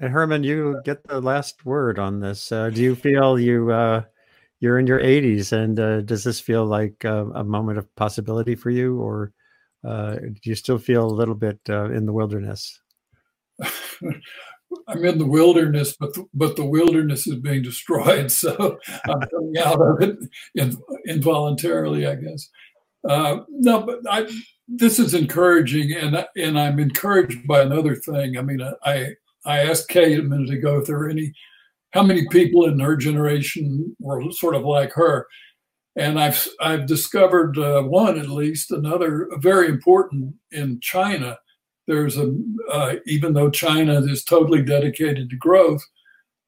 And 0.00 0.12
Herman, 0.12 0.42
you 0.42 0.80
get 0.84 1.06
the 1.06 1.20
last 1.20 1.64
word 1.64 2.00
on 2.00 2.18
this. 2.18 2.50
Uh, 2.50 2.70
do 2.70 2.82
you 2.82 2.96
feel 2.96 3.38
you 3.38 3.70
uh, 3.70 4.02
you're 4.58 4.80
in 4.80 4.86
your 4.88 4.98
80s 4.98 5.52
and 5.52 5.78
uh, 5.78 6.00
does 6.00 6.24
this 6.24 6.40
feel 6.40 6.66
like 6.66 7.04
uh, 7.04 7.26
a 7.36 7.44
moment 7.44 7.78
of 7.78 7.94
possibility 7.94 8.56
for 8.56 8.70
you 8.70 9.00
or 9.00 9.32
uh, 9.84 10.16
do 10.16 10.50
you 10.50 10.56
still 10.56 10.78
feel 10.78 11.06
a 11.06 11.18
little 11.20 11.36
bit 11.36 11.60
uh, 11.68 11.88
in 11.92 12.04
the 12.04 12.12
wilderness 12.12 12.80
i'm 14.88 15.04
in 15.04 15.18
the 15.18 15.26
wilderness 15.26 15.96
but 15.98 16.14
the, 16.14 16.24
but 16.34 16.56
the 16.56 16.64
wilderness 16.64 17.26
is 17.26 17.36
being 17.36 17.62
destroyed 17.62 18.30
so 18.42 18.78
i'm 19.06 19.20
coming 19.20 19.58
out 19.58 19.80
of 19.80 20.00
it 20.02 20.16
in, 20.54 20.76
involuntarily 21.06 22.06
i 22.06 22.14
guess 22.14 22.48
uh, 23.08 23.38
no 23.48 23.80
but 23.80 23.98
I, 24.08 24.30
this 24.68 24.98
is 24.98 25.14
encouraging 25.14 25.92
and 25.92 26.24
and 26.36 26.58
i'm 26.58 26.78
encouraged 26.78 27.46
by 27.46 27.62
another 27.62 27.96
thing 27.96 28.38
i 28.38 28.42
mean 28.42 28.60
i 28.84 29.14
i 29.44 29.58
asked 29.58 29.88
kate 29.88 30.18
a 30.18 30.22
minute 30.22 30.50
ago 30.50 30.78
if 30.78 30.86
there 30.86 30.98
were 30.98 31.10
any 31.10 31.32
how 31.92 32.02
many 32.02 32.26
people 32.28 32.66
in 32.66 32.80
her 32.80 32.96
generation 32.96 33.94
were 34.00 34.30
sort 34.32 34.54
of 34.54 34.64
like 34.64 34.92
her. 34.92 35.26
And 35.94 36.18
I've 36.18 36.46
I've 36.60 36.86
discovered 36.86 37.58
uh, 37.58 37.82
one 37.82 38.18
at 38.18 38.30
least, 38.30 38.70
another 38.70 39.28
very 39.36 39.68
important 39.68 40.34
in 40.50 40.80
China. 40.80 41.38
There's 41.86 42.16
a 42.16 42.34
uh, 42.70 42.94
even 43.06 43.32
though 43.34 43.50
China 43.50 44.00
is 44.00 44.24
totally 44.24 44.62
dedicated 44.62 45.30
to 45.30 45.36
growth, 45.36 45.82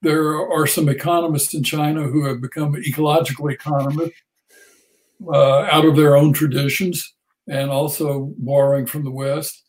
there 0.02 0.36
are 0.50 0.66
some 0.66 0.88
economists 0.88 1.54
in 1.54 1.62
China 1.62 2.02
who 2.02 2.24
have 2.26 2.40
become 2.40 2.76
ecological 2.76 3.48
economists 3.48 4.20
uh, 5.26 5.62
out 5.62 5.84
of 5.84 5.96
their 5.96 6.16
own 6.16 6.32
traditions 6.32 7.14
and 7.48 7.70
also 7.70 8.32
borrowing 8.38 8.86
from 8.86 9.04
the 9.04 9.10
West. 9.10 9.62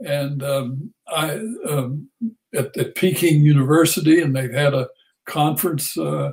And 0.00 0.42
um, 0.42 0.92
I 1.08 1.40
um, 1.68 2.08
at, 2.54 2.76
at 2.76 2.94
Peking 2.94 3.42
University, 3.42 4.20
and 4.20 4.34
they've 4.34 4.52
had 4.52 4.74
a 4.74 4.88
conference, 5.26 5.96
uh, 5.96 6.32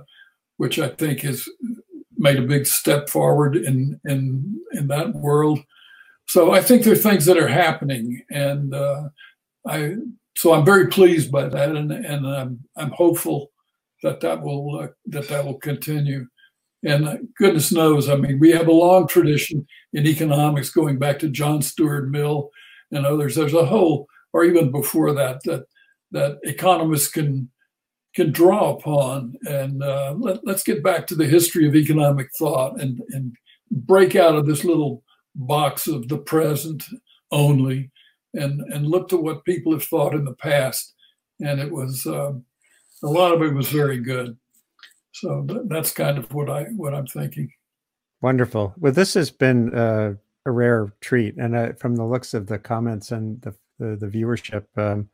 which 0.57 0.79
I 0.79 0.89
think 0.89 1.21
has 1.21 1.47
made 2.17 2.37
a 2.37 2.47
big 2.47 2.65
step 2.65 3.09
forward 3.09 3.55
in 3.55 3.99
in 4.05 4.59
in 4.71 4.87
that 4.87 5.13
world. 5.13 5.59
So 6.27 6.51
I 6.51 6.61
think 6.61 6.83
there 6.83 6.93
are 6.93 6.97
things 6.97 7.25
that 7.25 7.37
are 7.37 7.47
happening, 7.47 8.21
and 8.31 8.73
uh, 8.73 9.09
I 9.67 9.95
so 10.35 10.53
I'm 10.53 10.65
very 10.65 10.87
pleased 10.87 11.31
by 11.31 11.47
that, 11.47 11.75
and 11.75 11.91
and 11.91 12.27
I'm 12.27 12.59
I'm 12.75 12.91
hopeful 12.91 13.51
that 14.03 14.19
that 14.21 14.41
will 14.41 14.79
uh, 14.79 14.87
that 15.07 15.27
that 15.27 15.45
will 15.45 15.59
continue. 15.59 16.27
And 16.85 17.29
goodness 17.37 17.71
knows, 17.71 18.09
I 18.09 18.15
mean, 18.15 18.39
we 18.39 18.51
have 18.51 18.67
a 18.67 18.73
long 18.73 19.07
tradition 19.07 19.65
in 19.93 20.05
economics 20.05 20.69
going 20.69 20.99
back 20.99 21.17
to 21.19 21.29
John 21.29 21.61
Stuart 21.61 22.09
Mill 22.09 22.49
and 22.91 23.05
others. 23.05 23.35
There's 23.35 23.53
a 23.53 23.65
whole, 23.65 24.05
or 24.33 24.43
even 24.43 24.69
before 24.69 25.13
that, 25.13 25.41
that 25.45 25.65
that 26.11 26.39
economists 26.43 27.09
can 27.09 27.49
can 28.15 28.31
draw 28.31 28.75
upon. 28.75 29.35
And 29.47 29.83
uh, 29.83 30.15
let, 30.17 30.45
us 30.47 30.63
get 30.63 30.83
back 30.83 31.07
to 31.07 31.15
the 31.15 31.25
history 31.25 31.67
of 31.67 31.75
economic 31.75 32.29
thought 32.37 32.79
and, 32.79 33.01
and 33.09 33.35
break 33.71 34.15
out 34.15 34.35
of 34.35 34.45
this 34.45 34.63
little 34.63 35.03
box 35.35 35.88
of 35.88 36.07
the 36.07 36.18
present 36.18 36.84
only 37.31 37.91
and, 38.34 38.61
and 38.73 38.88
look 38.88 39.10
to 39.10 39.18
what 39.18 39.45
people 39.45 39.72
have 39.72 39.84
thought 39.84 40.15
in 40.15 40.26
the 40.26 40.35
past. 40.35 40.93
And 41.39 41.60
it 41.60 41.72
was, 41.72 42.05
uh, 42.05 42.34
a 43.03 43.07
lot 43.07 43.34
of 43.34 43.41
it 43.41 43.53
was 43.53 43.69
very 43.69 43.99
good. 43.99 44.38
So 45.14 45.45
that's 45.68 45.91
kind 45.91 46.18
of 46.18 46.34
what 46.34 46.49
I 46.49 46.64
what 46.76 46.93
I'm 46.93 47.05
thinking. 47.05 47.51
Wonderful. 48.22 48.73
Well, 48.77 48.93
this 48.93 49.14
has 49.14 49.30
been 49.30 49.73
uh, 49.76 50.15
a 50.45 50.51
rare 50.51 50.91
treat, 51.01 51.35
and 51.38 51.55
uh, 51.55 51.73
from 51.73 51.95
the 51.95 52.05
looks 52.05 52.34
of 52.34 52.47
the 52.47 52.57
comments 52.57 53.11
and 53.11 53.39
the 53.41 53.53
the, 53.80 53.95
the 53.95 54.07
viewership, 54.07 54.65
um, 54.76 55.10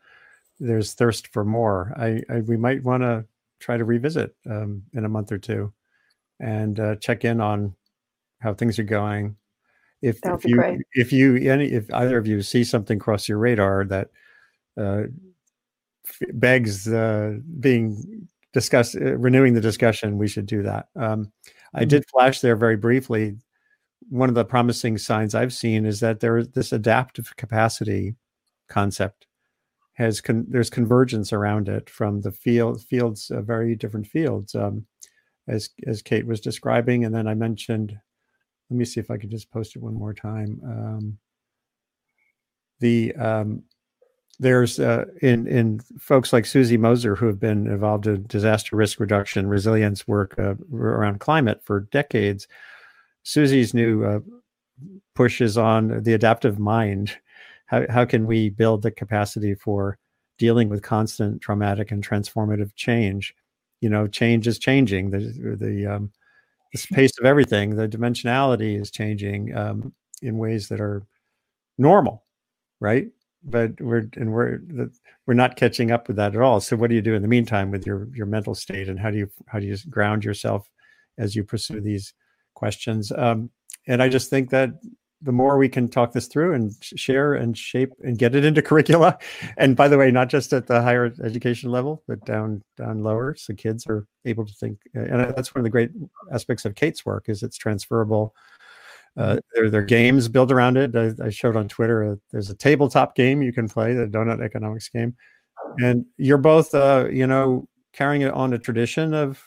there's 0.59 0.93
thirst 0.93 1.27
for 1.27 1.43
more. 1.43 1.93
I, 1.97 2.21
I 2.29 2.39
we 2.41 2.55
might 2.55 2.83
want 2.83 3.03
to 3.03 3.25
try 3.59 3.77
to 3.77 3.83
revisit 3.83 4.35
um, 4.49 4.83
in 4.93 5.03
a 5.03 5.09
month 5.09 5.31
or 5.31 5.37
two 5.37 5.73
and 6.39 6.79
uh, 6.79 6.95
check 6.95 7.25
in 7.25 7.41
on 7.41 7.75
how 8.39 8.53
things 8.53 8.79
are 8.79 8.83
going. 8.83 9.35
If, 10.01 10.19
if 10.23 10.45
you 10.45 10.55
great. 10.55 10.79
if 10.93 11.11
you 11.11 11.35
any 11.51 11.65
if 11.65 11.91
either 11.93 12.17
of 12.17 12.25
you 12.25 12.41
see 12.41 12.63
something 12.63 12.99
cross 12.99 13.27
your 13.27 13.37
radar 13.37 13.83
that 13.85 14.09
uh, 14.79 15.03
begs 16.33 16.87
uh, 16.87 17.37
being 17.59 18.27
discussed, 18.53 18.95
uh, 18.95 19.17
renewing 19.17 19.53
the 19.53 19.61
discussion, 19.61 20.17
we 20.17 20.27
should 20.27 20.45
do 20.45 20.63
that. 20.63 20.87
Um, 20.95 21.25
mm-hmm. 21.25 21.77
I 21.77 21.85
did 21.85 22.09
flash 22.09 22.39
there 22.39 22.55
very 22.55 22.77
briefly. 22.77 23.37
One 24.09 24.29
of 24.29 24.35
the 24.35 24.45
promising 24.45 24.97
signs 24.97 25.35
I've 25.35 25.53
seen 25.53 25.85
is 25.85 25.99
that 25.99 26.19
there 26.19 26.37
is 26.37 26.49
this 26.49 26.71
adaptive 26.71 27.35
capacity 27.35 28.15
concept 28.69 29.27
has 29.93 30.21
con- 30.21 30.45
there's 30.47 30.69
convergence 30.69 31.33
around 31.33 31.67
it 31.67 31.89
from 31.89 32.21
the 32.21 32.31
field 32.31 32.81
fields 32.83 33.29
uh, 33.31 33.41
very 33.41 33.75
different 33.75 34.07
fields 34.07 34.55
um, 34.55 34.85
as 35.47 35.69
as 35.85 36.01
Kate 36.01 36.25
was 36.25 36.39
describing 36.39 37.03
and 37.03 37.13
then 37.13 37.27
I 37.27 37.33
mentioned 37.33 37.97
let 38.69 38.77
me 38.77 38.85
see 38.85 38.99
if 38.99 39.09
I 39.11 39.17
could 39.17 39.31
just 39.31 39.51
post 39.51 39.75
it 39.75 39.81
one 39.81 39.95
more 39.95 40.13
time. 40.13 40.59
Um, 40.63 41.17
the 42.79 43.13
um, 43.15 43.63
there's 44.39 44.79
uh, 44.79 45.05
in 45.21 45.47
in 45.47 45.81
folks 45.99 46.31
like 46.31 46.45
Susi 46.45 46.77
Moser 46.77 47.15
who 47.15 47.25
have 47.27 47.39
been 47.39 47.67
involved 47.67 48.07
in 48.07 48.25
disaster 48.27 48.75
risk 48.75 48.99
reduction 48.99 49.47
resilience 49.47 50.07
work 50.07 50.35
uh, 50.39 50.55
around 50.73 51.19
climate 51.19 51.61
for 51.63 51.81
decades 51.81 52.47
Susi's 53.23 53.73
new 53.73 54.03
uh, 54.03 54.19
push 55.15 55.41
is 55.41 55.57
on 55.57 56.01
the 56.03 56.13
adaptive 56.13 56.59
mind. 56.59 57.17
How, 57.65 57.85
how 57.89 58.05
can 58.05 58.25
we 58.25 58.49
build 58.49 58.81
the 58.81 58.91
capacity 58.91 59.53
for 59.53 59.97
dealing 60.37 60.69
with 60.69 60.81
constant 60.81 61.41
traumatic 61.41 61.91
and 61.91 62.07
transformative 62.07 62.73
change? 62.75 63.35
You 63.81 63.89
know 63.89 64.07
change 64.07 64.47
is 64.47 64.59
changing. 64.59 65.11
The 65.11 65.55
the 65.59 65.85
um, 65.85 66.11
the 66.73 66.87
pace 66.93 67.11
of 67.19 67.25
everything 67.25 67.75
the 67.75 67.87
dimensionality 67.87 68.79
is 68.79 68.91
changing 68.91 69.55
um, 69.55 69.93
in 70.21 70.37
ways 70.37 70.67
that 70.69 70.81
are 70.81 71.03
normal 71.77 72.23
right? 72.79 73.07
But 73.43 73.79
we're 73.79 74.09
and 74.17 74.33
we're 74.33 74.59
we're 75.25 75.33
not 75.33 75.55
catching 75.55 75.91
up 75.91 76.07
with 76.07 76.17
that 76.17 76.35
at 76.35 76.41
all. 76.41 76.59
So 76.59 76.75
what 76.75 76.89
do 76.89 76.95
you 76.95 77.01
do 77.01 77.13
in 77.15 77.21
the 77.21 77.27
meantime 77.27 77.71
with 77.71 77.85
your 77.85 78.07
your 78.13 78.25
mental 78.25 78.53
state 78.53 78.89
and 78.89 78.99
how 78.99 79.11
do 79.11 79.17
you 79.17 79.29
how 79.47 79.59
do 79.59 79.65
you 79.65 79.77
ground 79.89 80.25
yourself 80.25 80.69
as 81.17 81.35
you 81.35 81.43
pursue 81.43 81.79
these 81.81 82.13
questions? 82.53 83.11
Um, 83.11 83.49
and 83.87 84.03
i 84.03 84.09
just 84.09 84.29
think 84.29 84.49
that 84.49 84.71
the 85.21 85.31
more 85.31 85.57
we 85.57 85.67
can 85.67 85.87
talk 85.87 86.13
this 86.13 86.27
through 86.27 86.53
and 86.53 86.73
share 86.81 87.33
and 87.33 87.57
shape 87.57 87.91
and 88.03 88.17
get 88.17 88.35
it 88.35 88.45
into 88.45 88.61
curricula. 88.69 89.17
And 89.57 89.75
by 89.75 89.87
the 89.87 89.97
way 89.97 90.11
not 90.11 90.29
just 90.29 90.53
at 90.53 90.67
the 90.67 90.81
higher 90.81 91.13
education 91.23 91.71
level 91.71 92.03
but 92.07 92.23
down 92.25 92.63
down 92.77 93.03
lower. 93.03 93.35
So 93.35 93.53
kids 93.53 93.85
are 93.87 94.07
able 94.25 94.45
to 94.45 94.53
think 94.53 94.79
and 94.93 95.19
that's 95.35 95.53
one 95.53 95.61
of 95.61 95.63
the 95.63 95.69
great 95.69 95.91
aspects 96.31 96.65
of 96.65 96.75
kate's 96.75 97.05
work 97.05 97.25
is 97.27 97.43
it's 97.43 97.57
transferable. 97.57 98.33
Uh, 99.17 99.31
mm-hmm. 99.31 99.37
there, 99.53 99.69
there 99.69 99.81
are 99.81 99.85
games 99.85 100.27
built 100.27 100.51
around 100.51 100.77
it. 100.77 100.95
I, 100.95 101.11
I 101.25 101.29
showed 101.29 101.55
on 101.55 101.67
twitter 101.67 102.11
uh, 102.11 102.15
there's 102.31 102.49
a 102.49 102.55
tabletop 102.55 103.15
game 103.15 103.41
you 103.41 103.53
can 103.53 103.67
play 103.67 103.93
the 103.93 104.07
doughnut 104.07 104.41
economics 104.41 104.89
game. 104.89 105.15
And 105.79 106.05
you're 106.17 106.37
both 106.37 106.73
uh, 106.73 107.07
you 107.11 107.27
know 107.27 107.67
carrying 107.93 108.21
it 108.21 108.33
on 108.33 108.53
a 108.53 108.59
tradition 108.59 109.13
of 109.13 109.43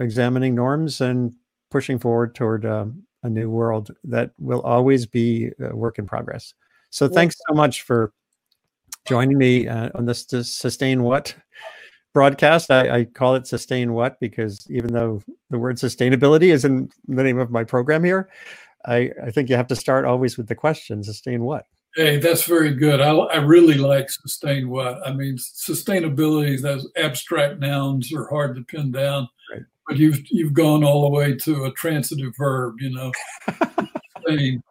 examining 0.00 0.54
norms 0.54 1.00
and 1.00 1.34
pushing 1.70 1.98
forward 1.98 2.34
toward 2.34 2.66
um, 2.66 3.02
a 3.26 3.30
new 3.30 3.50
world 3.50 3.90
that 4.04 4.30
will 4.38 4.62
always 4.62 5.04
be 5.04 5.50
a 5.60 5.74
work 5.74 5.98
in 5.98 6.06
progress. 6.06 6.54
So 6.90 7.08
thanks 7.08 7.36
so 7.48 7.54
much 7.54 7.82
for 7.82 8.12
joining 9.06 9.36
me 9.36 9.68
uh, 9.68 9.90
on 9.94 10.06
this 10.06 10.26
Sustain 10.42 11.02
What 11.02 11.34
broadcast. 12.14 12.70
I, 12.70 13.00
I, 13.00 13.04
call 13.04 13.34
it 13.34 13.46
Sustain 13.46 13.92
What 13.92 14.18
because 14.20 14.66
even 14.70 14.92
though 14.92 15.20
the 15.50 15.58
word 15.58 15.76
sustainability 15.76 16.52
is 16.52 16.64
in 16.64 16.88
the 17.06 17.22
name 17.22 17.38
of 17.38 17.50
my 17.50 17.64
program 17.64 18.02
here, 18.02 18.30
I, 18.86 19.10
I 19.22 19.30
think 19.30 19.50
you 19.50 19.56
have 19.56 19.66
to 19.66 19.76
start 19.76 20.04
always 20.04 20.38
with 20.38 20.48
the 20.48 20.54
question 20.54 21.02
sustain 21.02 21.42
what? 21.44 21.66
Hey, 21.94 22.18
that's 22.18 22.44
very 22.44 22.74
good. 22.74 23.00
I, 23.00 23.10
I 23.10 23.36
really 23.38 23.74
like 23.74 24.10
sustain 24.10 24.68
what. 24.68 25.06
I 25.06 25.12
mean, 25.12 25.36
sustainability, 25.36 26.60
those 26.60 26.90
abstract 26.96 27.58
nouns 27.58 28.12
are 28.12 28.28
hard 28.28 28.54
to 28.56 28.62
pin 28.62 28.92
down, 28.92 29.28
right. 29.52 29.62
But 29.86 29.96
you've 29.96 30.20
you've 30.30 30.52
gone 30.52 30.84
all 30.84 31.02
the 31.02 31.10
way 31.10 31.34
to 31.34 31.64
a 31.64 31.72
transitive 31.72 32.34
verb. 32.36 32.76
You 32.80 32.90
know, 32.90 33.12
sustain 34.16 34.62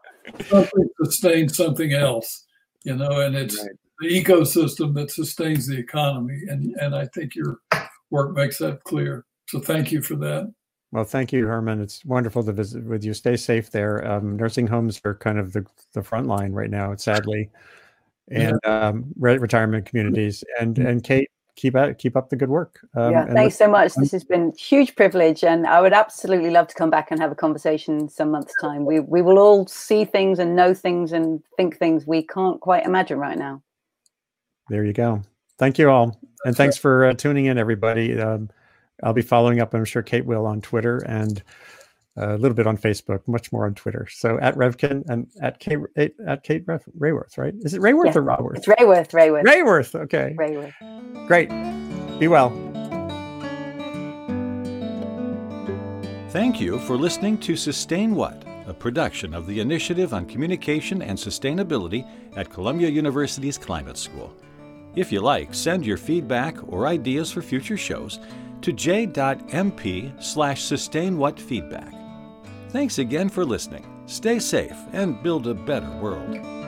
something 0.48 0.90
sustains 1.04 1.58
something 1.58 1.94
else. 1.94 2.44
You 2.84 2.96
know, 2.96 3.22
and 3.22 3.36
it's 3.36 3.60
right. 3.60 3.72
the 4.00 4.24
ecosystem 4.24 4.94
that 4.96 5.12
sustains 5.12 5.68
the 5.68 5.78
economy, 5.78 6.42
and 6.48 6.76
and 6.76 6.96
I 6.96 7.08
think 7.08 7.36
your 7.36 7.60
work 8.10 8.36
makes 8.36 8.58
that 8.60 8.84
clear. 8.84 9.26
So 9.48 9.60
thank 9.60 9.92
you 9.92 10.02
for 10.02 10.16
that. 10.18 10.52
Well, 10.92 11.04
thank 11.04 11.34
you, 11.34 11.46
Herman. 11.46 11.82
It's 11.82 12.06
wonderful 12.06 12.44
to 12.44 12.54
visit 12.54 12.86
with 12.86 13.04
you. 13.04 13.14
Stay 13.14 13.36
safe 13.36 13.70
there. 13.70 14.10
Um, 14.10 14.38
nursing 14.38 14.66
homes 14.66 15.02
are 15.04 15.16
kind 15.16 15.38
of 15.38 15.52
the, 15.52 15.66
the 15.94 16.02
front 16.02 16.28
line 16.28 16.54
right 16.54 16.70
now, 16.70 16.96
sadly, 16.96 17.50
and 18.32 18.58
yeah. 18.64 18.88
um, 18.88 19.06
re- 19.20 19.38
retirement 19.38 19.86
communities. 19.86 20.44
And 20.60 20.78
and 20.78 21.04
Kate, 21.04 21.30
keep 21.56 21.76
out, 21.76 21.98
keep 21.98 22.16
up 22.16 22.30
the 22.30 22.36
good 22.36 22.50
work. 22.50 22.80
Um, 22.96 23.12
yeah, 23.12 23.26
thanks 23.26 23.56
so 23.56 23.68
much. 23.68 23.96
This 23.96 24.12
has 24.12 24.24
been 24.24 24.54
huge 24.58 24.96
privilege, 24.96 25.44
and 25.44 25.66
I 25.66 25.82
would 25.82 25.94
absolutely 25.94 26.50
love 26.50 26.68
to 26.68 26.76
come 26.76 26.90
back 26.90 27.12
and 27.12 27.20
have 27.20 27.32
a 27.32 27.36
conversation 27.36 28.10
some 28.10 28.32
month's 28.32 28.54
time. 28.62 28.86
We 28.86 29.00
we 29.00 29.22
will 29.22 29.40
all 29.40 29.68
see 29.68 30.06
things 30.06 30.40
and 30.40 30.56
know 30.56 30.74
things 30.74 31.12
and 31.12 31.42
think 31.58 31.78
things 31.78 32.06
we 32.06 32.24
can't 32.24 32.60
quite 32.60 32.86
imagine 32.86 33.18
right 33.18 33.38
now. 33.38 33.62
There 34.70 34.84
you 34.84 34.94
go. 34.94 35.22
Thank 35.58 35.78
you 35.78 35.90
all, 35.90 36.20
and 36.46 36.56
thanks 36.56 36.78
for 36.78 37.06
uh, 37.06 37.14
tuning 37.14 37.46
in, 37.46 37.58
everybody. 37.58 38.20
Um, 38.20 38.50
I'll 39.04 39.14
be 39.14 39.22
following 39.22 39.60
up. 39.60 39.74
I'm 39.74 39.86
sure 39.86 40.02
Kate 40.02 40.26
will 40.26 40.46
on 40.46 40.62
Twitter 40.62 40.98
and 41.08 41.42
a 42.18 42.38
little 42.38 42.56
bit 42.56 42.68
on 42.68 42.78
Facebook, 42.78 43.28
much 43.28 43.52
more 43.52 43.66
on 43.66 43.76
Twitter. 43.76 44.08
So 44.10 44.40
at 44.40 44.56
Revkin 44.56 45.04
and 45.08 45.28
at 45.42 45.60
Kate 45.60 45.80
eh, 45.98 46.10
at 46.28 46.44
Kate 46.44 46.66
Raworth, 46.66 47.38
right? 47.38 47.54
Is 47.62 47.74
it 47.74 47.82
Rayworth 47.82 48.14
yeah, 48.14 48.20
or 48.20 48.24
Raworth? 48.24 48.58
It's 48.58 48.68
Rayworth. 48.68 49.12
Raworth. 49.12 49.44
Raworth. 49.44 49.96
Okay. 49.96 50.36
Raworth. 50.38 51.28
Great. 51.28 51.50
Be 52.20 52.28
well. 52.28 52.50
Thank 56.30 56.60
you 56.60 56.80
for 56.80 56.98
listening 56.98 57.38
to 57.40 57.56
Sustain 57.56 58.14
What, 58.14 58.44
a 58.68 58.74
production 58.74 59.34
of 59.34 59.48
the 59.48 59.62
Initiative 59.62 60.14
on 60.14 60.26
Communication 60.26 61.02
and 61.02 61.18
Sustainability 61.18 62.06
at 62.36 62.50
Columbia 62.50 62.90
University's 62.90 63.58
Climate 63.58 63.98
School. 63.98 64.34
If 64.96 65.12
you 65.12 65.22
like, 65.22 65.54
send 65.54 65.86
your 65.86 65.98
feedback 65.98 66.58
or 66.68 66.88
ideas 66.88 67.32
for 67.32 67.42
future 67.42 67.78
shows 67.78 68.20
to 68.62 68.74
j.mp 68.74 70.22
slash 70.22 70.62
sustainwhatfeedback. 70.62 72.05
Thanks 72.76 73.00
again 73.00 73.30
for 73.30 73.46
listening. 73.46 73.86
Stay 74.06 74.38
safe 74.38 74.76
and 74.92 75.24
build 75.24 75.48
a 75.48 75.54
better 75.54 75.90
world. 76.02 76.65